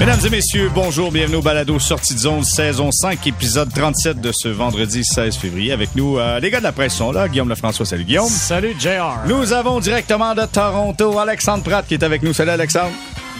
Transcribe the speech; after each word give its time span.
Mesdames 0.00 0.20
et 0.24 0.30
messieurs, 0.30 0.70
bonjour, 0.74 1.12
bienvenue 1.12 1.36
au 1.36 1.42
Balado 1.42 1.78
Sortie 1.78 2.14
de 2.14 2.20
zone, 2.20 2.42
saison 2.42 2.90
5, 2.90 3.26
épisode 3.26 3.70
37 3.70 4.18
de 4.18 4.32
ce 4.32 4.48
vendredi 4.48 5.04
16 5.04 5.36
février. 5.36 5.72
Avec 5.72 5.94
nous, 5.94 6.18
euh, 6.18 6.40
les 6.40 6.50
gars 6.50 6.60
de 6.60 6.64
la 6.64 6.72
presse 6.72 6.94
sont 6.94 7.12
là. 7.12 7.28
Guillaume 7.28 7.50
Lefrançois, 7.50 7.84
salut 7.84 8.04
Guillaume. 8.04 8.26
Salut 8.26 8.74
JR. 8.80 9.26
Nous 9.26 9.52
avons 9.52 9.78
directement 9.78 10.34
de 10.34 10.46
Toronto 10.46 11.18
Alexandre 11.18 11.62
Pratt 11.64 11.86
qui 11.86 11.92
est 11.92 12.02
avec 12.02 12.22
nous. 12.22 12.32
Salut 12.32 12.50
Alexandre. 12.50 12.92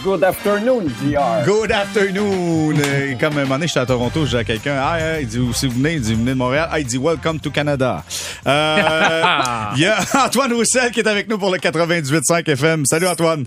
Good 0.03 0.23
afternoon, 0.23 0.83
JR. 1.01 1.43
Good 1.47 1.71
afternoon. 1.71 2.75
Et 2.75 3.17
comme 3.19 3.39
un 3.39 3.41
moment 3.41 3.55
donné, 3.55 3.65
j'étais 3.65 3.79
à 3.79 3.87
Toronto, 3.87 4.27
j'ai 4.27 4.37
à 4.37 4.43
quelqu'un, 4.43 4.79
ah, 4.79 5.19
il 5.19 5.27
dit, 5.27 5.39
où 5.39 5.53
c'est 5.53 5.65
vous 5.65 5.77
venez? 5.77 5.93
Il 5.93 6.01
dit, 6.01 6.13
vous 6.13 6.19
venez 6.19 6.33
de 6.33 6.37
Montréal. 6.37 6.69
Ah, 6.71 6.79
il 6.79 6.85
dit, 6.85 6.99
welcome 6.99 7.39
to 7.39 7.49
Canada. 7.49 8.03
Euh, 8.45 8.77
il 9.75 9.81
y 9.81 9.87
a 9.87 9.97
Antoine 10.25 10.53
Roussel 10.53 10.91
qui 10.91 10.99
est 10.99 11.07
avec 11.07 11.27
nous 11.27 11.39
pour 11.39 11.49
le 11.49 11.57
98.5 11.57 12.47
FM. 12.47 12.85
Salut 12.85 13.07
Antoine. 13.07 13.45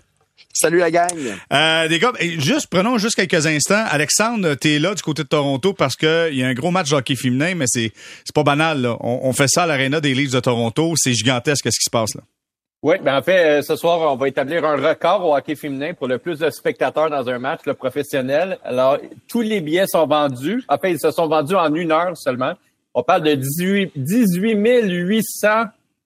Salut 0.57 0.79
la 0.79 0.91
gang. 0.93 1.11
Euh, 1.53 1.89
les 1.89 1.99
gars, 1.99 2.13
juste 2.21 2.69
prenons 2.71 2.97
juste 2.97 3.17
quelques 3.17 3.47
instants. 3.47 3.85
Alexandre, 3.91 4.55
t'es 4.55 4.79
là 4.79 4.95
du 4.95 5.03
côté 5.03 5.25
de 5.25 5.29
Toronto 5.29 5.73
parce 5.73 5.97
que 5.97 6.31
il 6.31 6.39
y 6.39 6.45
a 6.45 6.47
un 6.47 6.55
gros 6.55 6.71
match 6.71 6.91
de 6.91 6.95
hockey 6.95 7.17
féminin, 7.17 7.55
mais 7.57 7.67
c'est 7.67 7.93
c'est 8.25 8.35
pas 8.35 8.45
banal. 8.45 8.81
Là. 8.81 8.97
On, 9.01 9.21
on 9.25 9.33
fait 9.33 9.49
ça 9.49 9.65
à 9.65 9.67
l'aréna 9.67 10.01
des 10.01 10.15
Leafs 10.15 10.31
de 10.31 10.39
Toronto. 10.39 10.95
C'est 10.97 11.13
gigantesque 11.13 11.67
ce 11.73 11.79
qui 11.79 11.85
se 11.85 11.91
passe 11.91 12.15
là. 12.15 12.23
Oui, 12.85 12.97
ben 13.03 13.17
en 13.17 13.23
fait, 13.23 13.61
euh, 13.61 13.63
ce 13.63 13.77
soir, 13.77 14.13
on 14.13 14.15
va 14.15 14.29
établir 14.29 14.65
un 14.65 14.77
record 14.77 15.27
au 15.27 15.35
hockey 15.35 15.57
féminin 15.57 15.95
pour 15.95 16.07
le 16.07 16.19
plus 16.19 16.39
de 16.39 16.51
spectateurs 16.51 17.09
dans 17.09 17.27
un 17.29 17.39
match 17.39 17.61
le 17.65 17.73
professionnel. 17.73 18.59
Alors, 18.63 18.99
tous 19.27 19.41
les 19.41 19.63
billets 19.63 19.87
sont 19.87 20.07
vendus. 20.07 20.63
En 20.69 20.77
fait, 20.77 20.93
ils 20.93 21.01
se 21.01 21.11
sont 21.11 21.27
vendus 21.27 21.55
en 21.55 21.75
une 21.75 21.91
heure 21.91 22.15
seulement. 22.15 22.53
On 22.93 23.03
parle 23.03 23.23
de 23.23 23.35
18, 23.35 23.93
18 23.97 24.83
800 24.83 25.49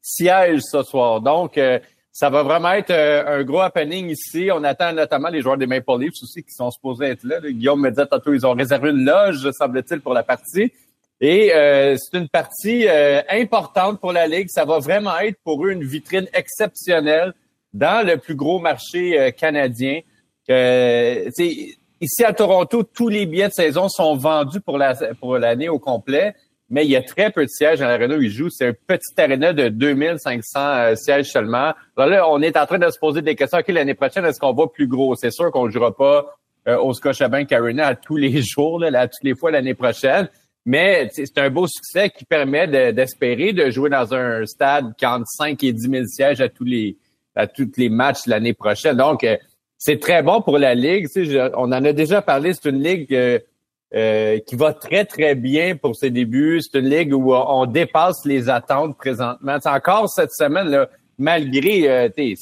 sièges 0.01 0.61
ce 0.63 0.83
soir. 0.85 1.21
Donc, 1.21 1.59
euh, 1.59 1.81
ça 2.19 2.31
va 2.31 2.43
vraiment 2.43 2.73
être 2.73 2.91
euh, 2.91 3.39
un 3.39 3.45
gros 3.45 3.61
happening 3.61 4.09
ici. 4.09 4.51
On 4.53 4.65
attend 4.65 4.93
notamment 4.93 5.29
les 5.29 5.41
joueurs 5.41 5.57
des 5.57 5.69
Maple 5.69 6.01
Leafs 6.01 6.21
aussi 6.21 6.43
qui 6.43 6.51
sont 6.51 6.69
supposés 6.69 7.05
être 7.11 7.23
là. 7.23 7.39
Guillaume 7.41 7.81
me 7.81 7.91
disait 7.91 8.07
tantôt, 8.07 8.35
ils 8.35 8.45
ont 8.45 8.55
réservé 8.55 8.91
une 8.91 9.05
loge, 9.05 9.49
semble-t-il, 9.53 10.01
pour 10.01 10.15
la 10.15 10.25
partie. 10.25 10.73
Et 11.21 11.55
euh, 11.55 11.97
c'est 11.97 12.19
une 12.19 12.29
partie 12.29 12.89
euh, 12.89 13.23
importante 13.31 14.01
pour 14.01 14.13
la 14.13 14.27
Ligue. 14.27 14.49
Ça 14.49 14.65
va 14.65 14.81
vraiment 14.81 15.17
être 15.19 15.39
pour 15.45 15.65
eux 15.65 15.71
une 15.71 15.85
vitrine 15.85 16.27
exceptionnelle 16.33 17.35
dans 17.73 18.05
le 18.05 18.17
plus 18.17 18.35
gros 18.35 18.59
marché 18.59 19.33
canadien. 19.39 20.01
ici 20.49 22.25
à 22.25 22.33
Toronto, 22.33 22.83
tous 22.83 23.09
les 23.09 23.27
billets 23.27 23.47
de 23.47 23.53
saison 23.53 23.89
sont 23.89 24.17
vendus 24.17 24.61
pour 24.61 24.77
la 24.77 24.97
pour 25.21 25.39
l'année 25.39 25.69
au 25.69 25.79
complet 25.79 26.35
mais 26.71 26.85
il 26.85 26.91
y 26.91 26.97
a 26.97 27.03
très 27.03 27.31
peu 27.31 27.45
de 27.45 27.51
sièges 27.51 27.79
dans 27.79 27.87
l'aréna 27.87 28.17
où 28.17 28.23
ils 28.23 28.31
jouent. 28.31 28.51
C'est 28.51 28.69
un 28.69 28.73
petit 28.73 29.19
aréna 29.19 29.53
de 29.53 29.69
2500 29.69 30.61
euh, 30.61 30.95
sièges 30.97 31.31
seulement. 31.31 31.73
Alors 31.97 32.09
là, 32.11 32.29
on 32.29 32.43
est 32.43 32.57
en 32.57 32.67
train 32.67 32.79
de 32.79 32.91
se 32.91 32.99
poser 32.99 33.23
des 33.23 33.35
questions. 33.35 33.59
OK, 33.59 33.69
l'année 33.69 33.95
prochaine, 33.95 34.25
est-ce 34.27 34.39
qu'on 34.39 34.53
va 34.53 34.67
plus 34.67 34.87
gros? 34.87 35.15
C'est 35.17 35.31
sûr 35.31 35.51
qu'on 35.51 35.67
ne 35.67 35.71
jouera 35.71 35.97
pas 35.97 36.39
euh, 36.69 36.77
au 36.79 36.93
Scotiabank 36.93 37.51
Arena 37.53 37.87
à 37.87 37.95
tous 37.95 38.17
les 38.17 38.43
jours, 38.43 38.81
là, 38.81 39.01
à 39.01 39.09
toutes 39.09 39.25
les 39.25 39.35
fois 39.35 39.51
l'année 39.51 39.75
prochaine. 39.75 40.29
Mais 40.67 41.09
c'est 41.13 41.39
un 41.39 41.49
beau 41.49 41.67
succès 41.67 42.11
qui 42.11 42.27
permet 42.27 42.93
d'espérer 42.93 43.55
de, 43.55 43.71
jouer 43.71 43.89
dans 43.89 44.13
un 44.13 44.45
stade 44.45 44.95
qui 44.99 45.07
entre 45.07 45.27
5 45.27 45.65
et 45.65 45.73
10 45.73 45.89
000 45.89 46.05
sièges 46.07 46.41
à 46.43 46.51
tous 46.51 46.65
les 46.65 46.99
à 47.35 47.47
les 47.77 47.89
matchs 47.89 48.27
l'année 48.27 48.53
prochaine. 48.53 48.97
Donc, 48.97 49.25
euh, 49.25 49.37
c'est 49.79 50.01
très 50.01 50.23
bon 50.23 50.43
pour 50.43 50.59
la 50.59 50.75
Ligue. 50.75 51.07
on 51.55 51.73
en 51.73 51.85
a 51.85 51.93
déjà 51.93 52.21
parlé, 52.21 52.53
c'est 52.53 52.69
une 52.69 52.83
Ligue 52.83 53.43
euh, 53.95 54.39
qui 54.41 54.57
va 54.57 54.73
très, 54.73 55.05
très 55.05 55.35
bien 55.35 55.77
pour 55.77 55.97
ses 55.97 56.11
débuts. 56.11 56.61
C'est 56.61 56.79
une 56.79 56.89
ligue 56.89 57.15
où 57.15 57.33
on 57.33 57.67
dépasse 57.67 58.25
les 58.25 58.49
attentes 58.49 58.97
présentement. 58.97 59.57
C'est 59.63 59.71
encore 59.71 60.09
cette 60.11 60.33
semaine, 60.33 60.69
là, 60.69 60.89
malgré 61.19 61.89
euh, 61.89 62.09
les 62.17 62.37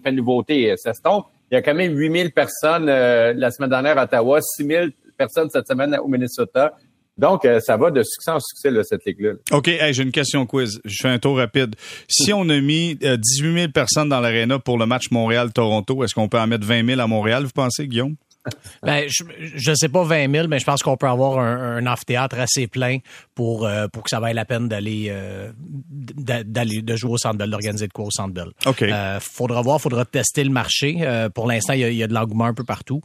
faits 0.00 0.04
de 0.06 0.10
nouveauté, 0.10 0.72
euh, 0.72 0.76
ça 0.76 0.92
se 0.92 1.00
tombe. 1.00 1.22
Il 1.50 1.54
y 1.54 1.56
a 1.56 1.62
quand 1.62 1.74
même 1.74 1.96
8000 1.96 2.32
personnes 2.32 2.88
euh, 2.88 3.32
la 3.34 3.50
semaine 3.50 3.70
dernière 3.70 3.96
à 3.96 4.04
Ottawa, 4.04 4.40
6000 4.40 4.92
personnes 5.16 5.48
cette 5.50 5.66
semaine 5.66 5.96
au 6.02 6.08
Minnesota. 6.08 6.74
Donc, 7.16 7.48
ça 7.62 7.76
va 7.76 7.90
de 7.90 8.00
succès 8.04 8.30
en 8.30 8.38
succès, 8.38 8.70
là, 8.70 8.84
cette 8.84 9.04
ligue-là. 9.04 9.32
OK, 9.50 9.68
j'ai 9.90 10.02
une 10.04 10.12
question 10.12 10.46
quiz. 10.46 10.80
Je 10.84 10.98
fais 11.02 11.08
un 11.08 11.18
tour 11.18 11.38
rapide. 11.38 11.74
Si 12.06 12.32
on 12.32 12.48
a 12.48 12.60
mis 12.60 12.94
18 12.94 13.54
000 13.54 13.72
personnes 13.72 14.08
dans 14.08 14.20
l'aréna 14.20 14.60
pour 14.60 14.78
le 14.78 14.86
match 14.86 15.10
Montréal-Toronto, 15.10 16.04
est-ce 16.04 16.14
qu'on 16.14 16.28
peut 16.28 16.38
en 16.38 16.46
mettre 16.46 16.64
20 16.64 16.86
000 16.86 17.00
à 17.00 17.08
Montréal, 17.08 17.42
vous 17.42 17.50
pensez, 17.52 17.88
Guillaume? 17.88 18.14
Ben, 18.82 19.06
je 19.08 19.70
ne 19.70 19.74
sais 19.74 19.88
pas 19.88 20.02
20 20.04 20.30
000, 20.30 20.48
mais 20.48 20.58
je 20.58 20.64
pense 20.64 20.82
qu'on 20.82 20.96
peut 20.96 21.08
avoir 21.08 21.38
un, 21.38 21.78
un 21.78 21.86
amphithéâtre 21.86 22.38
assez 22.38 22.66
plein 22.66 22.98
pour, 23.34 23.66
euh, 23.66 23.88
pour 23.88 24.02
que 24.04 24.10
ça 24.10 24.20
vaille 24.20 24.34
la 24.34 24.44
peine 24.44 24.68
d'aller 24.68 25.06
euh, 25.10 25.50
d'aller 25.90 26.82
de 26.82 26.96
jouer 26.96 27.12
au 27.12 27.18
Centre 27.18 27.36
Bell, 27.36 27.50
d'organiser 27.50 27.88
de 27.88 27.92
quoi 27.92 28.06
au 28.06 28.10
Centre 28.10 28.32
Bell. 28.32 28.48
OK. 28.66 28.82
Euh, 28.82 29.18
faudra 29.20 29.62
voir, 29.62 29.80
faudra 29.80 30.04
tester 30.04 30.44
le 30.44 30.50
marché. 30.50 30.98
Euh, 31.00 31.28
pour 31.28 31.46
l'instant, 31.46 31.72
il 31.72 31.80
y 31.80 31.84
a, 31.84 31.90
y 31.90 32.02
a, 32.02 32.06
de 32.06 32.14
l'engouement 32.14 32.46
un 32.46 32.54
peu 32.54 32.64
partout. 32.64 33.00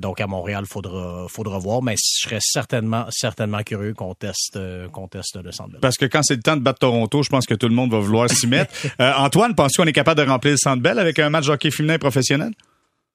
donc 0.00 0.20
à 0.20 0.26
Montréal, 0.26 0.64
faudra 0.66 1.26
faudra 1.28 1.58
voir, 1.58 1.82
mais 1.82 1.94
je 1.96 2.28
serais 2.28 2.40
certainement 2.40 3.06
certainement 3.10 3.62
curieux 3.62 3.94
qu'on 3.94 4.14
teste 4.14 4.58
qu'on 4.92 5.08
teste 5.08 5.38
le 5.42 5.52
Centre 5.52 5.70
Bell. 5.72 5.80
Parce 5.80 5.96
que 5.96 6.06
quand 6.06 6.22
c'est 6.22 6.36
le 6.36 6.42
temps 6.42 6.56
de 6.56 6.62
battre 6.62 6.80
Toronto, 6.80 7.22
je 7.22 7.28
pense 7.28 7.46
que 7.46 7.54
tout 7.54 7.68
le 7.68 7.74
monde 7.74 7.90
va 7.90 7.98
vouloir 7.98 8.30
s'y 8.30 8.46
mettre. 8.46 8.72
Antoine, 8.98 9.54
penses-tu 9.54 9.80
qu'on 9.80 9.88
est 9.88 9.92
capable 9.92 10.22
de 10.22 10.28
remplir 10.28 10.52
le 10.52 10.58
Centre 10.58 10.82
Bell 10.82 10.98
avec 10.98 11.18
un 11.18 11.30
match 11.30 11.46
de 11.46 11.52
hockey 11.52 11.70
féminin 11.70 11.98
professionnel? 11.98 12.52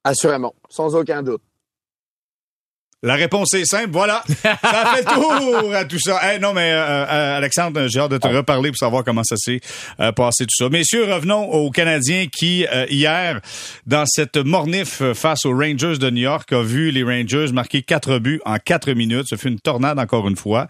Assurément, 0.04 0.54
sans 0.68 0.94
aucun 0.94 1.22
doute. 1.22 1.42
La 3.04 3.14
réponse 3.14 3.54
est 3.54 3.64
simple, 3.64 3.90
voilà. 3.92 4.24
Ça 4.42 4.56
fait 4.56 5.02
le 5.02 5.14
tour 5.62 5.72
à 5.72 5.84
tout 5.84 6.00
ça. 6.00 6.18
Hey, 6.20 6.40
non, 6.40 6.52
mais 6.52 6.72
euh, 6.72 7.04
euh, 7.06 7.36
Alexandre, 7.36 7.86
j'ai 7.86 8.00
hâte 8.00 8.10
de 8.10 8.18
te 8.18 8.26
reparler 8.26 8.70
pour 8.70 8.76
savoir 8.76 9.04
comment 9.04 9.22
ça 9.22 9.36
s'est 9.36 9.60
euh, 10.00 10.10
passé 10.10 10.46
tout 10.46 10.64
ça. 10.64 10.68
Messieurs, 10.68 11.04
revenons 11.04 11.48
aux 11.48 11.70
Canadiens 11.70 12.26
qui, 12.26 12.66
hier, 12.90 13.40
dans 13.86 14.04
cette 14.04 14.36
mornif 14.36 15.00
face 15.14 15.46
aux 15.46 15.56
Rangers 15.56 15.98
de 15.98 16.10
New 16.10 16.22
York, 16.22 16.52
a 16.52 16.62
vu 16.62 16.90
les 16.90 17.04
Rangers 17.04 17.52
marquer 17.52 17.82
quatre 17.82 18.18
buts 18.18 18.40
en 18.44 18.56
quatre 18.56 18.90
minutes. 18.90 19.26
Ce 19.30 19.36
fut 19.36 19.46
une 19.46 19.60
tornade 19.60 20.00
encore 20.00 20.26
une 20.26 20.36
fois. 20.36 20.66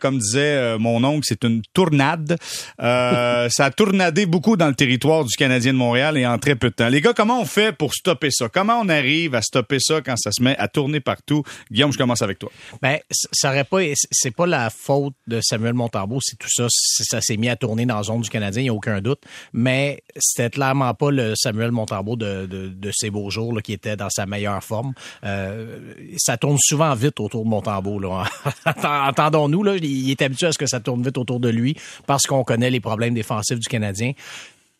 comme 0.00 0.18
disait 0.18 0.76
mon 0.78 1.02
oncle, 1.04 1.24
c'est 1.26 1.42
une 1.42 1.62
tournade. 1.72 2.36
ça 2.78 3.64
a 3.64 3.70
tournadé 3.70 4.26
beaucoup 4.26 4.58
dans 4.58 4.68
le 4.68 4.74
territoire 4.74 5.24
du 5.24 5.34
Canadien 5.36 5.72
de 5.72 5.78
Montréal 5.78 6.18
et 6.18 6.26
en 6.26 6.36
très 6.36 6.54
peu 6.54 6.68
de 6.68 6.74
temps. 6.74 6.88
Les 6.88 7.00
gars, 7.00 7.14
comment 7.14 7.40
on 7.40 7.46
fait 7.46 7.72
pour 7.72 7.94
stopper 7.94 8.30
ça? 8.30 8.50
Comment 8.50 8.78
on 8.82 8.90
arrive 8.90 9.34
à 9.34 9.40
stopper 9.40 9.78
ça 9.80 10.02
quand 10.02 10.18
ça 10.18 10.32
se 10.32 10.42
met 10.42 10.54
à 10.58 10.68
tourner 10.68 11.00
partout? 11.00 11.42
Guillaume, 11.70 11.92
je 11.92 11.98
commence 11.98 12.22
avec 12.22 12.38
toi. 12.38 12.50
Ben, 12.80 12.98
ça 13.10 13.50
aurait 13.50 13.64
pas, 13.64 13.80
c'est 14.10 14.30
pas 14.30 14.46
la 14.46 14.70
faute 14.70 15.14
de 15.26 15.40
Samuel 15.40 15.74
Montambeau 15.74 16.20
si 16.20 16.36
tout 16.36 16.48
ça, 16.50 16.66
ça 16.68 17.20
s'est 17.20 17.36
mis 17.36 17.48
à 17.48 17.56
tourner 17.56 17.86
dans 17.86 17.96
la 17.96 18.02
zone 18.02 18.20
du 18.20 18.30
Canadien, 18.30 18.62
il 18.62 18.64
n'y 18.64 18.70
a 18.70 18.74
aucun 18.74 19.00
doute. 19.00 19.20
Mais 19.52 20.02
c'était 20.18 20.50
clairement 20.50 20.94
pas 20.94 21.10
le 21.10 21.34
Samuel 21.36 21.72
Montambeau 21.72 22.16
de, 22.16 22.46
de, 22.46 22.90
ces 22.92 23.10
beaux 23.10 23.30
jours 23.30 23.60
qui 23.62 23.72
était 23.72 23.96
dans 23.96 24.10
sa 24.10 24.26
meilleure 24.26 24.62
forme. 24.62 24.92
Euh, 25.24 25.94
ça 26.18 26.36
tourne 26.36 26.58
souvent 26.60 26.94
vite 26.94 27.20
autour 27.20 27.44
de 27.44 27.48
Montambeau. 27.48 27.98
Là. 27.98 28.24
Entendons-nous, 29.08 29.62
là, 29.62 29.76
il 29.76 30.10
est 30.10 30.22
habitué 30.22 30.46
à 30.46 30.52
ce 30.52 30.58
que 30.58 30.66
ça 30.66 30.80
tourne 30.80 31.02
vite 31.02 31.18
autour 31.18 31.40
de 31.40 31.48
lui 31.48 31.76
parce 32.06 32.26
qu'on 32.26 32.44
connaît 32.44 32.70
les 32.70 32.80
problèmes 32.80 33.14
défensifs 33.14 33.58
du 33.58 33.68
Canadien. 33.68 34.12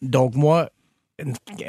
Donc 0.00 0.34
moi, 0.34 0.70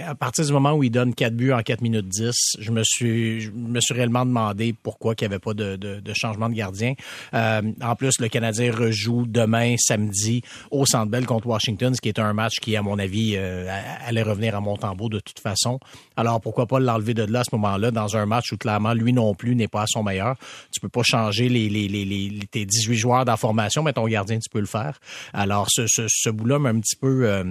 à 0.06 0.16
partir 0.16 0.46
du 0.46 0.54
moment 0.54 0.74
où 0.74 0.84
il 0.84 0.90
donne 0.90 1.14
4 1.14 1.36
buts 1.36 1.52
en 1.52 1.62
4 1.62 1.82
minutes 1.82 2.08
10, 2.08 2.34
je 2.60 2.72
me 2.72 2.82
suis, 2.84 3.42
je 3.42 3.52
me 3.52 3.80
suis 3.82 3.94
réellement 3.94 4.26
demandé 4.26 4.74
pourquoi 4.74 5.14
il 5.20 5.24
n'y 5.24 5.34
avait 5.34 5.40
pas 5.40 5.54
de, 5.54 6.02
changement 6.14 6.50
de 6.50 6.56
gardien. 6.56 6.94
Euh, 7.34 7.62
en 7.82 7.96
plus, 7.96 8.20
le 8.20 8.30
Canadien 8.30 8.72
rejoue 8.72 9.26
demain, 9.28 9.76
samedi, 9.78 10.42
au 10.72 10.86
Centre 10.86 11.12
Bell 11.12 11.26
contre 11.26 11.48
Washington, 11.48 11.94
ce 11.94 12.02
qui 12.02 12.10
est 12.10 12.20
un 12.20 12.34
match 12.34 12.60
qui, 12.60 12.76
à 12.78 12.82
mon 12.82 12.98
avis, 13.00 13.34
euh, 13.36 13.68
allait 14.06 14.24
revenir 14.24 14.56
à 14.56 14.62
Montembeau 14.62 15.10
de 15.10 15.20
toute 15.20 15.40
façon. 15.40 15.80
Alors, 16.16 16.40
pourquoi 16.40 16.66
pas 16.66 16.80
l'enlever 16.80 17.14
de 17.14 17.24
là 17.24 17.42
à 17.42 17.44
ce 17.44 17.56
moment-là, 17.56 17.92
dans 17.92 18.16
un 18.16 18.26
match 18.26 18.52
où, 18.54 18.58
clairement, 18.58 18.94
lui 18.94 19.14
non 19.14 19.36
plus 19.36 19.56
n'est 19.56 19.68
pas 19.68 19.84
à 19.84 19.88
son 19.88 20.04
meilleur. 20.04 20.36
Tu 20.72 20.80
peux 20.80 20.90
pas 20.90 21.04
changer 21.04 21.50
les, 21.50 21.70
les, 21.70 21.88
les, 21.88 22.06
les 22.06 22.48
tes 22.50 22.66
18 22.66 22.96
joueurs 22.96 23.26
d'information, 23.26 23.84
mais 23.84 23.94
ton 23.94 24.08
gardien, 24.08 24.40
tu 24.40 24.50
peux 24.50 24.60
le 24.60 24.66
faire. 24.66 25.00
Alors, 25.34 25.68
ce, 25.70 25.86
ce, 25.88 26.04
ce 26.08 26.30
bout-là 26.30 26.60
m'a 26.60 26.70
un 26.70 26.80
petit 26.80 26.96
peu... 26.96 27.28
Euh, 27.28 27.44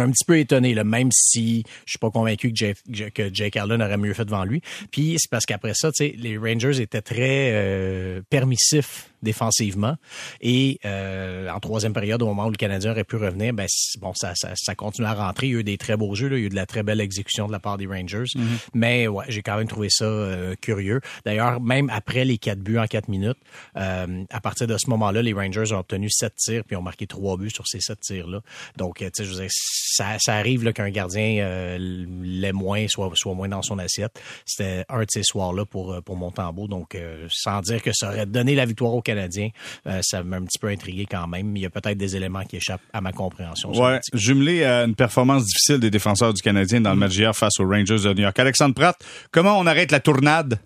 un 0.00 0.10
petit 0.10 0.24
peu 0.24 0.38
étonné, 0.38 0.74
là, 0.74 0.84
même 0.84 1.10
si 1.12 1.64
je 1.86 1.92
suis 1.92 1.98
pas 1.98 2.10
convaincu 2.10 2.52
que 2.52 2.74
Jake, 2.90 3.14
que 3.14 3.58
Allen 3.58 3.82
aurait 3.82 3.96
mieux 3.96 4.14
fait 4.14 4.24
devant 4.24 4.44
lui. 4.44 4.62
Puis 4.90 5.16
c'est 5.18 5.30
parce 5.30 5.46
qu'après 5.46 5.74
ça, 5.74 5.90
les 6.00 6.38
Rangers 6.38 6.80
étaient 6.80 7.02
très 7.02 7.50
euh, 7.52 8.22
permissifs 8.30 9.11
défensivement. 9.22 9.96
Et 10.40 10.78
euh, 10.84 11.48
en 11.48 11.60
troisième 11.60 11.92
période, 11.92 12.22
au 12.22 12.26
moment 12.26 12.46
où 12.46 12.50
le 12.50 12.56
Canadien 12.56 12.90
aurait 12.90 13.04
pu 13.04 13.16
revenir, 13.16 13.52
ben 13.54 13.66
bon, 14.00 14.12
ça, 14.14 14.34
ça, 14.34 14.50
ça 14.56 14.74
continue 14.74 15.06
à 15.06 15.14
rentrer. 15.14 15.46
Il 15.46 15.52
y 15.52 15.56
a 15.56 15.60
eu 15.60 15.64
des 15.64 15.78
très 15.78 15.96
beaux 15.96 16.14
jeux, 16.14 16.28
là. 16.28 16.36
il 16.36 16.40
y 16.40 16.42
a 16.44 16.46
eu 16.46 16.50
de 16.50 16.54
la 16.54 16.66
très 16.66 16.82
belle 16.82 17.00
exécution 17.00 17.46
de 17.46 17.52
la 17.52 17.60
part 17.60 17.78
des 17.78 17.86
Rangers. 17.86 18.24
Mm-hmm. 18.34 18.58
Mais 18.74 19.08
ouais, 19.08 19.24
j'ai 19.28 19.42
quand 19.42 19.56
même 19.56 19.68
trouvé 19.68 19.88
ça 19.90 20.04
euh, 20.04 20.54
curieux. 20.60 21.00
D'ailleurs, 21.24 21.60
même 21.60 21.88
après 21.90 22.24
les 22.24 22.38
quatre 22.38 22.60
buts 22.60 22.78
en 22.78 22.86
quatre 22.86 23.08
minutes, 23.08 23.38
euh, 23.76 24.24
à 24.30 24.40
partir 24.40 24.66
de 24.66 24.76
ce 24.76 24.90
moment-là, 24.90 25.22
les 25.22 25.32
Rangers 25.32 25.72
ont 25.72 25.78
obtenu 25.78 26.10
sept 26.10 26.34
tirs 26.36 26.64
puis 26.64 26.76
ont 26.76 26.82
marqué 26.82 27.06
trois 27.06 27.36
buts 27.36 27.50
sur 27.50 27.66
ces 27.66 27.80
sept 27.80 28.00
tirs-là. 28.00 28.40
Donc, 28.76 28.98
tu 28.98 29.08
sais, 29.12 29.24
je 29.24 29.30
veux 29.30 29.40
dire, 29.40 29.50
ça, 29.50 30.16
ça 30.18 30.34
arrive 30.34 30.72
qu'un 30.72 30.90
gardien 30.90 31.38
euh, 31.40 31.78
l'ait 31.78 32.52
moins, 32.52 32.86
soit, 32.88 33.10
soit 33.14 33.34
moins 33.34 33.48
dans 33.48 33.62
son 33.62 33.78
assiette. 33.78 34.20
C'était 34.46 34.84
un 34.88 35.00
de 35.00 35.10
ces 35.10 35.22
soirs-là 35.22 35.64
pour, 35.64 36.02
pour 36.02 36.16
Montembeau. 36.16 36.66
Donc, 36.66 36.96
sans 37.28 37.60
dire 37.60 37.82
que 37.82 37.92
ça 37.92 38.08
aurait 38.08 38.26
donné 38.26 38.54
la 38.54 38.66
victoire 38.66 38.94
au 38.94 39.02
Canadien, 39.02 39.11
Canadien. 39.14 39.48
Euh, 39.86 40.00
ça 40.02 40.22
m'a 40.22 40.36
un 40.36 40.44
petit 40.44 40.58
peu 40.58 40.68
intrigué 40.68 41.06
quand 41.10 41.26
même. 41.26 41.56
Il 41.56 41.62
y 41.62 41.66
a 41.66 41.70
peut-être 41.70 41.98
des 41.98 42.16
éléments 42.16 42.44
qui 42.44 42.56
échappent 42.56 42.82
à 42.92 43.00
ma 43.00 43.12
compréhension. 43.12 43.70
Ouais, 43.72 44.00
jumelé 44.14 44.64
à 44.64 44.84
une 44.84 44.94
performance 44.94 45.44
difficile 45.44 45.78
des 45.78 45.90
défenseurs 45.90 46.32
du 46.32 46.42
Canadien 46.42 46.80
dans 46.80 46.90
le 46.90 46.96
mm. 46.96 47.00
match 47.00 47.16
hier 47.16 47.36
face 47.36 47.60
aux 47.60 47.68
Rangers 47.68 47.98
de 47.98 48.12
New 48.14 48.22
York. 48.22 48.38
Alexandre 48.38 48.74
Pratt, 48.74 48.96
comment 49.30 49.58
on 49.58 49.66
arrête 49.66 49.90
la 49.90 50.00
tournade? 50.00 50.58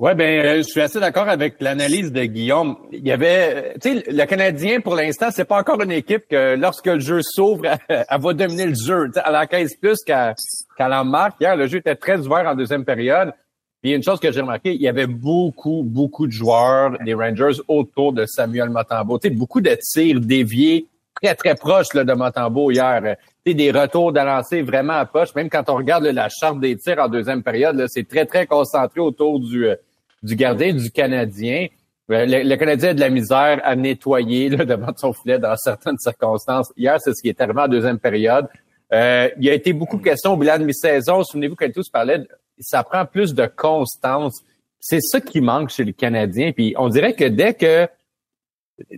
Ouais, 0.00 0.14
ben, 0.14 0.46
euh, 0.46 0.56
je 0.56 0.62
suis 0.62 0.80
assez 0.80 0.98
d'accord 0.98 1.28
avec 1.28 1.60
l'analyse 1.60 2.10
de 2.10 2.24
Guillaume. 2.24 2.74
Il 2.90 3.06
y 3.06 3.12
avait, 3.12 3.74
tu 3.82 3.98
sais, 3.98 4.04
le 4.10 4.24
Canadien 4.24 4.80
pour 4.80 4.94
l'instant, 4.94 5.28
c'est 5.30 5.44
pas 5.44 5.58
encore 5.58 5.82
une 5.82 5.92
équipe 5.92 6.22
que 6.26 6.56
lorsque 6.56 6.86
le 6.86 7.00
jeu 7.00 7.20
s'ouvre, 7.22 7.66
elle, 7.88 8.06
va 8.08 8.32
dominer 8.32 8.64
le 8.64 8.74
jeu. 8.74 9.10
à 9.22 9.30
la 9.30 9.46
15 9.46 9.74
plus 9.74 9.98
qu'à 10.06 10.34
qu'à 10.78 11.04
marque. 11.04 11.38
Hier, 11.38 11.54
le 11.54 11.66
jeu 11.66 11.78
était 11.78 11.96
très 11.96 12.16
ouvert 12.16 12.46
en 12.46 12.54
deuxième 12.54 12.86
période. 12.86 13.34
Puis 13.82 13.92
une 13.92 14.02
chose 14.02 14.20
que 14.20 14.30
j'ai 14.30 14.40
remarqué, 14.40 14.74
il 14.74 14.80
y 14.80 14.88
avait 14.88 15.06
beaucoup, 15.06 15.82
beaucoup 15.84 16.26
de 16.26 16.32
joueurs 16.32 16.98
des 17.04 17.14
Rangers 17.14 17.60
autour 17.66 18.12
de 18.12 18.26
Samuel 18.26 18.68
Matambo. 18.68 19.18
Tu 19.18 19.28
sais, 19.28 19.34
beaucoup 19.34 19.60
de 19.60 19.76
tirs 19.80 20.20
déviés 20.20 20.86
très, 21.20 21.34
très 21.34 21.54
proches 21.54 21.94
là, 21.94 22.04
de 22.04 22.12
Matambo 22.12 22.70
hier. 22.70 23.16
Tu 23.44 23.52
sais, 23.52 23.54
des 23.54 23.70
retours 23.70 24.12
de 24.12 24.20
lancer 24.20 24.62
vraiment 24.62 24.94
à. 24.94 25.10
Même 25.34 25.48
quand 25.48 25.68
on 25.68 25.76
regarde 25.76 26.04
la 26.04 26.28
charte 26.28 26.60
des 26.60 26.76
tirs 26.76 26.98
en 26.98 27.08
deuxième 27.08 27.42
période, 27.42 27.84
c'est 27.88 28.06
très, 28.06 28.26
très 28.26 28.46
concentré 28.46 29.00
autour 29.00 29.40
du 29.40 29.66
euh, 29.66 29.76
du 30.22 30.36
gardien 30.36 30.74
du 30.74 30.90
Canadien. 30.90 31.66
Euh, 32.10 32.26
le, 32.26 32.56
Canadien 32.56 32.90
a 32.90 32.94
de 32.94 33.00
la 33.00 33.10
misère 33.10 33.60
à 33.64 33.76
nettoyer 33.76 34.48
là, 34.48 34.64
devant 34.66 34.92
son 34.96 35.12
filet 35.12 35.38
dans 35.38 35.56
certaines 35.56 35.98
circonstances. 35.98 36.72
Hier, 36.76 36.98
c'est 37.00 37.14
ce 37.14 37.22
qui 37.22 37.28
est 37.28 37.40
arrivé 37.40 37.60
en 37.60 37.68
deuxième 37.68 37.98
période. 37.98 38.48
Euh, 38.92 39.28
il 39.38 39.44
y 39.44 39.50
a 39.50 39.54
été 39.54 39.72
beaucoup 39.72 39.96
de 39.96 40.02
questions 40.02 40.32
au 40.32 40.36
bilan 40.36 40.58
de 40.58 40.64
mi-saison. 40.64 41.22
Souvenez-vous 41.22 41.54
que 41.54 41.66
tous 41.66 41.88
parlait, 41.88 42.26
ça 42.60 42.84
prend 42.84 43.04
plus 43.06 43.34
de 43.34 43.46
constance. 43.46 44.42
C'est 44.78 45.00
ça 45.00 45.20
qui 45.20 45.40
manque 45.40 45.70
chez 45.70 45.84
le 45.84 45.92
Canadien. 45.92 46.52
Puis 46.52 46.74
on 46.78 46.88
dirait 46.88 47.14
que 47.14 47.24
dès 47.24 47.54
que 47.54 47.88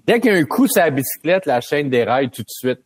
dès 0.07 0.21
qu'il 0.21 0.33
y 0.33 0.35
a 0.35 0.39
un 0.39 0.45
coup 0.45 0.69
sur 0.69 0.89
bicyclette, 0.91 1.47
la 1.47 1.61
chaîne 1.61 1.91
déraille 1.91 2.31
tout 2.31 2.43
de 2.43 2.49
suite. 2.49 2.81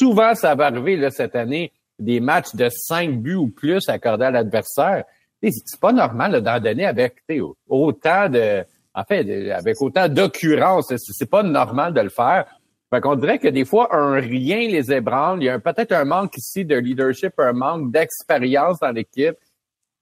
souvent, 0.00 0.34
ça 0.34 0.54
va 0.54 0.66
arriver 0.66 0.96
là, 0.96 1.10
cette 1.10 1.36
année, 1.36 1.72
des 1.98 2.20
matchs 2.20 2.54
de 2.54 2.68
cinq 2.68 3.18
buts 3.20 3.34
ou 3.34 3.48
plus 3.48 3.88
accordés 3.88 4.26
à 4.26 4.30
l'adversaire 4.30 5.04
c'est 5.42 5.80
pas 5.80 5.92
normal 5.92 6.40
d'en 6.40 6.60
donner 6.60 6.86
avec 6.86 7.22
autant 7.68 8.28
de, 8.28 8.64
en 8.94 9.04
fait, 9.04 9.52
avec 9.52 9.80
autant 9.80 10.08
d'occurrences. 10.08 10.92
C'est 10.96 11.30
pas 11.30 11.42
normal 11.42 11.94
de 11.94 12.00
le 12.00 12.08
faire. 12.08 12.46
Fait 12.90 13.00
qu'on 13.00 13.16
dirait 13.16 13.38
que 13.38 13.48
des 13.48 13.64
fois, 13.64 13.94
un 13.94 14.14
rien 14.14 14.68
les 14.68 14.92
ébranle. 14.92 15.42
Il 15.42 15.46
y 15.46 15.48
a 15.48 15.58
peut-être 15.58 15.92
un 15.92 16.04
manque 16.04 16.36
ici 16.38 16.64
de 16.64 16.76
leadership, 16.76 17.32
un 17.38 17.52
manque 17.52 17.92
d'expérience 17.92 18.78
dans 18.80 18.90
l'équipe 18.90 19.36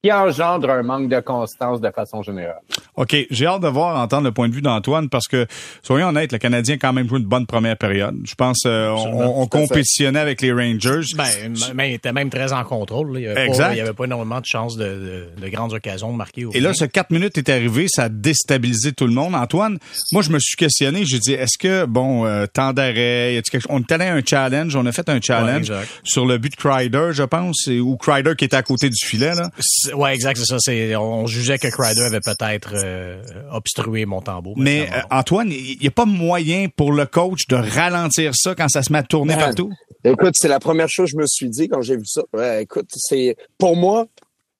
qui 0.07 0.13
engendre 0.13 0.71
un 0.71 0.83
manque 0.83 1.09
de 1.09 1.21
constance 1.21 1.81
de 1.81 1.91
façon 1.91 2.23
générale. 2.23 2.61
OK, 2.95 3.15
j'ai 3.31 3.47
hâte 3.47 3.63
de 3.63 3.69
voir, 3.69 3.97
entendre 4.01 4.25
le 4.25 4.33
point 4.33 4.49
de 4.49 4.55
vue 4.55 4.63
d'Antoine 4.63 5.09
parce 5.09 5.27
que, 5.27 5.47
soyons 5.83 6.09
honnêtes, 6.09 6.33
le 6.33 6.39
Canadien 6.39 6.77
a 6.77 6.79
quand 6.79 6.93
même 6.93 7.09
joué 7.09 7.19
une 7.19 7.27
bonne 7.27 7.47
première 7.47 7.77
période. 7.77 8.17
Je 8.25 8.35
pense 8.35 8.63
euh, 8.67 8.91
on, 8.91 9.47
compétitionnait 9.47 10.21
avec 10.21 10.41
les 10.41 10.53
Rangers. 10.53 11.15
Ben, 11.17 11.27
mais 11.75 11.91
il 11.91 11.95
était 11.95 12.13
même 12.13 12.31
très 12.31 12.53
en 12.53 12.65
contrôle. 12.65 13.11
Il 13.15 13.21
n'y 13.21 13.27
avait, 13.27 13.81
avait, 13.81 13.93
pas 13.93 14.05
énormément 14.05 14.41
de 14.41 14.47
chances 14.47 14.77
de, 14.77 15.29
de, 15.37 15.49
grandes 15.49 15.73
occasions 15.73 16.13
de 16.13 16.17
marquer. 16.17 16.47
Et 16.55 16.61
là, 16.61 16.73
ce 16.73 16.85
4 16.85 17.11
minutes 17.11 17.37
est 17.39 17.49
arrivé, 17.49 17.87
ça 17.89 18.05
a 18.05 18.09
déstabilisé 18.09 18.93
tout 18.93 19.07
le 19.07 19.13
monde. 19.13 19.35
Antoine, 19.35 19.79
moi, 20.13 20.23
je 20.23 20.31
me 20.31 20.39
suis 20.39 20.57
questionné. 20.57 21.05
J'ai 21.05 21.19
dit, 21.19 21.33
est-ce 21.33 21.59
que, 21.59 21.85
bon, 21.85 22.25
euh, 22.25 22.47
temps 22.47 22.73
d'arrêt, 22.73 23.43
on 23.69 23.81
est 23.81 23.93
allé 23.93 24.05
à 24.07 24.15
un 24.15 24.23
challenge, 24.25 24.75
on 24.77 24.87
a 24.87 24.93
fait 24.93 25.09
un 25.09 25.21
challenge 25.21 25.73
sur 26.05 26.27
le 26.27 26.39
but 26.39 26.53
de 26.53 26.57
Crider, 26.57 27.09
je 27.13 27.25
pense, 27.25 27.67
ou 27.67 27.97
Crider 27.97 28.35
qui 28.37 28.45
était 28.45 28.57
à 28.57 28.63
côté 28.63 28.89
du 28.89 29.05
filet. 29.05 29.35
Là. 29.35 29.51
Ouais, 29.97 30.15
exact, 30.15 30.37
c'est 30.37 30.45
ça. 30.45 30.57
C'est, 30.59 30.95
on 30.97 31.27
jugeait 31.27 31.59
que 31.59 31.69
Crider 31.69 32.03
avait 32.03 32.21
peut-être 32.21 32.73
euh, 32.75 33.23
obstrué 33.51 34.05
Montembeau. 34.05 34.53
Mais 34.57 34.89
euh, 34.93 35.01
Antoine, 35.11 35.51
il 35.51 35.79
n'y 35.81 35.87
a 35.87 35.91
pas 35.91 36.05
moyen 36.05 36.69
pour 36.69 36.93
le 36.93 37.07
coach 37.07 37.47
de 37.49 37.57
ralentir 37.57 38.33
ça 38.35 38.55
quand 38.55 38.69
ça 38.69 38.83
se 38.83 38.93
met 38.93 38.99
à 38.99 39.03
tourner 39.03 39.35
partout? 39.37 39.71
Écoute, 40.05 40.35
c'est 40.37 40.49
la 40.49 40.61
première 40.61 40.89
chose 40.89 41.07
que 41.07 41.13
je 41.13 41.17
me 41.17 41.27
suis 41.27 41.49
dit 41.49 41.69
quand 41.69 41.81
j'ai 41.81 41.97
vu 41.97 42.05
ça. 42.05 42.23
écoute, 42.61 42.89
c'est 42.95 43.37
pour 43.59 43.77
moi, 43.77 44.07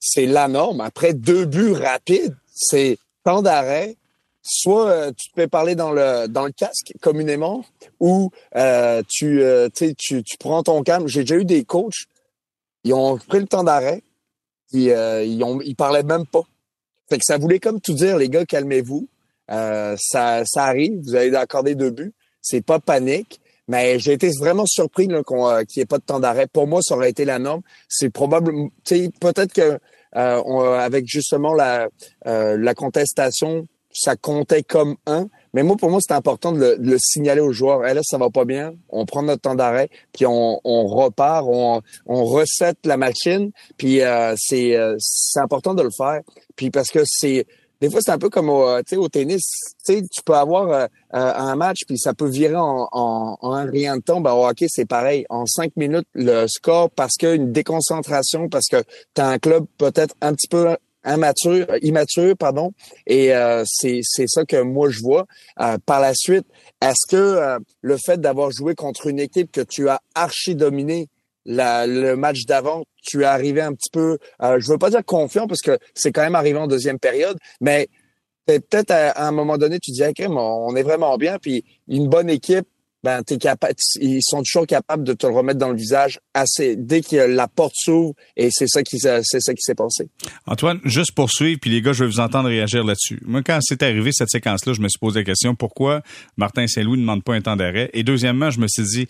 c'est 0.01 0.27
la 0.27 0.49
norme. 0.49 0.81
Après 0.81 1.13
deux 1.13 1.45
buts 1.45 1.73
rapides, 1.73 2.37
c'est 2.53 2.99
temps 3.25 3.43
d'arrêt. 3.43 3.97
Soit 4.43 4.89
euh, 4.89 5.13
tu 5.17 5.29
te 5.31 5.35
fais 5.35 5.49
parler 5.49 5.75
dans 5.75 5.91
le 5.91 6.29
dans 6.29 6.47
le 6.47 6.53
casque 6.53 6.93
communément, 7.03 7.65
ou 8.01 8.31
tu, 9.09 9.43
tu 9.75 9.95
tu 9.97 10.37
prends 10.39 10.63
ton 10.63 10.83
calme. 10.83 11.09
J'ai 11.09 11.21
déjà 11.21 11.37
eu 11.37 11.45
des 11.45 11.65
coachs, 11.65 12.07
ils 12.85 12.95
ont 12.95 13.19
pris 13.19 13.41
le 13.41 13.47
temps 13.47 13.65
d'arrêt, 13.65 14.03
euh, 14.75 15.25
ils, 15.25 15.43
ont, 15.43 15.61
parlaient 15.77 16.03
même 16.03 16.27
pas. 16.27 16.43
Fait 17.09 17.19
que 17.19 17.25
ça 17.25 17.39
voulait 17.39 17.61
comme 17.61 17.81
tout 17.81 17.95
dire, 17.95 18.17
les 18.17 18.29
gars, 18.29 18.45
calmez-vous. 18.45 19.09
Euh, 19.51 19.97
ça, 19.99 20.43
ça 20.45 20.65
arrive, 20.65 21.01
vous 21.05 21.15
allez 21.15 21.35
accorder 21.35 21.75
deux 21.75 21.91
buts. 21.91 22.13
C'est 22.43 22.65
pas 22.65 22.81
panique. 22.81 23.41
Mais 23.69 23.99
j'ai 23.99 24.13
été 24.13 24.31
vraiment 24.39 24.65
surpris 24.67 25.09
euh, 25.11 25.65
qu'il 25.65 25.81
n'y 25.81 25.83
ait 25.83 25.87
pas 25.87 25.99
de 25.99 26.05
temps 26.05 26.21
d'arrêt. 26.21 26.47
Pour 26.47 26.69
moi, 26.69 26.81
ça 26.83 26.95
aurait 26.95 27.11
été 27.11 27.25
la 27.25 27.41
norme. 27.41 27.63
C'est 27.89 28.11
probable, 28.11 28.53
peut-être 28.85 29.53
que 29.53 29.79
euh, 30.15 30.79
avec 30.79 31.07
justement 31.09 31.53
la, 31.53 31.89
la 32.25 32.75
contestation, 32.75 33.67
ça 33.93 34.15
comptait 34.15 34.63
comme 34.63 34.97
un, 35.07 35.27
mais 35.57 35.63
moi, 35.63 35.77
pour 35.79 35.91
moi, 35.91 36.01
c'est 36.07 36.13
important 36.13 36.53
de 36.53 36.77
le, 36.79 36.97
signaler 36.99 37.41
aux 37.41 37.51
joueurs. 37.51 37.81
là, 37.81 38.03
ça 38.03 38.19
va 38.19 38.29
pas 38.29 38.45
bien. 38.45 38.75
On 38.91 39.07
prend 39.07 39.23
notre 39.23 39.41
temps 39.41 39.55
d'arrêt, 39.55 39.89
puis 40.13 40.27
on, 40.27 40.61
repart, 40.63 41.47
on, 41.49 41.81
on 42.05 42.25
recette 42.27 42.77
la 42.85 42.99
machine. 42.99 43.53
Puis 43.79 44.03
euh, 44.03 44.35
c'est 44.37 44.77
euh, 44.77 44.97
c'est 44.99 45.41
important 45.41 45.73
de 45.73 45.83
le 45.83 45.89
faire. 45.97 46.21
Puis 46.57 46.71
parce 46.71 46.91
que 46.91 46.99
c'est 47.07 47.47
des 47.81 47.89
fois, 47.89 48.01
c'est 48.03 48.11
un 48.11 48.19
peu 48.19 48.29
comme 48.29 48.51
au, 48.51 48.69
euh, 48.69 48.83
au 48.99 49.09
tennis. 49.09 49.45
tu 49.87 50.03
peux 50.27 50.35
avoir 50.35 50.89
un 51.11 51.57
match, 51.57 51.87
puis 51.87 51.97
ça 51.97 52.13
peut 52.13 52.29
virer 52.29 52.57
en, 52.57 52.87
en, 52.93 53.39
en 53.41 53.65
rien 53.65 53.97
de 53.97 54.03
temps. 54.03 54.21
Ben, 54.21 54.35
au 54.35 54.47
hockey, 54.47 54.67
c'est 54.69 54.85
pareil. 54.85 55.25
En 55.31 55.47
cinq 55.47 55.75
minutes, 55.77 56.09
le 56.13 56.47
score, 56.49 56.91
parce 56.91 57.15
qu'une 57.15 57.51
déconcentration, 57.51 58.51
parce 58.51 58.67
que 58.71 58.83
tu 59.15 59.23
as 59.23 59.29
un 59.29 59.39
club 59.39 59.65
peut-être 59.79 60.15
un 60.21 60.35
petit 60.35 60.49
peu 60.49 60.77
immature, 61.07 61.67
immature, 61.83 62.37
pardon. 62.37 62.73
Et 63.07 63.35
euh, 63.35 63.63
c'est 63.67 64.01
c'est 64.03 64.27
ça 64.29 64.45
que 64.45 64.61
moi 64.61 64.91
je 64.91 65.01
vois. 65.01 65.27
Euh, 65.61 65.79
par 65.85 66.01
la 66.01 66.13
suite, 66.15 66.47
est-ce 66.83 67.07
que 67.09 67.17
euh, 67.17 67.59
le 67.81 67.97
fait 67.97 68.21
d'avoir 68.21 68.51
joué 68.51 68.75
contre 68.75 69.07
une 69.07 69.21
équipe 69.21 69.53
que 69.53 69.61
tu 69.61 69.89
as 69.89 70.01
archi 70.15 70.55
dominé 70.55 71.09
le 71.49 72.15
match 72.15 72.45
d'avant, 72.45 72.83
tu 73.05 73.23
es 73.23 73.25
arrivé 73.25 73.61
un 73.61 73.73
petit 73.73 73.91
peu, 73.93 74.19
je 74.41 74.69
veux 74.69 74.79
pas 74.79 74.91
dire 74.91 75.05
confiant 75.05 75.47
parce 75.47 75.61
que 75.61 75.79
c'est 75.95 76.11
quand 76.11 76.23
même 76.23 76.35
arrivé 76.35 76.59
en 76.59 76.67
deuxième 76.67 76.99
période, 76.99 77.39
mais 77.61 77.87
peut-être 78.47 78.91
à, 78.91 79.29
un 79.29 79.31
moment 79.31 79.57
donné, 79.57 79.79
tu 79.79 79.93
dis, 79.93 80.03
okay, 80.03 80.27
on 80.27 80.75
est 80.75 80.83
vraiment 80.83 81.17
bien, 81.19 81.39
puis 81.39 81.65
une 81.87 82.09
bonne 82.09 82.29
équipe, 82.29 82.67
ben, 83.03 83.23
t'es 83.23 83.39
capable, 83.39 83.75
ils 84.01 84.23
sont 84.23 84.43
toujours 84.43 84.67
capables 84.67 85.05
de 85.05 85.13
te 85.13 85.27
le 85.27 85.35
remettre 85.35 85.59
dans 85.59 85.71
le 85.71 85.77
visage 85.77 86.19
assez 86.35 86.77
dès 86.77 87.03
que 87.03 87.17
la 87.17 87.47
porte 87.49 87.75
s'ouvre 87.77 88.15
et 88.37 88.49
c'est 88.51 88.67
ça 88.67 88.83
qui 88.83 88.99
c'est 88.99 89.41
ça 89.41 89.55
qui 89.55 89.63
s'est 89.63 89.75
passé. 89.75 90.09
Antoine, 90.47 90.81
juste 90.85 91.13
pour 91.13 91.31
suivre, 91.31 91.59
puis 91.61 91.71
les 91.71 91.83
gars, 91.83 91.93
je 91.93 92.05
vais 92.05 92.11
vous 92.11 92.21
entendre 92.21 92.49
réagir 92.49 92.85
là-dessus. 92.85 93.21
Moi, 93.25 93.43
quand 93.43 93.59
c'est 93.63 93.83
arrivé 93.83 94.11
cette 94.13 94.31
séquence-là, 94.31 94.73
je 94.73 94.81
me 94.81 94.89
suis 94.89 94.99
posé 94.99 95.21
la 95.21 95.25
question 95.25 95.55
pourquoi 95.55 96.03
Martin 96.37 96.67
Saint-Louis 96.67 96.97
ne 96.97 97.03
demande 97.03 97.23
pas 97.23 97.35
un 97.35 97.41
temps 97.41 97.57
d'arrêt? 97.57 97.91
Et 97.93 98.03
deuxièmement, 98.03 98.51
je 98.51 98.61
me 98.61 98.67
suis 98.69 98.83
dit 98.83 99.09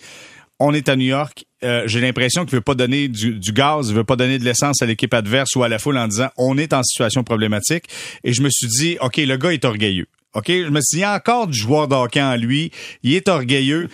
on 0.59 0.73
est 0.73 0.89
à 0.89 0.97
New 0.97 1.07
York. 1.07 1.45
Euh, 1.65 1.83
j'ai 1.87 2.01
l'impression 2.01 2.45
qu'il 2.45 2.55
veut 2.55 2.63
pas 2.63 2.75
donner 2.75 3.09
du, 3.09 3.35
du, 3.39 3.53
gaz, 3.53 3.89
il 3.89 3.95
veut 3.95 4.05
pas 4.05 4.17
donner 4.17 4.39
de 4.39 4.45
l'essence 4.45 4.83
à 4.83 4.87
l'équipe 4.87 5.13
adverse 5.13 5.55
ou 5.57 5.63
à 5.63 5.69
la 5.69 5.79
foule 5.79 5.99
en 5.99 6.09
disant 6.09 6.29
on 6.37 6.57
est 6.59 6.73
en 6.73 6.83
situation 6.83 7.25
problématique. 7.25 7.85
Et 8.25 8.33
je 8.33 8.43
me 8.43 8.49
suis 8.51 8.69
dit, 8.69 8.99
ok, 9.01 9.17
le 9.19 9.37
gars 9.37 9.53
est 9.53 9.65
orgueilleux. 9.65 10.07
OK? 10.37 10.49
Je 10.49 10.69
me 10.69 10.81
suis 10.81 10.97
dit, 10.97 10.99
il 10.99 11.01
y 11.01 11.05
a 11.05 11.15
encore 11.15 11.47
du 11.47 11.59
joueur 11.59 11.89
d'hockey 11.89 12.23
en 12.23 12.37
lui. 12.37 12.71
Il 13.03 13.15
est 13.15 13.29
orgueilleux. 13.29 13.89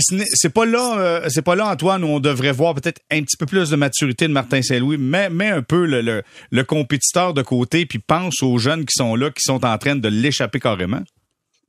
C'est 0.00 0.54
pas 0.54 0.64
là, 0.64 0.98
euh, 0.98 1.28
c'est 1.28 1.42
pas 1.42 1.54
là, 1.54 1.68
Antoine, 1.68 2.02
où 2.02 2.06
on 2.06 2.20
devrait 2.20 2.52
voir 2.52 2.74
peut-être 2.74 3.02
un 3.10 3.20
petit 3.22 3.36
peu 3.36 3.44
plus 3.44 3.68
de 3.68 3.76
maturité 3.76 4.26
de 4.26 4.32
Martin 4.32 4.62
Saint-Louis, 4.62 4.96
mais 4.96 5.50
un 5.50 5.60
peu 5.60 5.84
le, 5.84 6.62
compétiteur 6.64 7.34
de 7.34 7.42
côté, 7.42 7.84
puis 7.84 7.98
pense 7.98 8.42
aux 8.42 8.56
jeunes 8.56 8.86
qui 8.86 8.96
sont 8.96 9.14
là, 9.16 9.30
qui 9.30 9.42
sont 9.42 9.62
en 9.66 9.76
train 9.76 9.94
de 9.94 10.08
l'échapper 10.08 10.60
carrément? 10.60 11.02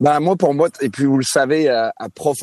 Ben 0.00 0.20
moi, 0.20 0.36
pour 0.36 0.54
moi, 0.54 0.70
et 0.80 0.88
puis 0.88 1.04
vous 1.04 1.18
le 1.18 1.24
savez, 1.24 1.68
euh, 1.68 1.88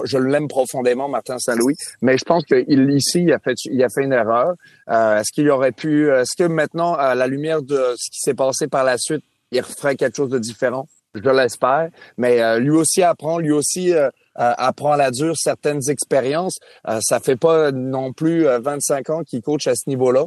je 0.06 0.18
l'aime 0.20 0.48
profondément, 0.48 1.10
Martin 1.10 1.40
Saint-Louis, 1.40 1.76
mais 2.04 2.16
je 2.16 2.26
pense 2.26 2.46
qu'il 2.46 2.92
ici, 2.92 3.24
il 3.24 3.34
a 3.34 3.40
fait, 3.40 3.56
il 3.66 3.84
a 3.84 3.88
fait 3.90 4.04
une 4.04 4.14
erreur. 4.14 4.54
Euh, 4.88 5.20
est-ce 5.20 5.32
qu'il 5.34 5.50
aurait 5.50 5.72
pu, 5.72 6.10
est-ce 6.12 6.38
que 6.38 6.48
maintenant, 6.48 6.94
à 6.94 7.16
la 7.16 7.26
lumière 7.26 7.64
de 7.64 7.96
ce 7.98 8.12
qui 8.12 8.20
s'est 8.20 8.36
passé 8.36 8.68
par 8.68 8.84
la 8.84 8.98
suite, 9.00 9.24
il 9.52 9.60
referait 9.62 9.96
quelque 9.96 10.16
chose 10.16 10.30
de 10.30 10.40
différent? 10.40 10.88
Je 11.14 11.30
l'espère. 11.30 11.90
Mais 12.18 12.42
euh, 12.42 12.60
lui 12.60 12.72
aussi 12.72 13.04
apprend, 13.04 13.40
lui 13.40 13.52
aussi 13.52 13.94
euh, 13.94 14.10
euh, 14.40 14.54
apprend 14.58 14.94
à 14.94 14.98
la 14.98 15.12
dure 15.12 15.36
certaines 15.38 15.90
expériences. 15.90 16.60
ça 17.02 17.20
fait 17.20 17.36
pas 17.36 17.72
non 17.72 18.14
plus 18.14 18.46
25 18.46 19.10
ans 19.10 19.24
qu'il 19.24 19.42
coach 19.42 19.68
à 19.68 19.76
ce 19.76 19.90
niveau-là. 19.90 20.26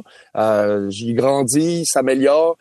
J'y 0.89 1.13
grandit, 1.13 1.85
s'améliore, 1.85 2.57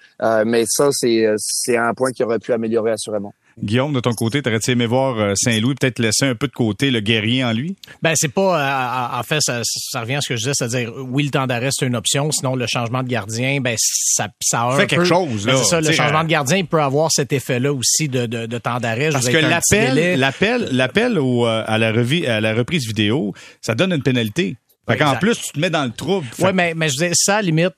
mais 0.47 0.65
ça, 0.67 0.89
c'est, 0.93 1.27
c'est 1.37 1.77
un 1.77 1.93
point 1.93 2.13
qu'il 2.13 2.25
aurait 2.25 2.39
pu 2.39 2.53
améliorer 2.53 2.93
assurément. 2.93 3.35
Guillaume, 3.63 3.93
de 3.93 4.01
ton 4.01 4.13
côté, 4.13 4.43
t'aurais-tu 4.43 4.73
aimé 4.73 4.87
voir 4.87 5.19
euh, 5.19 5.33
Saint-Louis 5.37 5.75
peut-être 5.75 5.99
laisser 5.99 6.27
un 6.27 6.35
peu 6.35 6.49
de 6.49 6.53
côté 6.53 6.91
le 6.91 7.01
guerrier 7.01 7.45
en 7.45 7.53
lui? 7.53 7.77
Ben, 8.03 8.15
c'est 8.17 8.33
pas, 8.33 9.13
euh, 9.13 9.19
en 9.19 9.23
fait, 9.23 9.41
ça, 9.41 9.61
ça, 9.65 10.01
revient 10.01 10.17
à 10.17 10.21
ce 10.21 10.29
que 10.29 10.37
je 10.37 10.41
disais, 10.41 10.53
c'est-à-dire, 10.55 10.93
oui, 10.97 11.25
le 11.25 11.31
temps 11.31 11.47
d'arrêt, 11.47 11.69
c'est 11.71 11.87
une 11.87 11.95
option, 11.95 12.33
sinon 12.33 12.57
le 12.57 12.67
changement 12.67 13.03
de 13.03 13.09
gardien, 13.09 13.61
ben, 13.61 13.77
ça, 13.79 14.29
ça 14.41 14.69
a 14.69 14.77
fait 14.77 14.87
quelque 14.87 15.05
chose, 15.05 15.47
ben, 15.47 15.53
là. 15.53 15.59
c'est 15.59 15.71
ça, 15.71 15.81
le 15.81 15.93
changement 15.93 16.21
euh, 16.21 16.25
de 16.25 16.29
gardien, 16.29 16.57
il 16.57 16.67
peut 16.67 16.83
avoir 16.83 17.11
cet 17.13 17.33
effet-là 17.33 17.73
aussi 17.73 18.09
de, 18.09 18.27
de, 18.27 18.47
de 18.47 18.59
temps 18.59 18.81
d'arrêt. 18.81 19.11
Parce 19.11 19.29
que 19.29 19.37
l'appel, 19.37 20.19
l'appel, 20.19 20.69
l'appel 20.73 21.19
à 21.67 21.79
la 21.79 21.93
revue, 21.93 22.27
à 22.27 22.41
la 22.41 22.55
reprise 22.55 22.87
vidéo, 22.87 23.35
ça 23.61 23.75
donne 23.75 23.93
une 23.93 24.03
pénalité. 24.03 24.57
Fait 24.89 24.99
qu'en 24.99 25.17
plus, 25.17 25.41
tu 25.41 25.53
te 25.53 25.61
mets 25.61 25.71
dans 25.71 25.85
le 25.85 25.93
trouble. 25.93 26.27
Ouais, 26.41 26.53
mais, 26.53 26.75
mais 26.75 26.89
je 26.89 26.95
disais, 26.95 27.13
ça, 27.15 27.41
limite, 27.41 27.73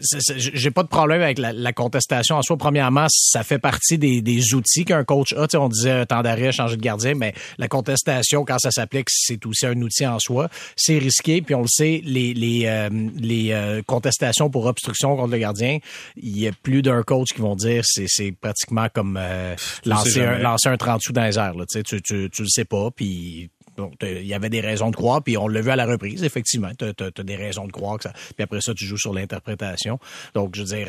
j'ai 0.00 0.70
pas 0.70 0.82
de 0.82 0.88
problème 0.88 1.22
avec 1.22 1.38
la, 1.38 1.72
contestation 1.72 2.36
en 2.36 2.42
soi. 2.42 2.56
Premièrement, 2.56 3.06
ça 3.08 3.42
fait 3.42 3.58
partie 3.58 3.98
des, 3.98 4.22
des 4.22 4.54
outils 4.54 4.84
qu'un 4.84 5.04
coach 5.04 5.32
a. 5.32 5.46
on 5.54 5.68
disait 5.68 6.04
temps 6.06 6.22
d'arrêt, 6.22 6.52
changer 6.52 6.76
de 6.76 6.82
gardien, 6.82 7.14
mais 7.14 7.34
la 7.58 7.68
contestation, 7.68 8.44
quand 8.44 8.58
ça 8.58 8.70
s'applique, 8.70 9.08
c'est 9.08 9.44
aussi 9.46 9.66
un 9.66 9.80
outil 9.80 10.06
en 10.06 10.18
soi. 10.18 10.48
C'est 10.76 10.98
risqué, 10.98 11.42
puis 11.42 11.54
on 11.54 11.62
le 11.62 11.68
sait, 11.68 12.00
les, 12.04 12.34
les, 12.34 12.64
euh, 12.66 12.88
les 13.16 13.52
euh, 13.52 13.82
contestations 13.86 14.50
pour 14.50 14.66
obstruction 14.66 15.16
contre 15.16 15.32
le 15.32 15.38
gardien, 15.38 15.78
il 16.16 16.38
y 16.38 16.48
a 16.48 16.52
plus 16.52 16.82
d'un 16.82 17.02
coach 17.02 17.32
qui 17.32 17.40
vont 17.40 17.56
dire 17.56 17.82
c'est 17.84 18.06
c'est 18.08 18.32
pratiquement 18.32 18.88
comme 18.92 19.18
euh, 19.20 19.54
lancer, 19.84 20.22
un, 20.22 20.38
lancer 20.38 20.68
un 20.68 20.76
30 20.76 21.00
sous 21.02 21.12
dans 21.12 21.24
les 21.24 21.38
airs. 21.38 21.54
Là, 21.54 21.64
tu, 21.66 21.82
tu, 21.82 22.30
tu 22.30 22.42
le 22.42 22.48
sais 22.48 22.64
pas, 22.64 22.90
puis 22.90 23.50
donc, 23.80 23.94
il 24.02 24.26
y 24.26 24.34
avait 24.34 24.50
des 24.50 24.60
raisons 24.60 24.90
de 24.90 24.96
croire, 24.96 25.22
puis 25.22 25.38
on 25.38 25.48
l'a 25.48 25.62
vu 25.62 25.70
à 25.70 25.76
la 25.76 25.86
reprise, 25.86 26.22
effectivement. 26.22 26.70
Tu 26.78 26.84
as, 26.84 27.22
des 27.22 27.36
raisons 27.36 27.66
de 27.66 27.72
croire 27.72 27.96
que 27.96 28.04
ça. 28.04 28.12
Puis 28.12 28.44
après 28.44 28.60
ça, 28.60 28.74
tu 28.74 28.84
joues 28.84 28.98
sur 28.98 29.14
l'interprétation. 29.14 29.98
Donc, 30.34 30.54
je 30.54 30.60
veux 30.60 30.76
dire, 30.76 30.88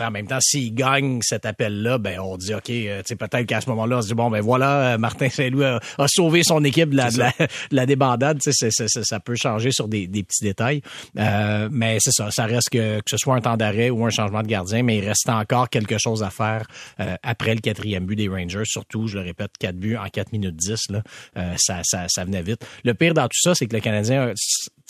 en, 0.00 0.10
même 0.10 0.26
temps, 0.26 0.40
s'il 0.40 0.74
gagne 0.74 1.20
cet 1.22 1.46
appel-là, 1.46 1.98
ben 1.98 2.18
on 2.18 2.36
dit 2.36 2.54
OK, 2.54 2.70
euh, 2.70 3.02
peut-être 3.02 3.46
qu'à 3.46 3.60
ce 3.60 3.70
moment-là, 3.70 3.98
on 3.98 4.02
se 4.02 4.08
dit 4.08 4.14
bon, 4.14 4.28
ben 4.30 4.40
voilà, 4.40 4.94
euh, 4.94 4.98
Martin 4.98 5.28
Saint-Louis 5.28 5.64
a, 5.64 5.80
sauvé 6.08 6.42
son 6.42 6.64
équipe 6.64 6.90
de 6.90 6.96
la, 6.96 7.10
de 7.10 7.22
la, 7.70 7.86
débandade. 7.86 8.40
ça 8.42 9.20
peut 9.20 9.36
changer 9.36 9.70
sur 9.70 9.86
des, 9.86 10.08
petits 10.08 10.42
détails. 10.42 10.82
Euh, 11.18 11.68
mais 11.70 11.98
c'est 12.00 12.12
ça, 12.12 12.30
ça 12.30 12.46
reste 12.46 12.70
que, 12.70 12.98
que 12.98 13.10
ce 13.10 13.16
soit 13.16 13.36
un 13.36 13.40
temps 13.40 13.56
d'arrêt 13.56 13.90
ou 13.90 14.04
un 14.04 14.10
changement 14.10 14.42
de 14.42 14.48
gardien, 14.48 14.82
mais 14.82 14.98
il 14.98 15.06
reste 15.06 15.28
encore 15.28 15.68
quelque 15.68 15.98
chose 15.98 16.22
à 16.22 16.30
faire 16.30 16.66
après 17.22 17.54
le 17.54 17.60
quatrième 17.60 18.06
but 18.06 18.16
des 18.16 18.28
Rangers. 18.28 18.64
Surtout, 18.64 19.06
je 19.06 19.18
le 19.18 19.24
répète, 19.24 19.52
quatre 19.58 19.76
buts 19.76 19.96
en 19.96 20.08
4 20.08 20.32
minutes 20.32 20.56
10. 20.56 20.90
Là, 20.90 21.02
ça, 21.56 21.80
ça, 21.84 22.06
ça 22.08 22.24
vite. 22.40 22.64
Le 22.84 22.94
pire 22.94 23.14
dans 23.14 23.24
tout 23.24 23.40
ça, 23.40 23.54
c'est 23.54 23.66
que 23.66 23.74
le 23.74 23.80
Canadien 23.80 24.32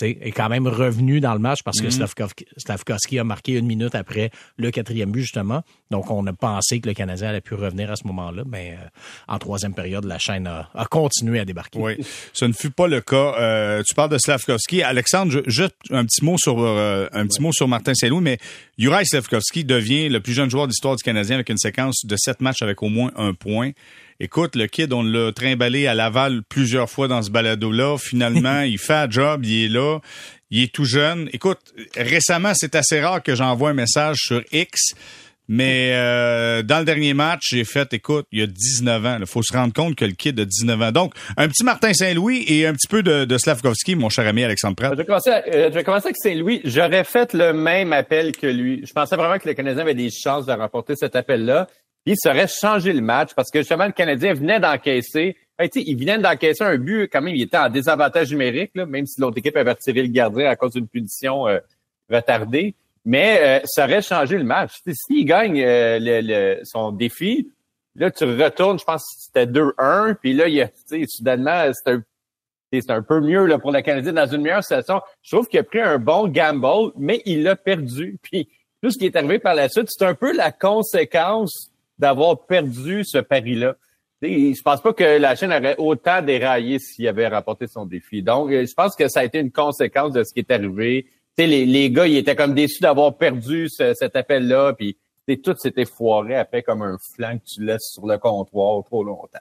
est 0.03 0.33
quand 0.33 0.49
même 0.49 0.67
revenu 0.67 1.21
dans 1.21 1.33
le 1.33 1.39
match 1.39 1.63
parce 1.63 1.81
que 1.81 1.87
mm 1.87 2.09
Slavkovski 2.57 3.19
a 3.19 3.25
marqué 3.25 3.53
une 3.53 3.67
minute 3.67 3.95
après 3.95 4.31
le 4.57 4.71
quatrième 4.71 5.13
but, 5.13 5.23
justement. 5.23 5.63
Donc, 5.91 6.11
on 6.11 6.27
a 6.27 6.33
pensé 6.33 6.81
que 6.81 6.89
le 6.89 6.95
Canadien 6.95 7.29
allait 7.29 7.41
pu 7.41 7.55
revenir 7.55 7.91
à 7.91 7.97
ce 7.97 8.07
moment-là, 8.07 8.43
mais 8.47 8.73
euh, 8.73 8.87
en 9.29 9.39
troisième 9.39 9.75
période, 9.75 10.05
la 10.05 10.19
chaîne 10.19 10.47
a, 10.47 10.69
continué 10.91 11.39
à 11.39 11.45
débarquer. 11.45 11.79
Oui, 11.79 11.97
ce 12.33 12.45
ne 12.45 12.53
fut 12.53 12.71
pas 12.71 12.89
le 12.89 13.01
cas. 13.01 13.35
Euh, 13.39 13.83
tu 13.87 13.95
parles 13.95 14.11
de 14.11 14.19
Slavkovski. 14.19 14.83
Alexandre, 14.83 15.43
juste 15.47 15.75
un 15.91 16.05
petit 16.05 16.25
mot 16.25 16.37
sur 16.39 16.61
euh, 16.61 17.09
un 17.13 17.27
petit 17.27 17.41
mot 17.41 17.53
sur 17.53 17.69
Martin 17.69 17.95
Saint-Louis, 17.95 18.23
mais 18.23 18.39
Juraj 18.79 19.07
Slavkovski 19.07 19.65
devient 19.65 20.09
le 20.09 20.21
plus 20.21 20.33
jeune 20.33 20.51
joueur 20.51 20.67
d'histoire 20.67 20.97
du 20.97 21.03
Canadien 21.03 21.37
avec 21.37 21.49
une 21.49 21.59
séquence 21.59 22.05
de 22.05 22.17
sept 22.17 22.41
matchs 22.41 22.63
avec 22.63 22.83
au 22.83 22.89
moins 22.89 23.13
un 23.17 23.35
point. 23.35 23.73
Écoute, 24.25 24.55
le 24.55 24.69
kid, 24.69 24.93
on 24.93 25.03
l'a 25.03 25.33
trimballé 25.33 25.89
à 25.89 25.95
Laval 25.95 26.43
plusieurs 26.49 26.89
fois 26.89 27.09
dans 27.09 27.23
ce 27.23 27.31
balado-là. 27.33 27.99
Finalement, 27.99 28.61
il 28.63 28.79
fait 28.79 28.95
un 28.95 29.11
job, 29.11 29.45
il 29.45 29.65
est 29.65 29.69
là. 29.69 29.99
Il 30.53 30.63
est 30.63 30.73
tout 30.73 30.85
jeune. 30.85 31.29
Écoute, 31.33 31.59
récemment, 31.97 32.53
c'est 32.55 32.77
assez 32.77 33.01
rare 33.01 33.21
que 33.21 33.35
j'envoie 33.35 33.71
un 33.71 33.75
message 33.75 34.19
sur 34.19 34.41
X. 34.53 34.95
Mais 35.49 35.91
euh, 35.95 36.63
dans 36.63 36.79
le 36.79 36.85
dernier 36.85 37.15
match, 37.15 37.49
j'ai 37.51 37.65
fait, 37.65 37.93
écoute, 37.95 38.27
il 38.31 38.39
y 38.39 38.43
a 38.43 38.47
19 38.47 39.07
ans. 39.07 39.17
Il 39.19 39.27
faut 39.27 39.43
se 39.43 39.53
rendre 39.53 39.73
compte 39.73 39.97
que 39.97 40.05
le 40.05 40.13
kid 40.13 40.39
a 40.39 40.45
19 40.45 40.81
ans. 40.81 40.93
Donc, 40.93 41.15
un 41.37 41.49
petit 41.49 41.65
Martin 41.65 41.93
Saint-Louis 41.93 42.45
et 42.47 42.65
un 42.65 42.75
petit 42.75 42.87
peu 42.87 43.03
de, 43.03 43.25
de 43.25 43.39
Slavkovski, 43.39 43.97
mon 43.97 44.09
cher 44.09 44.29
ami 44.29 44.45
Alexandre 44.45 44.77
Pratt. 44.77 44.93
Je 44.93 44.99
vais 44.99 45.05
commencer, 45.05 45.31
euh, 45.31 45.69
je 45.69 45.75
vais 45.75 45.83
commencer 45.83 46.07
avec 46.07 46.17
Saint-Louis. 46.17 46.61
J'aurais 46.63 47.03
fait 47.03 47.35
le 47.35 47.53
même 47.53 47.93
appel 47.93 48.31
que 48.37 48.47
lui. 48.47 48.85
Je 48.87 48.93
pensais 48.93 49.17
vraiment 49.17 49.41
que 49.41 49.49
le 49.49 49.55
Canadien 49.55 49.83
avait 49.83 49.97
des 49.97 50.11
chances 50.11 50.47
de 50.47 50.53
remporter 50.53 50.95
cet 50.95 51.17
appel-là 51.17 51.67
il 52.07 52.17
serait 52.17 52.49
changé 52.49 52.93
le 52.93 53.01
match 53.01 53.35
parce 53.35 53.51
que 53.51 53.61
justement, 53.61 53.87
le 53.87 53.93
Canadien 53.93 54.35
venait 54.35 54.61
d'encaisser. 54.61 55.37
il 55.75 55.97
venait 55.97 56.19
d'encaisser 56.19 56.65
un 56.65 56.77
but, 56.77 57.09
quand 57.09 57.23
même, 57.23 57.35
il 57.35 57.43
était 57.43 57.59
en 57.59 57.69
désavantage 57.69 58.31
numérique, 58.31 58.73
là, 58.75 58.87
même 58.87 59.07
si 59.07 59.21
l'autre 59.21 59.39
équipe 59.39 59.57
avait 59.57 59.73
retiré 59.73 60.03
le 60.03 60.09
gardien 60.09 60.51
à 60.51 60.57
cause 60.57 60.73
d'une 60.73 60.89
punition 60.89 61.47
euh, 61.47 61.59
retardée. 62.11 62.75
Mais 63.05 63.39
euh, 63.41 63.61
ça 63.65 63.85
aurait 63.85 64.03
changé 64.03 64.39
le 64.39 64.45
match. 64.45 64.81
S'il 64.87 65.25
gagne 65.25 65.61
euh, 65.63 65.99
le, 66.01 66.65
son 66.65 66.93
défi, 66.93 67.49
là, 67.95 68.11
tu 68.11 68.25
retournes, 68.25 68.79
je 68.79 68.85
pense 68.85 69.03
que 69.03 69.21
c'était 69.21 69.47
2-1, 69.47 70.15
puis 70.17 70.35
là, 70.35 70.49
il 70.49 70.61
a, 70.61 70.71
soudainement, 71.09 71.71
c'est 71.73 72.91
un, 72.91 72.97
un 72.97 73.03
peu 73.03 73.21
mieux 73.21 73.47
là, 73.47 73.59
pour 73.59 73.73
le 73.73 73.81
Canadien 73.81 74.13
dans 74.13 74.27
une 74.27 74.43
meilleure 74.43 74.63
situation. 74.63 75.01
Je 75.23 75.37
trouve 75.37 75.47
qu'il 75.47 75.61
a 75.61 75.65
pris 75.65 75.81
un 75.81 75.99
bon 75.99 76.27
gamble, 76.29 76.93
mais 76.97 77.23
il 77.27 77.45
l'a 77.45 77.55
perdu. 77.55 78.19
Puis 78.23 78.49
tout 78.83 78.91
ce 78.91 78.99
qui 78.99 79.07
est 79.07 79.15
arrivé 79.15 79.39
par 79.39 79.55
la 79.55 79.69
suite, 79.69 79.89
c'est 79.89 80.05
un 80.05 80.15
peu 80.15 80.33
la 80.33 80.51
conséquence 80.51 81.72
d'avoir 82.03 82.47
perdu 82.47 83.05
ce 83.05 83.19
pari-là. 83.19 83.77
Je 84.21 84.61
pense 84.63 84.81
pas 84.81 84.93
que 84.93 85.05
la 85.19 85.37
chaîne 85.37 85.53
aurait 85.53 85.77
autant 85.79 86.21
déraillé 86.21 86.81
s'il 86.81 87.07
avait 87.07 87.29
rapporté 87.29 87.69
son 87.69 87.87
défi. 87.87 88.23
Donc, 88.23 88.51
euh, 88.51 88.67
je 88.67 88.75
pense 88.75 88.97
que 88.97 89.09
ça 89.09 89.21
a 89.21 89.25
été 89.25 89.39
une 89.39 89.53
conséquence 89.53 90.13
de 90.13 90.25
ce 90.25 90.33
qui 90.33 90.41
est 90.41 90.51
arrivé. 90.51 91.07
les, 91.39 91.65
les 91.65 91.91
gars, 91.91 92.07
ils 92.07 92.17
étaient 92.17 92.37
comme 92.37 92.55
déçus 92.55 92.83
d'avoir 92.83 93.17
perdu 93.17 93.69
cet 93.69 94.17
appel-là, 94.17 94.75
puis 94.75 94.97
tout 95.43 95.55
s'était 95.57 95.85
foiré 95.85 96.37
après 96.37 96.63
comme 96.63 96.83
un 96.83 96.97
flanc 97.15 97.39
que 97.39 97.45
tu 97.55 97.65
laisses 97.65 97.93
sur 97.93 98.07
le 98.07 98.19
comptoir 98.19 98.83
trop 98.85 99.05
longtemps. 99.05 99.39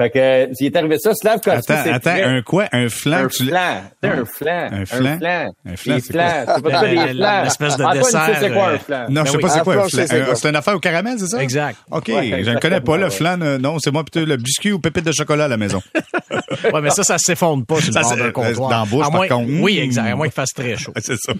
Fait 0.00 0.10
que, 0.10 0.48
il 0.58 0.66
est 0.66 0.76
arrivé 0.76 0.96
ça, 0.98 1.14
Slavkovski, 1.14 1.70
Attends, 1.70 1.92
attends, 1.92 2.10
un 2.10 2.42
quoi? 2.42 2.66
Un 2.72 2.88
flanc? 2.88 3.24
Un 3.24 3.28
flanc. 3.28 3.58
un 4.02 4.24
flanc. 4.24 4.68
Un 4.72 4.86
flanc? 4.86 5.52
Un 5.66 5.76
flanc. 5.76 5.98
c'est 6.00 6.12
quoi? 6.12 6.30
C'est 6.56 6.62
pas 6.62 6.80
des 6.80 6.96
flans. 7.12 7.42
L'espèce 7.44 7.76
de 7.76 7.92
dessert. 7.92 8.36
c'est 8.40 8.52
quoi 8.52 8.68
un 8.68 8.78
flanc? 8.78 9.06
Non, 9.10 9.24
je 9.26 9.32
sais 9.32 9.38
pas 9.38 9.48
c'est 9.50 9.60
quoi 9.60 9.74
un 9.84 9.88
flanc. 9.88 10.34
C'est 10.34 10.48
une 10.48 10.56
affaire 10.56 10.76
au 10.76 10.80
caramel, 10.80 11.18
c'est 11.18 11.26
ça? 11.26 11.42
Exact. 11.42 11.78
OK, 11.90 12.06
je 12.08 12.50
ne 12.50 12.58
connais 12.58 12.80
pas 12.80 12.96
le 12.96 13.10
flanc. 13.10 13.36
Non, 13.36 13.78
c'est 13.78 13.90
moi 13.90 14.04
plutôt 14.04 14.24
le 14.24 14.36
biscuit 14.36 14.72
ou 14.72 14.78
pépite 14.78 15.04
de 15.04 15.12
chocolat 15.12 15.44
à 15.44 15.48
la 15.48 15.56
maison. 15.56 15.82
ouais, 16.72 16.80
mais 16.80 16.90
ça, 16.90 17.02
ça 17.02 17.18
s'effondre 17.18 17.66
pas 17.66 17.80
sur 17.80 17.92
le 17.92 18.00
bord 18.00 18.16
d'un 18.16 18.30
comptoir. 18.30 18.70
Dans 18.70 18.78
la 18.80 18.84
bouche, 18.86 19.10
par 19.10 19.28
contre. 19.28 19.50
Oui, 19.60 19.78
exact. 19.78 20.10
À 20.10 20.16
moins 20.16 20.26
qu'il 20.26 20.34
fasse 20.34 20.52
très 20.54 20.76
chaud. 20.76 20.92
c'est 21.00 21.16
ça. 21.16 21.32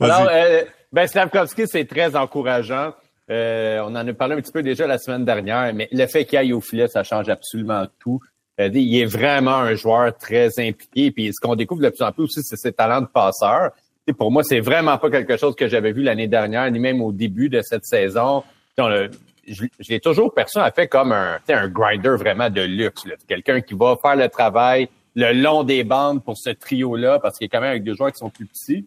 Alors, 0.00 0.28
euh, 0.30 0.62
ben, 0.92 1.06
Slavkovski, 1.06 1.64
c'est 1.66 1.84
très 1.86 2.14
encourageant. 2.14 2.92
Euh, 3.30 3.80
on 3.80 3.94
en 3.96 4.06
a 4.06 4.12
parlé 4.12 4.34
un 4.34 4.40
petit 4.40 4.52
peu 4.52 4.62
déjà 4.62 4.86
la 4.86 4.98
semaine 4.98 5.24
dernière, 5.24 5.72
mais 5.74 5.88
le 5.90 6.06
fait 6.06 6.24
qu'il 6.24 6.38
aille 6.38 6.52
au 6.52 6.60
filet, 6.60 6.88
ça 6.88 7.02
change 7.02 7.28
absolument 7.28 7.86
tout. 7.98 8.20
Euh, 8.60 8.70
il 8.72 8.96
est 8.98 9.06
vraiment 9.06 9.56
un 9.56 9.74
joueur 9.74 10.16
très 10.16 10.48
impliqué. 10.58 11.10
Puis 11.10 11.32
ce 11.32 11.40
qu'on 11.40 11.56
découvre 11.56 11.82
de 11.82 11.88
plus 11.88 12.02
en 12.02 12.12
plus 12.12 12.24
aussi, 12.24 12.42
c'est 12.42 12.56
ses 12.56 12.72
talents 12.72 13.00
de 13.00 13.06
passeur. 13.06 13.72
Pour 14.16 14.30
moi, 14.30 14.44
c'est 14.44 14.60
vraiment 14.60 14.96
pas 14.98 15.10
quelque 15.10 15.36
chose 15.36 15.56
que 15.56 15.66
j'avais 15.66 15.92
vu 15.92 16.02
l'année 16.02 16.28
dernière, 16.28 16.70
ni 16.70 16.78
même 16.78 17.02
au 17.02 17.12
début 17.12 17.48
de 17.48 17.60
cette 17.62 17.84
saison. 17.84 18.44
je, 18.78 19.66
l'ai 19.88 20.00
toujours 20.00 20.32
perçu 20.32 20.58
en 20.58 20.70
fait 20.70 20.86
comme 20.86 21.10
un, 21.10 21.38
un 21.48 21.68
grinder 21.68 22.16
vraiment 22.16 22.48
de 22.48 22.62
luxe. 22.62 23.02
Quelqu'un 23.26 23.60
qui 23.60 23.74
va 23.74 23.96
faire 24.00 24.14
le 24.14 24.28
travail 24.28 24.88
le 25.16 25.32
long 25.32 25.64
des 25.64 25.82
bandes 25.82 26.22
pour 26.22 26.36
ce 26.36 26.50
trio-là, 26.50 27.18
parce 27.18 27.38
qu'il 27.38 27.46
est 27.46 27.48
quand 27.48 27.60
même 27.60 27.70
avec 27.70 27.82
des 27.82 27.94
joueurs 27.94 28.12
qui 28.12 28.18
sont 28.18 28.30
plus 28.30 28.46
petits. 28.46 28.86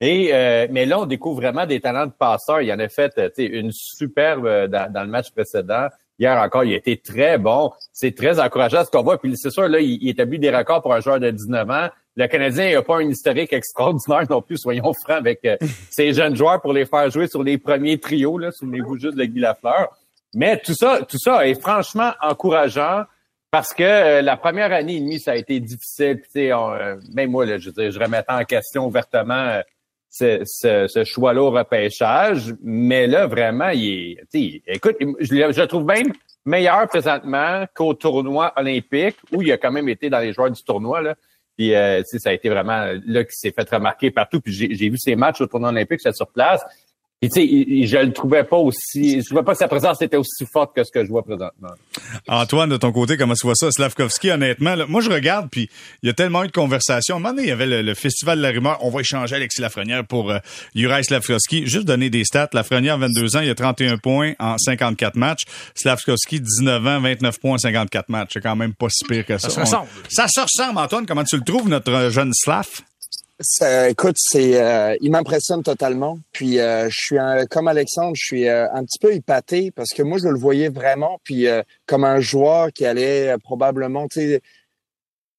Et 0.00 0.30
euh, 0.32 0.66
mais 0.70 0.86
là, 0.86 1.00
on 1.00 1.06
découvre 1.06 1.40
vraiment 1.40 1.66
des 1.66 1.80
talents 1.80 2.06
de 2.06 2.12
passeur. 2.12 2.62
Il 2.62 2.72
en 2.72 2.78
a 2.78 2.88
fait 2.88 3.12
une 3.36 3.70
superbe 3.72 4.46
euh, 4.46 4.66
dans, 4.66 5.02
le 5.02 5.08
match 5.10 5.30
précédent. 5.30 5.88
Hier 6.18 6.36
encore, 6.38 6.64
il 6.64 6.74
a 6.74 6.76
été 6.76 6.98
très 6.98 7.38
bon. 7.38 7.70
C'est 7.92 8.14
très 8.14 8.40
encourageant 8.40 8.84
ce 8.84 8.90
qu'on 8.90 9.02
voit. 9.02 9.18
Puis 9.18 9.32
c'est 9.36 9.50
sûr, 9.50 9.68
là, 9.68 9.80
il, 9.80 10.08
établit 10.08 10.38
des 10.38 10.50
records 10.50 10.82
pour 10.82 10.94
un 10.94 11.00
joueur 11.00 11.20
de 11.20 11.30
19 11.30 11.70
ans. 11.70 11.88
Le 12.16 12.26
Canadien 12.26 12.74
n'a 12.74 12.82
pas 12.82 12.96
un 12.96 13.08
historique 13.08 13.52
extraordinaire 13.52 14.24
non 14.28 14.42
plus, 14.42 14.58
soyons 14.58 14.92
francs, 14.92 15.16
avec 15.16 15.40
euh, 15.44 15.56
ces 15.90 16.12
jeunes 16.12 16.36
joueurs 16.36 16.60
pour 16.60 16.72
les 16.72 16.84
faire 16.84 17.10
jouer 17.10 17.28
sur 17.28 17.42
les 17.42 17.58
premiers 17.58 17.98
trios. 17.98 18.38
Là, 18.38 18.50
souvenez-vous 18.52 18.98
juste 18.98 19.16
de 19.16 19.24
Guy 19.24 19.40
Lafleur. 19.40 19.96
Mais 20.34 20.58
tout 20.58 20.74
ça, 20.74 21.00
tout 21.08 21.18
ça 21.18 21.46
est 21.46 21.60
franchement 21.60 22.12
encourageant 22.22 23.04
parce 23.50 23.74
que 23.74 23.82
euh, 23.82 24.22
la 24.22 24.36
première 24.36 24.72
année 24.72 24.96
et 24.96 25.00
demie, 25.00 25.20
ça 25.20 25.32
a 25.32 25.36
été 25.36 25.58
difficile. 25.58 26.20
Puis, 26.20 26.52
euh, 26.52 26.96
même 27.14 27.30
moi, 27.30 27.46
là, 27.46 27.58
je, 27.58 27.70
je 27.70 27.98
remettais 27.98 28.32
en 28.32 28.44
question 28.44 28.86
ouvertement 28.86 29.60
ce, 30.10 30.42
ce, 30.44 31.04
choix-là 31.04 31.42
au 31.42 31.50
repêchage. 31.50 32.54
Mais 32.62 33.06
là, 33.06 33.26
vraiment, 33.26 33.68
il 33.68 34.18
est. 34.34 34.62
Écoute, 34.66 34.96
je, 35.20 35.34
le 35.34 35.66
trouve 35.66 35.84
même 35.84 36.12
meilleur 36.44 36.88
présentement 36.88 37.64
qu'au 37.74 37.94
tournoi 37.94 38.52
olympique, 38.56 39.16
où 39.32 39.42
il 39.42 39.52
a 39.52 39.58
quand 39.58 39.70
même 39.70 39.88
été 39.88 40.10
dans 40.10 40.18
les 40.18 40.32
joueurs 40.32 40.50
du 40.50 40.62
tournoi. 40.62 41.00
Là. 41.00 41.14
Puis 41.56 41.74
euh, 41.74 42.02
ça 42.04 42.30
a 42.30 42.32
été 42.32 42.48
vraiment 42.48 42.86
là 43.06 43.24
qu'il 43.24 43.34
s'est 43.34 43.52
fait 43.52 43.68
remarquer 43.70 44.10
partout. 44.10 44.40
Puis 44.40 44.52
j'ai 44.52 44.88
vu 44.88 44.98
ses 44.98 45.14
matchs 45.14 45.40
au 45.40 45.46
tournoi 45.46 45.68
olympique, 45.68 46.00
sur 46.00 46.28
place. 46.28 46.62
Et 47.22 47.28
tu 47.28 47.42
sais, 47.42 47.86
je 47.86 47.98
le 47.98 48.14
trouvais 48.14 48.44
pas 48.44 48.56
aussi, 48.56 49.20
je 49.20 49.26
trouvais 49.26 49.42
pas 49.42 49.52
que 49.52 49.58
sa 49.58 49.68
présence 49.68 50.00
était 50.00 50.16
aussi 50.16 50.46
forte 50.50 50.74
que 50.74 50.82
ce 50.82 50.90
que 50.90 51.04
je 51.04 51.10
vois 51.10 51.22
présentement. 51.22 51.68
Antoine, 52.26 52.70
de 52.70 52.78
ton 52.78 52.92
côté, 52.92 53.18
comment 53.18 53.34
tu 53.34 53.46
vois 53.46 53.54
ça? 53.54 53.70
Slavkovski, 53.70 54.30
honnêtement, 54.30 54.74
moi 54.88 55.02
je 55.02 55.10
regarde, 55.10 55.50
puis 55.50 55.68
il 56.02 56.06
y 56.06 56.10
a 56.10 56.14
tellement 56.14 56.44
eu 56.44 56.46
de 56.46 56.52
conversations. 56.52 57.16
À 57.16 57.18
un 57.18 57.20
moment 57.20 57.34
donné, 57.34 57.48
il 57.48 57.48
y 57.50 57.52
avait 57.52 57.82
le, 57.82 57.94
Festival 57.94 58.38
de 58.38 58.42
la 58.42 58.48
rumeur, 58.48 58.78
on 58.80 58.88
va 58.88 59.00
échanger 59.00 59.36
Alexis 59.36 59.60
Lafrenière 59.60 60.06
pour 60.06 60.30
euh, 60.30 60.38
Slavkovski. 60.74 61.66
Juste 61.66 61.86
donner 61.86 62.08
des 62.08 62.24
stats, 62.24 62.48
Lafrenière, 62.54 62.96
22 62.96 63.36
ans, 63.36 63.40
il 63.40 63.50
a 63.50 63.54
31 63.54 63.98
points 63.98 64.32
en 64.38 64.56
54 64.56 65.16
matchs. 65.16 65.42
Slavkovski, 65.74 66.40
19 66.40 66.86
ans, 66.86 67.00
29 67.02 67.38
points 67.38 67.54
en 67.56 67.58
54 67.58 68.08
matchs. 68.08 68.30
C'est 68.32 68.40
quand 68.40 68.56
même 68.56 68.72
pas 68.72 68.88
si 68.88 69.04
pire 69.04 69.26
que 69.26 69.36
ça. 69.36 69.50
Ça 69.50 69.56
se 69.56 69.60
ressemble. 69.60 69.88
ça 70.08 70.26
se 70.26 70.40
ressemble, 70.40 70.78
Antoine. 70.78 71.04
Comment 71.04 71.24
tu 71.24 71.36
le 71.36 71.44
trouves, 71.44 71.68
notre 71.68 72.08
jeune 72.08 72.32
Slav? 72.32 72.66
Écoute, 73.88 74.16
c'est, 74.18 74.60
euh, 74.60 74.96
il 75.00 75.10
m'impressionne 75.10 75.62
totalement. 75.62 76.18
Puis 76.32 76.58
euh, 76.58 76.88
je 76.90 76.96
suis 76.96 77.18
un, 77.18 77.46
comme 77.46 77.68
Alexandre, 77.68 78.12
je 78.14 78.24
suis 78.24 78.48
euh, 78.48 78.66
un 78.72 78.84
petit 78.84 78.98
peu 78.98 79.14
épaté 79.14 79.70
parce 79.70 79.90
que 79.90 80.02
moi 80.02 80.18
je 80.18 80.28
le 80.28 80.38
voyais 80.38 80.68
vraiment, 80.68 81.20
puis 81.24 81.46
comme 81.86 82.04
un 82.04 82.20
joueur 82.20 82.72
qui 82.72 82.84
allait 82.84 83.36
probablement, 83.42 84.08
tu 84.08 84.20
sais, 84.20 84.40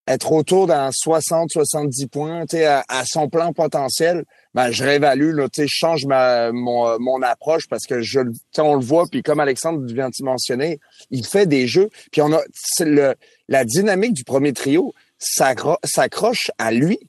être 0.08 0.32
autour 0.32 0.66
d'un 0.66 0.90
60-70 0.90 2.08
points, 2.08 2.46
à, 2.66 2.84
à, 2.90 3.04
son 3.06 3.30
plan 3.30 3.54
potentiel, 3.54 4.26
ben 4.56 4.72
je 4.72 4.84
réévalue, 4.84 5.32
là, 5.36 5.48
je 5.56 5.66
change 5.68 6.06
ma 6.06 6.52
mon, 6.52 7.00
mon 7.00 7.22
approche 7.22 7.68
parce 7.70 7.86
que 7.86 8.02
je, 8.02 8.20
on 8.58 8.76
le 8.76 8.84
voit, 8.84 9.06
puis 9.10 9.22
comme 9.22 9.40
Alexandre 9.40 9.86
vient 9.86 10.10
de 10.10 10.26
mentionner, 10.26 10.80
il 11.12 11.26
fait 11.26 11.46
des 11.46 11.68
jeux, 11.68 11.90
puis 12.12 12.22
on 12.22 12.34
a 12.34 12.42
le 12.80 13.14
la 13.48 13.64
dynamique 13.64 14.14
du 14.14 14.24
premier 14.24 14.54
trio 14.54 14.94
s'accroche 15.20 16.50
à 16.58 16.72
lui 16.72 17.00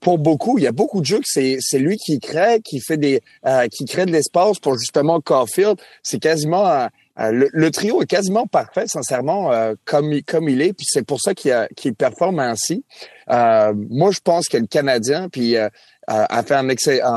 pour 0.00 0.18
beaucoup, 0.18 0.58
il 0.58 0.64
y 0.64 0.66
a 0.66 0.72
beaucoup 0.72 1.00
de 1.00 1.06
jeux 1.06 1.18
que 1.18 1.26
c'est 1.26 1.56
c'est 1.60 1.78
lui 1.78 1.96
qui 1.96 2.20
crée, 2.20 2.60
qui 2.64 2.80
fait 2.80 2.96
des 2.96 3.20
euh, 3.46 3.66
qui 3.68 3.84
crée 3.84 4.06
de 4.06 4.12
l'espace 4.12 4.58
pour 4.60 4.78
justement 4.78 5.20
Caulfield. 5.20 5.76
C'est 6.02 6.20
quasiment 6.20 6.68
euh, 6.68 6.86
euh, 7.18 7.48
le, 7.52 7.70
trio 7.70 8.02
est 8.02 8.06
quasiment 8.06 8.46
parfait, 8.46 8.86
sincèrement, 8.86 9.50
comme 9.84 10.14
comme 10.22 10.48
il 10.48 10.62
est. 10.62 10.72
Puis 10.72 10.86
c'est 10.88 11.04
pour 11.04 11.20
ça 11.20 11.34
qu'il 11.34 11.68
qu'il 11.76 11.94
performe 11.94 12.38
ainsi. 12.38 12.84
moi, 13.28 14.10
je 14.12 14.20
pense 14.20 14.48
que 14.48 14.58
le 14.58 14.66
Canadien 14.66 15.28
puis 15.28 15.56
a 15.56 16.42
fait 16.44 16.54
un, 16.54 16.68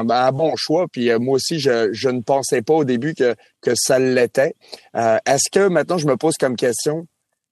un, 0.09 0.31
bon 0.31 0.55
choix. 0.55 0.87
Puis 0.91 1.11
moi 1.19 1.35
aussi, 1.35 1.59
je, 1.59 1.89
je 1.91 2.09
ne 2.09 2.21
pensais 2.21 2.61
pas 2.61 2.73
au 2.73 2.85
début 2.85 3.13
que 3.13 3.35
que 3.61 3.71
ça 3.75 3.99
l'était. 3.99 4.55
Est-ce 4.95 5.51
que 5.51 5.67
maintenant 5.67 5.97
je 5.97 6.07
me 6.07 6.17
pose 6.17 6.35
comme 6.39 6.55
question 6.55 7.05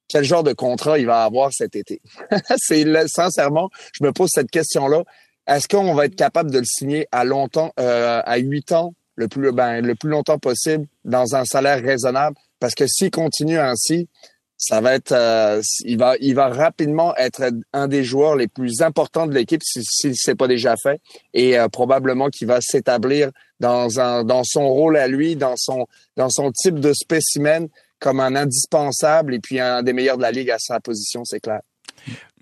quel 0.07 0.23
genre 0.23 0.43
de 0.43 0.53
contrat 0.53 0.99
il 0.99 1.05
va 1.05 1.23
avoir 1.23 1.51
cet 1.53 1.75
été. 1.75 2.01
c'est 2.57 2.85
sincèrement, 3.07 3.69
je 3.93 4.03
me 4.03 4.11
pose 4.11 4.29
cette 4.33 4.51
question-là. 4.51 5.03
Est-ce 5.47 5.67
qu'on 5.67 5.93
va 5.93 6.05
être 6.05 6.15
capable 6.15 6.51
de 6.51 6.59
le 6.59 6.65
signer 6.65 7.07
à 7.11 7.23
longtemps, 7.23 7.71
euh, 7.79 8.21
à 8.23 8.37
huit 8.37 8.71
ans, 8.71 8.93
le 9.15 9.27
plus, 9.27 9.51
ben, 9.51 9.81
le 9.81 9.95
plus 9.95 10.09
longtemps 10.09 10.39
possible, 10.39 10.85
dans 11.05 11.35
un 11.35 11.45
salaire 11.45 11.81
raisonnable? 11.81 12.35
Parce 12.59 12.75
que 12.75 12.85
s'il 12.87 13.11
continue 13.11 13.57
ainsi, 13.57 14.09
ça 14.57 14.81
va 14.81 14.95
être, 14.95 15.11
euh, 15.11 15.61
il 15.85 15.97
va, 15.97 16.15
il 16.19 16.33
va 16.33 16.49
rapidement 16.49 17.15
être 17.15 17.43
un 17.73 17.87
des 17.87 18.03
joueurs 18.03 18.35
les 18.35 18.47
plus 18.47 18.81
importants 18.81 19.27
de 19.27 19.33
l'équipe 19.33 19.61
si, 19.63 19.81
si 19.83 20.15
c'est 20.15 20.35
pas 20.35 20.47
déjà 20.47 20.75
fait, 20.81 20.99
et 21.33 21.57
euh, 21.59 21.67
probablement 21.67 22.29
qu'il 22.29 22.47
va 22.47 22.59
s'établir 22.59 23.29
dans 23.59 23.99
un, 23.99 24.23
dans 24.23 24.43
son 24.43 24.67
rôle 24.67 24.97
à 24.97 25.07
lui, 25.07 25.35
dans 25.35 25.55
son, 25.55 25.87
dans 26.15 26.29
son 26.29 26.51
type 26.51 26.79
de 26.79 26.91
spécimen 26.93 27.67
comme 27.99 28.19
un 28.19 28.35
indispensable 28.35 29.33
et 29.35 29.39
puis 29.39 29.59
un 29.59 29.83
des 29.83 29.93
meilleurs 29.93 30.17
de 30.17 30.21
la 30.21 30.31
ligue 30.31 30.51
à 30.51 30.59
sa 30.59 30.79
position, 30.79 31.23
c'est 31.25 31.39
clair. 31.39 31.61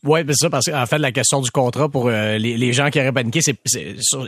Oui, 0.05 0.19
c'est 0.27 0.35
ça, 0.35 0.49
parce 0.51 0.65
qu'en 0.65 0.85
fait, 0.85 0.99
la 0.99 1.11
question 1.11 1.41
du 1.41 1.49
contrat 1.49 1.89
pour 1.89 2.09
euh, 2.09 2.37
les, 2.37 2.73
gens 2.73 2.91
qui 2.91 2.99
auraient 2.99 3.11
paniqué, 3.11 3.41
c'est 3.41 3.57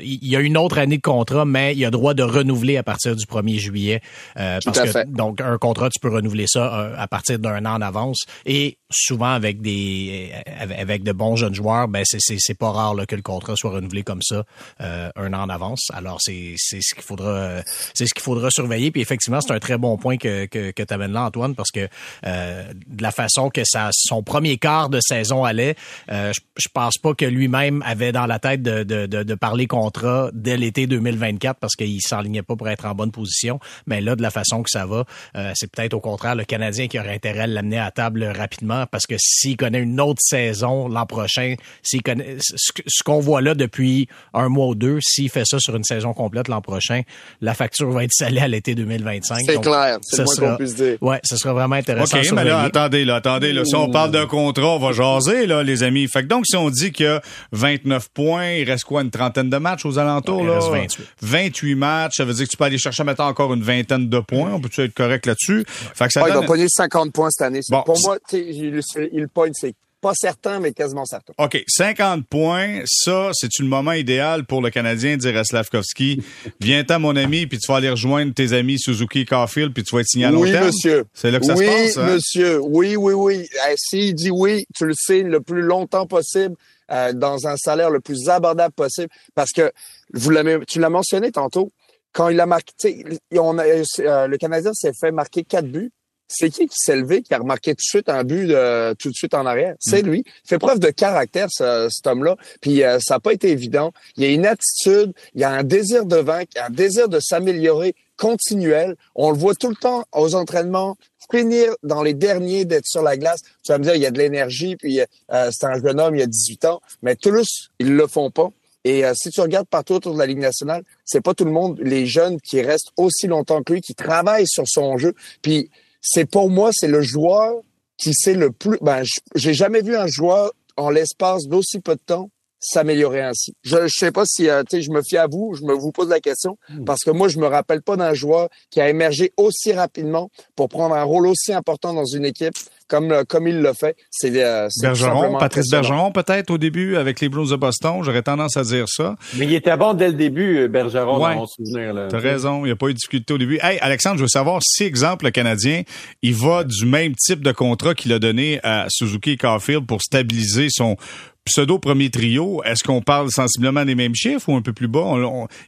il 0.02 0.28
y 0.28 0.36
a 0.36 0.40
une 0.40 0.58
autre 0.58 0.80
année 0.80 0.98
de 0.98 1.02
contrat, 1.02 1.46
mais 1.46 1.74
il 1.74 1.80
y 1.80 1.86
a 1.86 1.92
droit 1.92 2.16
de 2.16 2.24
renouveler 2.24 2.78
à 2.78 2.84
partir 2.84 3.16
du 3.16 3.26
1er 3.26 3.60
juillet. 3.60 4.02
Euh, 4.40 4.58
parce 4.66 4.80
que, 4.80 5.06
donc, 5.06 5.40
un 5.40 5.58
contrat, 5.60 5.90
tu 5.90 6.00
peux 6.00 6.10
renouveler 6.10 6.46
ça 6.48 6.74
euh, 6.74 6.96
à 6.98 7.08
partir 7.08 7.38
d'un 7.38 7.64
an 7.66 7.78
d'avance. 7.78 8.26
Et 8.46 8.78
souvent, 8.90 9.32
avec 9.32 9.62
des 9.62 10.32
avec 10.78 11.04
de 11.04 11.12
bons 11.12 11.36
jeunes 11.36 11.54
joueurs, 11.54 11.88
ben 11.88 12.04
c'est 12.06 12.58
pas 12.58 12.72
rare 12.72 12.96
là, 12.96 13.06
que 13.06 13.16
le 13.16 13.22
contrat 13.22 13.56
soit 13.56 13.72
renouvelé 13.72 14.02
comme 14.02 14.22
ça 14.22 14.46
un 14.80 15.34
an 15.34 15.46
d'avance. 15.48 15.88
Alors, 15.94 16.20
c'est 16.22 16.56
ce 16.58 16.96
qu'il 16.96 17.04
faudra 17.04 17.62
c'est 17.94 18.08
ce 18.08 18.14
qu'il 18.14 18.24
faudra 18.24 18.50
surveiller. 18.50 18.92
Puis 18.92 19.02
effectivement, 19.02 19.42
c'est 19.42 19.54
un 19.54 19.60
très 19.60 19.78
bon 19.78 19.98
point 19.98 20.18
que, 20.18 20.46
que, 20.46 20.72
que 20.72 20.84
tu 20.84 20.94
amènes 20.94 21.12
là, 21.12 21.26
Antoine, 21.26 21.54
parce 21.54 21.72
que 21.72 21.88
de 22.24 23.02
la 23.04 23.12
façon 23.12 23.50
que 23.50 23.62
ça 23.66 23.90
son 23.92 24.24
premier 24.24 24.58
quart 24.58 24.90
de 24.90 25.00
saison 25.02 25.44
allait, 25.44 25.67
euh, 26.12 26.32
je, 26.34 26.42
je, 26.58 26.68
pense 26.74 26.98
pas 26.98 27.14
que 27.14 27.26
lui-même 27.26 27.84
avait 27.86 28.12
dans 28.12 28.26
la 28.26 28.40
tête 28.40 28.62
de, 28.62 28.84
de, 28.84 29.06
de, 29.06 29.24
de 29.24 29.36
parler 29.36 29.68
contrat 29.68 30.30
dès 30.34 30.58
l'été 30.58 30.88
2024 30.88 31.60
parce 31.60 31.76
qu'il 31.76 32.02
s'enlignait 32.02 32.42
pas 32.42 32.56
pour 32.56 32.70
être 32.70 32.86
en 32.86 32.94
bonne 32.94 33.12
position. 33.12 33.60
Mais 33.86 34.02
là, 34.02 34.16
de 34.16 34.22
la 34.22 34.32
façon 34.32 34.64
que 34.64 34.70
ça 34.70 34.86
va, 34.86 35.06
euh, 35.36 35.52
c'est 35.56 35.72
peut-être 35.72 35.94
au 35.94 36.00
contraire 36.00 36.36
le 36.36 36.46
Canadien 36.46 36.88
qui 36.88 37.00
aurait 37.00 37.16
intérêt 37.16 37.42
à 37.42 37.48
l'amener 37.48 37.80
à 37.80 37.92
table 37.92 38.24
rapidement 38.24 38.86
parce 38.92 39.06
que 39.06 39.16
s'il 39.18 39.58
connaît 39.58 39.82
une 39.82 40.00
autre 40.00 40.22
saison 40.22 40.88
l'an 40.88 41.06
prochain, 41.06 41.56
s'il 41.84 42.04
connaît 42.04 42.38
ce, 42.40 43.04
qu'on 43.04 43.20
voit 43.20 43.42
là 43.42 43.56
depuis 43.56 44.08
un 44.34 44.50
mois 44.50 44.68
ou 44.68 44.76
deux, 44.76 45.00
s'il 45.02 45.30
fait 45.30 45.46
ça 45.46 45.60
sur 45.60 45.76
une 45.76 45.84
saison 45.84 46.14
complète 46.14 46.48
l'an 46.48 46.62
prochain, 46.62 47.02
la 47.42 47.54
facture 47.54 47.90
va 47.92 48.04
être 48.04 48.14
salée 48.14 48.42
à 48.42 48.48
l'été 48.48 48.76
2025. 48.76 49.42
C'est 49.46 49.62
clair, 49.62 49.98
c'est 50.02 50.18
le 50.20 50.24
moins 50.24 50.52
qu'on 50.52 50.58
puisse 50.58 50.76
dire. 50.76 50.98
Ouais, 51.02 51.20
ce 51.24 51.38
sera 51.38 51.54
vraiment 51.54 51.76
intéressant. 51.76 52.18
OK, 52.18 52.32
mais 52.34 52.44
là, 52.44 52.62
attendez, 52.62 53.06
là, 53.06 53.16
attendez, 53.16 53.54
là, 53.54 53.66
si 53.66 53.76
on 53.76 53.90
parle 53.90 54.12
d'un 54.12 54.28
contrat, 54.28 54.76
on 54.76 54.80
va 54.80 54.92
jaser, 54.92 55.46
là 55.46 55.57
les 55.64 55.84
amis. 55.84 56.08
Fait 56.08 56.24
que 56.24 56.28
donc, 56.28 56.46
si 56.46 56.56
on 56.56 56.70
dit 56.70 56.92
qu'il 56.92 57.06
y 57.06 57.10
a 57.10 57.22
29 57.52 58.10
points, 58.10 58.52
il 58.54 58.70
reste 58.70 58.86
quoi, 58.86 59.02
une 59.02 59.12
trentaine 59.12 59.50
de 59.50 59.58
matchs 59.58 59.86
aux 59.86 60.00
alentours? 60.00 60.42
il 60.44 60.50
reste 60.50 60.70
28. 60.70 61.08
28 61.22 61.76
matchs, 61.76 62.14
ça 62.18 62.26
veut 62.26 62.34
dire 62.34 62.46
que 62.46 62.52
tu 62.52 62.58
peux 62.58 62.64
aller 62.66 62.78
chercher 62.78 63.04
maintenant 63.04 63.28
encore 63.28 63.54
une 63.54 63.64
vingtaine 63.64 64.10
de 64.10 64.20
points. 64.20 64.54
On 64.54 64.60
peut-tu 64.60 64.82
être 64.82 64.94
correct 64.94 65.26
là-dessus? 65.26 65.66
Fait 65.68 66.06
que 66.08 66.14
ça 66.14 66.24
Il 66.28 66.34
va 66.34 66.42
pogner 66.44 66.68
50 66.68 67.12
points 67.14 67.30
cette 67.30 67.46
année. 67.46 67.62
Pour 67.86 68.00
moi, 68.02 68.18
il, 68.34 68.82
il 69.14 69.28
pogne, 69.28 69.54
c'est 69.54 69.74
pas 70.02 70.14
certain, 70.16 70.60
mais 70.60 70.74
quasiment 70.74 71.06
certain. 71.06 71.34
OK. 71.38 71.64
50 71.68 72.28
points, 72.28 72.82
ça, 72.86 73.32
c'est 73.34 73.50
le 73.60 73.66
moment 73.66 73.94
idéal 73.94 74.46
pour 74.46 74.62
le 74.62 74.70
Canadien 74.70 75.18
dire 75.18 75.36
à 75.38 75.44
Slavkovski, 75.44 76.24
viens-t'en, 76.60 77.00
mon 77.00 77.16
ami, 77.16 77.48
puis 77.48 77.58
tu 77.58 77.72
vas 77.72 77.78
aller 77.78 77.90
rejoindre 77.90 78.34
tes 78.34 78.54
amis 78.54 78.80
Suzuki 78.80 79.26
Carfield, 79.26 79.74
puis 79.74 79.84
tu 79.84 79.96
vas 79.96 80.02
être 80.02 80.08
signé 80.08 80.26
à 80.26 80.32
long 80.32 80.42
oui, 80.42 80.52
terme. 80.52 80.66
Oui, 80.66 80.72
monsieur. 80.72 81.06
C'est 81.14 81.32
là 81.32 81.40
que 81.40 81.46
ça 81.46 81.56
se 81.56 81.64
passe. 81.64 81.96
Oui, 81.98 82.04
hein? 82.04 82.14
monsieur. 82.14 82.60
Oui, 82.62 82.96
oui, 82.96 83.14
oui. 83.14 83.50
Eh, 83.70 83.74
S'il 83.76 84.14
dit 84.14 84.32
oui, 84.32 84.66
tu 84.76 84.86
le 84.86 84.94
sais 84.96 85.24
le 85.24 85.42
plus 85.42 85.62
longtemps 85.62 86.06
possible, 86.06 86.56
euh, 86.92 87.14
dans 87.14 87.48
un 87.48 87.58
salaire 87.58 87.90
le 87.90 88.00
plus 88.00 88.30
abordable 88.30 88.74
possible, 88.74 89.10
parce 89.36 89.52
que 89.52 89.72
vous 90.14 90.32
tu 90.68 90.80
l'as 90.80 90.90
mentionné 90.90 91.32
tantôt, 91.32 91.72
quand 92.14 92.30
il 92.30 92.40
a 92.40 92.46
marqué, 92.46 93.04
on 93.34 93.58
a, 93.58 93.66
euh, 93.66 94.28
le 94.28 94.38
Canadien 94.38 94.72
s'est 94.74 94.94
fait 95.00 95.12
marquer 95.12 95.44
quatre 95.44 95.68
buts 95.68 95.92
c'est 96.28 96.50
qui 96.50 96.68
qui 96.68 96.76
s'est 96.78 96.96
levé, 96.96 97.22
qui 97.22 97.34
a 97.34 97.40
remarqué 97.40 97.72
tout 97.72 97.78
de 97.78 97.82
suite 97.82 98.10
un 98.10 98.24
but 98.24 98.48
de, 98.48 98.94
tout 98.96 99.10
de 99.10 99.14
suite 99.14 99.34
en 99.34 99.46
arrière? 99.46 99.76
C'est 99.80 100.04
mm. 100.04 100.08
lui. 100.08 100.24
Il 100.26 100.48
fait 100.48 100.60
preuve 100.60 100.80
de 100.80 100.90
caractère, 100.90 101.48
ce, 101.50 101.88
cet 101.90 102.08
homme-là. 102.08 102.36
Puis 102.62 102.84
euh, 102.84 103.00
ça 103.00 103.16
n'a 103.16 103.20
pas 103.20 103.34
été 103.34 103.50
évident. 103.50 103.94
Il 104.18 104.24
y 104.24 104.28
a 104.28 104.30
une 104.32 104.46
attitude, 104.46 105.14
il 105.36 105.42
y 105.42 105.44
a 105.44 105.52
un 105.52 105.64
désir 105.64 106.06
de 106.06 106.18
vaincre, 106.18 106.52
un 106.62 106.70
désir 106.70 107.10
de 107.10 107.20
s'améliorer 107.20 107.96
continuel. 108.18 108.96
On 109.16 109.32
le 109.32 109.38
voit 109.38 109.56
tout 109.56 109.70
le 109.70 109.76
temps 109.76 110.06
aux 110.12 110.36
entraînements, 110.36 110.98
finir 111.32 111.74
dans 111.84 112.04
les 112.04 112.14
derniers, 112.14 112.66
d'être 112.66 112.86
sur 112.86 113.04
la 113.04 113.18
glace. 113.18 113.42
Tu 113.64 113.72
vas 113.72 113.78
me 113.78 113.84
dire, 113.84 113.96
il 113.96 114.02
y 114.02 114.06
a 114.06 114.12
de 114.12 114.18
l'énergie, 114.18 114.76
puis 114.76 115.02
euh, 115.02 115.50
c'est 115.52 115.66
un 115.66 115.80
jeune 115.82 116.00
homme, 116.00 116.16
il 116.16 116.20
y 116.20 116.24
a 116.24 116.28
18 116.28 116.66
ans. 116.66 116.82
Mais 117.02 117.16
tous, 117.16 117.70
ils 117.80 117.96
le 117.96 118.08
font 118.08 118.32
pas. 118.32 118.50
Et 118.84 119.06
euh, 119.06 119.14
si 119.16 119.30
tu 119.32 119.42
regardes 119.42 119.68
partout 119.68 119.96
autour 119.96 120.14
de 120.14 120.20
la 120.20 120.26
Ligue 120.26 120.40
nationale, 120.40 120.84
c'est 121.04 121.22
pas 121.22 121.34
tout 121.34 121.46
le 121.46 121.52
monde, 121.52 121.80
les 121.82 122.06
jeunes 122.06 122.40
qui 122.40 122.62
restent 122.62 122.92
aussi 122.96 123.28
longtemps 123.28 123.62
que 123.62 123.74
lui, 123.74 123.82
qui 123.82 123.96
travaillent 123.96 124.48
sur 124.48 124.64
son 124.68 124.98
jeu. 124.98 125.14
Puis 125.42 125.70
c'est 126.02 126.30
pour 126.30 126.50
moi, 126.50 126.72
c'est 126.74 126.88
le 126.88 127.02
joueur 127.02 127.62
qui 127.98 128.14
sait 128.14 128.34
le 128.34 128.52
plus. 128.52 128.78
Ben, 128.82 129.04
j'ai 129.36 129.54
jamais 129.54 129.82
vu 129.82 129.96
un 129.96 130.08
joueur 130.08 130.54
en 130.78 130.90
l'espace 130.90 131.48
d'aussi 131.48 131.80
peu 131.80 131.96
de 131.96 132.02
temps 132.06 132.30
s'améliorer 132.60 133.22
ainsi. 133.22 133.54
Je 133.64 133.78
ne 133.78 133.88
sais 133.88 134.12
pas 134.12 134.24
si 134.26 134.50
euh, 134.50 134.64
je 134.72 134.90
me 134.92 135.02
fie 135.02 135.18
à 135.18 135.28
vous, 135.28 135.54
je 135.56 135.64
me 135.64 135.74
vous 135.74 135.92
pose 135.92 136.10
la 136.10 136.20
question 136.20 136.58
hmm. 136.70 136.86
parce 136.86 137.04
que 137.04 137.12
moi 137.12 137.28
je 137.28 137.40
me 137.40 137.48
rappelle 137.48 137.82
pas 137.82 137.96
d'un 137.96 138.14
joueur 138.14 138.50
qui 138.72 138.82
a 138.82 138.90
émergé 138.90 139.32
aussi 139.38 139.74
rapidement 139.74 140.30
pour 140.56 140.70
prendre 140.70 140.96
un 140.96 141.04
rôle 141.04 141.28
aussi 141.28 141.54
important 141.54 141.94
dans 141.94 142.06
une 142.06 142.26
équipe 142.26 142.56
comme 142.88 143.12
euh, 143.12 143.24
comme 143.28 143.48
il 143.48 143.62
l'a 143.62 143.74
fait. 143.74 143.96
C'est 144.10 144.32
euh, 144.36 144.68
Bergeron, 144.82 145.38
Patrice 145.38 145.70
Bergeron 145.70 146.12
peut-être 146.12 146.50
au 146.50 146.58
début 146.58 146.96
avec 146.96 147.20
les 147.20 147.30
Blues 147.30 147.50
de 147.50 147.56
Boston, 147.56 148.02
j'aurais 148.02 148.24
tendance 148.24 148.58
à 148.58 148.64
dire 148.64 148.86
ça. 148.88 149.16
Mais 149.36 149.46
il 149.46 149.54
était 149.54 149.76
bon 149.78 149.94
dès 149.94 150.08
le 150.08 150.14
début 150.14 150.60
euh, 150.60 150.68
Bergeron 150.68 151.20
dans 151.20 151.36
mon 151.36 151.46
souvenir 151.46 151.94
là. 151.94 152.08
T'as 152.10 152.20
raison, 152.20 152.62
il 152.62 152.66
n'y 152.66 152.72
a 152.72 152.76
pas 152.76 152.88
eu 152.88 152.94
de 152.94 152.98
difficulté 152.98 153.34
au 153.34 153.38
début. 153.38 153.60
Hey 153.62 153.78
Alexandre, 153.80 154.18
je 154.18 154.24
veux 154.24 154.30
savoir 154.30 154.62
si 154.64 154.84
exemple 154.84 155.26
le 155.26 155.32
Canadien, 155.32 155.84
il 156.22 156.36
va 156.36 156.64
du 156.64 156.86
même 156.86 157.14
type 157.16 157.44
de 157.44 157.52
contrat 157.52 157.94
qu'il 157.94 158.14
a 158.14 158.20
donné 158.20 158.60
à 158.64 158.88
Suzuki 158.90 159.32
et 159.32 159.38
Caulfield 159.38 159.86
pour 159.86 160.02
stabiliser 160.02 160.68
son 160.70 160.98
pseudo 161.48 161.80
premier 161.80 162.10
trio, 162.10 162.62
est-ce 162.64 162.84
qu'on 162.84 163.02
parle 163.02 163.30
sensiblement 163.32 163.84
des 163.84 163.96
mêmes 163.96 164.16
chiffres 164.16 164.50
ou 164.50 164.56
un 164.56 164.62
peu 164.62 164.74
plus 164.74 164.88
bas? 164.88 165.16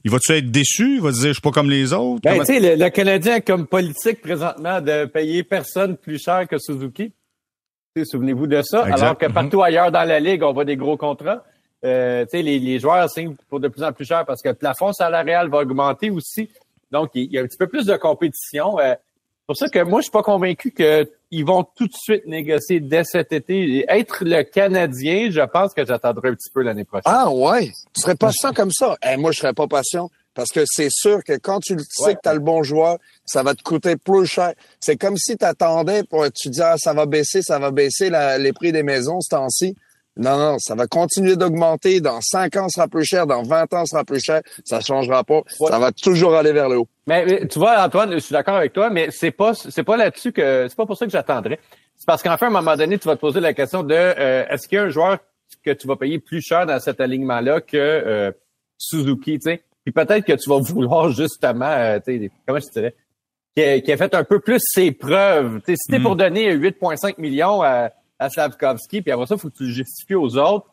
il 0.03 0.11
va-tu 0.11 0.31
être 0.33 0.51
déçu? 0.51 0.95
Il 0.95 1.01
va 1.01 1.11
dire, 1.11 1.27
je 1.27 1.33
suis 1.33 1.41
pas 1.41 1.51
comme 1.51 1.69
les 1.69 1.91
autres? 1.93 2.21
Ben, 2.23 2.39
tu 2.39 2.45
sais, 2.45 2.75
le, 2.75 2.89
Canadien 2.89 3.35
a 3.35 3.41
comme 3.41 3.65
politique 3.67 4.21
présentement 4.21 4.81
de 4.81 5.05
payer 5.05 5.43
personne 5.43 5.97
plus 5.97 6.21
cher 6.21 6.47
que 6.47 6.57
Suzuki. 6.57 7.11
Souvenez-vous 8.01 8.47
de 8.47 8.61
ça. 8.61 8.85
Alors 8.85 9.17
que 9.17 9.25
partout 9.25 9.57
mhm. 9.57 9.63
ailleurs 9.63 9.91
dans 9.91 10.07
la 10.07 10.19
Ligue, 10.19 10.43
on 10.43 10.53
voit 10.53 10.65
des 10.65 10.77
gros 10.77 10.95
contrats. 10.95 11.43
Euh, 11.83 12.25
les, 12.33 12.59
les 12.59 12.79
joueurs 12.79 13.09
signent 13.09 13.35
pour 13.49 13.59
de 13.59 13.67
plus 13.67 13.83
en 13.83 13.91
plus 13.91 14.05
cher 14.05 14.25
parce 14.25 14.41
que 14.41 14.49
le 14.49 14.55
plafond 14.55 14.93
salarial 14.93 15.49
va 15.49 15.59
augmenter 15.59 16.09
aussi. 16.09 16.49
Donc, 16.91 17.11
il 17.13 17.31
y 17.31 17.37
a 17.37 17.41
un 17.41 17.45
petit 17.45 17.57
peu 17.57 17.67
plus 17.67 17.85
de 17.85 17.95
compétition. 17.95 18.79
Euh, 18.79 18.95
pour 19.49 19.57
ça 19.57 19.67
que 19.67 19.79
moi, 19.79 19.99
je 19.99 20.03
suis 20.03 20.11
pas 20.11 20.21
convaincu 20.21 20.71
qu'ils 20.71 21.43
vont 21.43 21.63
tout 21.63 21.87
de 21.87 21.93
suite 21.93 22.27
négocier 22.27 22.79
dès 22.79 23.03
cet 23.03 23.33
été. 23.33 23.83
être 23.89 24.23
le 24.23 24.43
Canadien, 24.43 25.31
je 25.31 25.41
pense 25.41 25.73
que 25.73 25.83
j'attendrai 25.83 26.29
un 26.29 26.33
petit 26.35 26.51
peu 26.53 26.61
l'année 26.61 26.83
prochaine. 26.83 27.11
Ah 27.11 27.31
ouais? 27.31 27.71
Tu 27.91 28.01
serais 28.01 28.13
patient 28.13 28.53
comme 28.55 28.69
ça? 28.69 28.95
Eh, 29.03 29.17
moi, 29.17 29.31
je 29.31 29.39
serais 29.39 29.53
pas 29.53 29.65
patient. 29.65 30.11
Parce 30.35 30.51
que 30.51 30.65
c'est 30.67 30.91
sûr 30.91 31.23
que 31.23 31.33
quand 31.33 31.61
tu 31.61 31.75
sais 31.89 32.13
que 32.13 32.19
tu 32.21 32.29
as 32.29 32.35
le 32.35 32.39
bon 32.41 32.61
joueur, 32.61 32.99
ça 33.25 33.41
va 33.41 33.55
te 33.55 33.63
coûter 33.63 33.95
plus 33.95 34.27
cher. 34.27 34.53
C'est 34.79 34.97
comme 34.97 35.17
si 35.17 35.35
tu 35.35 35.43
attendais 35.43 36.03
pour 36.03 36.31
tu 36.31 36.49
dis 36.49 36.61
ah, 36.61 36.75
ça 36.77 36.93
va 36.93 37.07
baisser, 37.07 37.41
ça 37.41 37.57
va 37.57 37.71
baisser 37.71 38.11
les 38.37 38.53
prix 38.53 38.71
des 38.71 38.83
maisons 38.83 39.19
ce 39.19 39.29
temps-ci. 39.29 39.75
Non, 40.19 40.37
non, 40.37 40.57
ça 40.59 40.75
va 40.75 40.85
continuer 40.85 41.37
d'augmenter. 41.37 42.01
Dans 42.01 42.19
5 42.19 42.57
ans, 42.57 42.67
ça 42.67 42.81
sera 42.81 42.87
plus 42.89 43.05
cher. 43.05 43.25
Dans 43.25 43.41
20 43.41 43.73
ans, 43.73 43.85
ça 43.85 43.91
sera 43.91 44.03
plus 44.03 44.19
cher. 44.19 44.41
Ça 44.65 44.81
changera 44.81 45.23
pas. 45.23 45.41
Ça 45.47 45.79
va 45.79 45.93
toujours 45.93 46.35
aller 46.35 46.51
vers 46.51 46.67
le 46.67 46.79
haut. 46.79 46.87
Mais, 47.07 47.47
tu 47.47 47.57
vois, 47.57 47.81
Antoine, 47.81 48.11
je 48.11 48.19
suis 48.19 48.33
d'accord 48.33 48.57
avec 48.57 48.73
toi, 48.73 48.89
mais 48.89 49.11
c'est 49.11 49.31
pas, 49.31 49.53
c'est 49.53 49.83
pas 49.83 49.95
là-dessus 49.95 50.33
que, 50.33 50.67
c'est 50.67 50.75
pas 50.75 50.85
pour 50.85 50.97
ça 50.97 51.05
que 51.05 51.11
j'attendrais. 51.11 51.57
C'est 51.95 52.05
parce 52.05 52.21
qu'en 52.21 52.37
fait, 52.37 52.45
à 52.45 52.47
un 52.49 52.51
moment 52.51 52.75
donné, 52.75 52.97
tu 52.97 53.07
vas 53.07 53.15
te 53.15 53.21
poser 53.21 53.39
la 53.39 53.53
question 53.53 53.81
de 53.81 53.95
euh, 53.95 54.45
est-ce 54.49 54.67
qu'il 54.67 54.75
y 54.75 54.79
a 54.79 54.83
un 54.83 54.89
joueur 54.89 55.19
que 55.63 55.71
tu 55.71 55.87
vas 55.87 55.95
payer 55.95 56.19
plus 56.19 56.41
cher 56.41 56.65
dans 56.65 56.79
cet 56.79 56.99
alignement-là 56.99 57.61
que 57.61 57.77
euh, 57.77 58.31
Suzuki, 58.77 59.39
tu 59.39 59.51
sais? 59.51 59.63
Puis 59.85 59.93
peut-être 59.93 60.25
que 60.25 60.33
tu 60.33 60.49
vas 60.49 60.59
vouloir 60.59 61.09
justement, 61.11 61.65
euh, 61.65 61.99
tu 62.05 62.19
sais, 62.19 62.31
comment 62.45 62.59
je 62.59 62.69
dirais, 62.71 62.95
qui 63.55 63.63
a, 63.63 63.79
qui 63.79 63.91
a, 63.91 63.97
fait 63.97 64.13
un 64.13 64.25
peu 64.25 64.39
plus 64.39 64.59
ses 64.59 64.91
preuves. 64.91 65.61
Tu 65.65 65.71
sais, 65.71 65.75
si 65.77 65.91
t'es 65.91 65.99
Mm. 65.99 66.03
pour 66.03 66.15
donner 66.17 66.53
8,5 66.53 67.17
millions 67.17 67.61
à, 67.63 67.89
à 68.19 68.29
Slavkovski, 68.29 69.01
puis 69.01 69.11
après 69.11 69.25
ça, 69.25 69.35
il 69.35 69.41
faut 69.41 69.49
que 69.49 69.55
tu 69.57 69.63
le 69.63 69.71
justifies 69.73 70.15
aux 70.15 70.37
autres. 70.37 70.67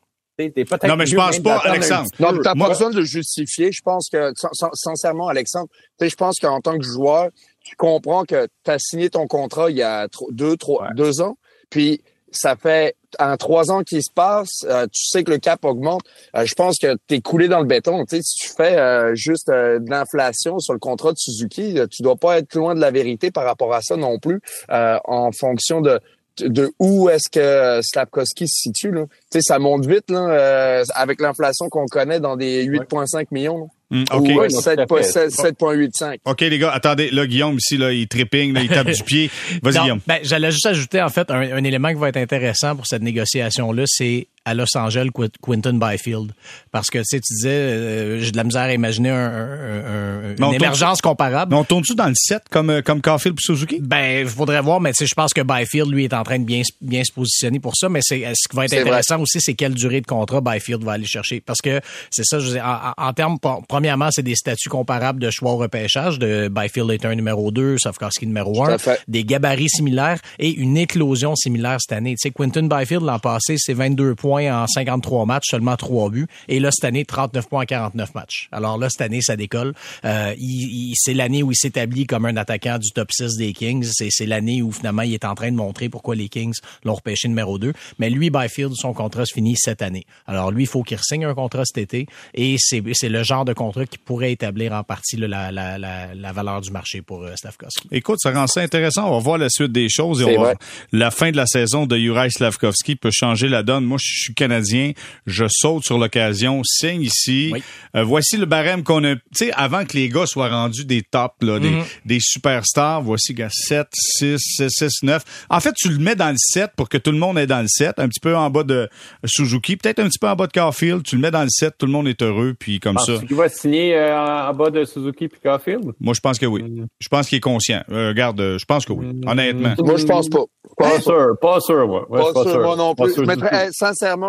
Non, 0.88 0.96
mais 0.96 1.06
je 1.06 1.16
pense 1.16 1.38
pas, 1.42 1.56
Alexandre. 1.70 2.08
Non, 2.20 2.32
t'as 2.42 2.54
pas 2.54 2.68
besoin 2.68 2.90
de 2.90 2.96
le 2.96 3.04
justifier. 3.04 3.72
Je 3.72 3.80
pense 3.82 4.08
que, 4.10 4.32
sin- 4.36 4.50
sin- 4.52 4.70
sincèrement, 4.74 5.28
Alexandre, 5.28 5.68
tu 5.70 6.04
sais, 6.04 6.10
je 6.10 6.16
pense 6.16 6.38
qu'en 6.38 6.60
tant 6.60 6.76
que 6.76 6.84
joueur, 6.84 7.30
tu 7.64 7.74
comprends 7.76 8.24
que 8.24 8.46
tu 8.64 8.70
as 8.70 8.78
signé 8.78 9.08
ton 9.08 9.26
contrat 9.26 9.70
il 9.70 9.78
y 9.78 9.82
a 9.82 10.08
deux, 10.30 10.56
trois, 10.58 10.90
deux 10.94 11.22
ans, 11.22 11.38
puis 11.70 12.02
ça 12.32 12.54
fait 12.54 12.96
en 13.18 13.38
trois 13.38 13.70
ans 13.70 13.82
qui 13.82 14.02
se 14.02 14.12
passent, 14.12 14.64
euh, 14.64 14.86
tu 14.92 15.06
sais 15.08 15.24
que 15.24 15.30
le 15.30 15.38
cap 15.38 15.64
augmente. 15.64 16.02
Euh, 16.36 16.44
je 16.44 16.54
pense 16.54 16.76
que 16.78 16.96
tu 17.08 17.14
es 17.14 17.20
coulé 17.22 17.48
dans 17.48 17.60
le 17.60 17.64
béton. 17.64 18.04
Tu 18.04 18.16
sais, 18.16 18.22
si 18.22 18.38
tu 18.40 18.48
fais 18.54 18.76
euh, 18.78 19.14
juste 19.14 19.48
euh, 19.48 19.78
de 19.78 19.88
l'inflation 19.88 20.58
sur 20.58 20.74
le 20.74 20.78
contrat 20.78 21.12
de 21.12 21.16
Suzuki, 21.16 21.78
euh, 21.78 21.86
tu 21.86 22.02
dois 22.02 22.16
pas 22.16 22.36
être 22.38 22.54
loin 22.54 22.74
de 22.74 22.80
la 22.80 22.90
vérité 22.90 23.30
par 23.30 23.44
rapport 23.44 23.72
à 23.72 23.80
ça 23.80 23.96
non 23.96 24.18
plus, 24.18 24.40
euh, 24.70 24.98
en 25.06 25.32
fonction 25.32 25.80
de 25.80 25.98
de 26.42 26.70
où 26.78 27.08
est-ce 27.08 27.28
que 27.28 27.80
Slapkowski 27.82 28.48
se 28.48 28.60
situe. 28.62 28.90
Là. 28.90 29.04
Tu 29.30 29.38
sais, 29.38 29.40
ça 29.42 29.58
monte 29.58 29.86
vite 29.86 30.10
là, 30.10 30.28
euh, 30.28 30.84
avec 30.94 31.20
l'inflation 31.20 31.68
qu'on 31.68 31.86
connaît 31.86 32.20
dans 32.20 32.36
des 32.36 32.64
8,5 32.64 33.26
millions. 33.30 33.58
Là. 33.58 33.66
OK. 34.12 34.28
Non, 34.28 34.42
euh. 34.42 34.48
7,7, 34.48 35.30
7,85. 35.30 36.18
OK, 36.24 36.40
les 36.40 36.58
gars, 36.58 36.72
attendez. 36.72 37.10
Là, 37.10 37.26
Guillaume, 37.26 37.56
ici, 37.56 37.76
là, 37.76 37.92
il 37.92 38.08
tripping, 38.08 38.52
là, 38.52 38.62
il 38.62 38.68
tape 38.68 38.88
du 38.90 39.02
pied. 39.02 39.30
Vas-y, 39.62 39.78
Guillaume. 39.78 40.00
ben, 40.06 40.18
j'allais 40.22 40.50
juste 40.50 40.66
ajouter, 40.66 41.00
en 41.00 41.08
fait, 41.08 41.30
un, 41.30 41.40
un 41.40 41.64
élément 41.64 41.88
qui 41.88 41.94
va 41.94 42.08
être 42.08 42.16
intéressant 42.16 42.74
pour 42.74 42.86
cette 42.86 43.02
négociation-là, 43.02 43.84
c'est 43.86 44.26
à 44.46 44.54
Los 44.54 44.74
Angeles, 44.76 45.08
Qu- 45.14 45.28
Quinton 45.42 45.74
Byfield. 45.74 46.32
Parce 46.72 46.88
que, 46.88 46.98
tu 46.98 47.04
sais, 47.04 47.20
tu 47.20 47.34
disais, 47.34 47.48
euh, 47.50 48.20
j'ai 48.20 48.30
de 48.30 48.36
la 48.38 48.44
misère 48.44 48.62
à 48.62 48.72
imaginer 48.72 49.10
un, 49.10 50.34
une 50.38 50.54
émergence 50.54 51.00
comparable. 51.00 51.52
Mais 51.52 51.58
on 51.58 51.64
tourne-tu 51.64 51.94
dans 51.94 52.06
le 52.06 52.14
7 52.14 52.42
comme, 52.50 52.70
euh, 52.70 52.82
comme 52.82 53.00
Caulfield 53.02 53.36
et 53.38 53.42
Suzuki? 53.42 53.78
Ben, 53.82 54.20
il 54.22 54.28
faudrait 54.28 54.60
voir, 54.60 54.80
mais 54.80 54.92
je 54.98 55.14
pense 55.14 55.32
que 55.34 55.40
Byfield, 55.42 55.90
lui, 55.92 56.04
est 56.04 56.14
en 56.14 56.22
train 56.22 56.38
de 56.38 56.44
bien, 56.44 56.62
bien 56.80 57.02
se 57.04 57.12
positionner 57.12 57.60
pour 57.60 57.74
ça. 57.76 57.88
Mais 57.88 58.00
c'est 58.02 58.20
ce 58.34 58.48
qui 58.48 58.56
va 58.56 58.64
être 58.66 58.74
intéressant 58.74 59.20
aussi, 59.20 59.40
c'est 59.40 59.54
quelle 59.54 59.74
durée 59.74 60.00
de 60.00 60.06
contrat 60.06 60.40
Byfield 60.40 60.82
va 60.84 60.92
aller 60.92 61.06
chercher. 61.06 61.40
Parce 61.40 61.60
que 61.60 61.80
c'est 62.10 62.24
ça, 62.24 62.38
je 62.38 62.46
veux 62.46 62.52
dire, 62.52 62.64
en, 62.96 63.08
en 63.08 63.12
termes, 63.12 63.38
premièrement, 63.68 64.08
c'est 64.12 64.22
des 64.22 64.36
statuts 64.36 64.68
comparables 64.68 65.20
de 65.20 65.30
choix 65.30 65.52
au 65.52 65.56
repêchage. 65.56 66.18
De 66.18 66.48
Byfield 66.48 66.90
est 66.92 67.04
un 67.04 67.14
numéro 67.14 67.50
2, 67.50 67.78
Safkowski 67.78 68.26
numéro 68.26 68.64
à 68.64 68.74
1. 68.74 68.78
fait. 68.78 69.00
Des 69.08 69.24
gabarits 69.24 69.68
similaires 69.68 70.20
et 70.38 70.50
une 70.50 70.76
éclosion 70.76 71.34
similaire 71.34 71.78
cette 71.80 71.96
année. 71.96 72.12
Tu 72.12 72.28
sais, 72.28 72.30
Quinton 72.30 72.66
Byfield, 72.68 73.02
l'an 73.02 73.18
passé, 73.18 73.56
c'est 73.58 73.74
22 73.74 74.14
points 74.14 74.35
en 74.50 74.66
53 74.66 75.26
matchs, 75.26 75.44
seulement 75.50 75.76
3 75.76 76.10
buts. 76.10 76.26
Et 76.48 76.60
là, 76.60 76.70
cette 76.70 76.84
année, 76.84 77.04
39 77.04 77.48
points 77.48 77.62
en 77.62 77.66
49 77.66 78.14
matchs. 78.14 78.48
Alors 78.52 78.78
là, 78.78 78.88
cette 78.90 79.00
année, 79.02 79.20
ça 79.20 79.36
décolle. 79.36 79.72
Euh, 80.04 80.34
il, 80.38 80.90
il- 80.90 80.94
c'est 80.96 81.14
l'année 81.14 81.42
où 81.42 81.50
il 81.52 81.56
s'établit 81.56 82.06
comme 82.06 82.26
un 82.26 82.36
attaquant 82.36 82.78
du 82.78 82.90
top 82.90 83.10
6 83.12 83.36
des 83.36 83.52
Kings. 83.52 83.84
C'est, 83.92 84.08
c'est 84.10 84.26
l'année 84.26 84.62
où 84.62 84.72
finalement, 84.72 85.02
il 85.02 85.14
est 85.14 85.24
en 85.24 85.34
train 85.34 85.50
de 85.50 85.56
montrer 85.56 85.88
pourquoi 85.88 86.14
les 86.14 86.28
Kings 86.28 86.54
l'ont 86.84 86.94
repêché 86.94 87.28
numéro 87.28 87.58
2. 87.58 87.72
Mais 87.98 88.10
lui, 88.10 88.30
Byfield, 88.30 88.72
son 88.76 88.92
contrat 88.92 89.24
se 89.26 89.34
finit 89.34 89.56
cette 89.56 89.82
année. 89.82 90.04
Alors 90.26 90.50
lui, 90.50 90.64
il 90.64 90.66
faut 90.68 90.82
qu'il 90.82 90.98
signe 91.02 91.24
un 91.24 91.34
contrat 91.34 91.64
cet 91.64 91.78
été. 91.78 92.06
Et 92.34 92.56
c'est, 92.58 92.82
c'est 92.94 93.08
le 93.08 93.22
genre 93.22 93.44
de 93.44 93.52
contrat 93.52 93.86
qui 93.86 93.98
pourrait 93.98 94.32
établir 94.32 94.72
en 94.72 94.82
partie 94.82 95.16
là, 95.16 95.28
la, 95.28 95.52
la, 95.52 95.78
la, 95.78 96.14
la 96.14 96.32
valeur 96.32 96.60
du 96.60 96.70
marché 96.70 97.02
pour 97.02 97.22
euh, 97.22 97.34
Slavkovski. 97.36 97.88
Écoute, 97.92 98.18
ça 98.20 98.30
rend 98.32 98.46
ça 98.46 98.60
intéressant. 98.60 99.08
On 99.08 99.12
va 99.12 99.18
voir 99.18 99.38
la 99.38 99.48
suite 99.48 99.72
des 99.72 99.88
choses 99.88 100.22
et 100.22 100.24
on 100.24 100.42
va, 100.42 100.54
la 100.92 101.10
fin 101.10 101.30
de 101.30 101.36
la 101.36 101.46
saison 101.46 101.86
de 101.86 101.96
Juraj 101.96 102.32
Slavkovski 102.32 102.96
peut 102.96 103.10
changer 103.12 103.48
la 103.48 103.62
donne. 103.62 103.84
Moi, 103.84 103.98
je 104.00 104.25
suis 104.26 104.34
canadien. 104.34 104.92
Je 105.26 105.44
saute 105.48 105.84
sur 105.84 105.98
l'occasion, 105.98 106.62
signe 106.64 107.02
ici. 107.02 107.50
Oui. 107.52 107.62
Euh, 107.96 108.04
voici 108.04 108.36
le 108.36 108.46
barème 108.46 108.82
qu'on 108.84 109.02
a. 109.04 109.14
Tu 109.14 109.22
sais, 109.34 109.52
avant 109.52 109.84
que 109.84 109.96
les 109.96 110.08
gars 110.08 110.26
soient 110.26 110.48
rendus 110.48 110.84
des 110.84 111.02
tops, 111.02 111.34
là, 111.42 111.58
des, 111.58 111.70
des 112.04 112.18
superstars, 112.20 113.02
voici 113.02 113.34
gars, 113.34 113.48
7, 113.50 113.86
6, 113.92 114.36
6, 114.38 114.68
6, 114.70 114.92
9. 115.02 115.22
En 115.50 115.60
fait, 115.60 115.72
tu 115.74 115.88
le 115.88 115.98
mets 115.98 116.14
dans 116.16 116.30
le 116.30 116.36
7 116.38 116.70
pour 116.76 116.88
que 116.88 116.98
tout 116.98 117.12
le 117.12 117.18
monde 117.18 117.38
est 117.38 117.46
dans 117.46 117.60
le 117.62 117.68
7, 117.68 117.94
un 117.98 118.08
petit 118.08 118.20
peu 118.20 118.36
en 118.36 118.50
bas 118.50 118.62
de 118.64 118.88
Suzuki, 119.24 119.76
peut-être 119.76 119.98
un 120.00 120.08
petit 120.08 120.18
peu 120.18 120.28
en 120.28 120.36
bas 120.36 120.46
de 120.46 120.52
Carfield. 120.52 121.02
Tu 121.02 121.16
le 121.16 121.22
mets 121.22 121.30
dans 121.30 121.42
le 121.42 121.48
7, 121.50 121.74
tout 121.78 121.86
le 121.86 121.92
monde 121.92 122.08
est 122.08 122.20
heureux, 122.22 122.54
puis 122.58 122.80
comme 122.80 122.98
ça. 122.98 123.18
Qu'il 123.18 123.36
va 123.36 123.48
signer 123.48 123.96
euh, 123.96 124.48
en 124.48 124.52
bas 124.54 124.70
de 124.70 124.84
Suzuki 124.84 125.24
et 125.24 125.30
Caulfield? 125.42 125.92
Moi, 126.00 126.14
je 126.14 126.20
pense 126.20 126.38
que 126.38 126.46
oui. 126.46 126.64
Je 127.00 127.08
pense 127.08 127.28
qu'il 127.28 127.38
est 127.38 127.40
conscient. 127.40 127.82
Euh, 127.90 128.08
regarde, 128.08 128.40
euh, 128.40 128.58
je 128.58 128.64
pense 128.64 128.84
que 128.84 128.92
oui. 128.92 129.06
Honnêtement. 129.26 129.74
Moi, 129.78 129.96
je 129.96 130.04
pense 130.04 130.28
pas. 130.28 130.44
Pas 130.76 131.00
sûr, 131.00 131.28
pas 131.40 131.60
sûr, 131.60 131.86
moi. 131.86 132.06
Ouais, 132.10 132.20
Pas 132.34 132.42
sûr, 132.42 132.60
moi 132.60 132.76
non 132.76 132.94
plus. 132.94 133.14
Je 133.16 133.20
mettrais- 133.22 133.68
tout. 133.68 133.72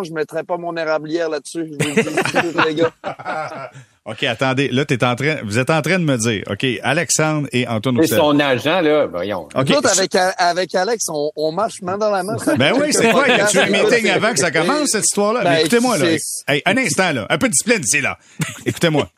Je 0.03 0.13
mettrais 0.13 0.43
pas 0.43 0.57
mon 0.57 0.75
érablière 0.75 1.29
là-dessus. 1.29 1.65
Je 1.65 1.71
vous 1.71 1.95
le 1.95 2.01
dis 2.01 2.03
tout 2.03 2.13
de 2.13 2.27
suite, 2.27 2.65
les 2.65 2.75
gars. 2.75 2.91
OK, 4.07 4.23
attendez. 4.23 4.69
Là, 4.69 4.85
t'es 4.85 5.03
en 5.03 5.15
train, 5.15 5.35
vous 5.43 5.59
êtes 5.59 5.69
en 5.69 5.81
train 5.81 5.99
de 5.99 6.05
me 6.05 6.15
dire, 6.15 6.43
OK, 6.49 6.65
Alexandre 6.81 7.49
et 7.51 7.67
Antoine 7.67 8.01
Et 8.01 8.07
son 8.07 8.39
agent, 8.39 8.79
là, 8.79 9.05
voyons. 9.05 9.49
OK. 9.53 9.69
Nous 9.69 9.75
autres, 9.75 9.97
avec, 9.97 10.15
avec 10.37 10.75
Alex, 10.75 11.03
on, 11.09 11.29
on 11.35 11.51
marche 11.51 11.81
main 11.81 11.97
dans 11.97 12.09
la 12.09 12.23
main. 12.23 12.37
Ben 12.57 12.73
oui, 12.79 12.87
c'est 12.91 13.11
quoi? 13.11 13.27
Y 13.27 13.31
a-tu 13.31 13.59
un 13.59 13.67
meeting 13.67 14.09
avant 14.09 14.31
que 14.31 14.39
ça 14.39 14.49
commence, 14.49 14.89
cette 14.91 15.03
histoire-là? 15.03 15.43
Ben, 15.43 15.51
Mais 15.51 15.59
écoutez-moi, 15.59 15.97
là. 15.97 16.07
Hey, 16.47 16.61
un 16.65 16.77
instant, 16.77 17.11
là. 17.11 17.27
Un 17.29 17.37
peu 17.37 17.47
de 17.47 17.51
discipline 17.51 17.83
ici, 17.83 17.99
là. 17.99 18.17
Écoutez-moi. 18.65 19.09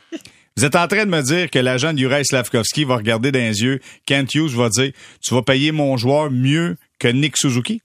Vous 0.57 0.65
êtes 0.65 0.75
en 0.75 0.87
train 0.87 1.05
de 1.05 1.11
me 1.11 1.21
dire 1.21 1.51
que 1.51 1.59
l'agent 1.59 1.93
de 1.93 1.99
Juraj 1.99 2.25
Slavkovski 2.25 2.83
va 2.83 2.97
regarder 2.97 3.31
dans 3.31 3.39
les 3.39 3.61
yeux, 3.61 3.79
Kent 4.05 4.33
Hughes 4.33 4.55
va 4.55 4.69
dire, 4.69 4.91
tu 5.21 5.33
vas 5.33 5.43
payer 5.43 5.71
mon 5.71 5.95
joueur 5.97 6.31
mieux 6.31 6.75
que 6.99 7.07
Nick 7.07 7.37
Suzuki? 7.37 7.81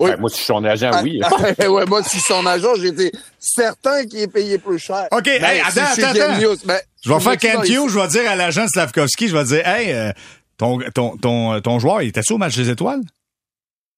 Oui. 0.00 0.10
Ben, 0.10 0.20
moi, 0.20 0.30
si 0.30 0.36
je 0.36 0.42
suis 0.44 0.46
son 0.52 0.64
agent, 0.64 0.90
oui. 1.02 1.20
Ah, 1.58 1.68
ouais, 1.70 1.84
moi, 1.86 2.02
si 2.04 2.20
son 2.20 2.46
agent, 2.46 2.74
j'étais 2.76 3.10
certain 3.38 4.06
qu'il 4.06 4.20
est 4.20 4.28
payé 4.28 4.58
plus 4.58 4.78
cher. 4.78 5.08
OK, 5.10 5.24
Ben, 5.24 5.60
attends, 5.64 5.80
je 5.88 5.92
suis 5.94 6.04
attends, 6.04 6.12
Ken 6.12 6.22
attends. 6.30 6.40
Hughes, 6.40 6.58
ben, 6.64 6.78
Je 7.04 7.08
vais 7.12 7.18
je 7.18 7.24
faire 7.38 7.64
Hughes, 7.64 7.88
je 7.90 7.98
vais 7.98 8.08
dire 8.08 8.30
à 8.30 8.36
l'agent 8.36 8.66
Slavkovski, 8.68 9.28
je 9.28 9.36
vais 9.36 9.44
dire, 9.44 9.66
hey, 9.66 9.92
euh, 9.92 10.12
ton, 10.56 10.78
ton, 10.94 11.16
ton, 11.16 11.60
ton 11.60 11.78
joueur, 11.80 12.02
il 12.02 12.08
était-tu 12.08 12.32
au 12.34 12.38
match 12.38 12.56
des 12.56 12.70
étoiles? 12.70 13.00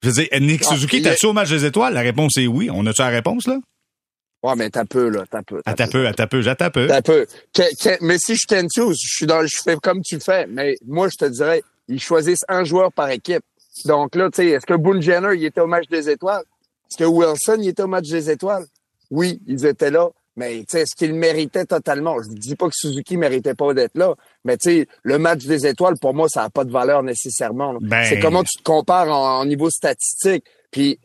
Je 0.02 0.08
veux 0.08 0.14
dire, 0.14 0.28
Nick 0.40 0.62
Ah, 0.66 0.70
Suzuki, 0.70 0.96
il 0.98 1.06
était-tu 1.06 1.26
au 1.26 1.34
match 1.34 1.50
des 1.50 1.66
étoiles? 1.66 1.92
La 1.92 2.00
réponse 2.00 2.38
est 2.38 2.46
oui. 2.46 2.70
On 2.72 2.86
a-tu 2.86 3.02
la 3.02 3.08
réponse, 3.08 3.46
là? 3.46 3.58
Ouais, 4.42 4.54
mais 4.56 4.70
t'as 4.70 4.86
peu, 4.86 5.10
là, 5.10 5.24
t'as 5.30 5.42
peu. 5.42 5.60
À 5.66 5.74
ta 5.74 5.86
peu, 5.86 6.06
à 6.06 6.14
ta 6.14 6.26
peu, 6.26 6.42
ta 6.42 6.70
peu. 6.70 6.86
T'as 6.86 7.02
peu. 7.02 7.26
Que- 7.52 7.76
que- 7.82 8.02
mais 8.02 8.16
si 8.18 8.36
je 8.36 8.46
Ken 8.48 8.66
Hughes, 8.74 8.94
je 8.98 9.08
suis 9.16 9.26
dans, 9.26 9.46
je 9.46 9.54
fais 9.62 9.76
comme 9.76 10.00
tu 10.00 10.18
fais. 10.18 10.46
Mais 10.46 10.76
moi, 10.86 11.08
je 11.10 11.16
te 11.16 11.26
dirais, 11.30 11.62
ils 11.88 12.00
choisissent 12.00 12.44
un 12.48 12.64
joueur 12.64 12.90
par 12.90 13.10
équipe. 13.10 13.42
Donc 13.84 14.14
là, 14.14 14.30
tu 14.30 14.36
sais, 14.42 14.46
est-ce 14.48 14.66
que 14.66 14.74
Boone 14.74 15.00
Jenner, 15.02 15.34
il 15.36 15.44
était 15.44 15.60
au 15.60 15.66
match 15.66 15.86
des 15.88 16.08
étoiles? 16.10 16.42
Est-ce 16.90 16.98
que 16.98 17.04
Wilson, 17.04 17.56
il 17.60 17.68
était 17.68 17.82
au 17.82 17.86
match 17.88 18.08
des 18.08 18.30
étoiles? 18.30 18.64
Oui, 19.10 19.40
ils 19.46 19.64
étaient 19.66 19.90
là. 19.90 20.08
Mais 20.36 20.58
tu 20.60 20.64
sais, 20.68 20.82
est-ce 20.82 20.94
qu'ils 20.96 21.10
le 21.10 21.16
méritaient 21.16 21.64
totalement? 21.66 22.16
Je 22.22 22.28
ne 22.30 22.34
dis 22.36 22.54
pas 22.56 22.66
que 22.66 22.74
Suzuki 22.74 23.16
méritait 23.16 23.54
pas 23.54 23.74
d'être 23.74 23.96
là. 23.96 24.14
Mais 24.44 24.56
tu 24.56 24.70
sais, 24.70 24.88
le 25.02 25.18
match 25.18 25.44
des 25.44 25.66
étoiles, 25.66 25.96
pour 26.00 26.14
moi, 26.14 26.28
ça 26.28 26.42
n'a 26.42 26.50
pas 26.50 26.64
de 26.64 26.70
valeur 26.70 27.02
nécessairement. 27.02 27.74
Ben- 27.80 28.04
C'est 28.08 28.20
comment 28.20 28.42
tu 28.44 28.56
te 28.58 28.62
compares 28.62 29.08
en, 29.08 29.40
en 29.40 29.44
niveau 29.44 29.68
statistique. 29.70 30.44
Puis, 30.70 30.98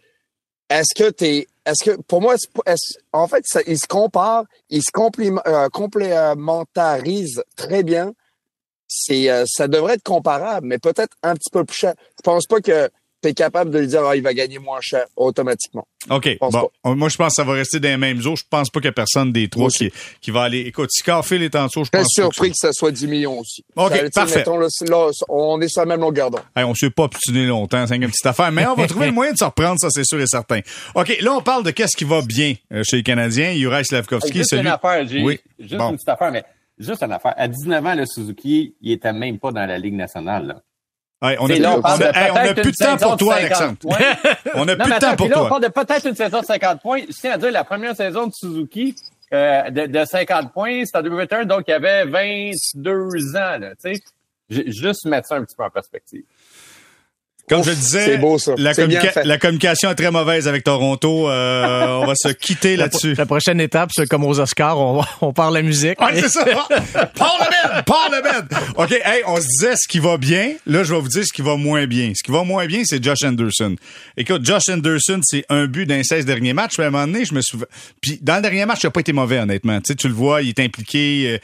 est-ce 0.69 0.93
que 0.95 1.09
t'es, 1.09 1.47
est-ce 1.65 1.83
que, 1.91 2.01
pour 2.03 2.21
moi, 2.21 2.35
est-ce- 2.35 2.97
en 3.13 3.27
fait, 3.27 3.43
ça, 3.45 3.61
ils 3.67 3.79
se 3.79 3.87
comparent, 3.87 4.45
ils 4.69 4.81
se 4.83 4.91
compliment- 4.91 5.41
euh, 5.47 5.67
complémentarisent 5.69 7.43
très 7.55 7.83
bien. 7.83 8.13
C'est, 8.87 9.29
euh, 9.29 9.45
ça 9.47 9.67
devrait 9.67 9.93
être 9.95 10.03
comparable, 10.03 10.67
mais 10.67 10.77
peut-être 10.77 11.15
un 11.23 11.33
petit 11.35 11.49
peu 11.51 11.63
plus 11.65 11.77
cher. 11.77 11.93
Je 12.17 12.21
pense 12.23 12.45
pas 12.45 12.59
que 12.61 12.89
tu 13.23 13.29
es 13.29 13.33
capable 13.33 13.71
de 13.71 13.79
lui 13.79 13.87
dire, 13.87 14.03
ah, 14.05 14.15
il 14.15 14.21
va 14.21 14.33
gagner 14.35 14.59
moins 14.59 14.79
cher 14.81 15.05
automatiquement. 15.15 15.87
OK. 16.11 16.37
Bon, 16.39 16.69
moi, 16.95 17.09
je 17.09 17.17
pense 17.17 17.29
que 17.29 17.33
ça 17.37 17.43
va 17.43 17.53
rester 17.53 17.79
dans 17.79 17.89
les 17.89 17.97
mêmes 17.97 18.19
eaux. 18.27 18.35
Je 18.35 18.43
pense 18.47 18.69
pas 18.69 18.79
qu'il 18.79 18.85
y 18.85 18.89
a 18.89 18.91
personne 18.91 19.31
des 19.31 19.47
trois 19.49 19.69
qui, 19.69 19.91
qui 20.21 20.29
va 20.29 20.43
aller. 20.43 20.59
Écoute, 20.59 20.91
si 20.91 21.01
Carfield 21.01 21.41
est 21.41 21.55
en 21.55 21.65
dessous, 21.65 21.83
je 21.85 21.89
Très 21.89 22.01
pense 22.03 22.11
surpris 22.13 22.49
que 22.49 22.53
que 22.53 22.57
ça 22.59 22.71
soit 22.73 22.91
10 22.91 23.07
millions 23.07 23.39
aussi. 23.39 23.65
OK, 23.75 23.91
Ça, 23.95 24.09
parfait. 24.21 24.37
mettons, 24.39 24.59
là, 24.59 24.67
on 25.29 25.59
est 25.61 25.67
sur 25.67 25.81
la 25.81 25.87
même 25.87 26.01
longueur 26.01 26.29
d'onde. 26.29 26.41
Hey, 26.55 26.63
on 26.65 26.75
s'est 26.75 26.91
pas 26.91 27.03
obstiné 27.05 27.47
longtemps, 27.47 27.87
c'est 27.87 27.95
une 27.95 28.05
petite 28.07 28.25
affaire, 28.27 28.51
mais 28.51 28.67
on 28.67 28.75
va 28.75 28.85
trouver 28.85 29.07
le 29.07 29.11
moyen 29.13 29.31
de 29.33 29.37
se 29.39 29.43
reprendre, 29.45 29.79
ça, 29.79 29.87
c'est 29.89 30.05
sûr 30.05 30.21
et 30.21 30.27
certain. 30.27 30.59
OK, 30.93 31.17
là, 31.21 31.33
on 31.33 31.41
parle 31.41 31.63
de 31.63 31.71
qu'est-ce 31.71 31.97
qui 31.97 32.03
va 32.05 32.21
bien 32.21 32.53
euh, 32.71 32.83
chez 32.87 32.97
les 32.97 33.03
Canadiens. 33.03 33.55
Juraj 33.55 33.87
Slavkovski, 33.87 34.37
Juste 34.37 34.51
celui... 34.51 34.61
une 34.61 34.67
affaire, 34.67 35.07
j'ai 35.07 35.23
Oui. 35.23 35.39
juste 35.57 35.73
Bon. 35.77 35.89
une 35.89 35.95
petite 35.95 36.09
affaire, 36.09 36.31
mais 36.31 36.43
juste 36.77 37.03
une 37.03 37.11
affaire. 37.11 37.33
À 37.37 37.47
19 37.47 37.85
ans, 37.85 37.95
le 37.95 38.05
Suzuki, 38.05 38.75
il 38.81 38.91
était 38.91 39.13
même 39.13 39.39
pas 39.39 39.51
dans 39.51 39.65
la 39.65 39.77
Ligue 39.77 39.95
nationale. 39.95 40.47
Là. 40.47 40.61
Hey, 41.31 41.37
on 41.39 41.49
a 41.49 41.55
là, 41.57 41.77
on 41.77 41.81
parle 41.81 41.99
de 41.99 42.03
a- 42.05 42.25
hey, 42.25 42.31
on 42.31 42.35
a 42.35 42.41
peut-être 42.41 42.61
plus 42.61 42.63
de 42.63 42.67
une 42.69 42.73
temps 42.73 42.97
pour 42.97 42.99
saison 42.99 43.17
toi, 43.17 43.35
de 43.35 43.41
50 43.41 43.61
Alexandre. 43.61 43.77
points. 43.79 44.53
On 44.55 44.67
a 44.67 44.75
plus 44.75 44.91
de 44.93 44.99
temps 44.99 45.15
pour 45.15 45.27
là, 45.27 45.35
on 45.35 45.39
toi. 45.39 45.49
parle 45.49 45.63
de 45.63 45.67
peut-être 45.69 46.05
une 46.07 46.15
saison 46.15 46.41
de 46.41 46.45
50 46.45 46.81
points. 46.81 47.01
Je 47.07 47.13
tiens 47.19 47.31
à 47.31 47.37
dire, 47.37 47.51
la 47.51 47.63
première 47.63 47.95
saison 47.95 48.27
de 48.27 48.31
Suzuki, 48.33 48.95
euh, 49.33 49.69
de, 49.71 49.85
de 49.87 50.05
50 50.05 50.51
points, 50.53 50.83
c'était 50.85 50.97
en 50.99 51.03
2021, 51.03 51.45
donc 51.45 51.63
il 51.67 51.73
avait 51.73 52.05
22 52.05 53.35
ans. 53.35 53.57
Là, 53.59 53.71
tu 53.81 53.93
sais. 53.95 54.01
Ju- 54.49 54.71
juste 54.71 55.05
mettre 55.05 55.27
ça 55.29 55.35
un 55.37 55.43
petit 55.43 55.55
peu 55.55 55.63
en 55.63 55.69
perspective. 55.71 56.23
Comme 57.47 57.63
je 57.63 57.71
disais, 57.71 58.17
beau, 58.17 58.39
ça. 58.39 58.53
La, 58.57 58.73
communication 59.37 59.91
est 59.91 59.95
très 59.95 60.09
mauvaise 60.09 60.47
avec 60.47 60.63
Toronto. 60.63 61.29
Euh, 61.29 61.99
on 62.01 62.07
va 62.07 62.13
se 62.15 62.29
quitter 62.29 62.75
là-dessus. 62.75 63.13
La 63.13 63.27
prochaine 63.27 63.61
étape, 63.61 63.91
c'est 63.93 64.07
comme 64.07 64.23
aux 64.23 64.39
Oscars, 64.39 64.79
on, 64.79 65.03
on 65.21 65.31
parle 65.31 65.53
la 65.53 65.61
musique. 65.61 66.01
Ouais, 66.01 66.19
c'est 66.21 66.29
ça. 66.29 66.43
Parlement! 67.15 67.83
Parlement! 67.85 68.47
OK, 68.77 68.91
hey, 68.91 69.21
on 69.27 69.35
se 69.37 69.47
disait 69.47 69.75
ce 69.75 69.87
qui 69.87 69.99
va 69.99 70.17
bien. 70.17 70.53
Là, 70.65 70.83
je 70.83 70.93
vais 70.93 70.99
vous 70.99 71.07
dire 71.07 71.23
ce 71.23 71.31
qui 71.31 71.43
va 71.43 71.55
moins 71.55 71.85
bien. 71.85 72.13
Ce 72.15 72.23
qui 72.23 72.31
va 72.31 72.43
moins 72.43 72.65
bien, 72.65 72.81
c'est 72.83 73.03
Josh 73.03 73.23
Anderson. 73.23 73.75
Écoute, 74.17 74.43
Josh 74.43 74.67
Anderson, 74.69 75.19
c'est 75.23 75.45
un 75.49 75.67
but 75.67 75.85
d'un 75.85 76.01
16 76.01 76.25
derniers 76.25 76.53
matchs. 76.53 76.79
Mais 76.79 76.85
à 76.85 76.87
un 76.87 76.91
moment 76.91 77.05
donné, 77.05 77.25
je 77.25 77.35
me 77.35 77.41
souviens... 77.41 77.67
Puis 78.01 78.17
dans 78.23 78.37
le 78.37 78.41
dernier 78.41 78.65
match, 78.65 78.79
il 78.81 78.87
n'a 78.87 78.91
pas 78.91 79.01
été 79.01 79.13
mauvais, 79.13 79.37
honnêtement. 79.37 79.79
Tu 79.81 79.89
sais, 79.89 79.95
tu 79.95 80.07
le 80.07 80.15
vois, 80.15 80.41
il 80.41 80.49
est 80.49 80.59
impliqué... 80.59 81.39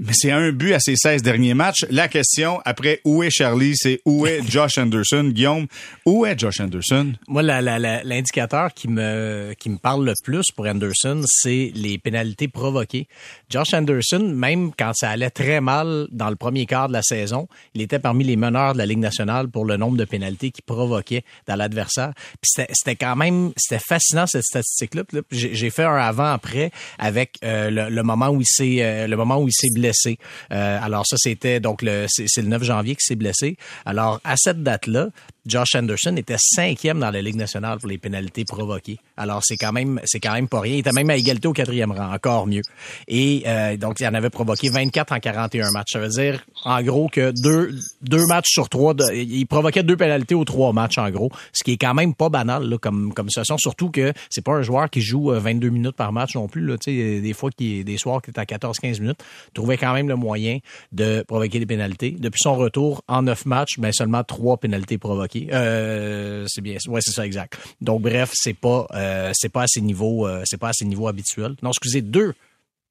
mais 0.00 0.12
c'est 0.12 0.32
un 0.32 0.50
but 0.50 0.72
à 0.72 0.80
ses 0.80 0.96
16 0.96 1.22
derniers 1.22 1.54
matchs. 1.54 1.86
La 1.88 2.08
question, 2.08 2.60
après, 2.64 3.00
où 3.04 3.22
est 3.22 3.30
Charlie? 3.30 3.76
C'est 3.76 4.00
où 4.04 4.26
est 4.26 4.42
Josh 4.50 4.76
Anderson? 4.76 5.30
Guillaume, 5.32 5.66
où 6.04 6.26
est 6.26 6.36
Josh 6.38 6.58
Anderson? 6.58 7.12
Moi, 7.28 7.42
l'indicateur 7.42 8.74
qui 8.74 8.88
me 8.88 9.54
qui 9.56 9.70
me 9.70 9.78
parle 9.78 10.04
le 10.04 10.14
plus 10.24 10.46
pour 10.54 10.66
Anderson, 10.66 11.22
c'est 11.26 11.70
les 11.76 11.98
pénalités 11.98 12.48
provoquées. 12.48 13.06
Josh 13.48 13.72
Anderson, 13.72 14.32
même 14.34 14.72
quand 14.76 14.92
ça 14.94 15.10
allait 15.10 15.30
très 15.30 15.60
mal 15.60 16.08
dans 16.10 16.28
le 16.28 16.36
premier 16.36 16.66
quart 16.66 16.88
de 16.88 16.92
la 16.92 17.02
saison, 17.02 17.46
il 17.74 17.80
était 17.80 18.00
parmi 18.00 18.24
les 18.24 18.36
meneurs 18.36 18.72
de 18.72 18.78
la 18.78 18.86
Ligue 18.86 18.98
nationale 18.98 19.48
pour 19.48 19.64
le 19.64 19.76
nombre 19.76 19.96
de 19.96 20.04
pénalités 20.04 20.50
qu'il 20.50 20.64
provoquait 20.64 21.22
dans 21.46 21.54
l'adversaire. 21.54 22.14
Puis 22.42 22.64
c'était, 22.72 22.96
quand 22.96 23.14
même 23.14 23.52
c'était 23.56 23.82
fascinant 23.82 24.26
cette 24.26 24.42
statistique-là. 24.42 25.02
J'ai, 25.30 25.54
j'ai 25.54 25.70
fait 25.70 25.84
un 25.84 25.96
avant-après 25.96 26.72
avec 26.98 27.36
euh, 27.44 27.70
le, 27.70 27.90
le 27.90 28.02
moment 28.02 28.30
où 28.30 28.40
il 28.40 28.46
s'est 28.46 28.82
euh, 28.82 29.06
le 29.06 29.16
moment 29.16 29.38
où 29.40 29.46
il 29.46 29.52
s'est 29.52 29.68
blessé. 29.72 29.83
Euh, 29.92 30.78
alors 30.82 31.06
ça, 31.06 31.16
c'était 31.18 31.60
donc 31.60 31.82
le 31.82 32.06
c'est, 32.08 32.42
le 32.42 32.48
9 32.48 32.62
janvier 32.62 32.94
qu'il 32.94 33.04
s'est 33.04 33.16
blessé. 33.16 33.56
Alors 33.84 34.20
à 34.24 34.36
cette 34.36 34.62
date-là, 34.62 35.08
Josh 35.46 35.74
Anderson 35.74 36.16
était 36.16 36.38
cinquième 36.38 37.00
dans 37.00 37.10
la 37.10 37.20
Ligue 37.20 37.36
nationale 37.36 37.78
pour 37.78 37.88
les 37.88 37.98
pénalités 37.98 38.44
provoquées. 38.44 38.98
Alors 39.16 39.42
c'est 39.44 39.56
quand 39.56 39.72
même 39.72 40.00
c'est 40.04 40.20
quand 40.20 40.32
même 40.32 40.48
pas 40.48 40.60
rien. 40.60 40.74
Il 40.74 40.78
était 40.78 40.92
même 40.92 41.10
à 41.10 41.16
égalité 41.16 41.46
au 41.46 41.52
quatrième 41.52 41.92
rang, 41.92 42.12
encore 42.14 42.46
mieux. 42.46 42.62
Et 43.08 43.42
euh, 43.46 43.76
donc 43.76 44.00
il 44.00 44.06
en 44.06 44.14
avait 44.14 44.30
provoqué 44.30 44.70
24 44.70 45.12
en 45.12 45.20
41 45.20 45.70
matchs. 45.72 45.92
Ça 45.92 45.98
veut 45.98 46.08
dire 46.08 46.44
en 46.64 46.82
gros 46.82 47.08
que 47.08 47.32
deux 47.42 47.78
deux 48.00 48.24
matchs 48.26 48.48
sur 48.52 48.70
trois, 48.70 48.94
il 49.12 49.46
provoquait 49.46 49.82
deux 49.82 49.96
pénalités 49.96 50.34
aux 50.34 50.46
trois 50.46 50.72
matchs 50.72 50.96
en 50.96 51.10
gros, 51.10 51.30
ce 51.52 51.62
qui 51.62 51.72
est 51.72 51.76
quand 51.76 51.94
même 51.94 52.14
pas 52.14 52.30
banal 52.30 52.64
là, 52.64 52.78
comme 52.78 53.12
comme 53.12 53.28
situation. 53.28 53.58
Surtout 53.58 53.90
que 53.90 54.14
c'est 54.30 54.44
pas 54.44 54.52
un 54.52 54.62
joueur 54.62 54.88
qui 54.88 55.02
joue 55.02 55.30
euh, 55.30 55.38
22 55.38 55.68
minutes 55.68 55.96
par 55.96 56.12
match 56.12 56.36
non 56.36 56.48
plus. 56.48 56.64
Là, 56.66 56.76
des 56.86 57.32
fois 57.34 57.50
qui 57.50 57.84
des 57.84 57.98
soirs 57.98 58.22
qui 58.22 58.30
est 58.30 58.38
à 58.38 58.44
14-15 58.44 59.00
minutes, 59.00 59.22
quand 59.76 59.92
même 59.92 60.08
le 60.08 60.16
moyen 60.16 60.58
de 60.92 61.22
provoquer 61.26 61.58
des 61.58 61.66
pénalités. 61.66 62.12
Depuis 62.12 62.40
son 62.42 62.54
retour 62.54 63.02
en 63.08 63.22
neuf 63.22 63.46
matchs, 63.46 63.78
ben 63.78 63.92
seulement 63.92 64.24
trois 64.24 64.56
pénalités 64.56 64.98
provoquées. 64.98 65.48
Euh, 65.52 66.44
c'est 66.48 66.60
bien, 66.60 66.76
ouais, 66.88 67.00
c'est 67.02 67.12
ça 67.12 67.26
exact. 67.26 67.58
Donc 67.80 68.02
bref, 68.02 68.30
c'est 68.34 68.54
pas 68.54 68.86
euh, 68.94 69.30
c'est 69.34 69.50
pas 69.50 69.62
à 69.62 69.66
ces 69.66 69.80
niveaux, 69.80 70.26
euh, 70.26 70.42
c'est 70.44 70.58
pas 70.58 70.68
à 70.68 70.72
ces 70.72 70.84
niveaux 70.84 71.08
habituels. 71.08 71.54
Non, 71.62 71.70
excusez, 71.70 72.02
deux 72.02 72.34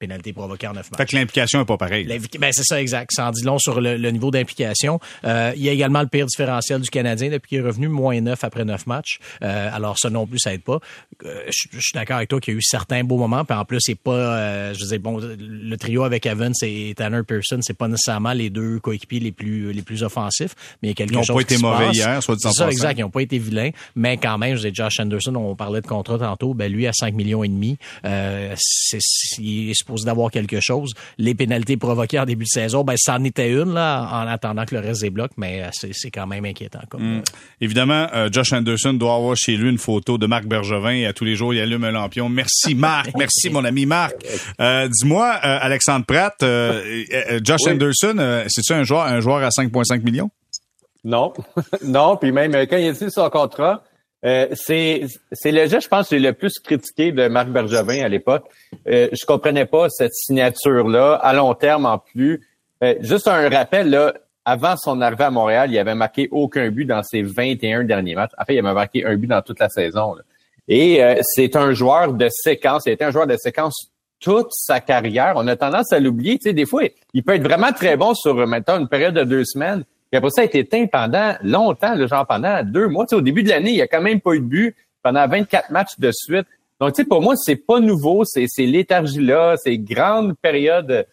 pénalités 0.08 0.34
provoquées 0.34 0.68
en 0.68 0.74
neuf 0.74 0.90
matchs. 0.92 0.98
Fait 0.98 1.06
que 1.06 1.16
l'implication 1.16 1.62
est 1.62 1.66
pas 1.66 1.78
pareille. 1.78 2.06
Ben, 2.40 2.52
c'est 2.52 2.64
ça, 2.64 2.82
exact. 2.82 3.12
Ça 3.14 3.28
en 3.28 3.32
dit 3.32 3.44
long 3.44 3.58
sur 3.60 3.80
le, 3.82 3.98
le 3.98 4.12
niveau 4.12 4.32
d'implication. 4.32 5.00
Euh, 5.24 5.52
il 5.56 5.64
y 5.64 5.70
a 5.70 5.72
également 5.72 6.02
le 6.02 6.08
pire 6.08 6.26
différentiel 6.26 6.82
du 6.82 6.90
Canadien 6.90 7.30
depuis 7.30 7.50
qu'il 7.50 7.58
est 7.60 7.62
revenu, 7.62 7.88
moins 7.88 8.20
9 8.20 8.44
après 8.44 8.66
9 8.66 8.88
matchs. 8.88 9.20
Euh, 9.42 9.70
alors, 9.74 9.98
ça 9.98 10.10
non 10.10 10.28
plus, 10.28 10.40
ça 10.40 10.54
aide 10.54 10.64
pas. 10.64 10.80
Euh, 11.26 11.42
je 11.48 11.68
je 11.72 11.80
suis 11.80 11.94
d'accord 11.94 12.18
avec 12.18 12.30
toi 12.30 12.40
qu'il 12.40 12.54
y 12.54 12.56
a 12.56 12.60
eu 12.60 12.62
certains 12.62 13.04
beaux 13.04 13.18
moments. 13.18 13.46
Puis 13.46 13.58
en 13.58 13.66
plus, 13.66 13.80
c'est 13.82 13.96
pas, 13.96 14.12
euh, 14.12 14.74
je 14.74 14.86
dire, 14.86 15.00
bon, 15.00 15.20
le 15.20 15.76
trio 15.78 16.04
avec 16.04 16.26
Evans 16.26 16.54
et 16.62 16.94
Tanner 16.96 17.22
Pearson, 17.28 17.60
c'est 17.62 17.78
pas 17.78 17.88
nécessairement 17.88 18.34
les 18.34 18.50
deux 18.50 18.80
coéquipiers 18.80 19.20
les 19.20 19.32
plus, 19.32 19.72
les 19.74 19.82
plus 19.82 20.04
offensifs. 20.04 20.56
Mais 20.82 20.90
il 20.90 20.92
y 20.92 20.92
a 20.92 20.96
quelque 20.96 21.14
Ils 21.14 21.24
chose 21.24 21.36
pas 21.36 21.42
été 21.42 21.56
qui 21.56 21.62
se 21.62 21.66
mauvais 21.66 21.86
passe. 21.88 21.96
hier, 21.96 22.24
soit 22.24 22.36
dit 22.36 22.46
en 22.48 22.52
C'est 22.52 22.58
ça, 22.64 22.70
exact. 22.72 22.98
Ils 22.98 23.02
n'ont 23.02 23.10
pas 23.10 23.22
été 23.22 23.38
vilains. 23.38 23.70
Mais 23.96 24.18
quand 24.18 24.38
même, 24.38 24.56
je 24.56 24.68
dis 24.68 24.74
Josh 24.76 25.00
Anderson, 25.00 25.36
on 25.36 25.56
parlait 25.56 25.82
de 25.82 25.88
contrat 25.88 26.18
tantôt. 26.18 26.54
Ben, 26.54 26.72
lui, 26.72 26.88
à 26.88 26.94
5 26.94 27.14
millions 27.14 27.44
et 27.44 27.48
demi, 27.48 27.78
euh, 28.06 28.54
c'est- 28.58 29.00
il 29.40 29.70
est 29.70 29.74
supposé 29.94 30.06
d'avoir 30.06 30.32
quelque 30.32 30.60
chose. 30.60 30.94
Les 31.18 31.36
pénalités 31.36 31.78
provoquées 31.78 32.20
en 32.20 32.26
début 32.26 32.46
de 32.46 32.50
saison, 32.50 32.84
ben, 32.84 32.96
c'en 32.98 33.24
était 33.24 33.52
une, 33.52 33.74
là, 33.74 34.08
en 34.12 34.28
attendant 34.28 34.66
que 34.66 34.76
le 34.76 34.82
reste 34.82 35.02
débloque, 35.02 35.32
mais 35.38 35.62
euh, 35.62 35.70
c'est, 35.72 35.92
c'est 35.94 36.12
quand 36.12 36.28
même 36.28 36.46
inquiétant. 36.46 36.82
Comme, 36.90 37.20
euh, 37.20 37.22
Évidemment, 37.62 38.08
euh, 38.14 38.30
Josh 38.32 38.54
Anderson 38.54 38.94
doit 38.94 39.16
avoir 39.16 39.36
chez 39.36 39.56
lui 39.56 39.70
une 39.70 39.78
photo 39.78 40.18
de 40.18 40.26
Marc 40.26 40.46
Bergevin 40.46 40.92
et 40.92 41.06
à 41.06 41.14
tous 41.14 41.26
les 41.26 41.36
jours, 41.36 41.54
il 41.54 41.60
allume 41.60 41.84
un 41.84 41.92
lampion. 41.92 42.30
Merci 42.30 42.76
Marc, 42.76 43.12
merci 43.18 43.50
mon 43.50 43.64
ami 43.64 43.86
Marc. 43.86 44.16
Euh, 44.60 44.88
dis-moi, 44.88 45.34
euh, 45.44 45.58
Alexandre 45.62 46.06
Pratt, 46.06 46.36
euh, 46.44 47.04
euh, 47.14 47.40
Josh 47.44 47.62
Oui. 47.66 47.74
Anderson, 47.74 48.16
euh, 48.18 48.46
c'est-tu 48.48 48.74
un 48.74 48.84
joueur, 48.84 49.04
un 49.04 49.20
joueur 49.20 49.44
à 49.44 49.50
5,5 49.50 50.04
millions? 50.04 50.30
Non, 51.04 51.34
non. 51.84 52.18
Puis 52.18 52.32
même 52.32 52.54
quand 52.68 52.78
il 52.78 52.88
a 52.88 52.94
dit 52.94 53.12
son 53.12 53.30
contrat, 53.30 53.84
euh, 54.26 54.48
c'est 54.54 55.08
le 55.46 55.68
geste, 55.68 55.84
je 55.84 55.88
pense, 55.88 56.12
le 56.12 56.32
plus 56.32 56.60
critiqué 56.60 57.12
de 57.12 57.28
Marc 57.28 57.50
Bergevin 57.50 58.04
à 58.04 58.08
l'époque. 58.08 58.46
Euh, 58.88 59.10
je 59.12 59.26
comprenais 59.26 59.66
pas 59.66 59.90
cette 59.90 60.14
signature 60.14 60.88
là 60.88 61.16
à 61.16 61.34
long 61.34 61.54
terme 61.54 61.86
en 61.86 61.98
plus. 61.98 62.42
Euh, 62.84 62.96
juste 63.02 63.28
un 63.28 63.50
rappel 63.50 63.90
là. 63.90 64.14
Avant 64.46 64.76
son 64.76 65.00
arrivée 65.00 65.24
à 65.24 65.32
Montréal, 65.32 65.72
il 65.72 65.80
avait 65.80 65.96
marqué 65.96 66.28
aucun 66.30 66.70
but 66.70 66.84
dans 66.84 67.02
ses 67.02 67.22
21 67.22 67.86
derniers 67.86 68.14
matchs. 68.14 68.32
En 68.38 68.44
fait, 68.44 68.56
il 68.56 68.60
avait 68.60 68.74
marqué 68.74 69.06
un 69.06 69.16
but 69.16 69.28
dans 69.28 69.42
toute 69.42 69.58
la 69.58 69.70
saison. 69.70 70.16
là. 70.16 70.24
Et 70.68 71.04
euh, 71.04 71.16
c'est 71.22 71.56
un 71.56 71.72
joueur 71.72 72.14
de 72.14 72.28
séquence. 72.30 72.84
Il 72.86 72.90
a 72.90 72.94
été 72.94 73.06
un 73.06 73.12
joueur 73.12 73.28
de 73.28 73.38
séquence 73.38 73.92
toute 74.20 74.50
sa 74.52 74.80
carrière. 74.80 75.34
On 75.36 75.48
a 75.48 75.56
tendance 75.56 75.94
à 75.94 76.00
l'oublier. 76.00 76.38
Tu 76.40 76.50
sais, 76.50 76.54
des 76.54 76.66
fois, 76.66 76.84
il 77.14 77.24
peut 77.24 77.36
être 77.36 77.44
vraiment 77.44 77.72
très 77.72 77.96
bon 77.98 78.14
sur, 78.14 78.36
maintenant, 78.48 78.80
une 78.80 78.88
période 78.88 79.14
de 79.14 79.24
deux 79.24 79.46
semaines. 79.46 79.84
Puis 80.14 80.20
après 80.20 80.30
ça, 80.30 80.44
il 80.44 80.46
a 80.46 80.46
été 80.46 80.60
éteint 80.60 80.86
pendant 80.86 81.34
longtemps, 81.42 81.96
là, 81.96 82.06
genre 82.06 82.28
pendant 82.28 82.62
deux 82.62 82.88
mois. 82.88 83.08
Tu 83.08 83.10
sais, 83.10 83.16
au 83.16 83.22
début 83.22 83.42
de 83.42 83.50
l'année, 83.50 83.72
il 83.72 83.82
a 83.82 83.88
quand 83.88 84.00
même 84.00 84.22
pas 84.22 84.34
eu 84.36 84.42
de 84.42 84.46
but 84.46 84.76
pendant 85.02 85.28
24 85.28 85.72
matchs 85.72 85.98
de 85.98 86.12
suite. 86.12 86.46
Donc, 86.80 86.94
tu 86.94 87.02
sais, 87.02 87.08
pour 87.10 87.20
moi, 87.20 87.36
c'est 87.36 87.56
pas 87.56 87.80
nouveau. 87.80 88.24
C'est, 88.24 88.46
c'est 88.48 88.68
léthargie-là, 88.68 89.56
ces 89.58 89.80
grandes 89.80 90.38
périodes, 90.40 91.08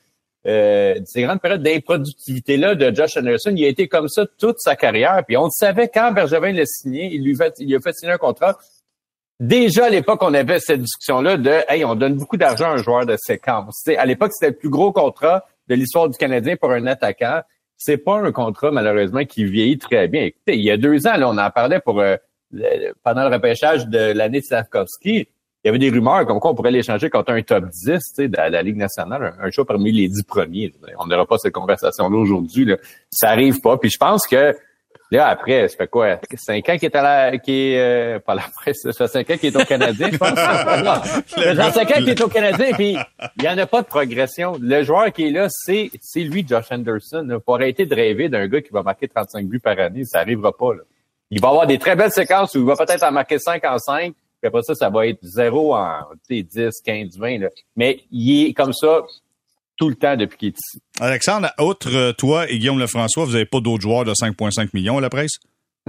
euh, 0.46 0.96
ces 1.06 1.22
grandes 1.22 1.40
périodes 1.40 1.62
d'improductivité-là 1.62 2.74
de 2.74 2.94
Josh 2.94 3.16
Anderson. 3.16 3.54
Il 3.56 3.64
a 3.64 3.68
été 3.68 3.88
comme 3.88 4.06
ça 4.06 4.26
toute 4.38 4.56
sa 4.58 4.76
carrière. 4.76 5.24
Puis 5.26 5.38
on 5.38 5.44
le 5.44 5.50
savait 5.50 5.88
quand 5.88 6.12
Bergevin 6.12 6.52
l'a 6.52 6.66
signé, 6.66 7.08
il 7.10 7.24
lui 7.24 7.34
fait, 7.34 7.54
il 7.58 7.68
lui 7.68 7.76
a 7.76 7.80
fait 7.80 7.94
signer 7.94 8.12
un 8.12 8.18
contrat. 8.18 8.58
Déjà 9.40 9.86
à 9.86 9.88
l'époque, 9.88 10.22
on 10.22 10.34
avait 10.34 10.60
cette 10.60 10.82
discussion-là 10.82 11.38
de 11.38 11.60
Hey, 11.70 11.86
on 11.86 11.94
donne 11.94 12.16
beaucoup 12.16 12.36
d'argent 12.36 12.66
à 12.66 12.74
un 12.74 12.76
joueur 12.76 13.06
de 13.06 13.16
séquence. 13.16 13.80
Tu 13.82 13.92
sais, 13.92 13.96
à 13.96 14.04
l'époque, 14.04 14.32
c'était 14.34 14.50
le 14.50 14.58
plus 14.58 14.68
gros 14.68 14.92
contrat 14.92 15.46
de 15.68 15.74
l'histoire 15.74 16.10
du 16.10 16.18
Canadien 16.18 16.56
pour 16.56 16.70
un 16.70 16.86
attaquant. 16.86 17.40
C'est 17.82 17.96
pas 17.96 18.18
un 18.18 18.30
contrat, 18.30 18.70
malheureusement, 18.70 19.24
qui 19.24 19.44
vieillit 19.44 19.78
très 19.78 20.06
bien. 20.06 20.24
Écoutez, 20.24 20.54
il 20.54 20.62
y 20.62 20.70
a 20.70 20.76
deux 20.76 21.06
ans, 21.06 21.14
on 21.22 21.38
en 21.38 21.50
parlait 21.50 21.80
pour 21.80 21.98
euh, 21.98 22.16
pendant 23.02 23.26
le 23.26 23.34
repêchage 23.34 23.86
de 23.86 24.12
l'année 24.12 24.40
de 24.40 24.44
Slavkovski. 24.44 25.28
Il 25.64 25.66
y 25.66 25.68
avait 25.70 25.78
des 25.78 25.88
rumeurs 25.88 26.26
comme 26.26 26.40
quoi 26.40 26.50
on 26.50 26.54
pourrait 26.54 26.72
l'échanger 26.72 27.08
contre 27.08 27.32
un 27.32 27.40
top 27.40 27.64
10 27.64 27.84
tu 27.84 27.98
sais, 28.00 28.28
de 28.28 28.36
la 28.36 28.62
Ligue 28.62 28.76
nationale, 28.76 29.34
un, 29.40 29.46
un 29.46 29.50
choix 29.50 29.64
parmi 29.64 29.92
les 29.92 30.08
dix 30.08 30.22
premiers. 30.22 30.74
On 30.98 31.06
n'aura 31.06 31.24
pas 31.24 31.38
cette 31.38 31.54
conversation-là 31.54 32.18
aujourd'hui. 32.18 32.70
Ça 33.10 33.30
arrive 33.30 33.62
pas. 33.62 33.78
Puis 33.78 33.88
je 33.88 33.98
pense 33.98 34.26
que 34.26 34.54
Là, 35.12 35.26
après, 35.26 35.66
ça 35.66 35.76
fait 35.76 35.88
quoi? 35.88 36.20
Cinq 36.36 36.68
ans 36.68 36.78
qu'il 36.78 36.84
est 36.84 36.94
à 36.94 37.02
la, 37.02 37.38
qui 37.38 37.72
est, 37.72 37.80
euh, 37.80 38.18
pas 38.20 38.34
la 38.34 38.44
presse, 38.54 38.82
ça 38.82 38.92
fait 38.92 39.08
cinq 39.08 39.30
ans 39.30 39.36
qu'il 39.36 39.52
est 39.52 39.60
au 39.60 39.64
Canadien, 39.64 40.08
je 40.12 40.16
pense. 40.16 40.30
Non. 40.84 40.94
Ça 41.26 41.42
fait 41.42 41.54
genre 41.56 41.72
cinq 41.72 41.90
ans 41.90 41.94
qu'il 41.94 42.08
est 42.10 42.20
au 42.20 42.28
Canadien, 42.28 42.72
puis 42.74 42.96
il 43.36 43.44
y 43.44 43.48
en 43.48 43.58
a 43.58 43.66
pas 43.66 43.82
de 43.82 43.86
progression. 43.86 44.56
Le 44.60 44.84
joueur 44.84 45.12
qui 45.12 45.26
est 45.26 45.30
là, 45.30 45.48
c'est, 45.50 45.90
c'est 46.00 46.20
lui, 46.20 46.46
Josh 46.46 46.70
Anderson. 46.70 47.26
Il 47.28 47.38
faut 47.44 47.54
arrêter 47.54 47.86
de 47.86 47.94
rêver 47.94 48.28
d'un 48.28 48.46
gars 48.46 48.60
qui 48.60 48.70
va 48.70 48.84
marquer 48.84 49.08
35 49.08 49.46
buts 49.46 49.58
par 49.58 49.78
année. 49.80 50.04
Ça 50.04 50.20
arrivera 50.20 50.56
pas, 50.56 50.74
là. 50.74 50.82
Il 51.32 51.40
va 51.40 51.48
avoir 51.48 51.66
des 51.66 51.78
très 51.78 51.96
belles 51.96 52.12
séquences 52.12 52.54
où 52.54 52.58
il 52.58 52.64
va 52.64 52.76
peut-être 52.76 53.04
en 53.04 53.12
marquer 53.12 53.38
5 53.38 53.64
en 53.64 53.78
5, 53.78 54.12
puis 54.12 54.48
après 54.48 54.62
ça, 54.62 54.74
ça 54.74 54.90
va 54.90 55.06
être 55.06 55.18
0 55.22 55.74
en, 55.74 55.98
tu 56.28 56.38
sais, 56.38 56.42
10, 56.42 56.80
15, 56.84 57.18
20, 57.18 57.38
là. 57.38 57.48
Mais 57.76 58.00
il 58.12 58.46
est 58.46 58.52
comme 58.52 58.72
ça 58.72 59.02
tout 59.80 59.88
le 59.88 59.94
temps 59.94 60.14
depuis 60.14 60.36
qu'il 60.36 60.48
est 60.48 60.58
ici. 60.58 60.78
Alexandre, 61.00 61.50
outre 61.58 61.88
euh, 61.90 62.12
toi 62.12 62.48
et 62.50 62.58
Guillaume 62.58 62.78
Lefrançois, 62.78 63.24
vous 63.24 63.32
n'avez 63.32 63.46
pas 63.46 63.60
d'autres 63.60 63.80
joueurs 63.80 64.04
de 64.04 64.12
5,5 64.12 64.68
millions 64.74 64.98
à 64.98 65.00
la 65.00 65.08
presse? 65.08 65.38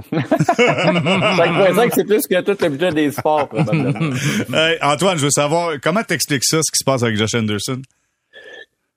5.5, 0.10 1.90
c'est 1.94 2.04
plus 2.04 2.26
que 2.26 2.40
tout 2.40 2.56
le 2.58 2.68
budget 2.70 2.90
des 2.92 3.12
sports, 3.12 3.48
probablement. 3.48 4.16
Hey, 4.54 4.78
Antoine, 4.80 5.18
je 5.18 5.24
veux 5.24 5.30
savoir, 5.30 5.74
comment 5.82 6.02
t'expliques 6.02 6.44
ça, 6.44 6.60
ce 6.62 6.72
qui 6.72 6.78
se 6.78 6.84
passe 6.84 7.02
avec 7.02 7.16
Josh 7.18 7.34
Anderson? 7.34 7.82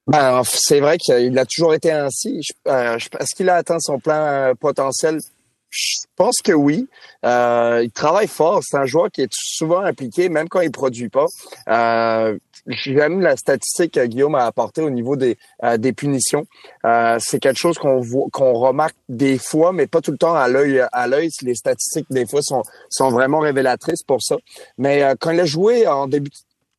Ben, 0.08 0.42
c'est 0.46 0.80
vrai 0.80 0.98
qu'il 0.98 1.38
a 1.38 1.46
toujours 1.46 1.74
été 1.74 1.92
ainsi. 1.92 2.40
Euh, 2.68 2.98
Est-ce 3.20 3.36
qu'il 3.36 3.50
a 3.50 3.56
atteint 3.56 3.80
son 3.80 4.00
plein 4.00 4.22
euh, 4.22 4.54
potentiel? 4.56 5.20
Je 5.72 6.06
pense 6.16 6.38
que 6.42 6.54
oui. 6.54 6.88
Euh, 7.26 7.82
il 7.84 7.92
travaille 7.92 8.28
fort. 8.28 8.62
C'est 8.64 8.78
un 8.78 8.86
joueur 8.86 9.12
qui 9.12 9.24
est 9.24 9.34
souvent 9.34 9.82
impliqué, 9.82 10.30
même 10.30 10.48
quand 10.48 10.62
il 10.62 10.72
produit 10.72 11.10
pas. 11.10 11.26
Euh, 11.68 12.38
J'aime 12.68 13.22
la 13.22 13.36
statistique 13.36 13.94
que 13.94 14.06
Guillaume 14.06 14.36
a 14.36 14.46
apportée 14.46 14.82
au 14.82 14.90
niveau 14.90 15.16
des, 15.16 15.38
euh, 15.64 15.78
des 15.78 15.94
punitions. 15.94 16.46
Euh, 16.86 17.18
c'est 17.20 17.40
quelque 17.40 17.60
chose 17.60 17.78
qu'on 17.78 18.00
voit, 18.00 18.26
qu'on 18.32 18.54
remarque 18.54 18.96
des 19.08 19.38
fois, 19.38 19.72
mais 19.72 19.86
pas 19.86 20.02
tout 20.02 20.12
le 20.12 20.18
temps 20.18 20.34
à 20.34 20.48
l'œil. 20.48 20.84
À 20.92 21.08
l'œil, 21.08 21.30
les 21.42 21.56
statistiques 21.56 22.08
des 22.10 22.26
fois 22.26 22.42
sont 22.42 22.64
sont 22.90 23.10
vraiment 23.12 23.40
révélatrices 23.40 24.04
pour 24.04 24.22
ça. 24.22 24.38
Mais 24.78 25.04
euh, 25.04 25.14
quand 25.20 25.32
il 25.32 25.40
a 25.40 25.46
joué 25.46 25.88
en 25.88 26.08
début 26.08 26.32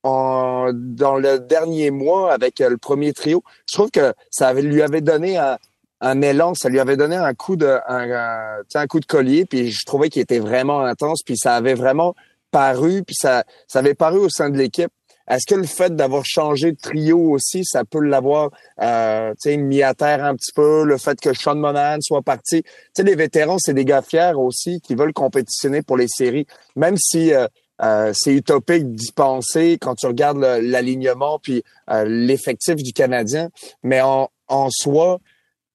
en, 0.03 0.71
dans 0.73 1.17
le 1.17 1.39
dernier 1.39 1.91
mois 1.91 2.33
avec 2.33 2.61
euh, 2.61 2.69
le 2.69 2.79
premier 2.79 3.13
trio, 3.13 3.45
je 3.69 3.75
trouve 3.75 3.91
que 3.91 4.13
ça 4.31 4.53
lui 4.55 4.83
avait 4.83 5.01
donné 5.01 5.37
un, 5.37 5.53
un 5.53 5.59
un 6.01 6.21
élan, 6.21 6.55
ça 6.55 6.69
lui 6.69 6.81
avait 6.81 6.97
donné 6.97 7.17
un 7.17 7.35
coup 7.35 7.57
de 7.57 7.79
un, 7.89 8.61
un 8.75 8.87
coup 8.87 9.01
de 9.01 9.07
collier, 9.07 9.47
puis 9.47 9.71
je 9.71 9.85
trouvais 9.87 10.11
qu'il 10.11 10.21
était 10.21 10.39
vraiment 10.41 10.81
intense, 10.81 11.23
puis 11.25 11.37
ça 11.37 11.55
avait 11.55 11.75
vraiment 11.75 12.15
paru, 12.51 13.03
puis 13.03 13.17
ça, 13.17 13.45
ça 13.67 13.79
avait 13.79 13.95
paru 13.95 14.19
au 14.19 14.29
sein 14.29 14.51
de 14.51 14.59
l'équipe. 14.59 14.91
Est-ce 15.29 15.47
que 15.47 15.59
le 15.59 15.67
fait 15.67 15.95
d'avoir 15.95 16.25
changé 16.25 16.73
de 16.73 16.77
trio 16.77 17.19
aussi, 17.19 17.65
ça 17.65 17.85
peut 17.85 18.01
l'avoir 18.01 18.51
euh, 18.81 19.35
mis 19.47 19.83
à 19.83 19.93
terre 19.95 20.25
un 20.25 20.37
petit 20.37 20.53
peu, 20.55 20.85
le 20.85 20.99
fait 20.99 21.19
que 21.21 21.33
Sean 21.33 21.57
Monahan 21.57 21.99
soit 22.01 22.23
parti? 22.23 22.63
Sais, 22.95 23.03
les 23.03 23.17
vétérans, 23.17 23.59
c'est 23.59 23.75
des 23.75 23.85
gars 23.85 24.03
fiers 24.03 24.33
aussi 24.37 24.81
qui 24.81 24.95
veulent 24.95 25.13
compétitionner 25.13 25.83
pour 25.83 25.97
les 25.97 26.07
séries, 26.09 26.47
même 26.77 26.97
si 26.97 27.35
euh, 27.35 27.49
euh, 27.83 28.13
c'est 28.15 28.33
utopique 28.33 28.95
d'y 28.95 29.11
penser 29.13 29.79
quand 29.81 29.97
tu 29.97 30.07
regardes 30.07 30.39
l'alignement 30.39 31.39
puis 31.43 31.63
euh, 31.91 32.05
l'effectif 32.07 32.77
du 32.77 32.93
Canadien, 32.93 33.49
mais 33.83 34.01
en, 34.01 34.31
en 34.47 34.69
soi, 34.71 35.19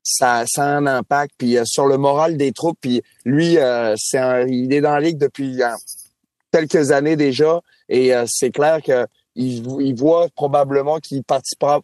ça, 0.01 0.45
ça 0.47 0.63
a 0.63 0.77
un 0.77 0.87
impact 0.87 1.33
puis 1.37 1.57
sur 1.65 1.85
le 1.85 1.97
moral 1.97 2.37
des 2.37 2.53
troupes. 2.53 2.77
Puis 2.81 3.03
lui, 3.25 3.57
c'est 3.97 4.45
il 4.47 4.73
est 4.73 4.81
dans 4.81 4.93
la 4.93 4.99
ligue 4.99 5.19
depuis 5.19 5.61
quelques 6.51 6.89
années 6.89 7.15
déjà 7.15 7.61
et 7.87 8.11
c'est 8.25 8.49
clair 8.49 8.81
que 8.81 9.05
il, 9.35 9.95
voit 9.95 10.27
probablement 10.35 10.99
qu'il 10.99 11.23
participera 11.23 11.81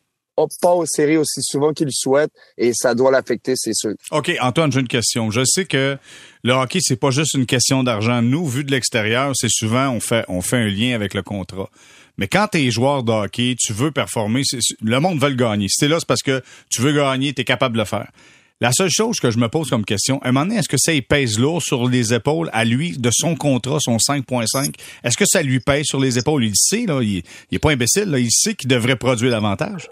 pas 0.61 0.73
aux 0.73 0.85
séries 0.85 1.17
aussi 1.17 1.41
souvent 1.41 1.73
qu'il 1.73 1.91
souhaite 1.91 2.29
et 2.57 2.71
ça 2.73 2.93
doit 2.93 3.09
l'affecter, 3.09 3.53
c'est 3.55 3.73
sûr. 3.73 3.93
OK, 4.11 4.31
Antoine, 4.39 4.71
j'ai 4.71 4.79
une 4.79 4.87
question. 4.87 5.31
Je 5.31 5.41
sais 5.43 5.65
que 5.65 5.97
le 6.43 6.53
hockey, 6.53 6.79
c'est 6.81 6.95
pas 6.95 7.09
juste 7.09 7.33
une 7.33 7.47
question 7.47 7.83
d'argent. 7.83 8.21
Nous, 8.21 8.45
vu 8.45 8.63
de 8.63 8.71
l'extérieur, 8.71 9.31
c'est 9.35 9.49
souvent 9.49 9.89
on 9.89 9.99
fait 9.99 10.25
on 10.27 10.41
fait 10.41 10.57
un 10.57 10.67
lien 10.67 10.93
avec 10.93 11.13
le 11.13 11.23
contrat. 11.23 11.69
Mais 12.17 12.27
quand 12.27 12.47
tu 12.51 12.71
joueur 12.71 13.03
de 13.03 13.27
tu 13.55 13.73
veux 13.73 13.91
performer, 13.91 14.41
le 14.81 14.99
monde 14.99 15.19
veut 15.19 15.29
le 15.29 15.35
gagner. 15.35 15.67
Si 15.69 15.77
t'es 15.79 15.87
là, 15.87 15.97
c'est 15.99 16.07
parce 16.07 16.23
que 16.23 16.43
tu 16.69 16.81
veux 16.81 16.93
gagner, 16.93 17.33
tu 17.33 17.43
capable 17.43 17.75
de 17.75 17.81
le 17.81 17.85
faire. 17.85 18.09
La 18.59 18.71
seule 18.71 18.89
chose 18.89 19.19
que 19.19 19.29
je 19.29 19.37
me 19.37 19.49
pose 19.49 19.69
comme 19.69 19.85
question, 19.85 20.19
à 20.23 20.29
un 20.29 20.31
moment 20.31 20.47
donné, 20.47 20.59
est-ce 20.59 20.67
que 20.67 20.79
ça 20.79 20.91
pèse 21.07 21.37
lourd 21.37 21.61
sur 21.61 21.87
les 21.87 22.15
épaules 22.15 22.49
à 22.53 22.65
lui 22.65 22.97
de 22.97 23.11
son 23.13 23.35
contrat, 23.35 23.77
son 23.79 23.97
5.5? 23.97 24.73
Est-ce 25.03 25.15
que 25.15 25.25
ça 25.27 25.43
lui 25.43 25.59
pèse 25.59 25.85
sur 25.85 25.99
les 25.99 26.17
épaules? 26.17 26.43
Il 26.43 26.55
sait, 26.55 26.87
là, 26.87 26.99
il, 27.03 27.21
il 27.51 27.55
est 27.55 27.59
pas 27.59 27.69
imbécile, 27.69 28.05
là, 28.05 28.17
il 28.17 28.31
sait 28.31 28.55
qu'il 28.55 28.67
devrait 28.67 28.95
produire 28.95 29.29
davantage. 29.29 29.89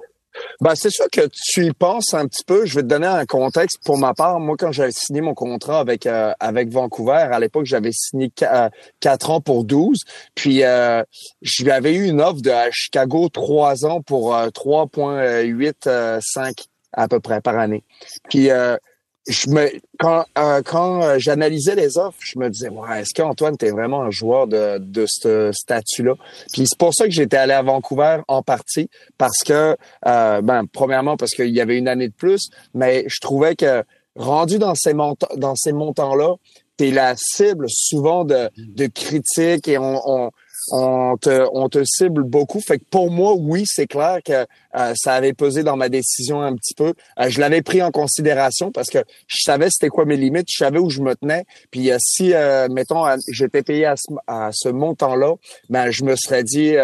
Ben, 0.62 0.74
c'est 0.74 0.90
sûr 0.90 1.08
que 1.12 1.28
tu 1.32 1.66
y 1.66 1.74
penses 1.74 2.14
un 2.14 2.28
petit 2.28 2.44
peu. 2.44 2.66
Je 2.66 2.76
vais 2.76 2.82
te 2.82 2.88
donner 2.88 3.08
un 3.08 3.26
contexte. 3.26 3.80
Pour 3.86 3.98
ma 3.98 4.14
part, 4.14 4.40
moi, 4.40 4.56
quand 4.58 4.72
j'avais 4.72 4.92
signé 4.92 5.20
mon 5.22 5.34
contrat 5.34 5.80
avec 5.80 6.06
euh, 6.06 6.34
avec 6.40 6.70
Vancouver, 6.70 7.28
à 7.32 7.40
l'époque, 7.40 7.66
j'avais 7.66 7.92
signé 7.92 8.30
4 8.30 8.72
euh, 9.06 9.32
ans 9.32 9.42
pour 9.42 9.64
12. 9.64 10.00
Puis, 10.34 10.64
euh, 10.64 11.04
j'avais 11.42 11.94
eu 11.94 12.08
une 12.08 12.20
offre 12.20 12.42
de 12.42 12.52
Chicago 12.72 13.30
3 13.30 13.86
ans 13.86 14.02
pour 14.02 14.34
3,85 14.34 16.66
à 16.96 17.08
peu 17.08 17.20
près 17.20 17.42
par 17.42 17.58
année. 17.58 17.84
Puis 18.30 18.50
euh, 18.50 18.78
je 19.28 19.50
me 19.50 19.70
quand 20.00 20.26
euh, 20.38 20.62
quand 20.64 21.04
euh, 21.04 21.16
j'analysais 21.20 21.76
les 21.76 21.98
offres, 21.98 22.20
je 22.22 22.40
me 22.40 22.50
disais 22.50 22.70
ouais, 22.70 23.02
est-ce 23.02 23.14
qu'Antoine 23.14 23.58
t'es 23.58 23.72
vraiment 23.72 24.02
un 24.04 24.12
joueur 24.12 24.48
de 24.48 24.78
de 24.80 25.06
ce 25.08 25.52
statut-là? 25.52 26.14
Puis 26.54 26.66
c'est 26.68 26.78
pour 26.78 26.94
ça 26.94 27.06
que 27.06 27.12
j'étais 27.12 27.38
allé 27.38 27.54
à 27.54 27.62
Vancouver 27.62 28.20
en 28.28 28.42
partie 28.42 28.90
parce 29.18 29.44
que 29.44 29.76
ben 30.04 30.64
premièrement 30.72 31.18
parce 31.18 31.32
qu'il 31.32 31.50
y 31.50 31.62
avait 31.62 31.78
une 31.78 31.88
année 31.88 32.08
de 32.08 32.14
plus, 32.14 32.50
mais 32.74 33.04
je 33.08 33.20
trouvais 33.20 33.56
que 33.56 33.84
rendu 34.16 34.60
dans 34.60 34.76
ces 34.76 34.94
montants 34.94 35.36
dans 35.36 35.56
ces 35.56 35.74
montants-là, 35.74 36.36
t'es 36.78 36.92
la 36.92 37.16
cible 37.18 37.66
souvent 37.70 38.26
de 38.26 38.50
de 38.58 38.88
critiques 38.88 39.68
et 39.68 39.78
on, 39.78 40.02
on 40.06 40.32
on 40.72 41.18
te, 41.18 41.48
on 41.54 41.70
te 41.70 41.84
cible 41.84 42.24
beaucoup. 42.24 42.60
Fait 42.60 42.80
que 42.80 42.86
pour 42.90 43.12
moi, 43.12 43.34
oui, 43.34 43.64
c'est 43.66 43.88
clair 43.88 44.20
que 44.24 44.34
euh, 44.34 44.94
ça 44.96 45.14
avait 45.14 45.34
pesé 45.34 45.64
dans 45.64 45.78
ma 45.78 45.90
décision 45.90 46.42
un 46.42 46.56
petit 46.56 46.74
peu. 46.74 46.94
Euh, 47.20 47.30
je 47.30 47.40
l'avais 47.40 47.62
pris 47.62 47.82
en 47.82 47.92
considération 47.92 48.72
parce 48.72 48.90
que 48.90 49.00
je 49.28 49.38
savais 49.44 49.70
c'était 49.70 49.90
quoi 49.90 50.06
mes 50.06 50.18
limites, 50.18 50.48
je 50.50 50.58
savais 50.58 50.80
où 50.80 50.90
je 50.90 51.02
me 51.02 51.16
tenais. 51.16 51.46
Puis 51.72 51.92
euh, 51.92 51.98
si, 52.00 52.34
mettons, 52.70 53.04
j'étais 53.32 53.64
payé 53.64 53.86
à 53.86 53.96
ce, 53.96 54.14
à 54.28 54.50
ce 54.52 54.70
montant-là, 54.70 55.36
ben 55.70 55.92
je 55.92 56.04
me 56.04 56.16
serais 56.16 56.44
dit 56.44 56.76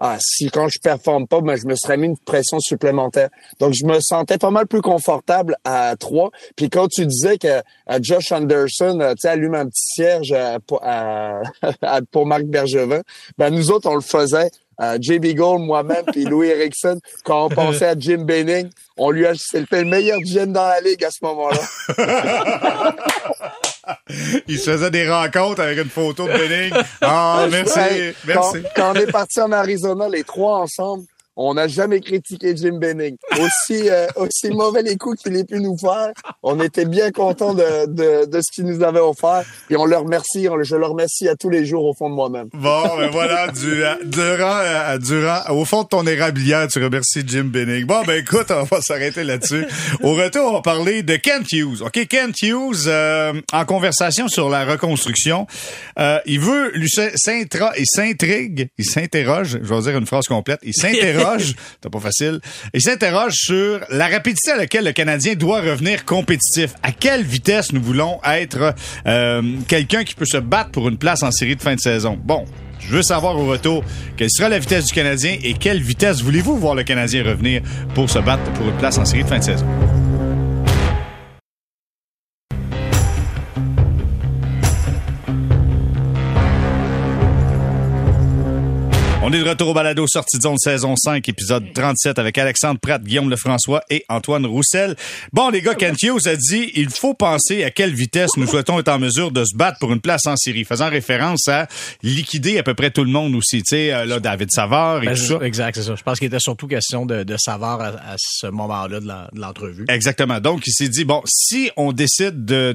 ah, 0.00 0.16
si 0.20 0.48
quand 0.50 0.68
je 0.68 0.78
performe 0.78 1.26
pas, 1.26 1.40
ben, 1.40 1.56
je 1.56 1.66
me 1.66 1.74
serais 1.74 1.96
mis 1.96 2.06
une 2.06 2.18
pression 2.18 2.60
supplémentaire. 2.60 3.30
Donc, 3.58 3.74
je 3.74 3.84
me 3.84 3.98
sentais 4.00 4.38
pas 4.38 4.50
mal 4.50 4.66
plus 4.66 4.80
confortable 4.80 5.56
à 5.64 5.96
trois. 5.96 6.30
Puis 6.56 6.70
quand 6.70 6.88
tu 6.88 7.04
disais 7.06 7.36
que 7.36 7.48
euh, 7.48 7.98
Josh 8.00 8.30
Anderson, 8.30 9.00
euh, 9.00 9.12
tu 9.12 9.22
sais, 9.22 9.28
allume 9.28 9.54
un 9.54 9.66
petit 9.66 9.94
cierge 9.94 10.32
euh, 10.32 10.58
pour, 10.66 10.80
pour 12.12 12.26
Marc 12.26 12.44
Bergevin, 12.44 13.02
ben 13.36 13.50
nous 13.50 13.70
autres, 13.70 13.90
on 13.90 13.96
le 13.96 14.00
faisait. 14.00 14.50
JB 14.80 15.34
Gold, 15.34 15.62
moi-même, 15.62 16.04
puis 16.12 16.22
Louis 16.22 16.50
Erickson, 16.50 17.00
quand 17.24 17.46
on 17.46 17.48
pensait 17.48 17.86
à 17.86 17.98
Jim 17.98 18.18
Benning, 18.18 18.70
on 18.96 19.10
lui 19.10 19.26
a 19.26 19.32
c'était 19.34 19.82
le 19.82 19.88
meilleur 19.88 20.20
GM 20.20 20.52
dans 20.52 20.68
la 20.68 20.80
ligue 20.80 21.04
à 21.04 21.10
ce 21.10 21.18
moment-là. 21.24 22.94
il 24.48 24.58
se 24.58 24.70
faisait 24.70 24.90
des 24.90 25.08
rencontres 25.08 25.60
avec 25.60 25.78
une 25.78 25.90
photo 25.90 26.26
de 26.26 26.32
Benning. 26.32 26.72
Ah, 27.00 27.46
merci, 27.50 28.14
merci. 28.26 28.58
quand, 28.74 28.92
on 28.92 28.94
est 28.94 29.10
parti 29.10 29.40
en 29.40 29.52
Arizona, 29.52 30.08
les 30.08 30.24
trois 30.24 30.58
ensemble, 30.60 31.04
on 31.40 31.54
n'a 31.54 31.68
jamais 31.68 32.00
critiqué 32.00 32.54
Jim 32.56 32.78
Benning. 32.80 33.16
Aussi, 33.34 33.88
euh, 33.88 34.06
aussi 34.16 34.50
mauvais 34.50 34.82
les 34.82 34.96
coups 34.96 35.22
qu'il 35.22 35.36
ait 35.36 35.44
pu 35.44 35.60
nous 35.60 35.78
faire, 35.78 36.12
on 36.42 36.60
était 36.60 36.84
bien 36.84 37.12
content 37.12 37.54
de, 37.54 37.86
de, 37.86 38.26
de 38.26 38.40
ce 38.40 38.52
qu'il 38.52 38.64
nous 38.64 38.82
avait 38.82 38.98
offert. 38.98 39.44
Et 39.70 39.76
on 39.76 39.84
le 39.84 39.96
remercie, 39.96 40.48
je 40.62 40.74
le 40.74 40.86
remercie 40.86 41.28
à 41.28 41.36
tous 41.36 41.48
les 41.48 41.64
jours 41.64 41.84
au 41.84 41.94
fond 41.94 42.10
de 42.10 42.14
moi-même. 42.14 42.48
Bon, 42.52 42.82
ben 42.96 43.08
voilà, 43.10 43.46
du, 43.52 43.82
durant, 44.04 44.58
euh, 44.62 44.98
durant, 44.98 45.38
au 45.50 45.64
fond 45.64 45.84
de 45.84 45.88
ton 45.88 46.04
érablière, 46.08 46.66
tu 46.66 46.82
remercies 46.82 47.22
Jim 47.24 47.44
Benning. 47.44 47.84
Bon, 47.84 48.02
ben 48.04 48.20
écoute, 48.20 48.50
on 48.50 48.64
va 48.64 48.80
s'arrêter 48.80 49.22
là-dessus. 49.22 49.64
Au 50.02 50.14
retour, 50.14 50.50
on 50.50 50.52
va 50.54 50.62
parler 50.62 51.04
de 51.04 51.14
Kent 51.14 51.52
Hughes. 51.52 51.82
OK, 51.82 52.04
Kent 52.08 52.42
Hughes, 52.42 52.88
euh, 52.88 53.32
en 53.52 53.64
conversation 53.64 54.26
sur 54.26 54.48
la 54.48 54.64
reconstruction, 54.64 55.46
euh, 56.00 56.18
il 56.26 56.40
veut, 56.40 56.72
il 56.76 56.88
s'intrigue, 56.88 58.70
il 58.76 58.84
s'interroge, 58.84 59.60
je 59.62 59.72
vais 59.74 59.80
dire 59.82 59.96
une 59.96 60.06
phrase 60.06 60.26
complète, 60.26 60.58
il 60.64 60.74
s'interroge 60.74 61.27
c'est 61.82 61.90
pas 61.90 62.00
facile, 62.00 62.40
il 62.74 62.80
s'interroge 62.80 63.34
sur 63.34 63.80
la 63.90 64.08
rapidité 64.08 64.52
à 64.52 64.56
laquelle 64.56 64.84
le 64.84 64.92
Canadien 64.92 65.34
doit 65.34 65.60
revenir 65.60 66.04
compétitif. 66.04 66.74
À 66.82 66.92
quelle 66.92 67.22
vitesse 67.22 67.72
nous 67.72 67.82
voulons 67.82 68.20
être 68.24 68.74
euh, 69.06 69.42
quelqu'un 69.66 70.04
qui 70.04 70.14
peut 70.14 70.26
se 70.26 70.38
battre 70.38 70.70
pour 70.70 70.88
une 70.88 70.98
place 70.98 71.22
en 71.22 71.30
série 71.30 71.56
de 71.56 71.62
fin 71.62 71.74
de 71.74 71.80
saison? 71.80 72.18
Bon, 72.22 72.44
je 72.80 72.88
veux 72.88 73.02
savoir 73.02 73.36
au 73.36 73.46
retour 73.46 73.84
quelle 74.16 74.30
sera 74.30 74.48
la 74.48 74.58
vitesse 74.58 74.86
du 74.86 74.92
Canadien 74.92 75.36
et 75.42 75.54
quelle 75.54 75.82
vitesse 75.82 76.22
voulez-vous 76.22 76.56
voir 76.56 76.74
le 76.74 76.84
Canadien 76.84 77.24
revenir 77.24 77.62
pour 77.94 78.08
se 78.08 78.18
battre 78.18 78.50
pour 78.52 78.68
une 78.68 78.76
place 78.76 78.98
en 78.98 79.04
série 79.04 79.24
de 79.24 79.28
fin 79.28 79.38
de 79.38 79.44
saison? 79.44 79.66
On 89.28 89.32
est 89.34 89.44
de 89.44 89.48
retour 89.50 89.68
au 89.68 89.74
balado 89.74 90.06
sortie 90.06 90.38
de 90.38 90.42
zone 90.42 90.56
saison 90.56 90.96
5, 90.96 91.28
épisode 91.28 91.70
37 91.74 92.18
avec 92.18 92.38
Alexandre 92.38 92.80
Pratt, 92.80 93.02
Guillaume 93.02 93.28
Lefrançois 93.28 93.82
et 93.90 94.02
Antoine 94.08 94.46
Roussel. 94.46 94.96
Bon, 95.34 95.50
les 95.50 95.60
gars, 95.60 95.74
Kent 95.74 96.02
Hughes 96.02 96.26
a 96.26 96.34
dit, 96.34 96.72
il 96.74 96.88
faut 96.88 97.12
penser 97.12 97.62
à 97.62 97.70
quelle 97.70 97.92
vitesse 97.92 98.30
nous 98.38 98.46
souhaitons 98.46 98.78
être 98.78 98.88
en 98.88 98.98
mesure 98.98 99.30
de 99.30 99.44
se 99.44 99.54
battre 99.54 99.80
pour 99.80 99.92
une 99.92 100.00
place 100.00 100.26
en 100.26 100.34
série, 100.34 100.64
faisant 100.64 100.88
référence 100.88 101.46
à 101.46 101.68
liquider 102.02 102.56
à 102.56 102.62
peu 102.62 102.72
près 102.72 102.90
tout 102.90 103.04
le 103.04 103.10
monde 103.10 103.34
aussi. 103.34 103.58
Tu 103.58 103.76
sais, 103.76 103.92
euh, 103.92 104.06
là, 104.06 104.18
David 104.18 104.50
Savard 104.50 105.02
et 105.02 105.08
ben, 105.08 105.14
tout 105.14 105.20
ça. 105.20 105.38
Exact, 105.42 105.74
c'est 105.74 105.82
ça. 105.82 105.94
Je 105.94 106.02
pense 106.02 106.18
qu'il 106.18 106.28
était 106.28 106.40
surtout 106.40 106.66
question 106.66 107.04
de, 107.04 107.22
de 107.22 107.36
Savard 107.36 107.82
à, 107.82 108.14
ce 108.16 108.46
moment-là 108.46 109.00
de 109.00 109.38
l'entrevue. 109.38 109.84
Exactement. 109.90 110.40
Donc, 110.40 110.66
il 110.66 110.72
s'est 110.72 110.88
dit, 110.88 111.04
bon, 111.04 111.20
si 111.26 111.70
on 111.76 111.92
décide 111.92 112.46
de, 112.46 112.72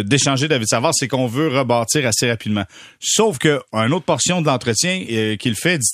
d'échanger 0.00 0.48
David 0.48 0.66
Savard, 0.66 0.94
c'est 0.94 1.08
qu'on 1.08 1.26
veut 1.26 1.48
rebâtir 1.48 2.06
assez 2.06 2.30
rapidement. 2.30 2.64
Sauf 3.00 3.36
que, 3.36 3.60
une 3.74 3.92
autre 3.92 4.06
portion 4.06 4.40
de 4.40 4.46
l'entretien 4.46 5.04
euh, 5.10 5.36
qu'il 5.36 5.56
fait 5.56 5.76
dit 5.76 5.89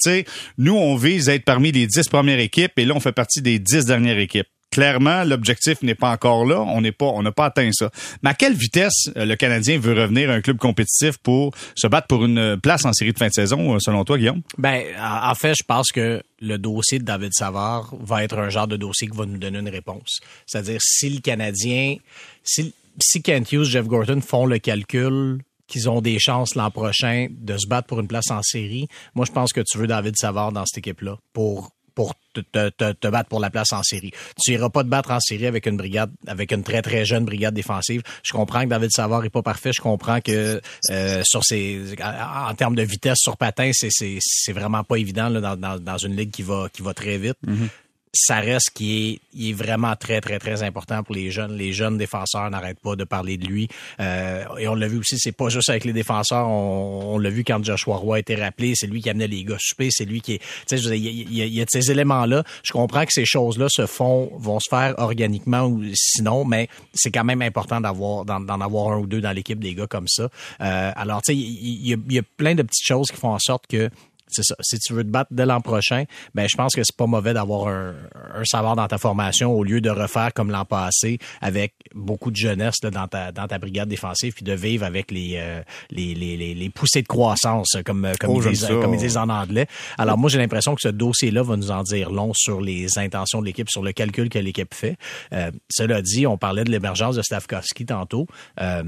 nous, 0.59 0.75
on 0.75 0.97
vise 0.97 1.29
à 1.29 1.35
être 1.35 1.45
parmi 1.45 1.73
les 1.73 1.87
dix 1.87 2.09
premières 2.09 2.39
équipes 2.39 2.73
et 2.79 2.85
là, 2.85 2.95
on 2.95 3.01
fait 3.01 3.13
partie 3.13 3.43
des 3.43 3.59
dix 3.59 3.85
dernières 3.85 4.19
équipes 4.19 4.49
clairement, 4.77 5.25
l'objectif 5.25 5.81
n'est 5.81 5.95
pas 5.95 6.11
encore 6.11 6.45
là. 6.45 6.61
On 6.61 6.83
n'est 6.83 6.93
pas, 6.93 7.07
on 7.07 7.23
n'a 7.23 7.33
pas 7.33 7.47
atteint 7.47 7.71
ça. 7.73 7.91
Mais 8.23 8.29
à 8.29 8.35
quelle 8.35 8.53
vitesse 8.53 9.09
euh, 9.17 9.25
le 9.25 9.35
Canadien 9.35 9.79
veut 9.79 9.95
revenir 9.95 10.31
à 10.31 10.35
un 10.35 10.43
club 10.43 10.59
compétitif 10.59 11.17
pour 11.17 11.55
se 11.75 11.87
battre 11.87 12.09
pour 12.09 12.27
une 12.27 12.59
place 12.63 12.85
en 12.85 12.93
série 12.93 13.15
de 13.15 13.19
fin 13.19 13.29
de 13.29 13.33
saison, 13.33 13.75
euh, 13.75 13.79
selon 13.79 14.05
toi, 14.05 14.19
Guillaume? 14.19 14.43
Ben, 14.59 14.85
en 15.01 15.35
fait, 15.35 15.55
je 15.59 15.65
pense 15.67 15.91
que 15.93 16.23
le 16.43 16.59
dossier 16.59 16.99
de 16.99 17.05
David 17.05 17.33
Savard 17.33 17.95
va 17.99 18.23
être 18.23 18.37
un 18.37 18.51
genre 18.51 18.69
de 18.69 18.77
dossier 18.77 19.09
qui 19.09 19.17
va 19.17 19.25
nous 19.25 19.39
donner 19.39 19.61
une 19.61 19.71
réponse. 19.71 20.21
C'est-à-dire, 20.45 20.81
si 20.83 21.09
le 21.09 21.21
Canadien, 21.21 21.97
si, 22.45 22.75
si 23.01 23.23
Kent 23.23 23.51
Hughes, 23.53 23.65
Jeff 23.65 23.87
Gorton 23.87 24.21
font 24.21 24.45
le 24.45 24.59
calcul 24.59 25.39
qu'ils 25.67 25.89
ont 25.89 26.01
des 26.01 26.19
chances 26.19 26.55
l'an 26.55 26.71
prochain 26.71 27.29
de 27.31 27.57
se 27.57 27.67
battre 27.67 27.87
pour 27.89 28.01
une 28.01 28.09
place 28.09 28.31
en 28.31 28.43
série. 28.43 28.89
Moi, 29.15 29.27
je 29.27 29.33
pense 29.33 29.53
que 29.53 29.61
tu 29.61 29.79
veux 29.79 29.87
David 29.87 30.17
Savard 30.17 30.53
dans 30.53 30.65
cette 30.67 30.79
équipe-là 30.79 31.19
pour 31.33 31.71
pour 31.97 32.15
te, 32.35 33.09
battre 33.09 33.29
pour 33.31 33.41
la 33.41 33.49
place 33.49 33.73
en 33.73 33.83
série. 33.83 34.13
Tu 34.39 34.53
iras 34.53 34.69
pas 34.69 34.85
te 34.85 34.89
battre 34.89 35.11
en 35.13 35.19
série 35.19 35.47
avec 35.47 35.65
une 35.65 35.79
brigade, 35.79 36.13
avec 36.27 36.53
une 36.53 36.63
très 36.63 36.83
très 36.83 37.07
jeune 37.07 37.25
brigade 37.25 37.55
défensive. 37.55 38.03
Je 38.23 38.33
comprends 38.33 38.65
que 38.65 38.69
David 38.69 38.91
Savard 38.93 39.25
est 39.25 39.31
pas 39.31 39.41
parfait. 39.41 39.71
Je 39.75 39.81
comprends 39.81 40.21
que 40.21 40.61
euh, 40.91 41.23
sur 41.25 41.43
ses, 41.43 41.95
en, 42.03 42.55
termes 42.55 42.75
de 42.75 42.83
vitesse 42.83 43.17
sur 43.19 43.39
patin, 43.39 43.71
c'est 43.73 43.89
c'est 43.91 44.53
vraiment 44.53 44.85
pas 44.85 44.97
évident 44.97 45.31
dans, 45.31 45.81
dans 45.81 45.97
une 45.97 46.15
ligue 46.15 46.31
qui 46.31 46.43
va 46.43 46.69
qui 46.71 46.83
va 46.83 46.93
très 46.93 47.17
vite. 47.17 47.39
Mm-hmm 47.47 47.69
ça 48.17 48.41
reste 48.41 48.71
qui 48.75 49.21
est, 49.35 49.53
vraiment 49.53 49.95
très, 49.97 50.21
très, 50.21 50.39
très 50.39 50.63
important 50.63 51.03
pour 51.03 51.15
les 51.15 51.31
jeunes. 51.31 51.57
Les 51.57 51.73
jeunes 51.73 51.99
défenseurs 51.99 52.51
n'arrêtent 52.51 52.81
pas 52.81 52.97
de 52.97 53.05
parler 53.05 53.37
de 53.37 53.47
lui. 53.47 53.69
Euh, 54.01 54.45
et 54.59 54.67
on 54.69 54.75
l'a 54.75 54.89
vu 54.89 54.99
aussi, 54.99 55.19
c'est 55.19 55.33
pas 55.33 55.49
juste 55.49 55.71
avec 55.71 55.85
les 55.85 55.93
défenseurs. 55.93 56.49
On, 56.49 57.19
l'a 57.19 57.31
vu 57.31 57.45
quand 57.45 57.63
Joshua 57.65 57.97
Roy 57.97 58.17
a 58.17 58.19
été 58.19 58.35
rappelé. 58.35 58.75
C'est 58.75 58.87
lui 58.87 59.01
qui 59.01 59.11
amenait 59.11 59.29
les 59.29 59.45
gars 59.45 59.57
souper. 59.59 59.89
C'est 59.91 60.05
lui 60.05 60.21
qui 60.21 60.35
est, 60.35 60.39
tu 60.69 60.79
sais, 60.79 60.99
il 60.99 61.05
y, 61.05 61.47
y, 61.47 61.61
a 61.61 61.65
de 61.65 61.71
ces 61.71 61.91
éléments-là. 61.91 62.45
Je 62.63 62.73
comprends 62.73 63.05
que 63.05 63.13
ces 63.13 63.25
choses-là 63.25 63.67
se 63.69 63.87
font, 63.87 64.31
vont 64.37 64.61
se 64.61 64.69
faire 64.69 64.95
organiquement 64.99 65.63
ou 65.63 65.83
sinon, 65.95 66.45
mais 66.45 66.69
c'est 66.95 67.11
quand 67.11 67.25
même 67.25 67.43
important 67.43 67.81
d'avoir, 67.81 68.25
d'en 68.25 68.61
avoir 68.61 68.93
un 68.93 68.99
ou 68.99 69.07
deux 69.07 69.21
dans 69.21 69.33
l'équipe 69.33 69.59
des 69.59 69.75
gars 69.75 69.87
comme 69.87 70.09
ça. 70.09 70.29
Euh, 70.61 70.93
alors, 70.97 71.23
tu 71.23 71.33
sais, 71.33 71.39
il 71.39 71.87
y, 71.87 72.15
y, 72.15 72.19
a 72.19 72.23
plein 72.37 72.55
de 72.55 72.63
petites 72.63 72.87
choses 72.87 73.09
qui 73.11 73.17
font 73.17 73.33
en 73.33 73.39
sorte 73.39 73.67
que 73.67 73.91
c'est 74.29 74.45
ça. 74.45 74.55
Si 74.61 74.79
tu 74.79 74.93
veux 74.93 75.05
te 75.05 75.09
battre 75.09 75.31
dès 75.33 75.47
l'an 75.47 75.61
prochain, 75.61 76.05
ben 76.35 76.49
je 76.49 76.57
pense 76.57 76.75
que 76.75 76.83
c'est 76.83 76.97
pas 76.97 77.07
mauvais 77.07 77.35
d'avoir 77.35 77.69
un, 77.69 77.95
un, 78.35 78.45
savoir 78.45 78.77
dans 78.77 78.89
ta 78.89 78.99
formation 78.99 79.53
au 79.53 79.63
lieu 79.65 79.81
de 79.81 79.91
refaire 79.91 80.33
comme 80.35 80.51
l'an 80.51 80.65
passé 80.65 81.19
avec 81.41 81.75
beaucoup 81.95 82.31
de 82.31 82.37
jeunesse 82.37 82.77
là, 82.83 82.91
dans 82.91 83.09
ta 83.09 83.33
dans 83.33 83.47
ta 83.47 83.59
brigade 83.59 83.89
défensive 83.89 84.35
puis 84.35 84.45
de 84.45 84.53
vivre 84.53 84.85
avec 84.85 85.11
les 85.11 85.35
euh, 85.37 85.63
les, 85.91 86.15
les, 86.15 86.37
les, 86.37 86.55
les, 86.55 86.71
poussées 86.71 87.03
de 87.03 87.09
croissance 87.09 87.77
comme 87.85 88.09
comme, 88.19 88.31
oh, 88.31 88.43
ils, 88.43 88.51
disent, 88.51 88.67
comme 88.67 88.95
ils 88.95 89.01
disent 89.01 89.17
en 89.17 89.29
anglais. 89.29 89.67
Alors 89.99 90.19
moi 90.19 90.29
j'ai 90.31 90.39
l'impression 90.39 90.75
que 90.75 90.81
ce 90.81 90.89
dossier-là 90.89 91.43
va 91.43 91.57
nous 91.57 91.71
en 91.71 91.83
dire 91.83 92.11
long 92.11 92.33
sur 92.35 92.61
les 92.61 92.99
intentions 92.99 93.41
de 93.41 93.47
l'équipe, 93.47 93.71
sur 93.71 93.83
le 93.83 93.93
calcul 93.93 94.29
que 94.29 94.39
l'équipe 94.39 94.75
fait. 94.75 94.97
Euh, 95.33 95.51
cela 95.71 96.03
dit, 96.03 96.27
on 96.27 96.39
parlait 96.39 96.65
de 96.65 96.71
l'émergence 96.71 97.17
de 97.17 97.23
Stavkovski 97.23 97.87
tantôt. 97.87 98.27
Euh, 98.61 98.83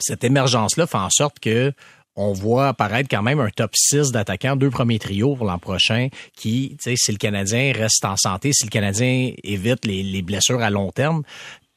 cette 0.00 0.24
émergence-là 0.24 0.86
fait 0.86 0.98
en 0.98 1.10
sorte 1.10 1.38
que 1.40 1.72
on 2.18 2.32
voit 2.32 2.68
apparaître 2.68 3.08
quand 3.08 3.22
même 3.22 3.38
un 3.38 3.48
top 3.48 3.70
6 3.74 4.10
d'attaquants, 4.10 4.56
deux 4.56 4.70
premiers 4.70 4.98
trios 4.98 5.36
pour 5.36 5.46
l'an 5.46 5.58
prochain, 5.58 6.08
qui, 6.36 6.76
si 6.80 7.12
le 7.12 7.16
Canadien 7.16 7.72
reste 7.72 8.04
en 8.04 8.16
santé, 8.16 8.50
si 8.52 8.64
le 8.64 8.70
Canadien 8.70 9.32
évite 9.44 9.86
les 9.86 10.22
blessures 10.22 10.60
à 10.60 10.68
long 10.68 10.90
terme, 10.90 11.22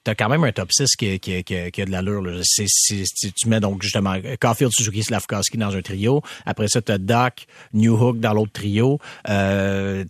t'as 0.03 0.15
quand 0.15 0.29
même 0.29 0.43
un 0.43 0.51
top 0.51 0.71
6 0.71 0.95
qui, 0.95 1.19
qui, 1.19 1.43
qui, 1.43 1.71
qui 1.71 1.81
a 1.81 1.85
de 1.85 1.91
l'allure. 1.91 2.23
Tu 2.55 3.47
mets 3.47 3.59
donc 3.59 3.83
justement 3.83 4.15
Caulfield, 4.39 4.71
Suzuki, 4.73 5.03
Slavkowski 5.03 5.57
dans 5.57 5.75
un 5.75 5.81
trio. 5.81 6.21
Après 6.45 6.67
ça, 6.67 6.81
t'as 6.81 6.97
Doc, 6.97 7.45
New 7.73 7.95
Hook 7.95 8.19
dans 8.19 8.33
l'autre 8.33 8.51
trio. 8.51 8.99
Euh, 9.29 10.03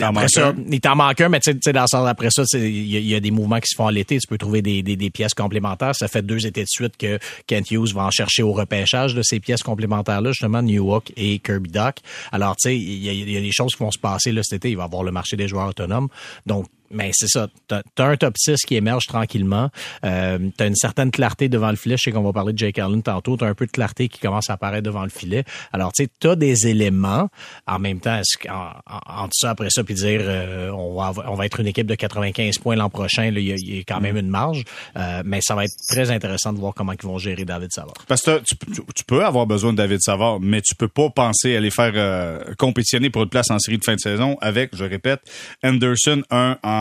après 0.00 0.28
ça, 0.28 0.54
il 0.68 0.80
t'en 0.80 0.96
manque 0.96 1.20
un, 1.20 1.28
mais 1.28 1.40
tu 1.40 1.52
sais, 1.62 1.72
dans 1.72 1.84
le 1.84 2.08
après 2.08 2.30
ça, 2.30 2.42
il 2.54 2.86
y, 2.86 3.14
a 3.14 3.20
des 3.20 3.30
mouvements 3.30 3.60
qui 3.60 3.68
se 3.68 3.76
font 3.76 3.86
à 3.86 3.92
l'été. 3.92 4.18
Tu 4.18 4.26
peux 4.26 4.38
trouver 4.38 4.62
des, 4.62 4.82
des, 4.82 4.96
des, 4.96 5.10
pièces 5.10 5.34
complémentaires. 5.34 5.94
Ça 5.94 6.08
fait 6.08 6.22
deux 6.22 6.46
étés 6.46 6.62
de 6.62 6.68
suite 6.68 6.96
que 6.96 7.18
Kent 7.46 7.70
Hughes 7.70 7.92
va 7.94 8.04
en 8.04 8.10
chercher 8.10 8.42
au 8.42 8.52
repêchage 8.52 9.14
de 9.14 9.22
ces 9.22 9.40
pièces 9.40 9.62
complémentaires-là, 9.62 10.32
justement, 10.32 10.62
New 10.62 10.92
Hook 10.92 11.12
et 11.16 11.38
Kirby 11.38 11.70
Doc. 11.70 11.96
Alors, 12.32 12.56
tu 12.56 12.70
sais, 12.70 12.76
il 12.76 13.04
y, 13.04 13.32
y, 13.32 13.36
a 13.36 13.40
des 13.40 13.52
choses 13.52 13.74
qui 13.74 13.82
vont 13.82 13.90
se 13.90 13.98
passer 13.98 14.32
là 14.32 14.42
cet 14.42 14.58
été. 14.58 14.70
Il 14.70 14.76
va 14.76 14.84
y 14.84 14.86
avoir 14.86 15.02
le 15.02 15.12
marché 15.12 15.36
des 15.36 15.48
joueurs 15.48 15.68
autonomes. 15.68 16.08
Donc, 16.46 16.66
mais 16.90 17.10
c'est 17.12 17.28
ça. 17.28 17.48
T'as 17.68 17.82
as 17.98 18.04
un 18.04 18.16
top 18.16 18.34
6 18.36 18.64
qui 18.66 18.74
émerge 18.74 19.06
tranquillement. 19.06 19.70
Euh, 20.04 20.38
t'as 20.56 20.66
une 20.66 20.74
certaine 20.74 21.10
clarté 21.10 21.48
devant 21.48 21.70
le 21.70 21.76
filet. 21.76 21.96
Je 21.96 22.04
sais 22.04 22.12
qu'on 22.12 22.22
va 22.22 22.32
parler 22.32 22.52
de 22.52 22.58
Jake 22.58 22.78
Allen 22.78 23.02
tantôt. 23.02 23.36
T'as 23.36 23.46
un 23.46 23.54
peu 23.54 23.66
de 23.66 23.70
clarté 23.70 24.08
qui 24.08 24.18
commence 24.18 24.50
à 24.50 24.54
apparaître 24.54 24.82
devant 24.82 25.04
le 25.04 25.08
filet. 25.10 25.44
Alors, 25.72 25.92
tu 25.92 26.04
sais, 26.04 26.10
t'as 26.18 26.34
des 26.34 26.66
éléments. 26.66 27.28
En 27.66 27.78
même 27.78 28.00
temps, 28.00 28.20
en, 28.48 29.22
en, 29.22 29.28
ça, 29.32 29.50
après 29.50 29.68
ça, 29.70 29.84
puis 29.84 29.94
dire 29.94 30.20
euh, 30.22 30.70
on, 30.70 30.94
va, 30.94 31.12
on 31.28 31.34
va 31.34 31.46
être 31.46 31.60
une 31.60 31.68
équipe 31.68 31.86
de 31.86 31.94
95 31.94 32.58
points 32.58 32.76
l'an 32.76 32.90
prochain, 32.90 33.26
il 33.26 33.38
y, 33.38 33.50
y, 33.50 33.78
a 33.78 33.82
quand 33.86 34.00
même 34.00 34.16
une 34.16 34.28
marge. 34.28 34.64
Euh, 34.96 35.22
mais 35.24 35.40
ça 35.42 35.54
va 35.54 35.64
être 35.64 35.74
très 35.88 36.10
intéressant 36.10 36.52
de 36.52 36.58
voir 36.58 36.74
comment 36.74 36.92
ils 36.92 37.06
vont 37.06 37.18
gérer 37.18 37.44
David 37.44 37.70
Savard. 37.72 37.94
Parce 38.08 38.22
que 38.22 38.40
tu, 38.40 38.56
tu, 38.94 39.04
peux 39.04 39.24
avoir 39.24 39.46
besoin 39.46 39.72
de 39.72 39.76
David 39.76 40.00
Savard, 40.00 40.40
mais 40.40 40.60
tu 40.60 40.74
peux 40.74 40.88
pas 40.88 41.10
penser 41.10 41.56
à 41.56 41.60
les 41.60 41.70
faire 41.70 41.92
euh, 41.94 42.54
compétitionner 42.58 43.10
pour 43.10 43.22
une 43.22 43.28
place 43.28 43.50
en 43.50 43.58
série 43.58 43.78
de 43.78 43.84
fin 43.84 43.94
de 43.94 44.00
saison 44.00 44.36
avec, 44.40 44.74
je 44.74 44.84
répète, 44.84 45.20
Anderson 45.62 46.22
un 46.30 46.58
en 46.62 46.79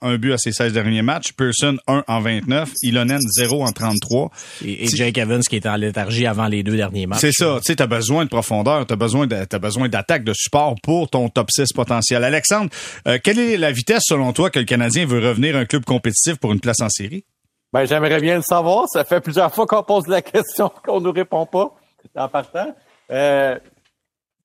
un 0.00 0.16
but 0.18 0.32
à 0.32 0.38
ses 0.38 0.52
16 0.52 0.72
derniers 0.72 1.02
matchs. 1.02 1.32
Pearson, 1.32 1.76
1 1.86 2.04
en 2.06 2.20
29. 2.20 2.70
Ilonen, 2.82 3.20
0 3.20 3.64
en 3.64 3.72
33. 3.72 4.30
Et, 4.64 4.86
Jake 4.88 5.18
Evans 5.18 5.42
qui 5.42 5.56
est 5.56 5.66
en 5.66 5.76
léthargie 5.76 6.26
avant 6.26 6.46
les 6.46 6.62
deux 6.62 6.76
derniers 6.76 7.06
matchs. 7.06 7.20
C'est 7.20 7.32
ça. 7.32 7.56
Tu 7.58 7.66
sais, 7.66 7.76
t'as 7.76 7.86
besoin 7.86 8.24
de 8.24 8.30
profondeur, 8.30 8.86
t'as 8.86 8.96
besoin 8.96 9.26
de, 9.26 9.44
t'as 9.44 9.58
besoin 9.58 9.88
d'attaque, 9.88 10.24
de 10.24 10.32
support 10.34 10.74
pour 10.82 11.08
ton 11.08 11.28
top 11.28 11.50
6 11.50 11.72
potentiel. 11.72 12.24
Alexandre, 12.24 12.70
euh, 13.06 13.18
quelle 13.22 13.38
est 13.38 13.56
la 13.56 13.72
vitesse 13.72 14.02
selon 14.06 14.32
toi 14.32 14.50
que 14.50 14.58
le 14.58 14.64
Canadien 14.64 15.06
veut 15.06 15.26
revenir 15.26 15.56
un 15.56 15.64
club 15.64 15.84
compétitif 15.84 16.36
pour 16.36 16.52
une 16.52 16.60
place 16.60 16.80
en 16.80 16.88
série? 16.88 17.24
Ben, 17.72 17.84
j'aimerais 17.84 18.20
bien 18.20 18.36
le 18.36 18.42
savoir. 18.42 18.88
Ça 18.88 19.04
fait 19.04 19.20
plusieurs 19.20 19.54
fois 19.54 19.66
qu'on 19.66 19.82
pose 19.82 20.06
la 20.06 20.22
question 20.22 20.70
qu'on 20.84 21.00
nous 21.00 21.12
répond 21.12 21.46
pas 21.46 21.74
en 22.16 22.28
partant. 22.28 22.74
Euh, 23.10 23.58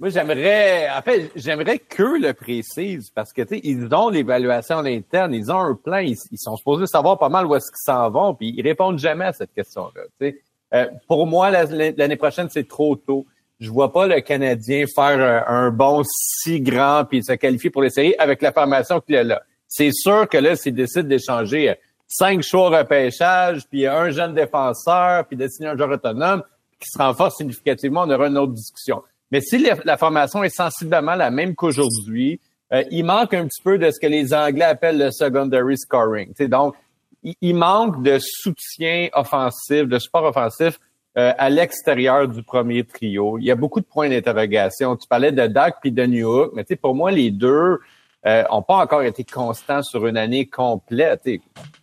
moi, 0.01 0.09
j'aimerais, 0.09 0.89
en 0.89 1.03
fait, 1.03 1.29
j'aimerais 1.35 1.77
qu'eux 1.77 2.17
le 2.17 2.33
précisent 2.33 3.11
parce 3.11 3.31
que, 3.31 3.43
tu 3.43 3.49
sais, 3.49 3.61
ils 3.63 3.87
ont 3.93 4.09
l'évaluation 4.09 4.79
interne, 4.79 5.31
ils 5.31 5.51
ont 5.51 5.59
un 5.59 5.75
plan, 5.75 5.99
ils, 5.99 6.17
sont 6.37 6.57
supposés 6.57 6.87
savoir 6.87 7.19
pas 7.19 7.29
mal 7.29 7.45
où 7.45 7.53
est-ce 7.53 7.67
qu'ils 7.67 7.93
s'en 7.93 8.09
vont, 8.09 8.33
puis 8.33 8.51
ils 8.57 8.63
répondent 8.63 8.97
jamais 8.97 9.25
à 9.25 9.33
cette 9.33 9.53
question-là. 9.53 10.33
Euh, 10.73 10.87
pour 11.07 11.27
moi, 11.27 11.51
l'année 11.51 12.15
prochaine, 12.15 12.47
c'est 12.49 12.67
trop 12.67 12.95
tôt. 12.95 13.27
Je 13.59 13.69
vois 13.69 13.93
pas 13.93 14.07
le 14.07 14.21
Canadien 14.21 14.85
faire 14.95 15.47
un, 15.47 15.69
bon 15.69 16.01
si 16.03 16.61
grand 16.61 17.05
puis 17.05 17.23
se 17.23 17.33
qualifier 17.33 17.69
pour 17.69 17.83
les 17.83 17.91
séries 17.91 18.15
avec 18.17 18.41
la 18.41 18.51
formation 18.51 19.01
qu'il 19.01 19.17
a 19.17 19.23
là. 19.23 19.43
C'est 19.67 19.91
sûr 19.93 20.27
que 20.27 20.39
là, 20.39 20.55
s'ils 20.55 20.73
décident 20.73 21.07
d'échanger 21.07 21.69
euh, 21.69 21.75
cinq 22.07 22.41
choix 22.41 22.75
repêchage, 22.75 23.67
puis 23.69 23.85
un 23.85 24.09
jeune 24.09 24.33
défenseur, 24.33 25.27
puis 25.27 25.37
de 25.37 25.47
signer 25.47 25.69
un 25.69 25.77
joueur 25.77 25.91
autonome 25.91 26.41
qui 26.79 26.89
se 26.89 26.97
renforce 26.97 27.37
significativement, 27.37 28.01
on 28.01 28.09
aura 28.09 28.25
une 28.25 28.39
autre 28.39 28.53
discussion. 28.53 29.03
Mais 29.31 29.41
si 29.41 29.57
la, 29.85 29.97
formation 29.97 30.43
est 30.43 30.55
sensiblement 30.55 31.15
la 31.15 31.31
même 31.31 31.55
qu'aujourd'hui, 31.55 32.39
euh, 32.73 32.83
il 32.91 33.05
manque 33.05 33.33
un 33.33 33.47
petit 33.47 33.61
peu 33.61 33.77
de 33.77 33.89
ce 33.89 33.99
que 33.99 34.07
les 34.07 34.33
Anglais 34.33 34.65
appellent 34.65 34.97
le 34.97 35.11
secondary 35.11 35.77
scoring. 35.77 36.33
donc, 36.47 36.75
il, 37.23 37.55
manque 37.55 38.01
de 38.01 38.17
soutien 38.19 39.09
offensif, 39.13 39.83
de 39.83 39.99
support 39.99 40.23
offensif 40.23 40.79
euh, 41.17 41.33
à 41.37 41.49
l'extérieur 41.49 42.27
du 42.27 42.41
premier 42.41 42.83
trio. 42.83 43.37
Il 43.37 43.45
y 43.45 43.51
a 43.51 43.55
beaucoup 43.55 43.79
de 43.79 43.85
points 43.85 44.09
d'interrogation. 44.09 44.95
Tu 44.95 45.07
parlais 45.07 45.31
de 45.31 45.45
Dak 45.45 45.75
puis 45.81 45.91
de 45.91 46.03
New 46.03 46.27
Hook, 46.27 46.53
mais 46.55 46.63
pour 46.77 46.95
moi, 46.95 47.11
les 47.11 47.29
deux 47.29 47.77
euh, 48.25 48.43
ont 48.49 48.63
pas 48.63 48.77
encore 48.77 49.03
été 49.03 49.23
constants 49.23 49.83
sur 49.83 50.07
une 50.07 50.17
année 50.17 50.47
complète. 50.47 51.29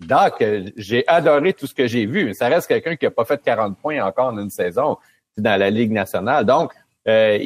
Dak, 0.01 0.43
j'ai 0.77 1.07
adoré 1.07 1.53
tout 1.53 1.69
ce 1.69 1.75
que 1.75 1.87
j'ai 1.87 2.07
vu, 2.07 2.25
mais 2.25 2.35
ça 2.35 2.49
reste 2.49 2.67
quelqu'un 2.67 2.97
qui 2.97 3.07
a 3.07 3.11
pas 3.13 3.25
fait 3.25 3.41
40 3.41 3.79
points 3.79 4.03
encore 4.05 4.33
en 4.33 4.39
une 4.39 4.51
saison 4.51 4.97
dans 5.37 5.59
la 5.59 5.71
Ligue 5.71 5.93
nationale. 5.93 6.45
Donc, 6.45 6.73
euh, 7.07 7.39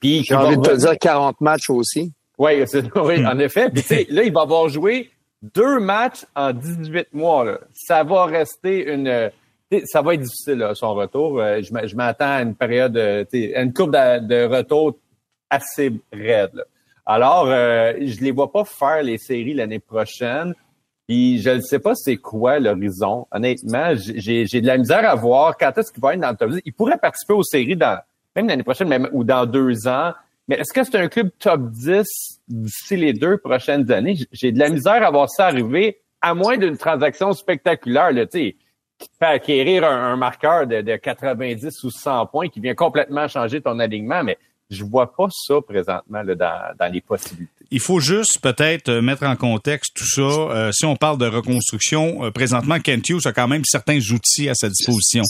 puis 0.00 0.22
J'ai 0.24 0.34
envie 0.34 0.56
de 0.56 0.62
te 0.62 0.76
dire 0.76 0.98
40 0.98 1.40
matchs 1.40 1.70
aussi. 1.70 2.12
Oui, 2.38 2.62
oui 2.96 3.26
en 3.26 3.38
effet. 3.38 3.70
Puis 3.70 4.06
là, 4.10 4.22
il 4.22 4.32
va 4.32 4.42
avoir 4.42 4.68
joué 4.68 5.10
deux 5.42 5.78
matchs 5.80 6.24
en 6.34 6.52
18 6.52 7.08
mois. 7.12 7.44
Là. 7.44 7.58
Ça 7.72 8.04
va 8.04 8.26
rester 8.26 8.92
une... 8.92 9.30
Ça 9.84 10.00
va 10.00 10.14
être 10.14 10.22
difficile, 10.22 10.54
là, 10.54 10.74
son 10.74 10.94
retour. 10.94 11.40
Euh, 11.40 11.60
je 11.62 11.94
m'attends 11.94 12.36
à 12.36 12.42
une 12.42 12.54
période, 12.54 12.96
à 12.96 13.62
une 13.62 13.72
courbe 13.74 13.92
de, 13.92 14.46
retour 14.46 14.96
assez 15.50 15.92
raide. 16.10 16.64
Alors, 17.04 17.46
euh, 17.48 17.92
je 18.00 18.20
les 18.20 18.30
vois 18.30 18.50
pas 18.50 18.64
faire 18.64 19.02
les 19.02 19.18
séries 19.18 19.54
l'année 19.54 19.78
prochaine. 19.78 20.54
Puis 21.08 21.40
je 21.40 21.50
ne 21.50 21.60
sais 21.60 21.78
pas 21.78 21.94
c'est 21.94 22.18
quoi 22.18 22.58
l'horizon. 22.58 23.26
Honnêtement, 23.30 23.94
j'ai 23.94 24.44
de 24.44 24.66
la 24.66 24.76
misère 24.76 25.08
à 25.08 25.14
voir 25.14 25.56
quand 25.56 25.76
est-ce 25.78 25.90
qu'il 25.90 26.02
va 26.02 26.12
être 26.12 26.20
dans 26.20 26.30
le 26.30 26.36
top 26.36 26.50
10. 26.50 26.60
Il 26.66 26.74
pourrait 26.74 26.98
participer 26.98 27.32
aux 27.32 27.42
séries 27.42 27.76
dans 27.76 27.98
même 28.38 28.48
l'année 28.48 28.62
prochaine, 28.62 28.88
même, 28.88 29.08
ou 29.12 29.24
dans 29.24 29.46
deux 29.46 29.88
ans. 29.88 30.12
Mais 30.46 30.56
est-ce 30.56 30.72
que 30.72 30.84
c'est 30.84 30.96
un 30.96 31.08
club 31.08 31.30
top 31.38 31.70
10 31.70 32.04
d'ici 32.48 32.96
les 32.96 33.12
deux 33.12 33.36
prochaines 33.36 33.90
années? 33.90 34.16
J'ai 34.32 34.52
de 34.52 34.58
la 34.58 34.70
misère 34.70 35.04
à 35.06 35.10
voir 35.10 35.28
ça 35.28 35.46
arriver, 35.46 35.98
à 36.20 36.34
moins 36.34 36.56
d'une 36.56 36.76
transaction 36.76 37.32
spectaculaire, 37.32 38.12
là, 38.12 38.26
tu 38.26 38.38
sais, 38.38 38.56
qui 38.98 39.08
te 39.08 39.16
fait 39.18 39.26
acquérir 39.26 39.84
un, 39.84 40.16
marqueur 40.16 40.66
de, 40.66 40.80
de 40.80 40.96
90 40.96 41.84
ou 41.84 41.90
100 41.90 42.26
points 42.26 42.48
qui 42.48 42.60
vient 42.60 42.74
complètement 42.74 43.28
changer 43.28 43.60
ton 43.60 43.78
alignement, 43.78 44.24
mais 44.24 44.38
je 44.70 44.84
vois 44.84 45.14
pas 45.14 45.28
ça 45.30 45.60
présentement 45.60 46.22
là, 46.22 46.34
dans, 46.34 46.76
dans 46.78 46.92
les 46.92 47.00
possibilités. 47.00 47.57
Il 47.70 47.80
faut 47.80 48.00
juste 48.00 48.38
peut-être 48.40 48.88
euh, 48.88 49.02
mettre 49.02 49.24
en 49.24 49.36
contexte 49.36 49.92
tout 49.94 50.06
ça. 50.06 50.22
Euh, 50.22 50.72
si 50.72 50.86
on 50.86 50.96
parle 50.96 51.18
de 51.18 51.26
reconstruction, 51.26 52.24
euh, 52.24 52.30
présentement, 52.30 52.80
Kent 52.80 53.10
Hughes 53.10 53.26
a 53.26 53.32
quand 53.32 53.46
même 53.46 53.62
certains 53.66 53.98
outils 54.10 54.48
à 54.48 54.54
sa 54.54 54.70
disposition. 54.70 55.22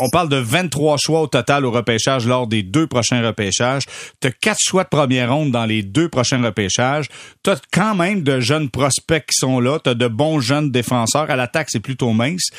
on 0.00 0.10
parle 0.10 0.28
de 0.28 0.36
23 0.36 0.98
choix 0.98 1.22
au 1.22 1.26
total 1.26 1.64
au 1.64 1.70
repêchage 1.70 2.26
lors 2.26 2.46
des 2.46 2.62
deux 2.62 2.86
prochains 2.86 3.26
repêchages. 3.26 3.84
Tu 4.20 4.28
as 4.28 4.30
quatre 4.30 4.60
choix 4.60 4.84
de 4.84 4.90
première 4.90 5.32
ronde 5.32 5.52
dans 5.52 5.64
les 5.64 5.82
deux 5.82 6.10
prochains 6.10 6.42
repêchages. 6.42 7.08
Tu 7.42 7.50
as 7.50 7.60
quand 7.72 7.94
même 7.94 8.22
de 8.22 8.40
jeunes 8.40 8.68
prospects 8.68 9.24
qui 9.26 9.34
sont 9.34 9.58
là. 9.58 9.78
Tu 9.82 9.88
as 9.88 9.94
de 9.94 10.08
bons 10.08 10.40
jeunes 10.40 10.70
défenseurs. 10.70 11.30
À 11.30 11.36
l'attaque, 11.36 11.68
c'est 11.70 11.80
plutôt 11.80 12.12
mince. 12.12 12.50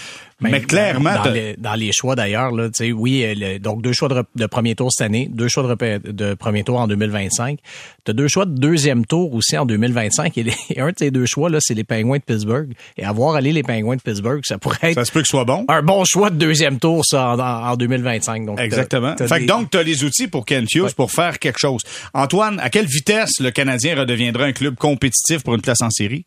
Mais, 0.41 0.61
clairement, 0.61 1.23
dans 1.23 1.31
les, 1.31 1.55
dans 1.57 1.75
les, 1.75 1.91
choix 1.93 2.15
d'ailleurs, 2.15 2.51
là, 2.51 2.67
tu 2.67 2.85
sais, 2.85 2.91
oui, 2.91 3.23
euh, 3.23 3.57
donc 3.57 3.81
deux 3.81 3.93
choix 3.93 4.09
de, 4.09 4.45
premier 4.47 4.75
tour 4.75 4.91
cette 4.91 5.05
année, 5.05 5.29
deux 5.31 5.47
choix 5.47 5.63
de, 5.63 6.11
de 6.11 6.33
premier 6.33 6.65
tour 6.65 6.77
en 6.77 6.87
2025. 6.87 7.57
Tu 8.03 8.11
as 8.11 8.13
deux 8.13 8.27
choix 8.27 8.45
de 8.45 8.53
deuxième 8.53 9.05
tour 9.05 9.33
aussi 9.33 9.57
en 9.57 9.65
2025. 9.65 10.37
Et, 10.37 10.45
un 10.77 10.89
de 10.89 10.95
ces 10.97 11.09
deux 11.09 11.25
choix, 11.25 11.49
là, 11.49 11.59
c'est 11.61 11.73
les 11.73 11.85
Penguins 11.85 12.17
de 12.17 12.23
Pittsburgh. 12.23 12.73
Et 12.97 13.05
avoir 13.05 13.35
allé 13.35 13.53
les 13.53 13.63
Penguins 13.63 13.95
de 13.95 14.01
Pittsburgh, 14.01 14.41
ça 14.43 14.57
pourrait 14.57 14.91
être... 14.91 14.95
Ça 14.95 15.05
se 15.05 15.11
peut 15.13 15.21
que 15.21 15.27
ce 15.27 15.31
soit 15.31 15.45
bon. 15.45 15.63
Un 15.69 15.81
bon 15.81 16.03
choix 16.05 16.29
de 16.29 16.35
deuxième 16.35 16.79
tour, 16.79 17.05
ça, 17.05 17.35
en, 17.37 17.77
2025. 17.77 18.45
Donc, 18.45 18.59
Exactement. 18.59 19.15
fait 19.15 19.27
que 19.27 19.45
donc, 19.45 19.71
tu 19.71 19.77
as 19.77 19.83
les 19.83 20.03
outils 20.03 20.27
pour 20.27 20.45
Ken 20.45 20.65
Hughes 20.69 20.93
pour 20.97 21.11
faire 21.11 21.39
quelque 21.39 21.59
chose. 21.59 21.81
Antoine, 22.13 22.59
à 22.59 22.69
quelle 22.69 22.87
vitesse 22.87 23.39
le 23.39 23.51
Canadien 23.51 23.95
redeviendra 23.95 24.43
un 24.43 24.51
club 24.51 24.75
compétitif 24.75 25.43
pour 25.43 25.55
une 25.55 25.61
place 25.61 25.81
en 25.81 25.89
série? 25.89 26.25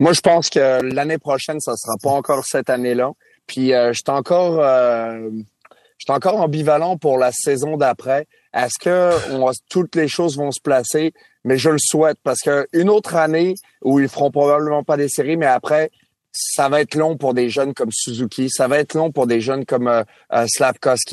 Moi, 0.00 0.12
je 0.12 0.20
pense 0.20 0.50
que 0.50 0.82
l'année 0.82 1.18
prochaine, 1.18 1.60
ça 1.60 1.76
sera 1.76 1.94
pas 2.02 2.10
encore 2.10 2.44
cette 2.44 2.70
année-là. 2.70 3.12
Puis, 3.46 3.72
euh, 3.72 3.92
je 3.92 3.98
suis 3.98 4.10
encore... 4.10 4.58
Euh, 4.60 5.30
je 5.98 6.04
suis 6.06 6.16
encore 6.16 6.40
ambivalent 6.40 6.96
pour 6.96 7.18
la 7.18 7.30
saison 7.30 7.76
d'après. 7.76 8.26
Est-ce 8.54 8.78
que 8.80 9.10
toutes 9.68 9.94
les 9.96 10.08
choses 10.08 10.38
vont 10.38 10.50
se 10.50 10.60
placer? 10.62 11.12
Mais 11.44 11.58
je 11.58 11.68
le 11.68 11.78
souhaite 11.78 12.16
parce 12.22 12.40
que 12.40 12.66
une 12.72 12.88
autre 12.88 13.16
année 13.16 13.54
où 13.82 14.00
ils 14.00 14.08
feront 14.08 14.30
probablement 14.30 14.82
pas 14.82 14.96
des 14.96 15.10
séries, 15.10 15.36
mais 15.36 15.44
après, 15.44 15.90
ça 16.32 16.70
va 16.70 16.80
être 16.80 16.94
long 16.94 17.18
pour 17.18 17.34
des 17.34 17.50
jeunes 17.50 17.74
comme 17.74 17.90
Suzuki, 17.92 18.48
ça 18.50 18.66
va 18.66 18.78
être 18.78 18.94
long 18.94 19.10
pour 19.10 19.26
des 19.26 19.42
jeunes 19.42 19.66
comme 19.66 19.88
euh, 19.88 20.02
euh. 20.32 20.46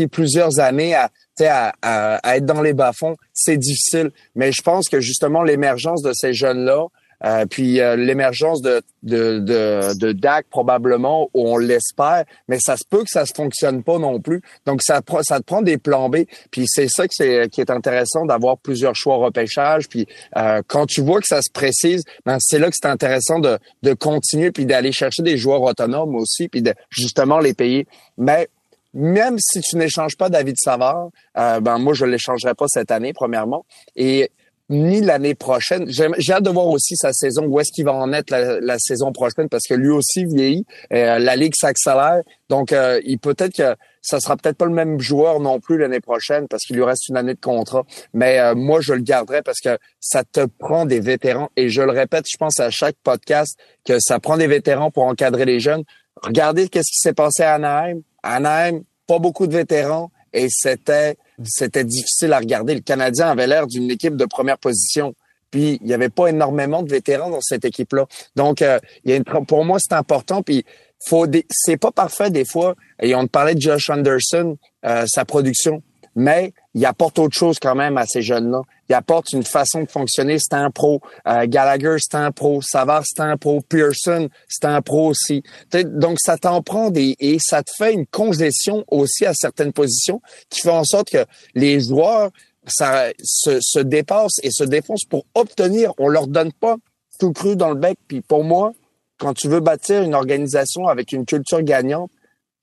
Plusieurs 0.09 0.59
années 0.59 0.95
à, 0.95 1.11
à, 1.41 1.73
à, 1.81 2.37
être 2.37 2.45
dans 2.45 2.61
les 2.61 2.73
bas-fonds, 2.73 3.15
c'est 3.33 3.57
difficile. 3.57 4.11
Mais 4.35 4.53
je 4.53 4.61
pense 4.61 4.87
que 4.87 5.01
justement 5.01 5.43
l'émergence 5.43 6.01
de 6.01 6.13
ces 6.13 6.33
jeunes-là, 6.33 6.85
euh, 7.25 7.45
puis 7.45 7.79
euh, 7.79 7.95
l'émergence 7.95 8.61
de, 8.61 8.81
de, 9.03 9.39
de, 9.39 9.97
de, 9.97 10.11
DAC 10.11 10.45
probablement, 10.49 11.29
on 11.33 11.57
l'espère, 11.57 12.25
mais 12.47 12.59
ça 12.59 12.77
se 12.77 12.83
peut 12.87 13.03
que 13.03 13.09
ça 13.09 13.25
se 13.25 13.33
fonctionne 13.33 13.83
pas 13.83 13.97
non 13.97 14.19
plus. 14.19 14.41
Donc 14.65 14.81
ça, 14.83 15.01
ça 15.23 15.39
te 15.39 15.43
prend 15.43 15.61
des 15.61 15.77
plans 15.77 16.09
B. 16.09 16.25
Puis 16.51 16.65
c'est 16.67 16.87
ça 16.87 17.07
qui 17.07 17.23
est, 17.23 17.49
qui 17.49 17.61
est 17.61 17.71
intéressant 17.71 18.25
d'avoir 18.25 18.57
plusieurs 18.57 18.95
choix 18.95 19.17
repêchage. 19.17 19.87
Puis 19.87 20.07
euh, 20.37 20.61
quand 20.67 20.85
tu 20.85 21.01
vois 21.01 21.19
que 21.19 21.27
ça 21.27 21.41
se 21.41 21.49
précise, 21.51 22.03
ben 22.25 22.37
c'est 22.39 22.59
là 22.59 22.69
que 22.69 22.75
c'est 22.79 22.87
intéressant 22.87 23.39
de, 23.39 23.57
de 23.81 23.93
continuer 23.93 24.51
puis 24.51 24.65
d'aller 24.65 24.91
chercher 24.91 25.23
des 25.23 25.37
joueurs 25.37 25.61
autonomes 25.63 26.15
aussi, 26.15 26.47
puis 26.47 26.61
de 26.61 26.73
justement 26.89 27.39
les 27.39 27.53
payer. 27.55 27.87
Mais 28.17 28.47
même 28.93 29.37
si 29.39 29.61
tu 29.61 29.77
n'échanges 29.77 30.17
pas 30.17 30.29
David 30.29 30.55
Savard, 30.57 31.09
ben 31.35 31.77
moi 31.77 31.93
je 31.93 32.05
l'échangerai 32.05 32.53
pas 32.55 32.65
cette 32.67 32.89
année 32.89 33.13
premièrement. 33.13 33.65
Et 33.95 34.31
ni 34.69 35.01
l'année 35.01 35.35
prochaine. 35.35 35.85
J'ai 35.87 36.33
hâte 36.33 36.43
de 36.43 36.49
voir 36.49 36.67
aussi 36.67 36.95
sa 36.95 37.13
saison, 37.13 37.45
où 37.45 37.59
est-ce 37.59 37.71
qu'il 37.71 37.85
va 37.85 37.93
en 37.93 38.11
être 38.13 38.31
la, 38.31 38.79
saison 38.79 39.11
prochaine, 39.11 39.49
parce 39.49 39.65
que 39.67 39.73
lui 39.73 39.89
aussi 39.89 40.25
vieillit. 40.25 40.65
Euh, 40.93 41.19
la 41.19 41.35
ligue 41.35 41.55
s'accélère, 41.55 42.21
donc 42.49 42.71
euh, 42.71 42.99
il 43.05 43.19
peut-être 43.19 43.53
que 43.53 43.75
ça 44.01 44.19
sera 44.19 44.37
peut-être 44.37 44.57
pas 44.57 44.65
le 44.65 44.73
même 44.73 44.99
joueur 44.99 45.39
non 45.39 45.59
plus 45.59 45.77
l'année 45.77 45.99
prochaine, 45.99 46.47
parce 46.47 46.63
qu'il 46.63 46.75
lui 46.75 46.83
reste 46.83 47.09
une 47.09 47.17
année 47.17 47.33
de 47.33 47.39
contrat. 47.39 47.83
Mais 48.13 48.39
euh, 48.39 48.55
moi, 48.55 48.79
je 48.81 48.93
le 48.93 49.01
garderai 49.01 49.41
parce 49.41 49.59
que 49.59 49.77
ça 49.99 50.23
te 50.23 50.45
prend 50.45 50.85
des 50.85 50.99
vétérans. 50.99 51.49
Et 51.55 51.69
je 51.69 51.81
le 51.81 51.91
répète, 51.91 52.25
je 52.29 52.37
pense 52.37 52.59
à 52.59 52.69
chaque 52.69 52.95
podcast 53.03 53.57
que 53.85 53.99
ça 53.99 54.19
prend 54.19 54.37
des 54.37 54.47
vétérans 54.47 54.91
pour 54.91 55.03
encadrer 55.03 55.45
les 55.45 55.59
jeunes. 55.59 55.83
Regardez 56.21 56.69
qu'est-ce 56.69 56.91
qui 56.91 56.99
s'est 56.99 57.13
passé 57.13 57.43
à 57.43 57.55
Anaheim. 57.55 58.01
Anaheim, 58.23 58.83
pas 59.07 59.19
beaucoup 59.19 59.47
de 59.47 59.53
vétérans, 59.53 60.11
et 60.37 60.47
c'était 60.49 61.17
c'était 61.43 61.83
difficile 61.83 62.33
à 62.33 62.39
regarder. 62.39 62.75
Le 62.75 62.81
Canadien 62.81 63.29
avait 63.29 63.47
l'air 63.47 63.67
d'une 63.67 63.91
équipe 63.91 64.15
de 64.15 64.25
première 64.25 64.57
position. 64.57 65.13
Puis 65.51 65.79
il 65.81 65.87
n'y 65.87 65.93
avait 65.93 66.09
pas 66.09 66.27
énormément 66.27 66.83
de 66.83 66.89
vétérans 66.89 67.29
dans 67.29 67.41
cette 67.41 67.63
équipe-là. 67.63 68.05
Donc, 68.35 68.61
euh, 68.61 68.79
il 69.03 69.11
y 69.11 69.13
a 69.13 69.17
une, 69.17 69.23
pour 69.23 69.63
moi, 69.63 69.77
c'est 69.79 69.93
important. 69.93 70.41
Puis 70.41 70.65
faut 71.05 71.25
c'est 71.49 71.77
pas 71.77 71.91
parfait 71.91 72.29
des 72.29 72.45
fois. 72.45 72.75
Et 73.01 73.15
on 73.15 73.27
parlait 73.27 73.55
de 73.55 73.61
Josh 73.61 73.89
Anderson, 73.89 74.57
euh, 74.85 75.05
sa 75.07 75.25
production 75.25 75.81
mais 76.17 76.51
il 76.77 76.85
apporte 76.85 77.17
autre 77.17 77.35
chose 77.35 77.57
quand 77.59 77.73
même 77.73 77.97
à 77.97 78.05
ces 78.05 78.21
jeunes-là. 78.21 78.61
Il 78.87 78.93
apporte 78.93 79.33
une 79.33 79.41
façon 79.41 79.81
de 79.81 79.89
fonctionner. 79.89 80.37
C'est 80.37 80.53
un 80.53 80.69
pro. 80.69 81.01
Euh, 81.27 81.47
Gallagher, 81.47 81.95
c'est 81.97 82.15
un 82.15 82.31
pro. 82.31 82.61
Savard, 82.61 83.01
c'est 83.03 83.19
un 83.19 83.35
pro. 83.35 83.61
Pearson, 83.61 84.29
c'est 84.47 84.65
un 84.65 84.79
pro 84.83 85.07
aussi. 85.07 85.41
Donc, 85.73 86.19
ça 86.21 86.37
t'en 86.37 86.61
prend 86.61 86.91
des... 86.91 87.15
Et 87.19 87.39
ça 87.39 87.63
te 87.63 87.71
fait 87.75 87.93
une 87.93 88.05
congestion 88.05 88.85
aussi 88.89 89.25
à 89.25 89.33
certaines 89.33 89.73
positions 89.73 90.21
qui 90.51 90.61
fait 90.61 90.69
en 90.69 90.83
sorte 90.83 91.09
que 91.09 91.25
les 91.55 91.79
joueurs 91.79 92.29
ça, 92.67 93.07
se, 93.23 93.57
se 93.59 93.79
dépassent 93.79 94.39
et 94.43 94.51
se 94.51 94.63
défoncent 94.63 95.05
pour 95.05 95.25
obtenir. 95.33 95.93
On 95.97 96.09
leur 96.09 96.27
donne 96.27 96.53
pas 96.53 96.75
tout 97.19 97.33
cru 97.33 97.55
dans 97.55 97.69
le 97.69 97.79
bec. 97.79 97.97
Puis 98.07 98.21
pour 98.21 98.43
moi, 98.43 98.71
quand 99.17 99.33
tu 99.33 99.47
veux 99.47 99.61
bâtir 99.61 100.03
une 100.03 100.13
organisation 100.13 100.87
avec 100.87 101.11
une 101.11 101.25
culture 101.25 101.63
gagnante, 101.63 102.11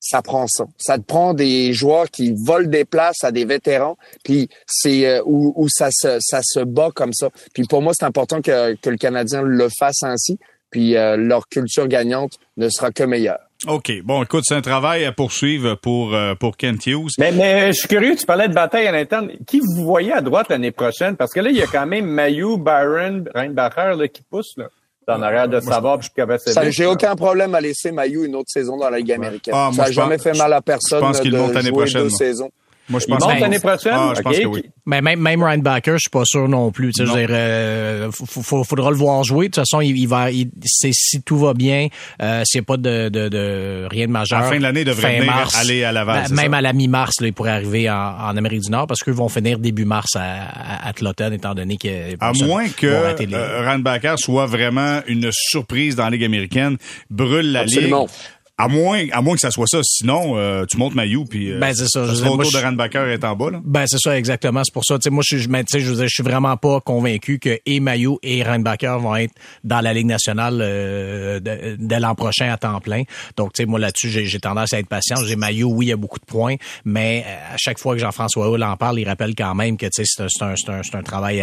ça 0.05 0.21
prend 0.21 0.47
ça. 0.47 0.67
Ça 0.77 0.99
te 0.99 1.03
prend 1.03 1.33
des 1.33 1.73
joueurs 1.73 2.11
qui 2.11 2.35
volent 2.45 2.69
des 2.69 2.85
places 2.85 3.25
à 3.25 3.33
des 3.33 3.47
vétérans, 3.47 3.97
puis 4.23 4.51
c'est 4.67 5.07
euh, 5.07 5.23
où, 5.25 5.67
ça 5.69 5.89
se 5.91 6.19
ça 6.21 6.41
se 6.43 6.61
bat 6.61 6.91
comme 6.95 7.15
ça. 7.15 7.31
Puis 7.55 7.65
pour 7.65 7.81
moi, 7.81 7.93
c'est 7.99 8.05
important 8.05 8.43
que, 8.43 8.75
que 8.75 8.91
le 8.91 8.99
Canadien 8.99 9.41
le 9.43 9.69
fasse 9.79 10.03
ainsi, 10.03 10.39
puis 10.71 10.95
euh, 10.97 11.17
leur 11.17 11.49
culture 11.49 11.89
gagnante 11.89 12.33
ne 12.59 12.69
sera 12.69 12.91
que 12.91 13.03
meilleure. 13.03 13.41
OK. 13.67 13.91
Bon, 14.05 14.23
écoute, 14.23 14.45
c'est 14.47 14.55
un 14.55 14.61
travail 14.61 15.07
à 15.07 15.13
poursuivre 15.13 15.75
pour, 15.77 16.15
euh, 16.15 16.35
pour 16.35 16.59
Kent 16.59 16.87
Hughes. 16.87 17.13
Mais, 17.19 17.33
mais 17.33 17.69
je 17.69 17.79
suis 17.79 17.89
curieux, 17.89 18.15
tu 18.15 18.27
parlais 18.27 18.49
de 18.49 18.53
bataille 18.53 18.87
à 18.87 18.93
l'interne. 18.93 19.31
Qui 19.47 19.61
vous 19.61 19.85
voyez 19.85 20.13
à 20.13 20.21
droite 20.21 20.51
l'année 20.51 20.71
prochaine? 20.71 21.17
Parce 21.17 21.33
que 21.33 21.41
là, 21.41 21.49
il 21.49 21.57
y 21.57 21.63
a 21.63 21.67
quand 21.67 21.87
même 21.87 22.05
Mayu, 22.05 22.59
Byron, 22.59 23.27
Reinbacher 23.35 23.95
là, 23.97 24.07
qui 24.09 24.21
poussent. 24.21 24.59
Là 24.59 24.67
en 25.09 25.23
arrière 25.23 25.49
de 25.49 25.61
savoir 25.61 25.99
puis 25.99 26.11
je 26.17 26.71
J'ai 26.71 26.87
aucun 26.87 27.15
problème 27.17 27.55
à 27.55 27.61
laisser 27.61 27.93
Mayu 27.93 28.27
une 28.27 28.37
autre 28.37 28.51
saison 28.51 28.77
dans 28.77 28.91
la 28.91 28.99
Ligue 28.99 29.13
américaine. 29.13 29.55
Ah, 29.57 29.71
ça 29.75 29.85
n'a 29.85 29.93
jamais 29.93 30.19
fait 30.19 30.37
mal 30.37 30.53
à 30.53 30.61
personne 30.61 31.01
je 31.01 31.05
pense 31.05 31.21
qu'il 31.21 31.37
monte 31.37 31.55
l'année 31.55 31.71
prochaine, 31.71 32.05
deux 32.05 32.11
saisons. 32.11 32.51
Moi, 32.89 33.01
je 33.01 33.07
pense 33.07 33.41
l'année 33.41 33.59
prochaine? 33.59 33.93
Ah, 33.95 34.13
je 34.15 34.21
pense 34.21 34.39
que 34.39 34.47
oui. 34.47 34.63
Mais 34.87 35.01
même, 35.01 35.19
même 35.19 35.43
Ryan 35.43 35.59
Backer, 35.59 35.95
je 35.95 36.03
suis 36.03 36.11
pas 36.11 36.25
sûr 36.27 36.49
non 36.49 36.71
plus. 36.71 36.93
Tu 36.93 37.05
sais, 37.05 37.11
je 37.11 37.17
dirais, 37.17 37.33
euh, 37.33 38.11
faudra 38.13 38.91
le 38.91 38.97
voir 38.97 39.25
jouer. 39.25 39.47
De 39.47 39.55
toute 39.55 39.63
façon, 39.63 39.81
il, 39.81 40.07
va, 40.07 40.31
il, 40.31 40.51
si 40.63 41.23
tout 41.23 41.39
va 41.39 41.55
bien, 41.55 41.89
euh, 42.21 42.43
s'il 42.45 42.61
n'y 42.61 42.65
a 42.65 42.67
pas 42.67 42.77
de, 42.77 43.09
de, 43.09 43.29
de, 43.29 43.87
rien 43.91 44.07
de 44.07 44.13
majeur. 44.13 44.41
À 44.41 44.43
la 44.43 44.49
fin 44.49 44.59
de 44.59 44.63
l'année, 44.63 44.81
il 44.81 44.87
devrait 44.87 45.21
venir 45.21 45.49
aller 45.59 45.85
à 45.85 45.93
Laval. 45.93 46.27
Ben, 46.29 46.35
même 46.35 46.55
à 46.55 46.61
la 46.61 46.75
mi-mars, 46.75 47.17
il 47.23 47.33
pourrait 47.33 47.53
arriver 47.53 47.89
en, 47.89 47.95
en, 47.95 48.37
Amérique 48.37 48.61
du 48.61 48.71
Nord 48.71 48.87
parce 48.87 49.03
qu'ils 49.03 49.15
vont 49.15 49.31
finir 49.31 49.59
début 49.59 49.87
mars 49.87 50.17
à, 50.17 50.89
à, 50.89 50.93
étant 51.33 51.55
donné 51.55 51.79
que. 51.79 52.17
À 52.21 52.33
moins 52.33 52.69
que 52.69 52.87
euh, 52.87 53.61
Ryan 53.61 53.79
Backer 53.79 54.19
soit 54.19 54.47
vraiment 54.47 55.01
une 55.07 55.31
surprise 55.33 55.97
dans 55.97 56.05
la 56.05 56.11
Ligue 56.11 56.25
américaine, 56.25 56.77
brûle 57.09 57.53
la 57.53 57.61
Absolument. 57.61 58.03
Ligue 58.03 58.11
à 58.57 58.69
moins, 58.69 59.05
à 59.11 59.21
moins 59.21 59.35
que 59.35 59.41
ça 59.41 59.51
soit 59.51 59.67
ça. 59.67 59.81
Sinon, 59.83 60.37
euh, 60.37 60.65
tu 60.67 60.77
montes 60.77 60.95
Maillot 60.95 61.25
puis 61.25 61.51
euh, 61.51 61.59
ben, 61.59 61.75
c'est 61.75 61.89
ça. 61.89 62.07
Je 62.07 62.25
autour 62.25 62.53
de 62.53 62.57
Randbacker 62.57 63.09
est 63.09 63.25
en 63.25 63.35
bas. 63.35 63.51
Là. 63.51 63.61
Ben 63.65 63.85
c'est 63.87 63.99
ça 63.99 64.17
exactement. 64.17 64.63
C'est 64.65 64.73
pour 64.73 64.85
ça. 64.85 64.97
Tu 64.97 65.03
sais, 65.05 65.11
moi, 65.11 65.25
je, 65.27 65.39
je, 65.39 65.49
je, 65.49 65.95
je 65.95 66.07
suis 66.07 66.23
vraiment 66.23 66.57
pas 66.57 66.81
convaincu 66.81 67.41
que 67.41 67.59
et 67.67 67.81
Maillot 67.81 68.21
et 68.23 68.45
Randbacker 68.45 69.01
vont 69.01 69.17
être 69.17 69.35
dans 69.65 69.81
la 69.81 69.93
Ligue 69.93 70.07
nationale 70.07 70.61
euh, 70.61 71.41
dès 71.79 71.99
l'an 71.99 72.15
prochain 72.15 72.53
à 72.53 72.57
temps 72.57 72.81
plein. 72.81 73.03
Donc, 73.37 73.55
tu 73.55 73.63
sais, 73.63 73.67
moi 73.67 73.81
là-dessus, 73.81 74.09
j'ai 74.11 74.41
tendance 74.41 74.73
à 74.73 74.79
être 74.79 74.89
patient. 74.89 75.17
J'ai 75.27 75.37
Maillot, 75.37 75.71
oui, 75.71 75.87
il 75.87 75.89
y 75.89 75.93
a 75.93 75.97
beaucoup 75.97 76.21
de 76.21 76.25
points, 76.25 76.55
mais 76.85 77.25
euh, 77.27 77.55
à 77.55 77.57
chaque 77.57 77.81
fois 77.81 77.95
que 77.95 78.01
Jean-François 78.01 78.49
Hull 78.49 78.63
en 78.63 78.77
parle, 78.77 79.01
il 79.01 79.09
rappelle 79.09 79.35
quand 79.35 79.55
même 79.57 79.77
que 79.77 79.87
c'est 79.91 80.05
un, 80.21 80.27
un, 80.43 80.55
un, 80.69 80.81
un, 80.99 81.03
travail. 81.03 81.43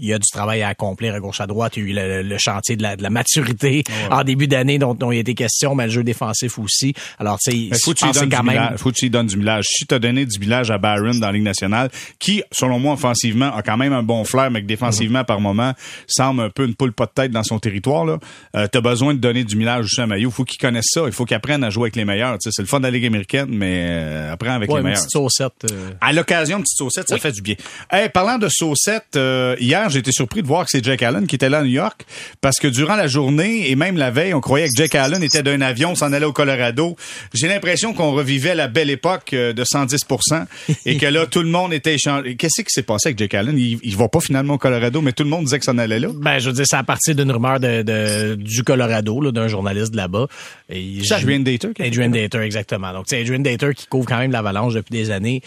il 0.00 0.06
y 0.06 0.14
a 0.14 0.18
du 0.18 0.28
travail 0.32 0.62
à 0.62 0.68
accomplir 0.68 1.14
à 1.14 1.20
gauche 1.20 1.42
à 1.42 1.46
droite. 1.46 1.76
Il 1.76 1.90
y 1.90 1.98
a 1.98 2.18
eu 2.20 2.22
le, 2.22 2.38
chantier 2.38 2.76
de 2.76 2.82
la, 2.82 2.96
de 2.96 3.02
la 3.02 3.10
maturité 3.10 3.84
en 4.10 4.24
début 4.24 4.46
d'année 4.48 4.78
dont, 4.78 4.94
dont 4.94 5.12
il 5.12 5.18
a 5.18 5.20
été 5.20 5.34
question, 5.34 5.74
mais 5.74 5.84
le 5.84 5.90
jeu 5.90 6.04
défensif 6.04 6.37
aussi. 6.58 6.94
Alors, 7.18 7.38
tu 7.38 7.50
sais, 7.50 7.78
faut 7.82 7.92
que 7.94 7.98
tu 7.98 8.28
quand 8.28 8.42
même... 8.42 8.76
faut 8.76 8.90
que 8.90 8.96
tu 8.96 9.06
lui 9.06 9.10
donnes 9.10 9.26
du 9.26 9.36
millage. 9.36 9.64
Si 9.68 9.86
tu 9.86 9.94
as 9.94 9.98
donné 9.98 10.26
du 10.26 10.38
millage 10.38 10.70
à 10.70 10.78
Byron 10.78 11.18
dans 11.18 11.26
la 11.26 11.32
Ligue 11.32 11.42
nationale, 11.42 11.90
qui, 12.18 12.42
selon 12.52 12.78
moi, 12.78 12.94
offensivement, 12.94 13.54
a 13.54 13.62
quand 13.62 13.76
même 13.76 13.92
un 13.92 14.02
bon 14.02 14.24
flair, 14.24 14.50
mais 14.50 14.62
que 14.62 14.66
défensivement, 14.66 15.24
par 15.24 15.40
moment, 15.40 15.72
semble 16.06 16.42
un 16.42 16.50
peu 16.50 16.64
une 16.64 16.74
poule 16.74 16.92
pas 16.92 17.06
de 17.06 17.12
tête 17.12 17.30
dans 17.30 17.42
son 17.42 17.58
territoire, 17.58 18.04
là, 18.04 18.18
euh, 18.56 18.66
tu 18.70 18.78
as 18.78 18.80
besoin 18.80 19.14
de 19.14 19.18
donner 19.18 19.44
du 19.44 19.56
millage 19.56 19.86
aussi 19.86 20.00
à 20.00 20.06
Maillot. 20.06 20.30
faut 20.30 20.44
qu'il 20.44 20.58
connaisse 20.58 20.86
ça. 20.90 21.02
Il 21.06 21.12
faut 21.12 21.24
qu'il 21.24 21.36
apprenne 21.36 21.64
à 21.64 21.70
jouer 21.70 21.84
avec 21.84 21.96
les 21.96 22.04
meilleurs. 22.04 22.36
c'est 22.40 22.58
le 22.58 22.66
fun 22.66 22.78
de 22.78 22.84
la 22.84 22.90
Ligue 22.90 23.06
américaine, 23.06 23.48
mais 23.50 23.86
euh, 23.88 24.32
apprends 24.32 24.52
avec 24.52 24.68
les 24.68 24.76
meilleurs. 24.76 24.88
Une 24.88 24.94
petite 24.94 25.10
saucette. 25.10 25.66
Euh. 25.70 25.90
À 26.00 26.12
l'occasion, 26.12 26.60
petite 26.60 26.76
saucette, 26.76 27.08
ça 27.08 27.18
fait 27.18 27.32
du 27.32 27.42
bien. 27.42 27.54
Hey, 27.90 28.08
parlant 28.08 28.38
de 28.38 28.48
saucette, 28.48 29.16
euh, 29.16 29.56
hier, 29.60 29.88
j'ai 29.90 30.00
été 30.00 30.12
surpris 30.12 30.42
de 30.42 30.46
voir 30.46 30.64
que 30.64 30.70
c'est 30.70 30.84
Jack 30.84 31.02
Allen 31.02 31.26
qui 31.26 31.36
était 31.36 31.48
là 31.48 31.58
à 31.58 31.62
New 31.62 31.68
York, 31.68 32.04
parce 32.40 32.58
que 32.58 32.68
durant 32.68 32.96
la 32.96 33.06
journée 33.06 33.70
et 33.70 33.76
même 33.76 33.96
la 33.96 34.10
veille, 34.10 34.34
on 34.34 34.40
croyait 34.40 34.68
que 34.68 34.74
Jack 34.76 34.94
Allen 34.94 35.22
était 35.22 35.42
d'un 35.42 35.60
avion, 35.60 35.94
s'en 35.94 36.12
allait 36.12 36.26
au 36.28 36.32
Colorado. 36.32 36.96
J'ai 37.34 37.48
l'impression 37.48 37.92
qu'on 37.92 38.12
revivait 38.12 38.54
la 38.54 38.68
belle 38.68 38.90
époque 38.90 39.32
euh, 39.32 39.52
de 39.52 39.64
110% 39.64 40.44
et 40.86 40.96
que 40.96 41.06
là, 41.06 41.26
tout 41.26 41.42
le 41.42 41.48
monde 41.48 41.72
était 41.72 41.94
échangé. 41.94 42.36
Qu'est-ce 42.36 42.62
qui 42.62 42.70
s'est 42.70 42.82
passé 42.82 43.08
avec 43.08 43.18
Jake 43.18 43.34
Allen? 43.34 43.58
Il, 43.58 43.78
il 43.82 43.96
va 43.96 44.08
pas 44.08 44.20
finalement 44.20 44.54
au 44.54 44.58
Colorado, 44.58 45.00
mais 45.00 45.12
tout 45.12 45.24
le 45.24 45.30
monde 45.30 45.44
disait 45.44 45.58
que 45.58 45.64
ça 45.64 45.72
en 45.72 45.78
allait 45.78 45.98
là. 45.98 46.08
Ben, 46.14 46.38
je 46.38 46.48
veux 46.48 46.54
dire, 46.54 46.64
c'est 46.66 46.76
à 46.76 46.82
partir 46.82 47.14
d'une 47.14 47.30
rumeur 47.30 47.60
de, 47.60 48.34
du 48.34 48.62
Colorado, 48.62 49.32
d'un 49.32 49.48
journaliste 49.48 49.92
de 49.92 49.96
là-bas. 49.96 50.26
C'est 50.68 51.12
Adrian 51.12 51.40
Dater? 51.40 51.70
Adrian 51.78 52.10
Dater, 52.10 52.40
exactement. 52.40 52.92
Donc, 52.92 53.04
c'est 53.08 53.20
Adrian 53.20 53.40
Dater 53.40 53.74
qui 53.74 53.86
couvre 53.86 54.06
quand 54.06 54.18
même 54.18 54.32
l'avalanche 54.32 54.74
depuis 54.74 54.92
des 54.92 55.10
années. 55.10 55.42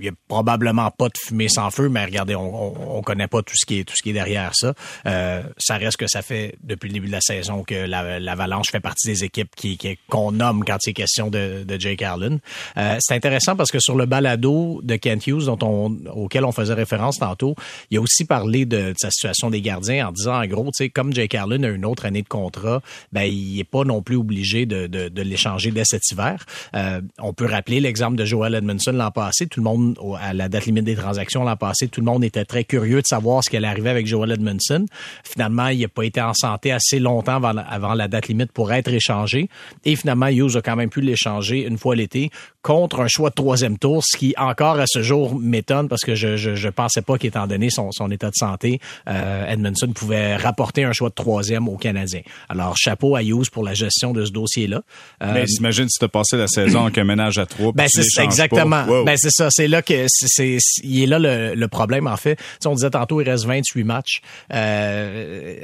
Y 0.00 0.08
a 0.08 0.12
probablement 0.28 0.90
pas 0.90 1.08
de 1.08 1.18
fumée 1.18 1.48
sans 1.48 1.70
feu, 1.70 1.88
mais 1.88 2.04
regardez, 2.04 2.34
on, 2.34 2.98
on, 2.98 3.02
connaît 3.02 3.28
pas 3.28 3.42
tout 3.42 3.54
ce 3.56 3.66
qui 3.66 3.80
est 3.80 3.84
tout 3.84 3.94
ce 3.96 4.02
qui 4.02 4.10
est 4.10 4.14
derrière 4.14 4.52
ça. 4.54 4.74
Euh, 5.06 5.42
ça 5.58 5.76
reste 5.76 5.96
que 5.96 6.06
ça 6.06 6.22
fait 6.22 6.56
depuis 6.62 6.88
le 6.88 6.94
début 6.94 7.06
de 7.06 7.12
la 7.12 7.20
saison 7.20 7.62
que 7.62 7.74
l'avalanche 7.74 8.70
fait 8.70 8.80
partie 8.80 9.06
des 9.06 9.24
équipes 9.24 9.54
qui 9.56 9.78
qu'on 10.08 10.32
nomme 10.32 10.64
quand 10.64 10.76
c'est 10.80 10.92
question 10.92 11.30
de, 11.30 11.64
de 11.64 11.80
Jake 11.80 12.02
Allen. 12.02 12.40
Euh, 12.76 12.96
c'est 13.00 13.14
intéressant 13.14 13.56
parce 13.56 13.70
que 13.70 13.78
sur 13.78 13.96
le 13.96 14.06
balado 14.06 14.80
de 14.82 14.96
Kent 14.96 15.26
Hughes 15.26 15.44
dont 15.46 15.58
on, 15.62 15.96
auquel 16.12 16.44
on 16.44 16.52
faisait 16.52 16.74
référence 16.74 17.18
tantôt, 17.18 17.54
il 17.90 17.98
a 17.98 18.00
aussi 18.00 18.24
parlé 18.24 18.64
de, 18.64 18.94
sa 18.96 19.10
situation 19.10 19.50
des 19.50 19.60
gardiens 19.60 20.08
en 20.08 20.12
disant 20.12 20.40
en 20.42 20.46
gros, 20.46 20.64
tu 20.66 20.84
sais, 20.84 20.88
comme 20.90 21.12
Jake 21.12 21.34
Allen 21.34 21.64
a 21.64 21.68
une 21.68 21.84
autre 21.84 22.06
année 22.06 22.22
de 22.22 22.28
contrat, 22.28 22.82
ben 23.12 23.22
il 23.22 23.58
est 23.58 23.64
pas 23.64 23.84
non 23.84 24.02
plus 24.02 24.16
obligé 24.16 24.66
de, 24.66 24.86
de, 24.86 25.08
de 25.08 25.22
l'échanger 25.22 25.70
dès 25.70 25.84
cet 25.84 26.10
hiver. 26.10 26.44
Euh, 26.74 27.00
on 27.18 27.32
peut 27.32 27.46
rappeler 27.46 27.80
l'exemple 27.80 28.16
de 28.16 28.24
Joel 28.24 28.54
Edmondson 28.54 28.92
l'an 28.92 29.10
passé. 29.10 29.46
Tout 29.46 29.60
le 29.60 29.64
monde, 29.64 29.93
à 30.20 30.32
la 30.32 30.48
date 30.48 30.66
limite 30.66 30.84
des 30.84 30.96
transactions 30.96 31.44
l'an 31.44 31.56
passé, 31.56 31.88
tout 31.88 32.00
le 32.00 32.06
monde 32.06 32.24
était 32.24 32.44
très 32.44 32.64
curieux 32.64 33.02
de 33.02 33.06
savoir 33.06 33.42
ce 33.42 33.50
qui 33.50 33.56
allait 33.56 33.68
arriver 33.68 33.90
avec 33.90 34.06
Joel 34.06 34.32
Edmondson. 34.32 34.86
Finalement, 35.24 35.68
il 35.68 35.80
n'a 35.80 35.88
pas 35.88 36.04
été 36.04 36.20
en 36.20 36.34
santé 36.34 36.72
assez 36.72 36.98
longtemps 36.98 37.36
avant, 37.36 37.56
avant 37.56 37.94
la 37.94 38.08
date 38.08 38.28
limite 38.28 38.52
pour 38.52 38.72
être 38.72 38.92
échangé. 38.92 39.48
Et 39.84 39.96
finalement, 39.96 40.28
Hughes 40.28 40.56
a 40.56 40.62
quand 40.62 40.76
même 40.76 40.90
pu 40.90 41.00
l'échanger 41.00 41.66
une 41.66 41.78
fois 41.78 41.96
l'été 41.96 42.30
contre 42.62 43.00
un 43.00 43.08
choix 43.08 43.30
de 43.30 43.34
troisième 43.34 43.78
tour, 43.78 44.02
ce 44.04 44.16
qui 44.16 44.34
encore 44.38 44.80
à 44.80 44.86
ce 44.86 45.02
jour 45.02 45.38
m'étonne 45.38 45.88
parce 45.88 46.02
que 46.02 46.14
je 46.14 46.36
je, 46.36 46.54
je 46.54 46.68
pensais 46.68 47.02
pas 47.02 47.18
qu'étant 47.18 47.46
donné 47.46 47.70
son, 47.70 47.92
son 47.92 48.10
état 48.10 48.30
de 48.30 48.34
santé, 48.34 48.80
euh, 49.08 49.46
Edmondson 49.46 49.92
pouvait 49.94 50.36
rapporter 50.36 50.84
un 50.84 50.92
choix 50.92 51.10
de 51.10 51.14
troisième 51.14 51.68
aux 51.68 51.76
Canadiens. 51.76 52.22
Alors 52.48 52.76
chapeau 52.76 53.16
à 53.16 53.22
Hughes 53.22 53.50
pour 53.52 53.64
la 53.64 53.74
gestion 53.74 54.12
de 54.12 54.24
ce 54.24 54.32
dossier-là. 54.32 54.82
Euh, 55.22 55.30
Mais 55.34 55.44
imagine 55.58 55.88
si 55.88 55.98
tu 55.98 56.04
as 56.04 56.08
passé 56.08 56.36
la 56.36 56.46
saison 56.46 56.84
avec 56.84 56.98
un 57.04 57.04
ménage 57.04 57.38
à 57.38 57.46
trois. 57.46 57.72
Ben 57.72 57.86
c'est 57.88 58.22
exactement. 58.22 58.84
Ben 59.04 59.16
c'est 59.16 59.30
ça, 59.30 59.48
c'est 59.50 59.68
là 59.74 59.82
que 59.82 60.06
c'est 60.08 60.58
il 60.82 61.02
est 61.02 61.06
là 61.06 61.18
le, 61.18 61.68
problème 61.68 62.06
en 62.06 62.16
fait. 62.16 62.38
Tu 62.60 62.68
on 62.68 62.74
disait 62.74 62.90
tantôt 62.90 63.20
il 63.20 63.28
reste 63.28 63.46
28 63.46 63.84
matchs. 63.84 64.20
Euh, 64.52 65.60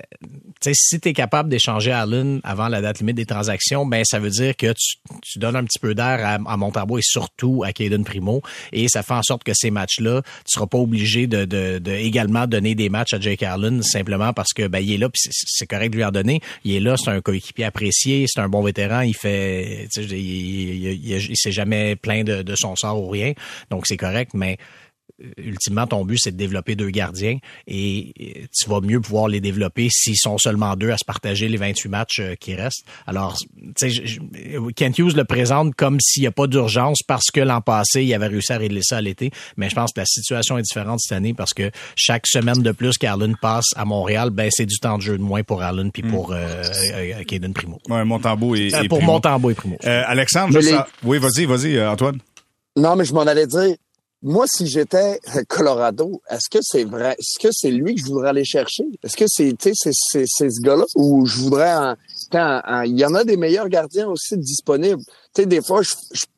si 0.73 1.01
tu 1.01 1.09
es 1.09 1.13
capable 1.13 1.49
d'échanger 1.49 1.93
Allen 1.93 2.41
avant 2.43 2.69
la 2.69 2.81
date 2.81 2.99
limite 2.99 3.17
des 3.17 3.27
transactions, 3.27 3.87
ben 3.87 4.03
ça 4.05 4.19
veut 4.19 4.31
dire 4.31 4.57
que 4.57 4.73
tu, 4.73 5.39
donnes 5.39 5.57
un 5.57 5.65
petit 5.65 5.79
peu 5.79 5.95
d'air 5.95 6.21
à, 6.25 6.53
à 6.53 6.57
Montarbo 6.57 6.99
et 6.99 7.03
surtout 7.03 7.63
à 7.65 7.73
Caden 7.73 8.05
Primo 8.05 8.43
et 8.73 8.89
ça 8.89 9.03
fait 9.03 9.15
en 9.15 9.23
sorte 9.23 9.45
que 9.45 9.53
ces 9.55 9.71
matchs-là, 9.71 10.23
tu 10.23 10.53
seras 10.55 10.67
pas 10.67 10.79
obligé 10.79 11.27
de, 11.27 11.45
de, 11.45 11.79
de, 11.79 11.93
également 11.93 12.47
donner 12.47 12.75
des 12.75 12.89
matchs 12.89 13.15
à 13.15 13.21
Jake 13.21 13.43
Allen 13.43 13.83
simplement 13.83 14.33
parce 14.33 14.53
que 14.53 14.67
ben 14.67 14.81
il 14.81 14.93
est 14.93 14.99
là 14.99 15.09
puis 15.09 15.23
c'est 15.33 15.67
correct 15.67 15.91
de 15.91 15.97
lui 15.97 16.05
en 16.05 16.11
donner. 16.11 16.41
Il 16.65 16.75
est 16.75 16.81
là, 16.81 16.97
c'est 16.97 17.11
un 17.11 17.21
coéquipier 17.21 17.67
apprécié, 17.67 18.27
c'est 18.27 18.41
un 18.41 18.49
bon 18.49 18.63
vétéran, 18.63 19.01
il 19.03 19.15
fait 19.15 19.89
il, 19.97 20.13
il, 20.13 20.93
il, 20.95 21.31
il 21.31 21.37
s'est 21.37 21.53
jamais 21.53 21.97
plaint 21.97 22.27
de, 22.27 22.43
de 22.43 22.55
son 22.57 22.75
sort 22.77 23.01
ou 23.01 23.09
rien. 23.09 23.33
Donc 23.71 23.87
c'est 23.87 23.97
correct 24.01 24.33
mais 24.35 24.59
ultimement, 25.37 25.87
ton 25.87 26.05
but, 26.05 26.19
c'est 26.19 26.33
de 26.33 26.37
développer 26.37 26.77
deux 26.77 26.91
gardiens 26.91 27.39
et 27.67 28.47
tu 28.57 28.69
vas 28.69 28.81
mieux 28.81 29.01
pouvoir 29.01 29.29
les 29.29 29.41
développer 29.41 29.89
s'ils 29.91 30.17
sont 30.17 30.39
seulement 30.39 30.77
deux 30.77 30.91
à 30.91 30.97
se 30.97 31.05
partager 31.05 31.49
les 31.49 31.57
28 31.57 31.89
matchs 31.89 32.21
euh, 32.21 32.35
qui 32.35 32.55
restent. 32.55 32.85
Alors, 33.07 33.37
tu 33.77 33.91
sais, 33.91 34.03
Kent 34.75 34.99
Hughes 34.99 35.17
le 35.17 35.25
présente 35.25 35.75
comme 35.75 35.99
s'il 36.01 36.23
n'y 36.23 36.27
a 36.27 36.33
pas 36.33 36.47
d'urgence 36.47 37.01
parce 37.07 37.31
que 37.33 37.41
l'an 37.41 37.61
passé, 37.61 38.05
il 38.05 38.15
avait 38.15 38.29
réussi 38.29 38.53
à 38.53 38.59
régler 38.59 38.81
ça 38.83 38.99
à 38.99 39.01
l'été. 39.01 39.31
Mais 39.57 39.69
je 39.69 39.75
pense 39.75 39.93
que 39.93 40.01
la 40.01 40.07
situation 40.07 40.59
est 40.59 40.63
différente 40.63 41.01
cette 41.01 41.17
année 41.17 41.35
parce 41.35 41.53
que 41.53 41.71
chaque 41.97 42.27
semaine 42.27 42.63
de 42.63 42.73
plus 42.73 42.97
qu'Arlen 42.99 43.37
passe 43.41 43.67
à 43.77 43.85
Montréal, 43.85 44.31
ben 44.31 44.49
c'est 44.51 44.67
du 44.67 44.79
temps 44.79 44.97
de 44.97 45.03
jeu 45.03 45.19
de 45.19 45.23
moins 45.23 45.43
pour 45.43 45.63
Arlen 45.63 45.91
puis 45.93 46.03
pour 46.03 46.33
euh, 46.33 46.63
euh, 46.95 47.25
Caden 47.25 47.53
Primo. 47.53 47.79
Ouais, 47.89 48.05
Montembeau 48.05 48.55
et, 48.55 48.75
euh, 48.75 48.85
Pour 48.89 48.99
Primo. 48.99 49.13
Montembeau 49.13 49.51
et 49.51 49.55
Primo. 49.55 49.77
Euh, 49.85 50.03
Alexandre, 50.07 50.53
je 50.55 50.59
les... 50.67 50.79
Oui, 51.05 51.19
vas-y, 51.19 51.45
vas-y, 51.45 51.83
Antoine. 51.83 52.19
Non, 52.77 52.97
mais 52.97 53.05
je 53.05 53.13
m'en 53.13 53.23
allais 53.23 53.47
dire, 53.47 53.75
moi, 54.23 54.45
si 54.47 54.67
j'étais 54.67 55.19
Colorado, 55.49 56.21
est-ce 56.29 56.51
que 56.51 56.59
c'est 56.61 56.85
vrai? 56.85 57.17
Est-ce 57.19 57.39
que 57.39 57.49
c'est 57.53 57.71
lui 57.71 57.95
que 57.95 58.01
je 58.01 58.07
voudrais 58.07 58.31
aller 58.31 58.45
chercher? 58.45 58.85
Est-ce 59.03 59.17
que 59.17 59.25
c'est, 59.27 59.55
sais, 59.61 59.73
c'est, 59.75 59.93
c'est, 60.27 60.51
ce 60.51 60.61
gars-là 60.61 60.85
ou 60.95 61.25
je 61.25 61.39
voudrais 61.39 61.71
un, 61.71 61.97
un, 62.33 62.63
un, 62.65 62.85
il 62.85 62.99
y 62.99 63.05
en 63.05 63.15
a 63.15 63.25
des 63.25 63.39
meilleurs 63.39 63.69
gardiens 63.69 64.09
aussi 64.09 64.37
disponibles. 64.37 65.03
Tu 65.35 65.43
sais, 65.43 65.47
des 65.47 65.63
fois, 65.63 65.81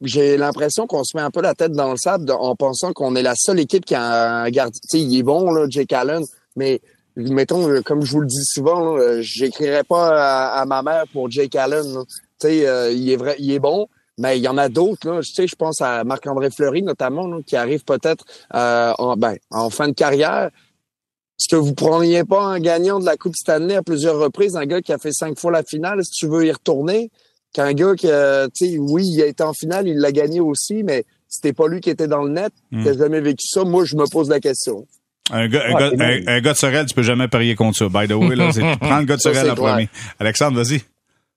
j'ai 0.00 0.36
l'impression 0.36 0.86
qu'on 0.86 1.02
se 1.02 1.16
met 1.16 1.22
un 1.22 1.30
peu 1.30 1.42
la 1.42 1.54
tête 1.54 1.72
dans 1.72 1.90
le 1.90 1.96
sable 1.96 2.30
en 2.30 2.54
pensant 2.54 2.92
qu'on 2.92 3.16
est 3.16 3.22
la 3.22 3.34
seule 3.36 3.58
équipe 3.58 3.84
qui 3.84 3.96
a 3.96 4.42
un 4.42 4.50
gardien. 4.50 4.78
Tu 4.90 4.98
sais, 4.98 5.04
il 5.04 5.18
est 5.18 5.22
bon, 5.24 5.50
là, 5.50 5.66
Jake 5.68 5.92
Allen, 5.92 6.24
mais 6.54 6.80
mettons, 7.16 7.82
comme 7.82 8.04
je 8.04 8.12
vous 8.12 8.20
le 8.20 8.26
dis 8.26 8.44
souvent, 8.44 8.96
j'écrirais 9.20 9.84
pas 9.84 10.10
à, 10.14 10.60
à, 10.60 10.64
ma 10.66 10.82
mère 10.82 11.04
pour 11.12 11.30
Jake 11.30 11.56
Allen. 11.56 12.04
Tu 12.38 12.48
sais, 12.48 12.68
euh, 12.68 12.92
il 12.92 13.10
est 13.10 13.16
vrai, 13.16 13.34
il 13.38 13.50
est 13.52 13.58
bon. 13.58 13.88
Mais 14.22 14.38
il 14.38 14.42
y 14.42 14.46
en 14.46 14.56
a 14.56 14.68
d'autres, 14.68 15.10
là. 15.10 15.20
Tu 15.20 15.32
sais, 15.34 15.46
je 15.48 15.56
pense 15.56 15.80
à 15.80 16.04
Marc-André 16.04 16.48
Fleury, 16.50 16.82
notamment, 16.82 17.26
là, 17.26 17.38
qui 17.44 17.56
arrive 17.56 17.82
peut-être 17.82 18.24
euh, 18.54 18.92
en, 18.98 19.16
ben, 19.16 19.34
en 19.50 19.68
fin 19.68 19.88
de 19.88 19.94
carrière. 19.94 20.50
Est-ce 21.40 21.48
que 21.50 21.56
vous 21.56 21.74
preniez 21.74 22.22
pas 22.22 22.44
un 22.44 22.60
gagnant 22.60 23.00
de 23.00 23.04
la 23.04 23.16
Coupe 23.16 23.34
Stanley 23.34 23.74
à 23.74 23.82
plusieurs 23.82 24.16
reprises, 24.16 24.54
un 24.54 24.64
gars 24.64 24.80
qui 24.80 24.92
a 24.92 24.98
fait 24.98 25.10
cinq 25.10 25.36
fois 25.40 25.50
la 25.50 25.64
finale, 25.64 26.04
si 26.04 26.12
tu 26.12 26.28
veux 26.28 26.46
y 26.46 26.52
retourner, 26.52 27.10
qu'un 27.52 27.72
gars 27.72 27.96
qui, 27.96 28.06
euh, 28.08 28.46
tu 28.54 28.68
sais, 28.68 28.78
oui, 28.78 29.08
il 29.12 29.20
a 29.22 29.26
été 29.26 29.42
en 29.42 29.54
finale, 29.54 29.88
il 29.88 29.98
l'a 29.98 30.12
gagné 30.12 30.38
aussi, 30.38 30.84
mais 30.84 31.04
c'était 31.28 31.52
pas 31.52 31.66
lui 31.66 31.80
qui 31.80 31.90
était 31.90 32.06
dans 32.06 32.22
le 32.22 32.30
net. 32.30 32.52
Mm. 32.70 32.84
T'as 32.84 32.96
jamais 32.96 33.20
vécu 33.20 33.44
ça. 33.48 33.64
Moi, 33.64 33.84
je 33.84 33.96
me 33.96 34.08
pose 34.08 34.28
la 34.28 34.38
question. 34.38 34.86
Un 35.32 35.48
gars, 35.48 35.64
un, 35.66 35.72
gars, 35.72 35.90
un, 35.98 36.26
un 36.28 36.40
gars 36.40 36.52
de 36.52 36.58
Sorel, 36.58 36.86
tu 36.86 36.94
peux 36.94 37.02
jamais 37.02 37.26
parier 37.26 37.56
contre 37.56 37.76
ça. 37.76 37.88
By 37.88 38.06
the 38.06 38.12
way, 38.12 38.36
là, 38.36 38.50
prends 38.80 39.00
le 39.00 39.04
gars 39.04 39.16
de 39.16 39.20
Sorel 39.20 39.50
en 39.50 39.54
premier. 39.56 39.88
Alexandre, 40.20 40.62
vas-y. 40.62 40.82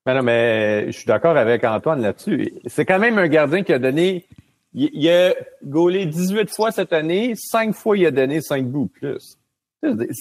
Mais 0.06 0.14
non, 0.14 0.24
mais 0.24 0.86
je 0.88 0.98
suis 0.98 1.06
d'accord 1.06 1.36
avec 1.36 1.64
Antoine 1.64 2.02
là-dessus. 2.02 2.54
C'est 2.68 2.86
quand 2.86 3.00
même 3.00 3.18
un 3.18 3.28
gardien 3.28 3.64
qui 3.64 3.74
a 3.74 3.80
donné, 3.80 4.26
il, 4.74 5.10
a 5.10 5.34
gaulé 5.64 6.06
18 6.06 6.50
fois 6.52 6.72
cette 6.72 6.94
année, 6.94 7.34
5 7.36 7.74
fois 7.74 7.98
il 7.98 8.06
a 8.06 8.12
donné 8.12 8.42
5 8.42 8.66
buts 8.66 8.88
plus. 8.88 9.38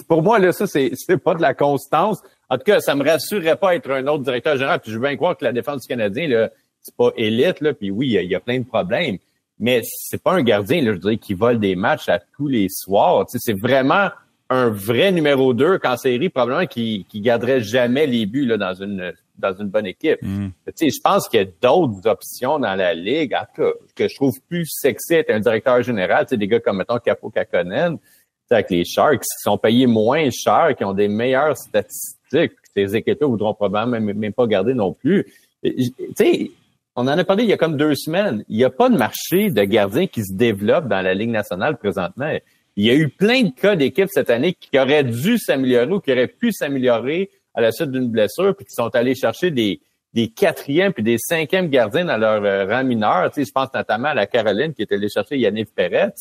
Pour 0.09 0.23
moi, 0.23 0.39
là, 0.39 0.53
ça, 0.53 0.67
c'est, 0.67 0.93
c'est 0.95 1.19
pas 1.19 1.35
de 1.35 1.43
la 1.43 1.53
constance. 1.53 2.23
En 2.49 2.57
tout 2.57 2.65
cas, 2.65 2.81
ça 2.81 2.95
me 2.95 3.05
rassurerait 3.05 3.57
pas 3.57 3.75
être 3.75 3.91
un 3.91 4.07
autre 4.07 4.23
directeur 4.23 4.57
général. 4.57 4.81
Puis 4.81 4.91
je 4.91 4.97
veux 4.97 5.07
bien 5.07 5.17
croire 5.17 5.37
que 5.37 5.45
la 5.45 5.53
défense 5.53 5.83
du 5.83 5.89
Canadien, 5.89 6.29
là, 6.29 6.51
c'est 6.81 6.97
pas 6.97 7.11
élite, 7.17 7.61
là, 7.61 7.73
puis 7.75 7.91
oui, 7.91 8.09
il 8.09 8.13
y, 8.13 8.19
a, 8.19 8.23
il 8.23 8.31
y, 8.31 8.35
a, 8.35 8.41
plein 8.41 8.59
de 8.59 8.65
problèmes. 8.65 9.19
Mais 9.59 9.81
c'est 9.85 10.23
pas 10.23 10.33
un 10.33 10.43
gardien, 10.43 10.83
là, 10.83 10.93
je 10.93 10.99
dirais, 10.99 11.17
qui 11.17 11.35
vole 11.35 11.59
des 11.59 11.77
matchs 11.77 12.09
à 12.09 12.19
tous 12.19 12.49
les 12.49 12.69
soirs. 12.71 13.27
Tu 13.27 13.33
sais, 13.33 13.39
c'est 13.41 13.59
vraiment 13.59 14.11
un 14.51 14.69
vrai 14.69 15.13
numéro 15.13 15.55
2 15.55 15.79
qu'en 15.79 15.97
série, 15.97 16.29
probablement 16.29 16.67
qui, 16.67 17.07
qui 17.09 17.21
garderait 17.21 17.61
jamais 17.61 18.07
les 18.07 18.27
buts 18.27 18.45
là, 18.45 18.59
dans 18.59 18.75
une 18.75 19.13
dans 19.37 19.55
une 19.55 19.69
bonne 19.69 19.87
équipe. 19.87 20.23
Mm. 20.23 20.49
Je 20.67 21.01
pense 21.03 21.29
qu'il 21.29 21.41
y 21.41 21.43
a 21.43 21.47
d'autres 21.61 22.07
options 22.07 22.59
dans 22.59 22.75
la 22.75 22.95
ligue, 22.95 23.35
en 23.35 23.45
tout 23.55 23.63
cas, 23.63 23.73
que 23.95 24.09
je 24.09 24.15
trouve 24.15 24.35
plus 24.49 24.67
sexy 24.67 25.15
être 25.15 25.31
un 25.31 25.41
directeur 25.41 25.83
général, 25.83 26.27
des 26.27 26.49
gars 26.49 26.61
comme, 26.61 26.79
mettons, 26.79 26.99
Capo 26.99 27.31
Kakonen, 27.31 27.99
avec 28.51 28.71
les 28.71 28.85
Sharks, 28.85 29.23
qui 29.23 29.43
sont 29.43 29.59
payés 29.59 29.87
moins 29.87 30.29
cher, 30.31 30.75
qui 30.77 30.85
ont 30.85 30.93
des 30.93 31.09
meilleures 31.09 31.57
statistiques, 31.57 32.53
ces 32.77 32.97
équipes-là 32.97 33.27
voudront 33.27 33.55
probablement 33.55 34.01
même, 34.01 34.17
même 34.17 34.33
pas 34.33 34.47
garder 34.47 34.75
non 34.75 34.93
plus. 34.93 35.27
Sais, 36.17 36.51
on 36.97 37.09
en 37.09 37.19
a 37.19 37.25
parlé 37.25 37.45
il 37.45 37.51
y 37.51 37.53
a 37.53 37.57
comme 37.57 37.77
deux 37.77 37.95
semaines. 37.95 38.45
Il 38.49 38.57
n'y 38.57 38.65
a 38.65 38.71
pas 38.71 38.89
de 38.89 38.97
marché 38.97 39.51
de 39.51 39.63
gardiens 39.65 40.07
qui 40.07 40.25
se 40.25 40.33
développe 40.33 40.89
dans 40.89 41.03
la 41.03 41.15
Ligue 41.15 41.31
nationale 41.31 41.77
présentement. 41.77 42.33
Il 42.77 42.85
y 42.85 42.91
a 42.91 42.95
eu 42.95 43.09
plein 43.09 43.43
de 43.43 43.51
cas 43.51 43.77
d'équipes 43.77 44.09
cette 44.11 44.31
année 44.31 44.55
qui 44.55 44.79
auraient 44.79 45.05
dû 45.05 45.39
s'améliorer 45.39 45.93
ou 45.93 46.01
qui 46.01 46.13
auraient 46.13 46.29
pu 46.29 46.53
s'améliorer 46.53 47.31
à 47.55 47.61
la 47.61 47.73
suite 47.73 47.91
d'une 47.91 48.09
blessure, 48.09 48.55
puis 48.57 48.67
qui 48.67 48.75
sont 48.75 48.95
allés 48.95 49.15
chercher 49.15 49.51
des, 49.51 49.81
des 50.13 50.29
quatrièmes 50.29 50.93
puis 50.93 51.03
des 51.03 51.19
cinquièmes 51.19 51.69
gardiens 51.69 52.05
dans 52.05 52.17
leur 52.17 52.43
euh, 52.45 52.67
rang 52.67 52.85
mineur. 52.85 53.31
Tu 53.31 53.41
sais, 53.41 53.49
je 53.49 53.53
pense 53.53 53.69
notamment 53.75 54.09
à 54.09 54.15
la 54.15 54.27
Caroline 54.27 54.73
qui 54.73 54.83
est 54.83 54.93
allée 54.93 55.09
chercher 55.09 55.39
Yannick 55.39 55.75
Perret, 55.75 56.13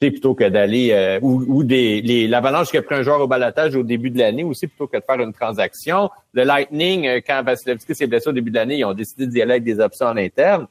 plutôt 0.00 0.34
que 0.34 0.48
d'aller 0.48 0.90
euh, 0.92 1.20
ou, 1.20 1.44
ou 1.46 1.62
des 1.62 2.26
l'Avalanche 2.26 2.70
qui 2.70 2.78
a 2.78 2.82
pris 2.82 2.94
un 2.94 3.02
joueur 3.02 3.20
au 3.20 3.26
balatage 3.26 3.76
au 3.76 3.82
début 3.82 4.10
de 4.10 4.18
l'année 4.18 4.44
aussi 4.44 4.66
plutôt 4.66 4.86
que 4.86 4.96
de 4.96 5.02
faire 5.06 5.20
une 5.20 5.32
transaction. 5.32 6.10
Le 6.32 6.44
Lightning, 6.44 7.06
euh, 7.06 7.20
quand 7.24 7.42
Vasilevski 7.44 7.94
s'est 7.94 8.06
blessé 8.06 8.28
au 8.28 8.32
début 8.32 8.50
de 8.50 8.56
l'année, 8.56 8.78
ils 8.78 8.84
ont 8.84 8.94
décidé 8.94 9.26
d'y 9.26 9.42
aller 9.42 9.52
avec 9.52 9.64
des 9.64 9.78
options 9.78 10.06
en 10.06 10.16
interne 10.16 10.66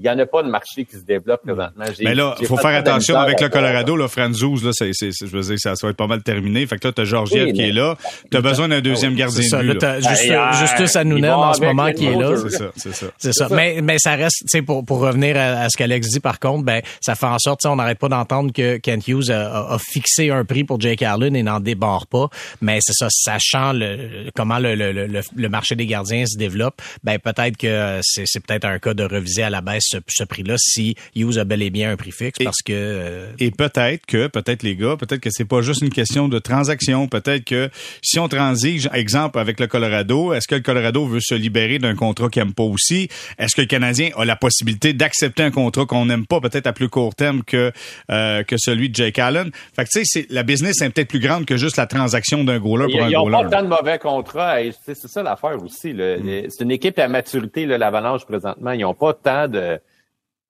il 0.00 0.04
n'y 0.04 0.10
en 0.10 0.18
a 0.20 0.26
pas 0.26 0.44
de 0.44 0.48
marché 0.48 0.84
qui 0.84 0.96
se 0.96 1.02
développe 1.02 1.42
présentement. 1.42 1.84
Mais 2.00 2.14
là, 2.14 2.36
il 2.40 2.46
faut 2.46 2.56
faire 2.56 2.78
attention 2.78 3.16
avec 3.16 3.40
le 3.40 3.48
Colorado, 3.48 3.96
là, 3.96 4.06
Franzouz, 4.06 4.64
là, 4.64 4.70
c'est, 4.72 4.90
c'est, 4.92 5.10
je 5.10 5.26
veux 5.26 5.42
dire, 5.42 5.58
ça, 5.58 5.74
ça 5.74 5.88
va 5.88 5.90
être 5.90 5.96
pas 5.96 6.06
mal 6.06 6.22
terminé. 6.22 6.64
Fait 6.68 6.78
que 6.78 6.86
là, 6.86 6.92
t'as 6.92 7.04
Georgiev 7.04 7.46
oui, 7.46 7.52
qui 7.52 7.62
est 7.62 7.72
là. 7.72 7.96
T'as 8.30 8.40
besoin 8.40 8.68
d'un 8.68 8.80
deuxième 8.80 9.14
ah, 9.14 9.18
gardien 9.18 9.48
ça, 9.48 9.60
de 9.60 9.72
but. 9.72 9.82
Là, 9.82 10.00
Juste, 10.00 10.30
euh, 10.30 10.52
Justus 10.52 10.96
Hanouna 10.96 11.36
en 11.36 11.52
ce 11.52 11.60
moment 11.62 11.90
qui 11.90 12.06
est 12.06 12.14
là. 12.14 12.36
C'est 12.36 12.56
ça, 12.56 12.64
c'est 12.76 12.94
ça. 12.94 13.06
C'est 13.18 13.32
ça. 13.32 13.48
Mais, 13.50 13.80
mais 13.82 13.98
ça 13.98 14.14
reste, 14.14 14.42
tu 14.42 14.46
sais, 14.46 14.62
pour, 14.62 14.84
pour 14.84 15.00
revenir 15.00 15.36
à, 15.36 15.62
à 15.62 15.68
ce 15.68 15.76
qu'Alex 15.76 16.08
dit, 16.10 16.20
par 16.20 16.38
contre, 16.38 16.64
ben, 16.64 16.80
ça 17.00 17.16
fait 17.16 17.26
en 17.26 17.38
sorte, 17.40 17.66
on 17.66 17.74
n'arrête 17.74 17.98
pas 17.98 18.08
d'entendre 18.08 18.52
que 18.52 18.76
Kent 18.76 19.08
Hughes 19.08 19.30
a, 19.30 19.72
a, 19.72 19.78
fixé 19.78 20.30
un 20.30 20.44
prix 20.44 20.62
pour 20.62 20.80
Jake 20.80 21.02
Allen 21.02 21.34
et 21.34 21.42
n'en 21.42 21.58
débarre 21.58 22.06
pas. 22.06 22.28
Mais 22.60 22.78
c'est 22.82 22.94
ça, 22.94 23.08
sachant 23.10 23.72
le, 23.72 24.30
comment 24.36 24.60
le, 24.60 24.76
le, 24.76 24.92
le, 24.92 25.20
le, 25.34 25.48
marché 25.48 25.74
des 25.74 25.86
gardiens 25.86 26.24
se 26.24 26.38
développe, 26.38 26.80
ben, 27.02 27.18
peut-être 27.18 27.56
que 27.56 27.98
c'est, 28.02 28.24
c'est 28.26 28.46
peut-être 28.46 28.64
un 28.64 28.78
cas 28.78 28.94
de 28.94 29.02
reviser 29.02 29.42
à 29.42 29.50
la 29.50 29.60
baisse 29.60 29.87
ce, 29.88 29.98
ce 30.08 30.24
prix-là 30.24 30.54
si 30.58 30.94
Hughes 31.16 31.38
a 31.38 31.44
bel 31.44 31.62
et 31.62 31.70
bien 31.70 31.90
un 31.90 31.96
prix 31.96 32.12
fixe 32.12 32.38
parce 32.42 32.62
que 32.64 32.72
euh, 32.72 33.32
Et 33.38 33.50
peut-être 33.50 34.06
que, 34.06 34.26
peut-être 34.26 34.62
les 34.62 34.76
gars, 34.76 34.96
peut-être 34.96 35.20
que 35.20 35.30
c'est 35.30 35.44
pas 35.44 35.60
juste 35.62 35.82
une 35.82 35.90
question 35.90 36.28
de 36.28 36.38
transaction. 36.38 37.08
Peut-être 37.08 37.44
que 37.44 37.70
si 38.02 38.18
on 38.18 38.28
transige, 38.28 38.88
exemple 38.92 39.38
avec 39.38 39.60
le 39.60 39.66
Colorado, 39.66 40.32
est-ce 40.32 40.46
que 40.48 40.54
le 40.54 40.60
Colorado 40.60 41.06
veut 41.06 41.20
se 41.20 41.34
libérer 41.34 41.78
d'un 41.78 41.94
contrat 41.94 42.28
qu'il 42.28 42.42
aime 42.42 42.54
pas 42.54 42.62
aussi? 42.64 43.08
Est-ce 43.38 43.54
que 43.56 43.62
le 43.62 43.66
Canadien 43.66 44.10
a 44.16 44.24
la 44.24 44.36
possibilité 44.36 44.92
d'accepter 44.92 45.42
un 45.42 45.50
contrat 45.50 45.86
qu'on 45.86 46.06
n'aime 46.06 46.26
pas, 46.26 46.40
peut-être 46.40 46.66
à 46.66 46.72
plus 46.72 46.88
court 46.88 47.14
terme 47.14 47.42
que 47.44 47.72
euh, 48.10 48.42
que 48.44 48.56
celui 48.58 48.90
de 48.90 48.94
Jake 48.94 49.18
Allen? 49.18 49.50
Fait 49.74 49.84
que 49.84 49.90
tu 49.90 50.00
sais, 50.00 50.04
c'est- 50.04 50.26
la 50.30 50.42
business 50.42 50.80
est 50.82 50.90
peut-être 50.90 51.08
plus 51.08 51.20
grande 51.20 51.44
que 51.46 51.56
juste 51.56 51.76
la 51.76 51.86
transaction 51.86 52.44
d'un 52.44 52.58
gros 52.58 52.76
pour 52.78 52.84
un 53.02 53.08
Ils 53.08 53.12
n'ont 53.14 53.30
pas 53.30 53.44
tant 53.48 53.62
de 53.62 53.68
mauvais 53.68 53.98
contrats. 53.98 54.62
et 54.62 54.72
C'est 54.84 54.94
c'est 54.94 55.08
ça 55.08 55.22
l'affaire 55.22 55.62
aussi. 55.62 55.92
là. 55.92 56.16
C'est 56.48 56.62
une 56.64 56.70
équipe 56.70 56.98
à 56.98 57.08
maturité, 57.08 57.66
là, 57.66 57.78
l'Avalanche, 57.78 58.24
présentement. 58.24 58.72
Ils 58.72 58.80
n'ont 58.82 58.94
pas 58.94 59.14
tant 59.14 59.48
de... 59.48 59.77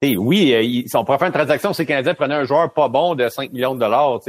T'sais, 0.01 0.17
oui, 0.17 0.55
euh, 0.55 0.63
ils, 0.63 0.89
si 0.89 0.95
on 0.97 1.05
pourrait 1.05 1.19
faire 1.19 1.27
une 1.27 1.35
transaction, 1.35 1.73
c'est 1.73 1.85
Canadien 1.85 2.15
prenait 2.15 2.37
un 2.37 2.45
joueur 2.45 2.73
pas 2.73 2.89
bon 2.89 3.17
de 3.17 3.29
5 3.29 3.53
millions 3.53 3.75
de 3.75 3.81
dollars, 3.81 4.21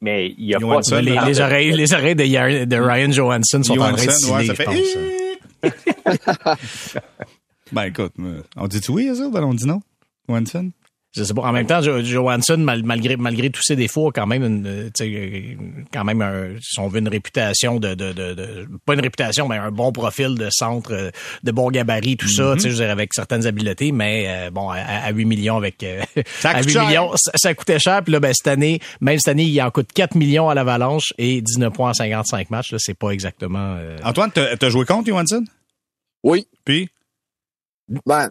mais 0.00 0.34
il 0.38 0.46
n'y 0.46 0.54
a 0.54 0.58
Johansson, 0.58 0.92
pas... 0.96 1.02
les, 1.02 1.14
de- 1.16 1.26
les 1.26 1.40
oreilles 1.40 1.72
les 1.72 1.92
oreilles 1.92 2.14
de, 2.14 2.64
de 2.64 2.76
Ryan 2.76 3.12
Johansson 3.12 3.62
sont 3.62 3.78
en 3.78 3.92
train 3.92 3.92
de 3.92 3.98
Johansson, 3.98 4.34
ouais, 4.34 4.46
ça 4.46 4.54
je 4.54 4.56
fait. 4.56 4.64
pense. 4.64 4.96
ben 7.72 7.82
écoute, 7.84 8.12
on 8.56 8.66
dit 8.66 8.80
oui 8.88 9.10
à 9.10 9.14
ça, 9.14 9.28
ben 9.30 9.44
on 9.44 9.52
dit 9.52 9.66
non. 9.66 9.80
Johansson? 10.28 10.70
Je 11.16 11.24
sais 11.24 11.34
pas. 11.34 11.42
En 11.42 11.50
même 11.50 11.66
temps, 11.66 11.82
Jo- 11.82 12.04
Johansson, 12.04 12.56
mal- 12.58 12.84
malgré 12.84 13.16
malgré 13.16 13.50
tous 13.50 13.62
ses 13.64 13.74
défauts, 13.74 14.10
a 14.10 14.12
quand 14.12 14.28
même 14.28 14.44
une, 14.44 14.66
euh, 14.66 14.84
tu 14.94 15.04
sais, 15.04 15.10
euh, 15.12 15.54
quand 15.92 16.04
même 16.04 16.22
un, 16.22 16.50
si 16.60 16.78
on 16.78 16.86
veut 16.86 17.00
une 17.00 17.08
réputation 17.08 17.80
de, 17.80 17.94
de, 17.94 18.12
de, 18.12 18.34
de- 18.34 18.68
pas 18.86 18.94
une 18.94 19.00
réputation, 19.00 19.48
mais 19.48 19.56
un 19.56 19.72
bon 19.72 19.90
profil 19.90 20.36
de 20.36 20.48
centre, 20.50 20.92
euh, 20.94 21.10
de 21.42 21.50
bon 21.50 21.68
gabarit, 21.72 22.16
tout 22.16 22.28
ça, 22.28 22.52
tu 22.54 22.60
sais, 22.60 22.70
je 22.70 22.74
veux 22.76 22.82
dire, 22.84 22.90
avec 22.92 23.12
certaines 23.12 23.44
habiletés, 23.44 23.90
mais 23.90 24.26
euh, 24.28 24.50
bon, 24.52 24.70
à, 24.70 24.76
à 24.78 25.10
8 25.10 25.24
millions 25.24 25.56
avec 25.56 25.82
euh, 25.82 26.00
Ça 26.38 26.50
à 26.50 26.54
coûte 26.60 26.66
8 26.66 26.72
cher. 26.74 26.86
millions, 26.86 27.10
ça, 27.16 27.32
ça 27.34 27.54
coûtait 27.54 27.80
cher. 27.80 28.04
Puis 28.04 28.12
là, 28.12 28.20
ben 28.20 28.32
cette 28.32 28.46
année, 28.46 28.78
même 29.00 29.18
cette 29.18 29.32
année, 29.32 29.44
il 29.46 29.60
en 29.62 29.70
coûte 29.72 29.88
4 29.92 30.14
millions 30.14 30.48
à 30.48 30.54
l'Avalanche 30.54 31.12
et 31.18 31.40
19 31.40 31.72
points 31.72 31.90
en 31.90 31.94
55 31.94 32.50
matchs. 32.50 32.70
Là, 32.70 32.78
c'est 32.80 32.94
pas 32.94 33.10
exactement. 33.10 33.74
euh, 33.78 33.96
Antoine, 34.04 34.30
t'as 34.32 34.56
t'as 34.56 34.68
joué 34.70 34.84
contre 34.84 35.08
Johansson? 35.08 35.42
Oui. 36.22 36.46
Puis? 36.64 36.88
Ben, 38.06 38.28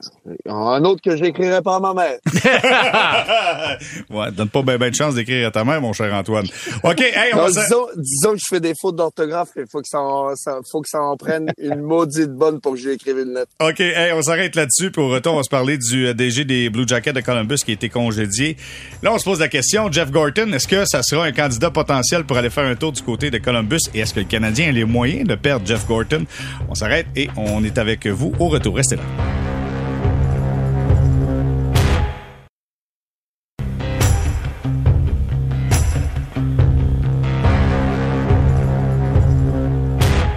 un 0.48 0.84
autre 0.86 1.02
que 1.02 1.18
j'écrirais 1.18 1.62
pas 1.62 1.76
à 1.76 1.80
ma 1.82 1.94
mère. 1.94 2.18
ouais, 4.10 4.32
donne 4.32 4.48
pas 4.48 4.62
ben, 4.62 4.78
ben 4.78 4.90
de 4.90 4.96
chance 4.96 5.16
d'écrire 5.16 5.50
à 5.50 5.52
ta 5.52 5.66
mère, 5.66 5.82
mon 5.82 5.92
cher 5.92 6.14
Antoine. 6.14 6.46
OK, 6.84 7.02
hey, 7.02 7.34
on 7.34 7.38
va 7.40 7.48
disons, 7.48 7.88
disons 7.98 8.32
que 8.34 8.38
je 8.38 8.46
fais 8.50 8.60
des 8.62 8.74
fautes 8.80 8.96
d'orthographe, 8.96 9.50
il 9.58 9.66
faut 9.70 9.82
que 9.82 9.88
ça, 9.88 10.00
en, 10.00 10.34
ça- 10.36 10.60
faut 10.72 10.82
que 10.82 10.88
ça 10.88 11.02
en 11.02 11.18
prenne 11.18 11.52
une 11.58 11.82
maudite 11.82 12.32
bonne 12.32 12.62
pour 12.62 12.74
que 12.74 12.80
j'ai 12.80 12.94
écrive 12.94 13.20
une 13.20 13.34
lettre. 13.34 13.52
OK, 13.60 13.82
hey, 13.82 14.14
on 14.14 14.22
s'arrête 14.22 14.56
là-dessus. 14.56 14.92
Puis 14.92 15.02
au 15.02 15.10
retour, 15.10 15.34
on 15.34 15.38
va 15.38 15.44
se 15.44 15.50
parler 15.50 15.78
du 15.78 16.08
euh, 16.08 16.14
DG 16.14 16.46
des 16.46 16.70
Blue 16.70 16.88
Jackets 16.88 17.14
de 17.14 17.22
Columbus 17.22 17.58
qui 17.58 17.72
a 17.72 17.74
été 17.74 17.90
congédié. 17.90 18.56
Là, 19.04 19.12
on 19.14 19.18
se 19.18 19.26
pose 19.26 19.40
la 19.42 19.50
question, 19.50 19.92
Jeff 19.92 20.10
Gorton, 20.10 20.54
est-ce 20.54 20.68
que 20.70 20.86
ça 20.86 21.04
sera 21.04 21.26
un 21.26 21.32
candidat 21.34 21.70
potentiel 21.70 22.24
pour 22.24 22.38
aller 22.38 22.50
faire 22.50 22.66
un 22.66 22.76
tour 22.76 22.94
du 22.94 23.02
côté 23.02 23.30
de 23.30 23.40
Columbus? 23.40 23.80
Et 23.94 24.00
est-ce 24.00 24.14
que 24.14 24.22
le 24.22 24.26
Canadien 24.26 24.70
a 24.70 24.72
les 24.72 24.86
moyens 24.86 25.28
de 25.28 25.36
perdre 25.36 25.68
Jeff 25.68 25.86
Gorton? 25.86 26.26
On 26.70 26.76
s'arrête 26.76 27.08
et 27.18 27.30
on 27.36 27.62
est 27.64 27.78
avec 27.78 28.08
vous 28.08 28.32
au 28.40 28.48
retour. 28.48 28.78
Restez 28.78 28.96
là. 28.96 29.04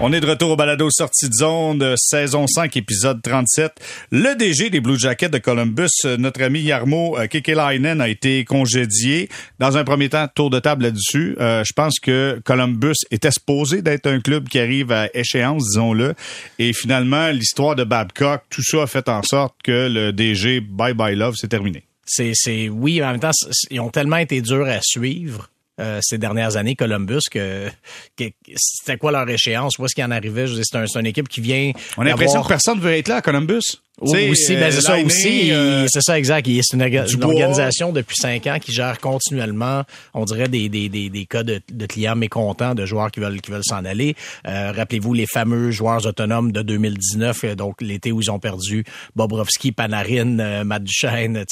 On 0.05 0.13
est 0.13 0.19
de 0.19 0.27
retour 0.27 0.51
au 0.51 0.57
balado 0.57 0.91
sortie 0.91 1.29
de 1.29 1.33
zone, 1.33 1.79
de 1.79 1.95
saison 1.97 2.49
5, 2.49 2.77
épisode 2.77 3.23
37. 3.23 3.71
Le 4.11 4.35
DG 4.35 4.69
des 4.69 4.81
Blue 4.81 4.99
Jackets 4.99 5.29
de 5.29 5.39
Columbus, 5.39 5.91
euh, 6.05 6.17
notre 6.17 6.43
ami 6.43 6.61
Yarmo 6.61 7.17
euh, 7.17 7.29
Kekelainen, 7.29 8.01
a 8.01 8.09
été 8.09 8.45
congédié. 8.45 9.29
Dans 9.61 9.77
un 9.77 9.85
premier 9.85 10.09
temps, 10.09 10.27
tour 10.27 10.51
de 10.51 10.59
table 10.59 10.83
là-dessus. 10.83 11.37
Euh, 11.39 11.63
je 11.63 11.73
pense 11.73 12.01
que 12.01 12.43
Columbus 12.45 12.97
était 13.13 13.31
supposé 13.31 13.81
d'être 13.81 14.09
un 14.09 14.19
club 14.19 14.49
qui 14.49 14.59
arrive 14.59 14.91
à 14.91 15.09
échéance, 15.15 15.63
disons-le. 15.69 16.15
Et 16.59 16.73
finalement, 16.73 17.29
l'histoire 17.29 17.77
de 17.77 17.85
Babcock, 17.85 18.43
tout 18.51 18.65
ça 18.65 18.83
a 18.83 18.87
fait 18.89 19.09
en 19.09 19.23
sorte 19.23 19.55
que 19.63 19.89
le 19.89 20.13
DG 20.13 20.63
Bye 20.63 20.95
Bye 20.95 21.15
Love, 21.15 21.37
c'est 21.39 21.47
terminé. 21.47 21.85
c'est, 22.05 22.33
c'est, 22.35 22.69
oui, 22.69 23.01
en 23.05 23.13
même 23.13 23.21
temps, 23.21 23.31
ils 23.71 23.79
ont 23.79 23.91
tellement 23.91 24.17
été 24.17 24.41
durs 24.41 24.67
à 24.67 24.81
suivre. 24.83 25.49
Euh, 25.83 25.99
ces 26.03 26.19
dernières 26.19 26.57
années, 26.57 26.77
Columbus, 26.77 27.23
que, 27.31 27.69
que 28.17 28.25
c'était 28.57 28.97
quoi 28.97 29.13
leur 29.13 29.29
échéance? 29.29 29.79
Où 29.79 29.85
est-ce 29.85 29.95
qu'il 29.95 30.05
en 30.05 30.11
arrivait? 30.11 30.47
C'est, 30.47 30.77
un, 30.77 30.87
c'est 30.87 31.01
une 31.01 31.07
équipe 31.07 31.29
qui 31.29 31.41
vient. 31.41 31.73
On 31.97 32.03
a 32.03 32.05
l'impression 32.07 32.43
que 32.43 32.49
personne 32.49 32.79
ne 32.79 32.83
veut 32.83 32.97
être 32.97 33.09
là 33.09 33.17
à 33.17 33.23
Columbus. 33.23 33.63
Oui, 34.01 34.11
Tu 34.11 34.17
sais, 34.19 34.31
aussi, 34.31 34.55
ben, 34.57 34.63
euh, 34.65 34.71
c'est 34.71 34.81
ça 34.81 34.99
aussi. 34.99 35.53
euh, 35.53 35.87
c'est 35.87 36.01
ça, 36.01 36.19
exact. 36.19 36.47
C'est 36.47 36.73
une, 36.77 36.83
organisation 37.23 37.93
depuis 37.93 38.17
cinq 38.17 38.47
ans 38.47 38.59
qui 38.59 38.73
gère 38.73 38.99
continuellement, 38.99 39.83
on 40.15 40.25
dirait, 40.25 40.49
des, 40.49 40.69
des, 40.71 40.89
des, 40.89 41.11
des 41.11 41.27
cas 41.27 41.43
de, 41.43 41.61
de 41.71 41.87
clients 41.87 42.17
mécontents, 42.17 42.75
de 42.75 42.87
joueurs 42.87 43.11
qui 43.11 43.21
veulent, 43.21 43.41
qui 43.43 43.51
veulent 43.51 43.63
s'en 43.65 43.85
aller. 43.85 44.15
Euh, 44.49 44.73
Rappelez-vous 44.75 45.13
les 45.13 45.27
fameux 45.27 45.71
joueurs 45.71 46.05
autonomes 46.07 46.53
de 46.53 46.63
2019, 46.63 47.45
euh, 47.45 47.55
donc 47.55 47.83
l'été 47.83 48.13
où 48.13 48.21
ils 48.23 48.31
ont 48.31 48.39
perdu 48.39 48.83
Bobrovski, 49.15 49.73
Panarin, 49.73 50.39
euh, 50.39 50.65
Matt 50.65 50.85
Duchesne, 50.85 51.45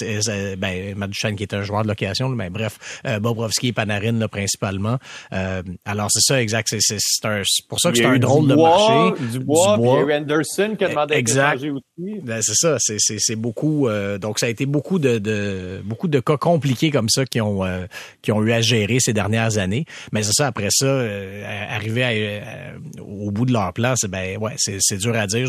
ben, 0.59 0.95
Matt 0.97 1.11
Duchesne 1.11 1.37
qui 1.37 1.43
est 1.43 1.55
un 1.55 1.63
joueur 1.63 1.83
de 1.83 1.89
location, 1.89 2.31
mais 2.31 2.49
bref, 2.49 2.79
euh, 3.07 3.21
Bobrovski 3.21 3.69
et 3.69 3.73
Panarin 3.73 4.13
là, 4.13 4.29
principalement. 4.29 4.97
Euh, 5.35 5.63
alors 5.85 6.09
c'est 6.11 6.23
ça, 6.23 6.41
exact. 6.43 6.69
C'est, 6.71 6.81
c'est, 6.81 6.97
c'est, 6.99 7.27
un- 7.29 7.43
c'est 7.45 7.69
pour 7.69 7.79
ça 7.81 7.91
que 7.93 7.99
c'est 7.99 8.07
un 8.07 8.19
drôle 8.19 8.49
de 8.49 8.55
marché. 8.55 9.23
Du 9.31 9.39
bois. 9.41 9.77
Anderson 10.11 10.75
qui 10.77 10.85
a 10.85 10.89
demandé 10.89 11.15
à 11.15 11.19
être 11.19 11.21
Exact. 11.21 11.63
Ben, 12.23 12.41
c'est 12.43 12.55
ça, 12.55 12.77
c'est, 12.79 13.37
beaucoup. 13.37 13.89
euh, 13.89 14.19
donc 14.19 14.39
ça 14.39 14.47
a 14.47 14.49
été 14.49 14.67
beaucoup 14.67 14.99
de, 14.99 15.19
de 15.19 15.83
beaucoup 15.85 16.09
de 16.09 16.21
cas 16.21 16.37
compliqués 16.37 16.91
comme 16.91 17.09
ça 17.09 17.25
qui 17.27 17.41
ont 17.41 17.65
euh, 17.65 17.87
qui 18.23 18.33
ont 18.33 18.43
eu 18.43 18.53
à 18.53 18.61
gérer 18.61 18.99
ces 19.01 19.13
dernières 19.13 19.59
années. 19.59 19.85
Mais 20.13 20.23
c'est 20.23 20.33
ça. 20.33 20.47
Après 20.47 20.69
ça, 20.71 20.87
euh, 20.87 21.75
arriver 21.75 22.03
euh, 22.05 22.73
au 23.01 23.31
bout 23.31 23.45
de 23.45 23.53
leur 23.53 23.73
plan, 23.73 23.95
c'est 23.97 24.09
ben 24.09 24.39
ouais, 24.39 24.55
c'est, 24.57 24.97
dur 24.97 25.15
à 25.15 25.27
dire, 25.27 25.49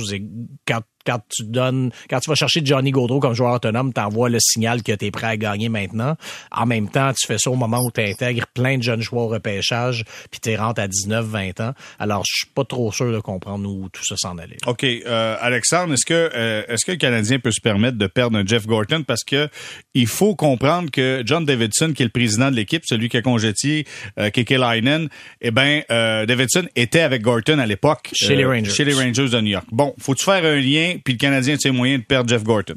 quand 0.67 0.81
quand 1.05 1.19
tu 1.29 1.43
donnes, 1.43 1.91
quand 2.09 2.19
tu 2.19 2.29
vas 2.29 2.35
chercher 2.35 2.61
Johnny 2.63 2.91
Gaudreau 2.91 3.19
comme 3.19 3.33
joueur 3.33 3.53
autonome, 3.53 3.93
t'envoies 3.93 4.29
le 4.29 4.39
signal 4.39 4.83
que 4.83 4.91
tu 4.91 5.05
es 5.05 5.11
prêt 5.11 5.27
à 5.27 5.37
gagner 5.37 5.69
maintenant. 5.69 6.15
En 6.51 6.65
même 6.65 6.89
temps, 6.89 7.11
tu 7.13 7.27
fais 7.27 7.37
ça 7.37 7.49
au 7.49 7.55
moment 7.55 7.79
où 7.79 7.91
tu 7.91 8.01
intègres 8.01 8.45
plein 8.53 8.77
de 8.77 8.83
jeunes 8.83 9.01
joueurs 9.01 9.25
au 9.25 9.27
repêchage, 9.29 10.03
puis 10.29 10.39
tu 10.39 10.55
rentres 10.55 10.81
à 10.81 10.87
19, 10.87 11.25
20 11.25 11.59
ans. 11.61 11.73
Alors, 11.99 12.23
je 12.25 12.39
suis 12.39 12.47
pas 12.53 12.63
trop 12.63 12.91
sûr 12.91 13.11
de 13.11 13.19
comprendre 13.19 13.69
où 13.69 13.89
tout 13.89 14.05
ça 14.05 14.15
s'en 14.17 14.37
allait. 14.37 14.57
OK. 14.67 14.83
Euh, 14.83 15.35
Alexandre, 15.39 15.93
est-ce 15.93 16.05
que 16.05 16.31
euh, 16.33 16.63
est-ce 16.67 16.85
que 16.85 16.91
le 16.91 16.97
Canadien 16.97 17.39
peut 17.39 17.51
se 17.51 17.61
permettre 17.61 17.97
de 17.97 18.07
perdre 18.07 18.37
un 18.37 18.45
Jeff 18.45 18.65
Gorton? 18.65 19.03
Parce 19.05 19.23
que 19.23 19.49
il 19.93 20.07
faut 20.07 20.35
comprendre 20.35 20.91
que 20.91 21.23
John 21.25 21.45
Davidson, 21.45 21.93
qui 21.95 22.03
est 22.03 22.05
le 22.05 22.11
président 22.11 22.51
de 22.51 22.55
l'équipe, 22.55 22.83
celui 22.85 23.09
qui 23.09 23.17
a 23.17 23.21
congédié 23.21 23.85
euh, 24.19 24.29
Kekelainen, 24.29 25.09
eh 25.41 25.51
ben 25.51 25.83
euh, 25.91 26.25
Davidson 26.25 26.67
était 26.75 27.01
avec 27.01 27.21
Gorton 27.21 27.59
à 27.59 27.65
l'époque. 27.65 28.09
Chez 28.13 28.35
les 28.35 28.45
Rangers. 28.45 28.71
Chez 28.71 28.85
les 28.85 28.93
Rangers 28.93 29.29
de 29.29 29.41
New 29.41 29.51
York. 29.51 29.65
Bon, 29.71 29.93
faut-tu 29.99 30.25
faire 30.25 30.43
un 30.45 30.55
lien, 30.55 30.90
puis 31.03 31.13
le 31.13 31.17
Canadien 31.17 31.55
a 31.55 31.57
ses 31.57 31.71
moyens 31.71 32.01
de 32.01 32.05
perdre 32.05 32.29
Jeff 32.29 32.43
Gorton? 32.43 32.75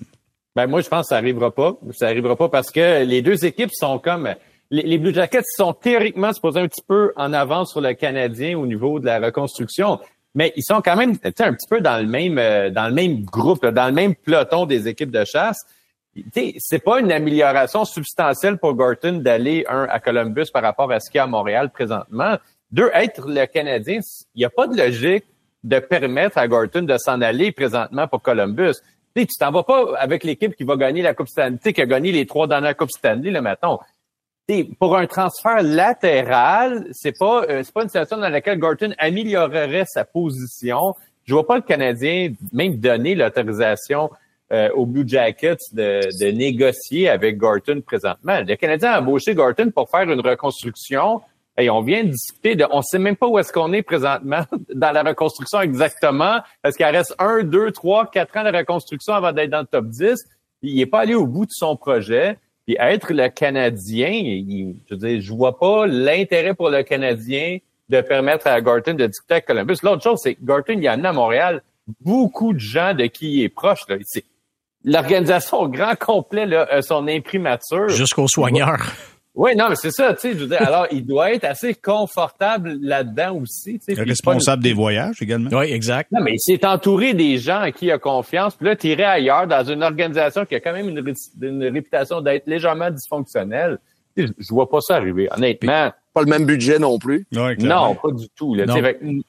Ben 0.57 0.67
moi, 0.67 0.81
je 0.81 0.89
pense 0.89 1.07
que 1.07 1.09
ça 1.09 1.17
arrivera 1.17 1.51
pas. 1.53 1.77
Ça 1.93 2.07
arrivera 2.07 2.37
pas 2.37 2.49
parce 2.49 2.71
que 2.71 3.05
les 3.05 3.23
deux 3.23 3.45
équipes 3.45 3.73
sont 3.73 3.99
comme 3.99 4.35
les, 4.71 4.99
Blue 4.99 5.15
Jackets 5.15 5.45
sont 5.57 5.73
théoriquement 5.73 6.33
supposés 6.33 6.61
un 6.61 6.69
petit 6.69 6.83
peu 6.87 7.13
en 7.17 7.33
avance 7.33 7.73
sur 7.73 7.81
le 7.81 7.93
Canadien 7.95 8.59
au 8.59 8.67
niveau 8.67 8.99
de 8.99 9.07
la 9.07 9.21
reconstruction, 9.21 10.01
mais 10.35 10.53
ils 10.57 10.65
sont 10.65 10.81
quand 10.81 10.97
même 10.97 11.17
un 11.25 11.53
petit 11.53 11.69
peu 11.69 11.81
dans 11.81 11.99
le 11.99 12.09
même 12.09 12.39
euh, 12.39 12.71
dans 12.71 12.89
le 12.89 12.95
même 12.95 13.25
groupe, 13.25 13.65
dans 13.67 13.87
le 13.87 13.93
même 13.93 14.15
peloton 14.15 14.67
des 14.67 14.89
équipes 14.89 15.11
de 15.11 15.25
chasse. 15.25 15.59
C'est 16.33 16.79
pas 16.79 17.01
une 17.01 17.11
amélioration 17.11 17.85
substantielle 17.85 18.59
pour 18.59 18.75
Gorton 18.75 19.15
d'aller 19.15 19.65
un 19.69 19.85
à 19.91 19.99
Columbus 19.99 20.47
par 20.53 20.63
rapport 20.63 20.91
à 20.93 21.01
ce 21.01 21.11
qu'il 21.11 21.19
y 21.19 21.21
a 21.21 21.25
à 21.25 21.27
Montréal 21.27 21.71
présentement. 21.71 22.37
Deux, 22.71 22.89
être 22.95 23.29
le 23.29 23.47
Canadien, 23.47 23.99
il 24.35 24.39
n'y 24.39 24.45
a 24.45 24.51
pas 24.51 24.69
de 24.69 24.77
logique 24.77 25.25
de 25.65 25.79
permettre 25.79 26.39
à 26.39 26.47
Gorton 26.47 26.83
de 26.83 26.97
s'en 26.99 27.21
aller 27.23 27.51
présentement 27.51 28.07
pour 28.07 28.23
Columbus. 28.23 28.75
Tu 29.17 29.23
sais, 29.23 29.27
tu 29.27 29.39
t'en 29.39 29.51
vas 29.51 29.63
pas 29.63 29.97
avec 29.99 30.23
l'équipe 30.23 30.55
qui 30.55 30.65
va 30.65 30.77
gagner 30.77 31.03
la 31.03 31.15
Coupe 31.15 31.29
Stanley, 31.29 31.73
qui 31.73 31.81
a 31.81 31.87
gagné 31.87 32.13
les 32.13 32.27
trois 32.27 32.47
dernières 32.47 32.77
Coupes 32.77 32.91
Stanley, 32.91 33.31
là, 33.31 33.41
mettons. 33.41 33.79
Pour 34.79 34.97
un 34.97 35.07
transfert 35.07 35.63
latéral, 35.63 36.87
c'est 36.93 37.17
pas 37.19 37.45
euh, 37.49 37.63
c'est 37.65 37.73
pas 37.73 37.83
une 37.83 37.89
situation 37.89 38.19
dans 38.19 38.29
laquelle 38.29 38.59
Gorton 38.59 38.93
améliorerait 38.99 39.87
sa 39.87 40.05
position. 40.05 40.95
Je 41.25 41.33
vois 41.33 41.47
pas 41.47 41.57
le 41.57 41.63
Canadien 41.63 42.35
même 42.53 42.77
donner 42.77 43.15
l'autorisation 43.15 44.11
euh, 44.53 44.69
aux 44.75 44.85
Blue 44.85 45.09
Jackets 45.09 45.57
de, 45.73 46.01
de 46.21 46.31
négocier 46.31 47.09
avec 47.09 47.39
Gorton 47.39 47.81
présentement. 47.81 48.39
Le 48.47 48.55
Canadien 48.57 48.93
a 48.93 49.01
embauché 49.01 49.35
Gorton 49.35 49.71
pour 49.71 49.89
faire 49.89 50.03
une 50.03 50.21
reconstruction. 50.21 51.23
Et 51.57 51.71
on 51.71 51.83
vient 51.83 52.03
de 52.05 52.09
discuter 52.11 52.57
de, 52.57 52.67
on 52.73 52.83
sait 52.83 52.99
même 52.99 53.17
pas 53.17 53.29
où 53.29 53.39
est-ce 53.39 53.53
qu'on 53.53 53.73
est 53.73 53.83
présentement 53.83 54.45
dans 54.75 54.91
la 54.93 55.03
reconstruction 55.03 55.61
exactement, 55.61 56.39
parce 56.63 56.77
qu'il 56.77 56.87
reste 56.87 57.15
un, 57.19 57.43
deux, 57.45 57.71
trois, 57.71 58.11
quatre 58.11 58.37
ans 58.37 58.45
de 58.51 58.57
reconstruction 58.57 59.15
avant 59.15 59.33
d'être 59.33 59.51
dans 59.51 59.61
le 59.61 59.67
top 59.67 59.87
10. 59.87 60.15
Il 60.63 60.77
n'est 60.77 60.87
pas 60.87 61.01
allé 61.01 61.15
au 61.15 61.27
bout 61.27 61.45
de 61.47 61.51
son 61.53 61.77
projet. 61.77 62.39
Puis 62.67 62.77
être 62.81 63.13
le 63.13 63.29
Canadien, 63.29 64.09
il- 64.09 64.77
je 64.89 64.95
veux 64.95 64.99
dire, 64.99 65.21
je 65.21 65.33
vois 65.35 65.59
pas 65.59 65.87
l'intérêt 65.87 66.55
pour 66.55 66.71
le 66.71 66.83
Canadien 66.83 67.59
de 67.91 68.01
permettre 68.01 68.47
à 68.47 68.59
Gorton 68.63 68.95
de 68.95 69.07
discuter 69.07 69.35
avec 69.35 69.45
Columbus. 69.47 69.77
L'autre 69.83 70.03
chose, 70.03 70.19
c'est 70.23 70.35
que 70.37 70.43
Gorton, 70.43 70.79
il 70.79 70.89
a 70.89 70.93
amené 70.93 71.09
à 71.09 71.13
Montréal 71.13 71.63
beaucoup 72.01 72.55
de 72.55 72.59
gens 72.59 72.95
de 72.95 73.05
qui 73.05 73.35
il 73.35 73.43
est 73.45 73.49
proche. 73.51 73.81
Là. 73.91 73.97
L'organisation 74.85 75.61
au 75.61 75.69
grand 75.69 75.95
complet 75.99 76.47
là, 76.47 76.67
a 76.71 76.83
son 76.83 77.07
imprimature. 77.09 77.89
Jusqu'aux 77.91 78.29
soigneurs. 78.29 78.83
Oui, 79.37 79.57
non, 79.57 79.69
mais 79.69 79.75
c'est 79.75 79.91
ça, 79.91 80.15
tu 80.15 80.21
sais, 80.21 80.33
je 80.35 80.39
veux 80.39 80.47
dire, 80.47 80.63
alors 80.63 80.87
il 80.93 81.05
doit 81.05 81.33
être 81.33 81.45
assez 81.45 81.75
confortable 81.75 82.79
là-dedans 82.81 83.37
aussi. 83.43 83.81
tu 83.81 83.95
sais, 83.95 84.01
Responsable 84.03 84.63
des 84.63 84.73
voyages 84.73 85.21
également. 85.21 85.51
Oui, 85.53 85.73
exact. 85.73 86.13
Non, 86.13 86.21
mais 86.23 86.35
il 86.35 86.39
s'est 86.41 86.65
entouré 86.65 87.15
des 87.15 87.39
gens 87.39 87.59
à 87.59 87.73
qui 87.73 87.87
il 87.87 87.91
a 87.91 87.99
confiance. 87.99 88.55
Puis 88.55 88.67
là, 88.67 88.77
t'irais 88.77 89.03
ailleurs 89.05 89.49
dans 89.49 89.65
une 89.65 89.83
organisation 89.83 90.45
qui 90.45 90.55
a 90.55 90.61
quand 90.61 90.73
même 90.73 90.89
une, 90.89 91.01
ré- 91.01 91.15
une 91.43 91.65
réputation 91.65 92.21
d'être 92.21 92.47
légèrement 92.47 92.91
dysfonctionnelle. 92.91 93.79
Je 94.17 94.31
vois 94.51 94.69
pas 94.71 94.81
ça 94.81 94.95
arriver. 94.97 95.29
Honnêtement, 95.37 95.91
Pas 96.15 96.21
le 96.23 96.27
même 96.29 96.47
budget 96.47 96.79
non 96.79 96.97
plus. 96.99 97.27
Ouais, 97.35 97.57
non, 97.57 97.97
pas 97.97 98.13
du 98.13 98.29
tout. 98.37 98.55
Là. 98.55 98.65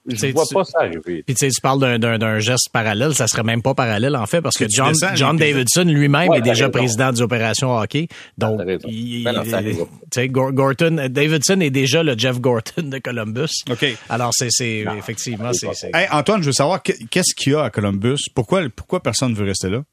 Je 0.08 0.32
vois 0.32 0.46
tu- 0.46 0.54
pas 0.54 0.64
ça 0.64 0.80
arriver. 0.82 1.24
Puis 1.26 1.34
tu 1.34 1.36
sais, 1.36 1.50
tu 1.50 1.60
parles 1.60 1.80
d'un- 1.80 1.98
d'un 1.98 2.20
d'un 2.20 2.38
geste 2.40 2.70
parallèle, 2.72 3.16
ça 3.16 3.28
serait 3.28 3.42
même 3.44 3.64
pas 3.64 3.74
parallèle 3.74 4.16
en 4.16 4.26
fait, 4.28 4.40
parce 4.42 4.56
que 4.56 4.66
John, 4.70 4.90
descends 4.94 5.16
John 5.16 5.38
les 5.40 5.52
Davidson 5.54 5.84
lui-même 5.86 6.30
Ouais, 6.30 6.38
est 6.38 6.42
déjà 6.42 6.66
raison. 6.68 6.78
président 6.78 7.12
des 7.12 7.22
opérations 7.22 7.76
hockey. 7.76 8.08
Donc, 8.38 8.62
il- 8.88 9.24
Ben 9.24 9.34
non, 9.34 9.42
il- 9.44 10.32
Gorton, 10.32 11.08
Davidson 11.10 11.60
est 11.62 11.70
déjà 11.72 12.04
le 12.04 12.18
Jeff 12.18 12.40
Gorton 12.40 12.84
de 12.84 12.98
Columbus. 13.00 13.64
OK. 13.70 13.86
Alors 14.10 14.30
c'est 14.34 14.50
c'est 14.52 14.86
effectivement 14.98 15.52
c'est 15.54 15.74
c'est- 15.74 15.92
Hey, 15.94 16.08
Antoine, 16.12 16.42
je 16.42 16.48
veux 16.48 16.54
savoir 16.54 16.84
que- 16.84 16.94
qu'est-ce 17.10 17.34
qu'il 17.36 17.54
y 17.54 17.56
a 17.56 17.64
à 17.64 17.70
Columbus? 17.70 18.18
Pourquoi, 18.36 18.62
pourquoi 18.76 19.02
personne 19.02 19.32
ne 19.32 19.36
veut 19.36 19.46
rester 19.46 19.70
là? 19.70 19.84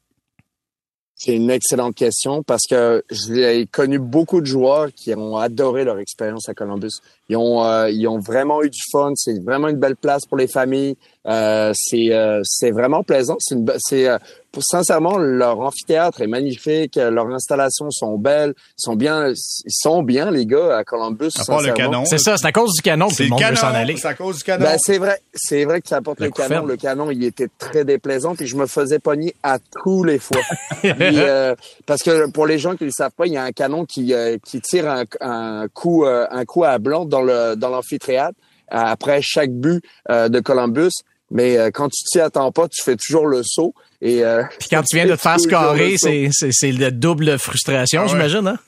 C'est 1.23 1.37
une 1.37 1.51
excellente 1.51 1.95
question 1.95 2.43
parce 2.43 2.63
que 2.69 3.01
j'ai 3.09 3.65
connu 3.67 3.97
beaucoup 3.97 4.41
de 4.41 4.45
joueurs 4.45 4.89
qui 4.93 5.15
ont 5.15 5.37
adoré 5.37 5.85
leur 5.85 5.97
expérience 5.99 6.49
à 6.49 6.53
Columbus. 6.53 6.91
Ils 7.29 7.37
ont, 7.37 7.63
euh, 7.63 7.89
ils 7.89 8.05
ont 8.09 8.19
vraiment 8.19 8.61
eu 8.61 8.69
du 8.69 8.81
fun. 8.91 9.13
C'est 9.15 9.41
vraiment 9.41 9.69
une 9.69 9.77
belle 9.77 9.95
place 9.95 10.25
pour 10.25 10.37
les 10.37 10.49
familles. 10.49 10.97
Euh, 11.25 11.71
c'est, 11.75 12.11
euh, 12.11 12.41
c'est 12.43 12.71
vraiment 12.71 13.01
plaisant. 13.03 13.37
C'est, 13.39 13.55
une, 13.55 13.65
c'est 13.77 14.09
euh, 14.09 14.17
pour, 14.51 14.61
sincèrement 14.61 15.17
leur 15.17 15.59
amphithéâtre 15.61 16.21
est 16.21 16.27
magnifique. 16.27 16.97
Euh, 16.97 17.09
Leurs 17.11 17.27
installations 17.33 17.89
sont 17.91 18.17
belles. 18.17 18.53
Ils 18.57 18.81
sont 18.81 18.95
bien, 18.97 19.29
ils 19.29 19.35
sont 19.69 20.03
bien 20.03 20.31
les 20.31 20.45
gars 20.45 20.77
à 20.77 20.83
Columbus. 20.83 21.29
À 21.39 21.45
part 21.45 21.61
le 21.61 21.71
canon. 21.71 22.03
c'est 22.05 22.17
ça, 22.17 22.35
c'est 22.35 22.47
à 22.47 22.51
cause 22.51 22.73
du 22.73 22.81
canon 22.81 23.05
que 23.07 23.11
tout 23.11 23.17
C'est 23.17 23.23
le 23.23 23.29
monde 23.29 23.39
veut 23.41 23.55
s'en 23.55 23.61
canon. 23.67 23.75
aller. 23.79 23.95
C'est 23.95 24.07
à 24.07 24.13
cause 24.15 24.37
du 24.39 24.43
canon. 24.43 24.65
Ben, 24.65 24.77
c'est 24.77 24.97
vrai, 24.97 25.21
c'est 25.33 25.63
vrai 25.63 25.79
que 25.81 25.87
ça 25.87 25.97
apporte 25.97 26.19
Le 26.19 26.29
canon. 26.29 26.49
ferme. 26.49 26.67
Le 26.67 26.75
canon, 26.77 27.09
il 27.09 27.23
était 27.23 27.49
très 27.57 27.85
déplaisant, 27.85 28.35
puis 28.35 28.45
je 28.47 28.57
me 28.57 28.67
faisais 28.67 28.99
pogner 28.99 29.33
à 29.43 29.59
tous 29.83 30.03
les 30.03 30.19
fois. 30.19 30.41
Puis, 30.81 30.91
euh, 31.01 31.55
parce 31.85 32.03
que 32.03 32.29
pour 32.29 32.45
les 32.45 32.59
gens 32.59 32.75
qui 32.75 32.83
ne 32.83 32.89
le 32.89 32.93
savent 32.93 33.11
pas, 33.15 33.27
il 33.27 33.33
y 33.33 33.37
a 33.37 33.43
un 33.43 33.51
canon 33.53 33.85
qui, 33.85 34.13
euh, 34.13 34.37
qui 34.45 34.59
tire 34.59 34.89
un, 34.89 35.03
un 35.21 35.67
coup 35.73 36.03
euh, 36.05 36.27
un 36.29 36.43
coup 36.43 36.65
à 36.65 36.77
blanc 36.79 37.05
dans 37.05 37.21
le 37.21 37.55
dans 37.55 37.69
l'amphithéâtre 37.69 38.37
après 38.67 39.21
chaque 39.21 39.51
but 39.51 39.83
euh, 40.09 40.27
de 40.29 40.39
Columbus. 40.41 40.89
Mais 41.33 41.57
euh, 41.57 41.69
quand 41.71 41.89
tu 41.89 42.03
t'y 42.05 42.19
attends 42.21 42.51
pas, 42.53 42.67
tu 42.69 42.81
fais 42.81 42.95
toujours 42.95 43.27
le 43.27 43.41
saut. 43.43 43.73
Et 44.01 44.23
euh, 44.23 44.43
Puis 44.59 44.69
quand 44.69 44.83
tu 44.83 44.95
viens 44.95 45.05
de 45.05 45.15
te 45.15 45.19
faire 45.19 45.39
scorer, 45.39 45.95
c'est 45.97 46.29
c'est 46.31 46.51
c'est 46.53 46.71
le 46.71 46.91
double 46.91 47.37
frustration, 47.37 48.01
Ah 48.01 48.03
ouais. 48.05 48.09
j'imagine 48.09 48.47
hein? 48.47 48.59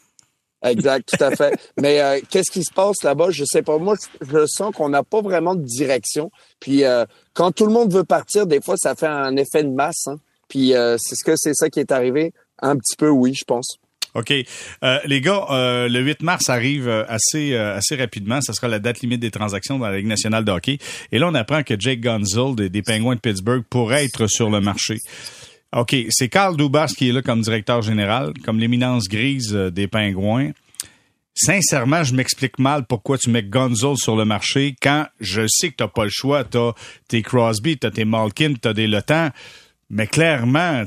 Exact, 0.63 1.07
tout 1.07 1.23
à 1.23 1.31
fait. 1.35 1.53
Mais 1.79 2.01
euh, 2.01 2.19
qu'est-ce 2.29 2.49
qui 2.51 2.63
se 2.63 2.73
passe 2.73 3.03
là-bas? 3.03 3.27
Je 3.29 3.45
sais 3.45 3.61
pas. 3.61 3.77
Moi, 3.77 3.95
je 4.21 4.45
sens 4.47 4.73
qu'on 4.75 4.89
n'a 4.89 5.03
pas 5.03 5.21
vraiment 5.21 5.53
de 5.53 5.61
direction. 5.63 6.31
Puis 6.59 6.83
euh, 6.83 7.05
quand 7.33 7.51
tout 7.51 7.67
le 7.67 7.71
monde 7.71 7.93
veut 7.93 8.03
partir, 8.03 8.47
des 8.47 8.59
fois, 8.61 8.75
ça 8.77 8.95
fait 8.95 9.05
un 9.07 9.35
effet 9.37 9.63
de 9.63 9.69
masse. 9.69 10.07
hein. 10.07 10.15
Puis 10.47 10.73
euh, 10.75 10.97
c'est 10.99 11.15
ce 11.15 11.23
que 11.23 11.33
c'est 11.35 11.53
ça 11.53 11.69
qui 11.69 11.79
est 11.79 11.91
arrivé? 11.91 12.33
Un 12.61 12.77
petit 12.77 12.95
peu, 12.95 13.09
oui, 13.09 13.33
je 13.35 13.43
pense. 13.45 13.77
OK. 14.15 14.33
Euh, 14.83 14.99
les 15.05 15.21
gars, 15.21 15.45
euh, 15.51 15.89
le 15.89 15.99
8 15.99 16.23
mars 16.23 16.49
arrive 16.49 16.87
euh, 16.87 17.03
assez 17.07 17.53
euh, 17.53 17.75
assez 17.75 17.95
rapidement. 17.95 18.39
Ça 18.41 18.53
sera 18.53 18.69
la 18.69 18.79
date 18.79 19.01
limite 19.01 19.19
des 19.19 19.29
transactions 19.29 19.77
dans 19.77 19.87
la 19.87 19.97
Ligue 19.97 20.07
nationale 20.07 20.45
de 20.45 20.51
hockey. 20.51 20.77
Et 21.11 21.19
là, 21.19 21.27
on 21.27 21.35
apprend 21.35 21.63
que 21.63 21.75
Jake 21.77 21.99
Gunzel 21.99 22.55
des, 22.55 22.81
Penguins 22.81 23.15
de 23.15 23.19
Pittsburgh 23.19 23.63
pourrait 23.69 24.05
être 24.05 24.27
sur 24.27 24.49
le 24.49 24.61
marché. 24.61 24.99
OK, 25.75 25.93
c'est 26.09 26.29
Carl 26.29 26.55
Dubas 26.55 26.93
qui 26.97 27.09
est 27.09 27.11
là 27.11 27.21
comme 27.21 27.41
directeur 27.41 27.81
général, 27.81 28.31
comme 28.45 28.59
l'éminence 28.59 29.09
grise 29.09 29.53
euh, 29.53 29.69
des 29.69 29.87
Pingouins. 29.87 30.51
Sincèrement, 31.33 32.05
je 32.05 32.15
m'explique 32.15 32.57
mal 32.59 32.85
pourquoi 32.85 33.17
tu 33.17 33.29
mets 33.29 33.43
Gonzol 33.43 33.97
sur 33.97 34.15
le 34.15 34.23
marché 34.23 34.77
quand 34.81 35.07
je 35.19 35.45
sais 35.49 35.71
que 35.71 35.75
t'as 35.75 35.89
pas 35.89 36.05
le 36.05 36.09
choix. 36.09 36.45
T'as 36.45 36.71
tes 37.09 37.21
Crosby, 37.21 37.77
t'as 37.77 37.91
tes 37.91 38.05
Malkin, 38.05 38.53
t'as 38.53 38.71
des 38.71 38.87
Le 38.87 39.01
Temps. 39.01 39.31
Mais 39.89 40.07
clairement, 40.07 40.85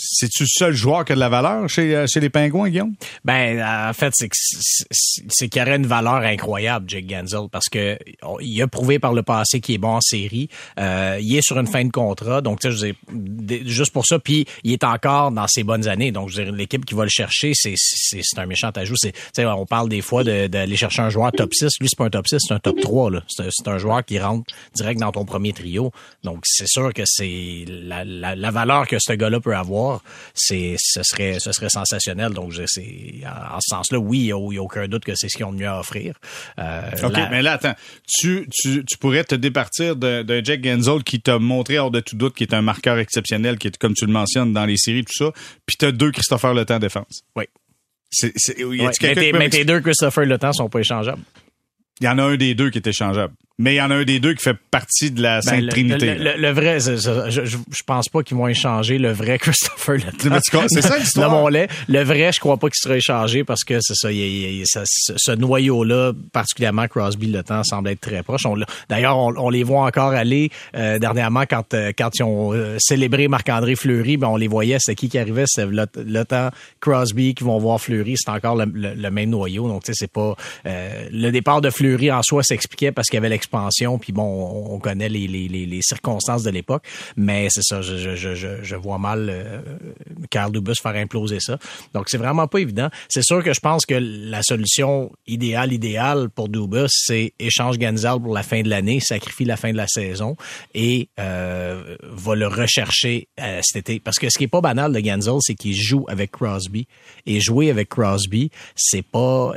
c'est-tu 0.00 0.44
le 0.44 0.48
seul 0.48 0.72
joueur 0.74 1.04
qui 1.04 1.12
a 1.12 1.14
de 1.14 1.20
la 1.20 1.28
valeur 1.28 1.68
chez, 1.68 1.94
euh, 1.94 2.06
chez 2.06 2.20
les 2.20 2.30
Pingouins, 2.30 2.68
Guillaume? 2.68 2.94
Ben, 3.24 3.60
en 3.88 3.92
fait, 3.92 4.12
c'est 4.14 4.28
c'est- 4.32 5.48
qu'il 5.48 5.60
y 5.60 5.62
aurait 5.64 5.76
une 5.76 5.86
valeur 5.86 6.14
incroyable, 6.16 6.88
Jake 6.88 7.08
Genzel, 7.10 7.48
parce 7.50 7.68
que 7.68 7.98
il 8.40 8.62
a 8.62 8.66
prouvé 8.68 8.98
par 8.98 9.12
le 9.12 9.22
passé 9.22 9.60
qu'il 9.60 9.74
est 9.74 9.78
bon 9.78 9.96
en 9.96 10.00
série. 10.00 10.48
Euh, 10.78 11.18
il 11.20 11.36
est 11.36 11.42
sur 11.42 11.58
une 11.58 11.66
fin 11.66 11.84
de 11.84 11.90
contrat, 11.90 12.40
donc 12.40 12.60
tu 12.60 12.70
sais, 12.76 12.94
juste 13.64 13.92
pour 13.92 14.06
ça. 14.06 14.18
Puis 14.18 14.46
il 14.64 14.72
est 14.72 14.84
encore 14.84 15.30
dans 15.32 15.46
ses 15.48 15.64
bonnes 15.64 15.88
années, 15.88 16.12
donc 16.12 16.28
je 16.30 16.36
veux 16.38 16.44
dire, 16.44 16.52
l'équipe 16.54 16.84
qui 16.84 16.94
va 16.94 17.04
le 17.04 17.10
chercher, 17.10 17.52
c'est 17.54 17.74
c'est 17.76 18.38
un 18.38 18.46
méchant 18.46 18.70
ajout. 18.74 18.94
C'est, 18.96 19.44
on 19.46 19.66
parle 19.66 19.88
des 19.88 20.00
fois 20.02 20.22
d'aller 20.24 20.76
chercher 20.76 21.02
un 21.02 21.10
joueur 21.10 21.32
top 21.32 21.52
6. 21.54 21.70
Lui, 21.80 21.88
c'est 21.88 21.96
pas 21.98 22.04
un 22.06 22.10
top 22.10 22.26
6, 22.28 22.38
c'est 22.40 22.54
un 22.54 22.58
top 22.58 22.80
3. 22.80 23.10
Là. 23.10 23.22
C'est, 23.28 23.44
un- 23.68 23.78
joueur 23.78 24.04
qui 24.04 24.18
rentre 24.18 24.44
direct 24.74 25.00
dans 25.00 25.12
ton 25.12 25.24
premier 25.24 25.52
trio. 25.52 25.92
Donc 26.24 26.40
c'est 26.44 26.66
sûr 26.68 26.92
que 26.92 27.02
c'est 27.06 27.64
la, 27.68 28.04
la, 28.04 28.34
la 28.34 28.50
valeur 28.50 28.86
que 28.86 28.96
ce 28.98 29.12
gars-là 29.12 29.40
peut 29.40 29.54
avoir, 29.56 29.87
c'est 30.34 30.76
ce 30.78 31.02
serait 31.02 31.38
ce 31.40 31.52
serait 31.52 31.68
sensationnel. 31.68 32.32
Donc 32.32 32.52
c'est 32.66 33.20
en, 33.26 33.60
ce 33.60 33.74
sens-là, 33.74 33.98
oui, 33.98 34.18
il 34.18 34.26
y 34.26 34.32
a, 34.32 34.36
aucun 34.36 34.86
doute 34.88 35.04
que 35.04 35.14
c'est 35.14 35.28
ce 35.28 35.36
qu'ils 35.36 35.46
ont 35.46 35.52
de 35.52 35.58
mieux 35.58 35.68
à 35.68 35.80
offrir. 35.80 36.14
Euh, 36.58 36.82
OK, 37.02 37.12
la- 37.16 37.30
mais 37.30 37.42
là, 37.42 37.52
attends. 37.54 37.74
Tu, 38.06 38.46
tu, 38.52 38.84
tu 38.84 38.98
pourrais 38.98 39.24
te 39.24 39.34
départir 39.34 39.96
d'un 39.96 40.24
d'un 40.24 40.42
Jack 40.42 40.64
Genzel 40.64 41.02
qui 41.02 41.20
t'a 41.20 41.38
montré 41.38 41.78
hors 41.78 41.90
de 41.90 42.00
tout 42.00 42.16
doute 42.16 42.34
qu'il 42.34 42.46
est 42.46 42.54
un 42.54 42.62
marqueur 42.62 42.98
exceptionnel, 42.98 43.58
qui 43.58 43.68
est, 43.68 43.76
comme 43.76 43.94
tu 43.94 44.06
le 44.06 44.12
mentionnes, 44.12 44.52
dans 44.52 44.64
les 44.66 44.76
séries, 44.76 45.04
tout 45.04 45.24
ça. 45.24 45.32
Puis 45.66 45.76
t'as 45.78 45.92
deux 45.92 46.10
Christopher 46.10 46.54
Le 46.54 46.64
Temps 46.64 46.76
en 46.76 46.80
défense. 46.80 47.22
Oui. 47.36 47.44
C'est, 48.10 48.32
c'est, 48.36 48.58
y 48.58 48.64
Ouais, 48.64 48.86
a-tu 48.86 49.06
mais 49.34 49.50
qui 49.50 49.58
tes 49.58 49.64
deux 49.64 49.80
Christopher 49.80 50.24
Le 50.24 50.38
Temps 50.38 50.52
sont 50.52 50.68
pas 50.68 50.80
échangeables. 50.80 51.22
Il 52.00 52.04
y 52.06 52.08
en 52.08 52.18
a 52.18 52.22
un 52.22 52.36
des 52.36 52.54
deux 52.54 52.70
qui 52.70 52.78
est 52.78 52.86
échangeable. 52.86 53.34
Mais 53.60 53.74
il 53.74 53.76
y 53.78 53.80
en 53.82 53.90
a 53.90 53.96
un 53.96 54.04
des 54.04 54.20
deux 54.20 54.34
qui 54.34 54.42
fait 54.44 54.56
partie 54.70 55.10
de 55.10 55.20
la 55.20 55.36
Ben, 55.40 55.42
Sainte 55.42 55.62
le, 55.62 55.68
Trinité. 55.68 56.14
le- 56.14 56.22
là. 56.24 56.36
le- 56.36 56.42
le 56.42 56.50
vrai, 56.52 56.78
je, 56.78 56.96
je, 56.96 57.44
je 57.44 57.82
pense 57.84 58.08
pas 58.08 58.22
qu'ils 58.22 58.36
vont 58.36 58.46
échanger 58.46 58.98
le 58.98 59.10
vrai 59.10 59.38
Christopher 59.40 59.96
Le 59.96 60.02
Temps. 60.02 60.30
Mais 60.30 60.40
tu 60.40 60.50
crois- 60.50 60.68
c'est 60.68 60.80
ça, 60.82 60.96
l'histoire? 60.98 61.50
Le 61.50 62.02
vrai, 62.04 62.30
je 62.32 62.38
crois 62.38 62.56
pas 62.56 62.68
qu'il 62.68 62.80
sera 62.80 62.96
échangé 62.96 63.42
parce 63.42 63.64
que 63.64 63.78
c'est 63.80 63.94
ça, 63.96 64.12
il 64.12 64.18
il 64.18 64.64
ce, 64.66 65.32
noyau-là, 65.32 66.12
particulièrement 66.32 66.86
Crosby 66.86 67.26
Le 67.32 67.42
Temps, 67.42 67.64
semble 67.64 67.88
être 67.90 68.00
très 68.00 68.22
proche. 68.22 68.42
D'ailleurs, 68.88 69.18
on, 69.18 69.34
on 69.36 69.50
les 69.50 69.64
voit 69.64 69.84
encore 69.84 70.12
aller 70.12 70.50
euh, 70.76 70.98
dernièrement 71.00 71.42
quand 71.48 71.74
euh, 71.74 71.92
quand 71.98 72.10
ils 72.18 72.22
ont 72.22 72.52
euh, 72.54 72.76
célébré 72.78 73.26
Marc-André 73.28 73.74
Fleury, 73.74 74.16
ben 74.18 74.28
on 74.28 74.36
les 74.36 74.48
voyait, 74.48 74.76
c'est 74.78 74.94
qui 74.94 75.08
qui 75.08 75.18
arrivait, 75.18 75.44
c'est 75.46 75.66
le, 75.66 75.86
le 75.96 76.22
temps 76.24 76.50
Crosby 76.80 77.34
qui 77.34 77.42
vont 77.44 77.58
voir 77.58 77.80
Fleury, 77.80 78.14
c'est 78.16 78.30
encore 78.30 78.54
le, 78.56 79.10
même 79.10 79.30
noyau. 79.30 79.66
Donc 79.68 79.82
tu 79.84 79.92
sais, 79.92 79.98
c'est 79.98 80.12
pas 80.12 80.36
euh, 80.66 81.08
le 81.10 81.30
départ 81.30 81.60
de 81.60 81.70
Fleury 81.70 82.12
en 82.12 82.22
soi 82.22 82.42
s'expliquait 82.44 82.92
parce 82.92 83.08
qu'il 83.08 83.16
y 83.16 83.18
avait 83.18 83.28
puis 84.00 84.12
bon, 84.12 84.22
on, 84.22 84.74
on 84.74 84.78
connaît 84.78 85.08
les, 85.08 85.80
circonstances 85.82 86.42
de 86.42 86.50
l'époque, 86.50 86.84
mais 87.16 87.48
c'est 87.50 87.62
ça, 87.62 87.80
je, 87.80 88.76
vois 88.76 88.98
mal 88.98 89.28
euh, 89.30 89.60
Carl 90.30 90.52
Dubus 90.52 90.74
faire 90.82 90.94
imploser 90.94 91.40
ça. 91.40 91.58
Donc 91.94 92.08
c'est 92.08 92.18
vraiment 92.18 92.46
pas 92.46 92.58
évident. 92.58 92.88
C'est 93.08 93.24
sûr 93.24 93.42
que 93.42 93.52
je 93.52 93.60
pense 93.60 93.86
que 93.86 93.94
la 93.94 94.42
solution 94.42 95.10
idéale, 95.26 95.72
idéale 95.72 96.28
pour 96.30 96.48
Dubus, 96.48 96.88
c'est 96.88 97.32
échange 97.38 97.78
Ganzel 97.78 98.20
pour 98.22 98.34
la 98.34 98.42
fin 98.42 98.62
de 98.62 98.68
l'année, 98.68 99.00
sacrifie 99.00 99.44
la 99.44 99.56
fin 99.56 99.72
de 99.72 99.76
la 99.76 99.88
saison 99.88 100.36
et 100.74 101.08
euh, 101.18 101.96
va 102.02 102.34
le 102.34 102.46
rechercher 102.46 103.28
euh, 103.40 103.60
cet 103.62 103.88
été. 103.88 104.00
Parce 104.00 104.18
que 104.18 104.28
ce 104.30 104.38
qui 104.38 104.44
est 104.44 104.48
pas 104.48 104.60
banal 104.60 104.92
de 104.92 105.00
Ganzel, 105.00 105.38
c'est 105.40 105.54
qu'il 105.54 105.74
joue 105.74 106.04
avec 106.08 106.30
Crosby. 106.32 106.86
Et 107.26 107.40
jouer 107.40 107.70
avec 107.70 107.88
Crosby, 107.88 108.50
c'est 108.74 109.02
pas... 109.02 109.52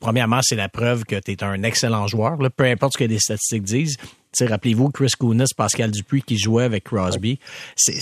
premièrement, 0.00 0.40
c'est 0.42 0.56
la 0.56 0.68
preuve 0.68 1.04
que 1.04 1.16
tu 1.16 1.32
es 1.32 1.44
un 1.44 1.62
excellent 1.62 2.06
joueur. 2.06 2.38
Peu 2.56 2.64
importe 2.64 2.94
ce 2.94 2.98
que 2.98 3.04
les 3.04 3.18
statistiques 3.36 3.64
disent. 3.64 3.96
Rappelez-vous 4.40 4.90
Chris 4.90 5.10
Kounis, 5.18 5.44
Pascal 5.56 5.90
Dupuis 5.90 6.22
qui 6.22 6.38
jouait 6.38 6.64
avec 6.64 6.84
Crosby. 6.84 7.38
C'est, 7.76 7.98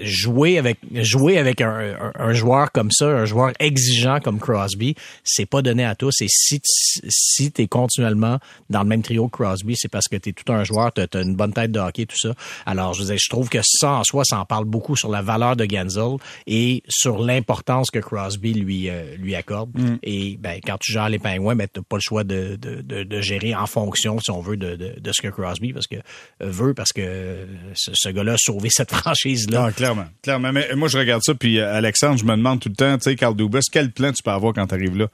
jouer 0.00 0.58
avec 0.58 0.78
jouer 0.92 1.38
avec 1.38 1.60
un, 1.60 1.94
un- 2.00 2.12
un 2.14 2.32
joueur 2.32 2.72
comme 2.72 2.90
ça, 2.90 3.06
un 3.06 3.24
joueur 3.24 3.52
exigeant 3.60 4.18
comme 4.20 4.38
Crosby, 4.38 4.94
c'est 5.24 5.46
pas 5.46 5.62
donné 5.62 5.84
à 5.84 5.94
tous. 5.94 6.20
Et 6.22 6.26
si 6.28 6.60
tu- 6.60 7.08
si 7.08 7.50
t'es 7.52 7.66
continuellement 7.66 8.38
dans 8.70 8.82
le 8.82 8.88
même 8.88 9.02
trio 9.02 9.28
que 9.28 9.36
Crosby, 9.42 9.74
c'est 9.76 9.88
parce 9.90 10.08
que 10.08 10.16
t'es 10.16 10.32
tout 10.32 10.50
un 10.52 10.64
joueur, 10.64 10.92
t'as, 10.92 11.06
t'as 11.06 11.22
une 11.22 11.36
bonne 11.36 11.52
tête 11.52 11.70
de 11.72 11.80
hockey, 11.80 12.06
tout 12.06 12.16
ça. 12.18 12.34
Alors, 12.66 12.94
je 12.94 13.04
dire, 13.04 13.16
je 13.18 13.28
trouve 13.28 13.48
que 13.48 13.58
ça 13.62 13.92
en 13.92 14.04
soi, 14.04 14.24
ça 14.24 14.38
en 14.40 14.44
parle 14.44 14.64
beaucoup 14.64 14.96
sur 14.96 15.10
la 15.10 15.22
valeur 15.22 15.56
de 15.56 15.66
Genzel 15.68 16.16
et 16.46 16.82
sur 16.88 17.18
l'importance 17.18 17.90
que 17.90 17.98
Crosby 17.98 18.54
lui 18.54 18.88
euh, 18.88 19.16
lui 19.16 19.34
accorde. 19.34 19.70
Et 20.02 20.36
ben, 20.40 20.60
quand 20.64 20.78
tu 20.78 20.92
gères 20.92 21.08
les 21.08 21.18
pingouins, 21.18 21.54
ben 21.56 21.68
t'as 21.72 21.82
pas 21.82 21.96
le 21.96 22.02
choix 22.02 22.24
de, 22.24 22.56
de, 22.56 22.80
de, 22.80 23.02
de 23.04 23.20
gérer 23.20 23.54
en 23.54 23.66
fonction, 23.66 24.18
si 24.20 24.30
on 24.30 24.40
veut, 24.40 24.56
de, 24.56 24.76
de, 24.76 24.94
de 24.98 25.12
ce 25.12 25.20
que 25.20 25.28
Crosby 25.28 25.41
parce 25.42 25.86
que 25.86 25.96
euh, 25.96 26.00
veut 26.40 26.74
parce 26.74 26.92
que 26.92 27.00
euh, 27.02 27.46
ce, 27.74 27.90
ce 27.94 28.08
gars-là 28.08 28.34
a 28.34 28.38
sauvé 28.38 28.68
cette 28.70 28.90
franchise 28.94 29.50
là. 29.50 29.66
Non, 29.66 29.72
clairement. 29.72 30.06
Clairement. 30.22 30.52
Mais 30.52 30.68
moi, 30.74 30.88
je 30.88 30.98
regarde 30.98 31.22
ça, 31.24 31.34
puis 31.34 31.58
euh, 31.58 31.74
Alexandre, 31.74 32.18
je 32.18 32.24
me 32.24 32.36
demande 32.36 32.60
tout 32.60 32.68
le 32.68 32.74
temps, 32.74 32.96
tu 32.98 33.10
sais, 33.10 33.16
Carl 33.16 33.34
Dubas, 33.34 33.62
quel 33.70 33.90
plan 33.90 34.12
tu 34.12 34.22
peux 34.22 34.30
avoir 34.30 34.52
quand 34.52 34.66
tu 34.66 34.74
arrives 34.74 34.96
là? 34.96 35.08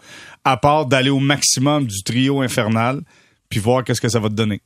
À 0.45 0.57
part 0.57 0.87
d'aller 0.87 1.11
au 1.11 1.20
maximum 1.20 1.87
du 1.87 2.03
trio 2.03 2.41
infernal, 2.41 3.01
puis 3.49 3.61
voir 3.61 3.85
qu'est-ce 3.85 4.01
que 4.01 4.09
ça 4.09 4.20
va 4.20 4.29
te 4.29 4.35
donner. 4.35 4.61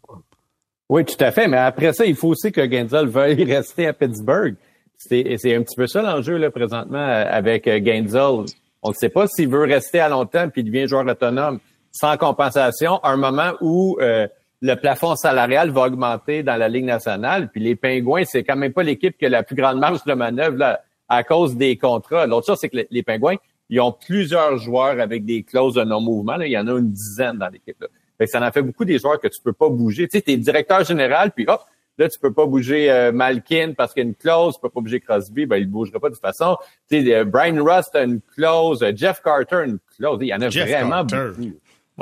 Oui, 0.88 1.04
tout 1.04 1.16
à 1.20 1.32
fait. 1.32 1.48
Mais 1.48 1.56
après 1.56 1.92
ça, 1.92 2.04
il 2.04 2.16
faut 2.16 2.28
aussi 2.28 2.52
que 2.52 2.70
Genzel 2.70 3.06
veuille 3.06 3.44
rester 3.52 3.86
à 3.86 3.92
Pittsburgh. 3.92 4.54
c'est, 4.98 5.36
c'est 5.38 5.54
un 5.54 5.62
petit 5.62 5.76
peu 5.76 5.86
ça 5.86 6.02
l'enjeu 6.02 6.36
là 6.36 6.50
présentement 6.50 7.06
avec 7.06 7.64
Gainesville. 7.64 8.44
On 8.82 8.90
ne 8.90 8.94
sait 8.94 9.08
pas 9.08 9.26
s'il 9.28 9.48
veut 9.48 9.62
rester 9.62 10.00
à 10.00 10.08
long 10.08 10.26
terme 10.26 10.50
puis 10.50 10.64
devient 10.64 10.88
joueur 10.88 11.06
autonome 11.06 11.60
sans 11.92 12.16
compensation 12.16 12.98
à 12.98 13.10
un 13.10 13.16
moment 13.16 13.52
où 13.60 13.98
euh, 14.00 14.26
le 14.62 14.76
plafond 14.76 15.16
salarial 15.16 15.70
va 15.70 15.82
augmenter 15.82 16.44
dans 16.44 16.56
la 16.56 16.68
Ligue 16.68 16.84
nationale. 16.84 17.50
Puis 17.50 17.60
les 17.60 17.74
Pingouins, 17.74 18.24
c'est 18.24 18.44
quand 18.44 18.56
même 18.56 18.72
pas 18.72 18.84
l'équipe 18.84 19.18
qui 19.18 19.26
a 19.26 19.28
la 19.28 19.42
plus 19.42 19.56
grande 19.56 19.78
marge 19.78 20.04
de 20.04 20.14
manœuvre 20.14 20.56
là, 20.56 20.82
à 21.08 21.24
cause 21.24 21.56
des 21.56 21.76
contrats. 21.76 22.26
L'autre 22.26 22.46
chose, 22.46 22.58
c'est 22.60 22.68
que 22.68 22.78
les 22.88 23.02
Pingouins, 23.02 23.36
ils 23.68 23.80
ont 23.80 23.92
plusieurs 23.92 24.56
joueurs 24.58 25.00
avec 25.00 25.24
des 25.24 25.42
clauses 25.42 25.74
de 25.74 25.82
non-mouvement. 25.82 26.40
Il 26.40 26.52
y 26.52 26.58
en 26.58 26.68
a 26.68 26.78
une 26.78 26.92
dizaine 26.92 27.38
dans 27.38 27.48
l'équipe. 27.48 27.84
Ça 28.24 28.40
en 28.40 28.52
fait 28.52 28.62
beaucoup 28.62 28.84
des 28.84 29.00
joueurs 29.00 29.18
que 29.18 29.26
tu 29.26 29.40
peux 29.42 29.52
pas 29.52 29.68
bouger. 29.68 30.06
Tu 30.06 30.18
sais, 30.18 30.24
es 30.28 30.36
directeur 30.36 30.84
général, 30.84 31.32
puis 31.32 31.44
hop, 31.48 31.60
là, 31.98 32.08
tu 32.08 32.20
peux 32.20 32.32
pas 32.32 32.46
bouger 32.46 32.88
euh, 32.88 33.10
Malkin 33.10 33.72
parce 33.76 33.92
qu'il 33.92 34.04
y 34.04 34.06
a 34.06 34.08
une 34.08 34.14
clause, 34.14 34.54
tu 34.54 34.60
peux 34.60 34.68
pas 34.68 34.80
bouger 34.80 35.00
Crosby, 35.00 35.44
ben 35.46 35.56
il 35.56 35.66
bougerait 35.66 35.98
pas 35.98 36.08
de 36.08 36.14
toute 36.14 36.22
façon. 36.22 36.56
Tu 36.88 37.02
sais, 37.02 37.14
euh, 37.14 37.24
Brian 37.24 37.62
Rust 37.64 37.96
a 37.96 38.04
une 38.04 38.20
clause, 38.20 38.82
euh, 38.84 38.92
Jeff 38.94 39.20
Carter 39.22 39.64
une 39.64 39.78
clause. 39.96 40.18
Il 40.20 40.28
y 40.28 40.34
en 40.34 40.40
a 40.40 40.48
vraiment 40.48 41.04
beaucoup. 41.04 41.52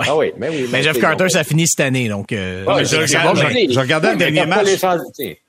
Ah 0.07 0.17
oui, 0.17 0.33
mais 0.37 0.49
oui. 0.49 0.69
Mais, 0.71 0.83
Jeff 0.83 0.99
Carter, 0.99 1.29
ça 1.29 1.45
finit 1.45 1.67
cette 1.67 1.81
année, 1.81 2.09
donc. 2.09 2.33
Euh, 2.33 2.65
je, 2.85 3.81
regardais 3.81 4.13
le 4.13 4.19
dernier 4.19 4.47
match. 4.47 4.67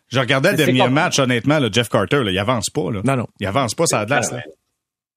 Je 0.10 0.20
regardais 0.20 0.52
le 0.52 0.58
dernier 0.58 0.90
match, 0.90 1.20
honnêtement, 1.20 1.60
là, 1.60 1.70
Jeff 1.72 1.90
Carter, 1.90 2.24
là, 2.24 2.32
il 2.32 2.40
avance 2.40 2.70
pas. 2.70 2.92
Là. 2.92 3.02
Non, 3.04 3.16
non. 3.16 3.28
Il 3.40 3.48
avance 3.48 3.76
pas, 3.76 3.86
ça 3.86 4.02
a 4.02 4.06
de 4.06 4.12
l'as. 4.12 4.34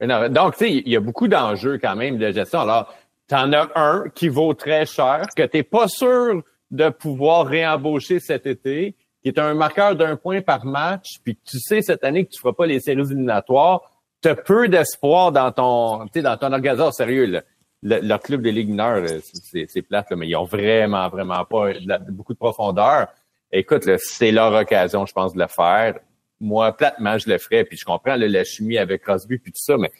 Non, 0.00 0.28
donc, 0.28 0.56
tu 0.56 0.64
sais, 0.64 0.72
il 0.72 0.88
y 0.88 0.96
a 0.96 1.00
beaucoup 1.00 1.28
d'enjeux 1.28 1.78
quand 1.78 1.96
même 1.96 2.18
de 2.18 2.30
gestion. 2.30 2.60
Alors, 2.60 2.94
tu 3.28 3.34
en 3.34 3.52
as 3.52 3.68
un 3.74 4.04
qui 4.14 4.28
vaut 4.28 4.54
très 4.54 4.86
cher, 4.86 5.26
que 5.34 5.42
tu 5.42 5.56
n'es 5.56 5.62
pas 5.62 5.88
sûr 5.88 6.42
de 6.70 6.88
pouvoir 6.90 7.46
réembaucher 7.46 8.20
cet 8.20 8.46
été, 8.46 8.96
qui 9.22 9.28
est 9.28 9.38
un 9.38 9.54
marqueur 9.54 9.96
d'un 9.96 10.16
point 10.16 10.42
par 10.42 10.66
match, 10.66 11.14
puis 11.24 11.36
que 11.36 11.40
tu 11.48 11.58
sais 11.58 11.80
cette 11.80 12.04
année 12.04 12.26
que 12.26 12.30
tu 12.30 12.40
feras 12.40 12.52
pas 12.52 12.66
les 12.66 12.80
séries 12.80 13.00
éliminatoires, 13.00 13.80
tu 14.20 14.28
as 14.28 14.34
peu 14.34 14.68
d'espoir 14.68 15.32
dans 15.32 15.52
ton, 15.52 16.06
dans 16.14 16.36
ton 16.36 16.52
organisation 16.52 16.92
sérieux. 16.92 17.26
Là 17.26 17.42
le, 17.84 18.00
leur 18.00 18.20
club 18.20 18.42
des 18.42 18.50
ligues 18.50 18.70
mineures, 18.70 19.06
c'est 19.22 19.82
plate, 19.82 20.10
mais 20.12 20.26
ils 20.26 20.36
ont 20.36 20.44
vraiment, 20.44 21.08
vraiment 21.08 21.44
pas 21.44 21.72
beaucoup 22.08 22.32
de 22.32 22.38
profondeur. 22.38 23.08
Écoute, 23.52 23.88
c'est 23.98 24.32
leur 24.32 24.52
occasion, 24.52 25.06
je 25.06 25.12
pense, 25.12 25.34
de 25.34 25.38
le 25.38 25.46
faire. 25.46 26.00
Moi, 26.40 26.76
platement, 26.76 27.16
je 27.18 27.28
le 27.28 27.38
ferais, 27.38 27.64
puis 27.64 27.76
je 27.76 27.84
comprends 27.84 28.16
la 28.16 28.44
chimie 28.44 28.78
avec 28.78 29.02
Crosby 29.02 29.38
puis 29.38 29.52
tout 29.52 29.62
ça, 29.62 29.76
mais 29.76 29.92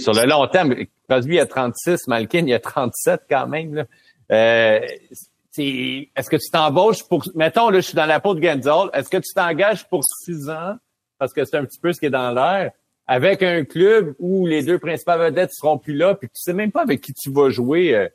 sur 0.00 0.12
le 0.12 0.26
long 0.26 0.46
terme, 0.48 0.74
Crosby 1.08 1.38
a 1.38 1.46
36, 1.46 2.08
Malkin 2.08 2.46
il 2.46 2.54
a 2.54 2.58
37 2.58 3.22
quand 3.28 3.46
même. 3.46 3.74
Là. 3.74 3.84
Euh, 4.32 4.80
est-ce 5.56 6.30
que 6.30 6.36
tu 6.36 6.50
t'embauches 6.50 7.02
pour... 7.08 7.24
Mettons, 7.34 7.70
là, 7.70 7.80
je 7.80 7.86
suis 7.86 7.96
dans 7.96 8.06
la 8.06 8.20
peau 8.20 8.34
de 8.34 8.42
Genzol. 8.42 8.90
Est-ce 8.92 9.08
que 9.08 9.16
tu 9.16 9.34
t'engages 9.34 9.88
pour 9.88 10.02
six 10.04 10.48
ans? 10.48 10.76
Parce 11.18 11.32
que 11.32 11.44
c'est 11.44 11.56
un 11.56 11.64
petit 11.64 11.80
peu 11.80 11.92
ce 11.92 12.00
qui 12.00 12.06
est 12.06 12.10
dans 12.10 12.32
l'air 12.32 12.70
avec 13.08 13.42
un 13.42 13.64
club 13.64 14.14
où 14.18 14.46
les 14.46 14.62
deux 14.62 14.78
principales 14.78 15.20
vedettes 15.20 15.52
seront 15.52 15.78
plus 15.78 15.94
là, 15.94 16.14
puis 16.14 16.28
tu 16.28 16.42
sais 16.42 16.52
même 16.52 16.70
pas 16.70 16.82
avec 16.82 17.00
qui 17.00 17.14
tu 17.14 17.32
vas 17.32 17.48
jouer 17.50 17.94
euh, 17.94 18.08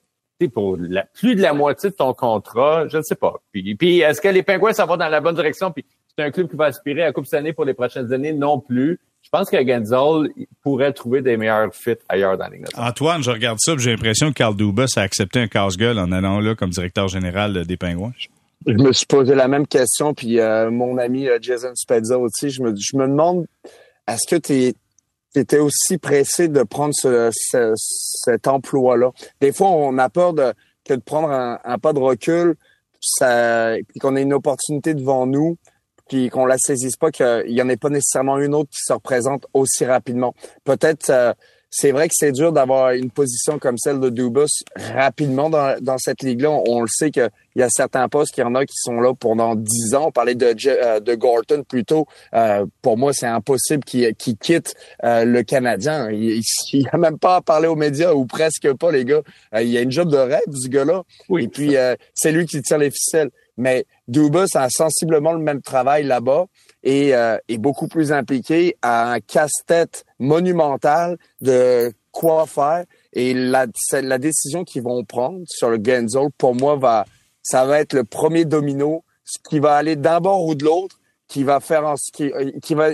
pour 0.47 0.77
la, 0.77 1.03
plus 1.03 1.35
de 1.35 1.41
la 1.41 1.53
moitié 1.53 1.89
de 1.89 1.95
ton 1.95 2.13
contrat, 2.13 2.87
je 2.87 2.97
ne 2.97 3.01
sais 3.01 3.15
pas. 3.15 3.41
Puis, 3.51 3.75
puis 3.75 3.99
est-ce 3.99 4.21
que 4.21 4.27
les 4.27 4.43
Pingouins 4.43 4.73
ça 4.73 4.85
va 4.85 4.97
dans 4.97 5.07
la 5.07 5.21
bonne 5.21 5.35
direction? 5.35 5.71
Puis 5.71 5.85
c'est 6.15 6.23
un 6.23 6.31
club 6.31 6.49
qui 6.49 6.55
va 6.55 6.65
aspirer 6.65 7.03
à 7.03 7.05
la 7.07 7.13
Coupe 7.13 7.31
année 7.33 7.53
pour 7.53 7.65
les 7.65 7.73
prochaines 7.73 8.11
années 8.13 8.33
non 8.33 8.59
plus. 8.59 8.99
Je 9.21 9.29
pense 9.29 9.49
que 9.49 9.57
pourrait 10.61 10.91
trouver 10.91 11.21
des 11.21 11.37
meilleurs 11.37 11.73
fits 11.73 11.95
ailleurs 12.09 12.37
dans 12.37 12.49
les 12.49 12.61
Antoine, 12.75 13.23
je 13.23 13.31
regarde 13.31 13.57
ça, 13.59 13.73
j'ai 13.77 13.91
l'impression 13.91 14.29
que 14.29 14.33
Carl 14.33 14.55
Dubas 14.55 14.93
a 14.97 15.01
accepté 15.01 15.39
un 15.39 15.47
casse-gueule 15.47 15.97
en 15.97 16.11
allant 16.11 16.41
là 16.41 16.55
comme 16.55 16.71
directeur 16.71 17.07
général 17.07 17.65
des 17.65 17.77
Pingouins. 17.77 18.11
Je 18.67 18.73
me 18.73 18.91
suis 18.91 19.05
posé 19.05 19.33
la 19.33 19.47
même 19.47 19.65
question, 19.65 20.13
puis 20.13 20.39
euh, 20.39 20.69
mon 20.71 20.97
ami 20.97 21.27
euh, 21.27 21.37
Jason 21.41 21.71
Spezza 21.73 22.17
aussi, 22.17 22.49
je 22.49 22.61
me, 22.61 22.73
je 22.77 22.95
me 22.97 23.07
demande, 23.07 23.45
est-ce 24.07 24.27
que 24.27 24.39
tu 24.39 24.53
es 24.53 24.73
étais 25.35 25.59
aussi 25.59 25.97
pressé 25.97 26.47
de 26.47 26.63
prendre 26.63 26.93
ce, 26.93 27.31
cet 27.75 28.47
emploi-là. 28.47 29.11
Des 29.41 29.51
fois, 29.51 29.69
on 29.69 29.97
a 29.97 30.09
peur 30.09 30.33
de, 30.33 30.53
que 30.85 30.93
de 30.93 31.01
prendre 31.01 31.29
un, 31.29 31.77
pas 31.79 31.93
de 31.93 31.99
recul, 31.99 32.55
ça, 33.01 33.73
puis 33.87 33.99
qu'on 33.99 34.15
ait 34.15 34.21
une 34.21 34.33
opportunité 34.33 34.93
devant 34.93 35.25
nous, 35.25 35.57
puis 36.07 36.29
qu'on 36.29 36.45
la 36.45 36.57
saisisse 36.57 36.95
pas, 36.95 37.11
qu'il 37.11 37.43
y 37.47 37.61
en 37.61 37.69
ait 37.69 37.77
pas 37.77 37.89
nécessairement 37.89 38.37
une 38.37 38.53
autre 38.53 38.69
qui 38.69 38.81
se 38.81 38.93
représente 38.93 39.47
aussi 39.53 39.85
rapidement. 39.85 40.33
Peut-être 40.63 41.09
euh, 41.09 41.33
c'est 41.75 41.91
vrai 41.91 42.07
que 42.07 42.13
c'est 42.15 42.31
dur 42.31 42.53
d'avoir 42.53 42.91
une 42.91 43.09
position 43.09 43.57
comme 43.57 43.79
celle 43.79 43.99
de 43.99 44.09
Dubus 44.09 44.63
rapidement 44.93 45.49
dans, 45.49 45.75
dans 45.81 45.97
cette 45.97 46.21
ligue-là. 46.21 46.51
On, 46.67 46.81
le 46.81 46.87
sait 46.87 47.09
qu'il 47.09 47.31
y 47.55 47.63
a 47.63 47.69
certains 47.71 48.07
postes, 48.09 48.31
qu'il 48.31 48.43
y 48.43 48.45
en 48.45 48.53
a 48.53 48.63
qui 48.63 48.75
sont 48.75 49.01
là 49.01 49.15
pendant 49.15 49.55
dix 49.55 49.95
ans. 49.95 50.05
On 50.09 50.11
parlait 50.11 50.35
de, 50.35 50.53
euh, 50.67 50.99
de 50.99 51.15
Gorton 51.15 51.63
plutôt. 51.67 52.05
Euh, 52.35 52.67
pour 52.83 52.95
moi, 52.95 53.11
c'est 53.11 53.25
impossible 53.25 53.83
qu'il 53.85 54.13
quitte 54.15 54.75
euh, 55.03 55.25
le 55.25 55.41
Canadien. 55.41 56.11
Il 56.11 56.43
n'y 56.73 56.87
a 56.91 56.97
même 56.97 57.17
pas 57.17 57.37
à 57.37 57.41
parler 57.41 57.67
aux 57.67 57.75
médias 57.75 58.13
ou 58.13 58.27
presque 58.27 58.71
pas, 58.73 58.91
les 58.91 59.03
gars. 59.03 59.23
il 59.59 59.69
y 59.69 59.77
a 59.79 59.81
une 59.81 59.91
job 59.91 60.11
de 60.11 60.17
rêve, 60.17 60.43
ce 60.53 60.67
gars-là. 60.67 61.01
Oui, 61.27 61.45
Et 61.45 61.47
puis, 61.47 61.75
c'est 62.13 62.31
lui 62.31 62.45
qui 62.45 62.61
tire 62.61 62.77
les 62.77 62.91
ficelles. 62.91 63.31
Mais 63.57 63.85
Dubus 64.07 64.55
a 64.55 64.67
sensiblement 64.69 65.33
le 65.33 65.39
même 65.39 65.61
travail 65.61 66.03
là-bas 66.03 66.45
et 66.83 67.15
euh, 67.15 67.37
est 67.47 67.57
beaucoup 67.57 67.87
plus 67.87 68.11
impliqué 68.11 68.77
à 68.81 69.13
un 69.13 69.19
casse-tête 69.19 70.05
monumental 70.19 71.17
de 71.41 71.91
quoi 72.11 72.45
faire. 72.45 72.85
Et 73.13 73.33
la, 73.33 73.67
la 73.93 74.17
décision 74.17 74.63
qu'ils 74.63 74.83
vont 74.83 75.03
prendre 75.03 75.41
sur 75.47 75.69
le 75.69 75.79
Genzo, 75.83 76.29
pour 76.37 76.55
moi, 76.55 76.75
va, 76.75 77.05
ça 77.41 77.65
va 77.65 77.79
être 77.79 77.93
le 77.93 78.03
premier 78.03 78.45
domino, 78.45 79.03
ce 79.23 79.37
qui 79.49 79.59
va 79.59 79.75
aller 79.75 79.95
d'un 79.95 80.19
bord 80.19 80.45
ou 80.45 80.55
de 80.55 80.65
l'autre, 80.65 80.99
qui 81.27 81.43
va 81.43 81.59
faire 81.59 81.85
en, 81.85 81.95
qui, 82.13 82.31
euh, 82.31 82.51
qui 82.61 82.73
va 82.73 82.91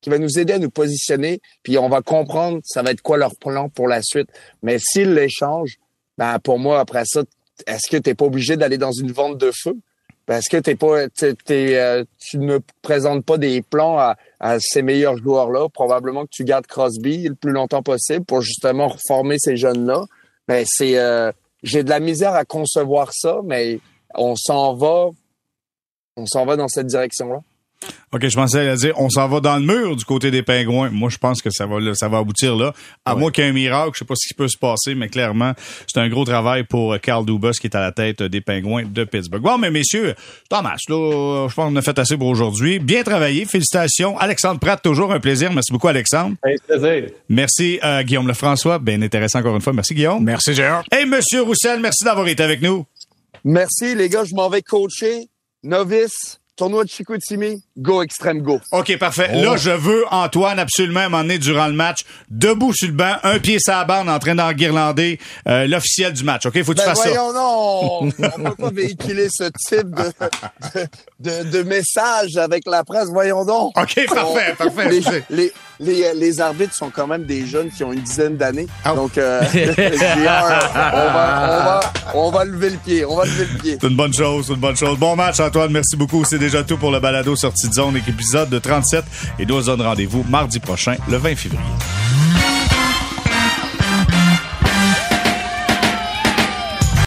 qui 0.00 0.10
va 0.10 0.18
nous 0.18 0.38
aider 0.38 0.52
à 0.52 0.58
nous 0.58 0.68
positionner, 0.68 1.40
puis 1.62 1.78
on 1.78 1.88
va 1.88 2.02
comprendre 2.02 2.60
ça 2.62 2.82
va 2.82 2.90
être 2.90 3.00
quoi 3.00 3.16
leur 3.16 3.34
plan 3.36 3.70
pour 3.70 3.88
la 3.88 4.02
suite. 4.02 4.28
Mais 4.62 4.76
s'ils 4.78 5.14
l'échangent, 5.14 5.78
ben 6.18 6.38
pour 6.40 6.58
moi 6.58 6.78
après 6.78 7.04
ça, 7.06 7.22
est-ce 7.66 7.90
que 7.90 7.96
tu 7.96 8.10
n'es 8.10 8.14
pas 8.14 8.26
obligé 8.26 8.58
d'aller 8.58 8.76
dans 8.76 8.92
une 8.92 9.12
vente 9.12 9.38
de 9.38 9.50
feu? 9.50 9.78
Parce 10.26 10.48
que 10.48 10.56
t'es 10.56 10.74
pas, 10.74 11.06
euh, 11.50 12.04
tu 12.18 12.38
ne 12.38 12.58
présentes 12.82 13.24
pas 13.24 13.36
des 13.36 13.60
plans 13.62 13.98
à, 13.98 14.16
ces 14.58 14.82
meilleurs 14.82 15.16
joueurs-là. 15.18 15.68
Probablement 15.68 16.24
que 16.24 16.30
tu 16.30 16.44
gardes 16.44 16.66
Crosby 16.66 17.28
le 17.28 17.34
plus 17.34 17.52
longtemps 17.52 17.82
possible 17.82 18.24
pour 18.24 18.40
justement 18.40 18.88
reformer 18.88 19.36
ces 19.38 19.56
jeunes-là. 19.56 20.04
Mais 20.48 20.64
c'est, 20.66 20.98
euh, 20.98 21.30
j'ai 21.62 21.82
de 21.82 21.90
la 21.90 22.00
misère 22.00 22.34
à 22.34 22.44
concevoir 22.44 23.12
ça, 23.12 23.40
mais 23.44 23.80
on 24.14 24.34
s'en 24.36 24.74
va, 24.74 25.10
on 26.16 26.26
s'en 26.26 26.46
va 26.46 26.56
dans 26.56 26.68
cette 26.68 26.86
direction-là. 26.86 27.40
OK, 28.12 28.28
je 28.28 28.36
pensais 28.36 28.68
à 28.68 28.76
dire, 28.76 28.94
on 29.00 29.10
s'en 29.10 29.26
va 29.26 29.40
dans 29.40 29.56
le 29.56 29.64
mur 29.64 29.96
du 29.96 30.04
côté 30.04 30.30
des 30.30 30.42
pingouins. 30.42 30.88
Moi, 30.90 31.10
je 31.10 31.18
pense 31.18 31.42
que 31.42 31.50
ça 31.50 31.66
va, 31.66 31.94
ça 31.94 32.08
va 32.08 32.18
aboutir 32.18 32.54
là. 32.54 32.72
À 33.04 33.16
moins 33.16 33.32
qu'il 33.32 33.42
y 33.42 33.46
ait 33.46 33.50
un 33.50 33.52
miracle, 33.52 33.90
je 33.94 34.00
sais 34.00 34.04
pas 34.04 34.14
ce 34.16 34.28
qui 34.28 34.34
peut 34.34 34.46
se 34.46 34.56
passer, 34.56 34.94
mais 34.94 35.08
clairement, 35.08 35.52
c'est 35.92 35.98
un 35.98 36.08
gros 36.08 36.24
travail 36.24 36.62
pour 36.62 36.96
Carl 37.00 37.26
Dubas 37.26 37.52
qui 37.60 37.66
est 37.66 37.74
à 37.74 37.80
la 37.80 37.90
tête 37.90 38.22
des 38.22 38.40
pingouins 38.40 38.84
de 38.84 39.02
Pittsburgh. 39.02 39.42
Bon, 39.42 39.58
mais 39.58 39.72
messieurs, 39.72 40.14
Thomas, 40.48 40.76
là, 40.88 41.48
je 41.48 41.54
pense 41.54 41.70
qu'on 41.70 41.76
a 41.76 41.82
fait 41.82 41.98
assez 41.98 42.16
pour 42.16 42.28
aujourd'hui. 42.28 42.78
Bien 42.78 43.02
travaillé. 43.02 43.46
Félicitations. 43.46 44.16
Alexandre 44.18 44.60
Pratt, 44.60 44.80
toujours 44.80 45.12
un 45.12 45.18
plaisir. 45.18 45.52
Merci 45.52 45.72
beaucoup, 45.72 45.88
Alexandre. 45.88 46.36
Un 46.44 46.54
plaisir. 46.68 47.10
Merci, 47.28 47.80
euh, 47.82 48.02
Guillaume 48.04 48.28
Lefrançois. 48.28 48.78
Bien 48.78 49.02
intéressant 49.02 49.40
encore 49.40 49.56
une 49.56 49.60
fois. 49.60 49.72
Merci, 49.72 49.92
Guillaume. 49.94 50.22
Merci, 50.22 50.54
Gérard. 50.54 50.84
Et 50.96 51.04
Monsieur 51.04 51.42
Roussel, 51.42 51.80
merci 51.80 52.04
d'avoir 52.04 52.28
été 52.28 52.44
avec 52.44 52.62
nous. 52.62 52.86
Merci, 53.42 53.96
les 53.96 54.08
gars. 54.08 54.24
Je 54.24 54.36
m'en 54.36 54.48
vais 54.48 54.62
coacher. 54.62 55.28
Novice 55.64 56.38
Tournoi 56.56 56.84
de 56.84 56.88
Chicoutimi, 56.88 57.64
go 57.76 58.02
extrême 58.02 58.40
go. 58.40 58.60
OK, 58.72 58.96
parfait. 58.98 59.28
Là, 59.34 59.52
oh. 59.52 59.56
je 59.56 59.70
veux 59.70 60.04
Antoine 60.10 60.58
absolument 60.58 61.08
m'emmener 61.10 61.38
durant 61.38 61.66
le 61.66 61.72
match, 61.72 62.04
debout 62.30 62.72
sur 62.72 62.88
le 62.88 62.94
banc, 62.94 63.16
un 63.22 63.38
pied 63.38 63.58
sur 63.58 63.72
la 63.72 63.84
bande 63.84 64.08
en 64.08 64.18
train 64.18 64.34
d'enguirlander 64.34 65.18
euh, 65.48 65.66
l'officiel 65.66 66.12
du 66.12 66.24
match. 66.24 66.46
OK, 66.46 66.62
faut 66.62 66.72
que 66.72 66.78
tu 66.78 66.86
ben 66.86 66.94
fasses 66.94 67.06
voyons, 67.06 67.32
ça. 67.32 67.38
non, 67.38 67.98
on 68.00 68.44
peut 68.44 68.54
pas 68.56 68.70
véhiculer 68.70 69.28
ce 69.30 69.44
type 69.68 69.90
de, 69.90 70.12
de, 71.20 71.50
de, 71.50 71.62
message 71.62 72.36
avec 72.36 72.62
la 72.66 72.84
presse. 72.84 73.08
Voyons 73.08 73.44
donc. 73.44 73.76
OK, 73.76 74.06
parfait, 74.14 74.54
parfait. 74.56 75.00
Les, 75.30 75.52
les, 75.80 76.14
les, 76.14 76.40
arbitres 76.40 76.74
sont 76.74 76.90
quand 76.90 77.06
même 77.06 77.24
des 77.24 77.46
jeunes 77.46 77.70
qui 77.70 77.82
ont 77.82 77.92
une 77.92 78.00
dizaine 78.00 78.36
d'années. 78.36 78.66
Ah. 78.84 78.94
Donc, 78.94 79.18
euh, 79.18 79.42
on, 79.54 80.22
va, 80.24 80.60
on, 80.92 81.64
va, 81.64 81.80
on 82.14 82.30
va 82.30 82.44
lever 82.44 82.70
le 82.70 82.76
pied. 82.76 83.04
On 83.04 83.16
va 83.16 83.24
lever 83.24 83.46
le 83.52 83.58
pied. 83.58 83.78
C'est 83.80 83.88
une 83.88 83.96
bonne 83.96 84.14
chose, 84.14 84.46
c'est 84.46 84.54
une 84.54 84.60
bonne 84.60 84.76
chose. 84.76 84.98
Bon 84.98 85.16
match, 85.16 85.40
Antoine. 85.40 85.72
Merci 85.72 85.96
beaucoup. 85.96 86.24
C'est 86.24 86.38
déjà 86.38 86.62
tout 86.62 86.76
pour 86.76 86.92
le 86.92 87.00
balado 87.00 87.34
sortie 87.34 87.63
de 87.68 87.74
zone, 87.74 87.96
épisode 87.96 88.50
de 88.50 88.58
37. 88.58 89.04
Et 89.38 89.46
nous 89.46 89.56
on 89.56 89.60
se 89.60 89.66
donne 89.66 89.82
rendez-vous 89.82 90.24
mardi 90.28 90.60
prochain, 90.60 90.96
le 91.08 91.16
20 91.16 91.36
février. 91.36 92.13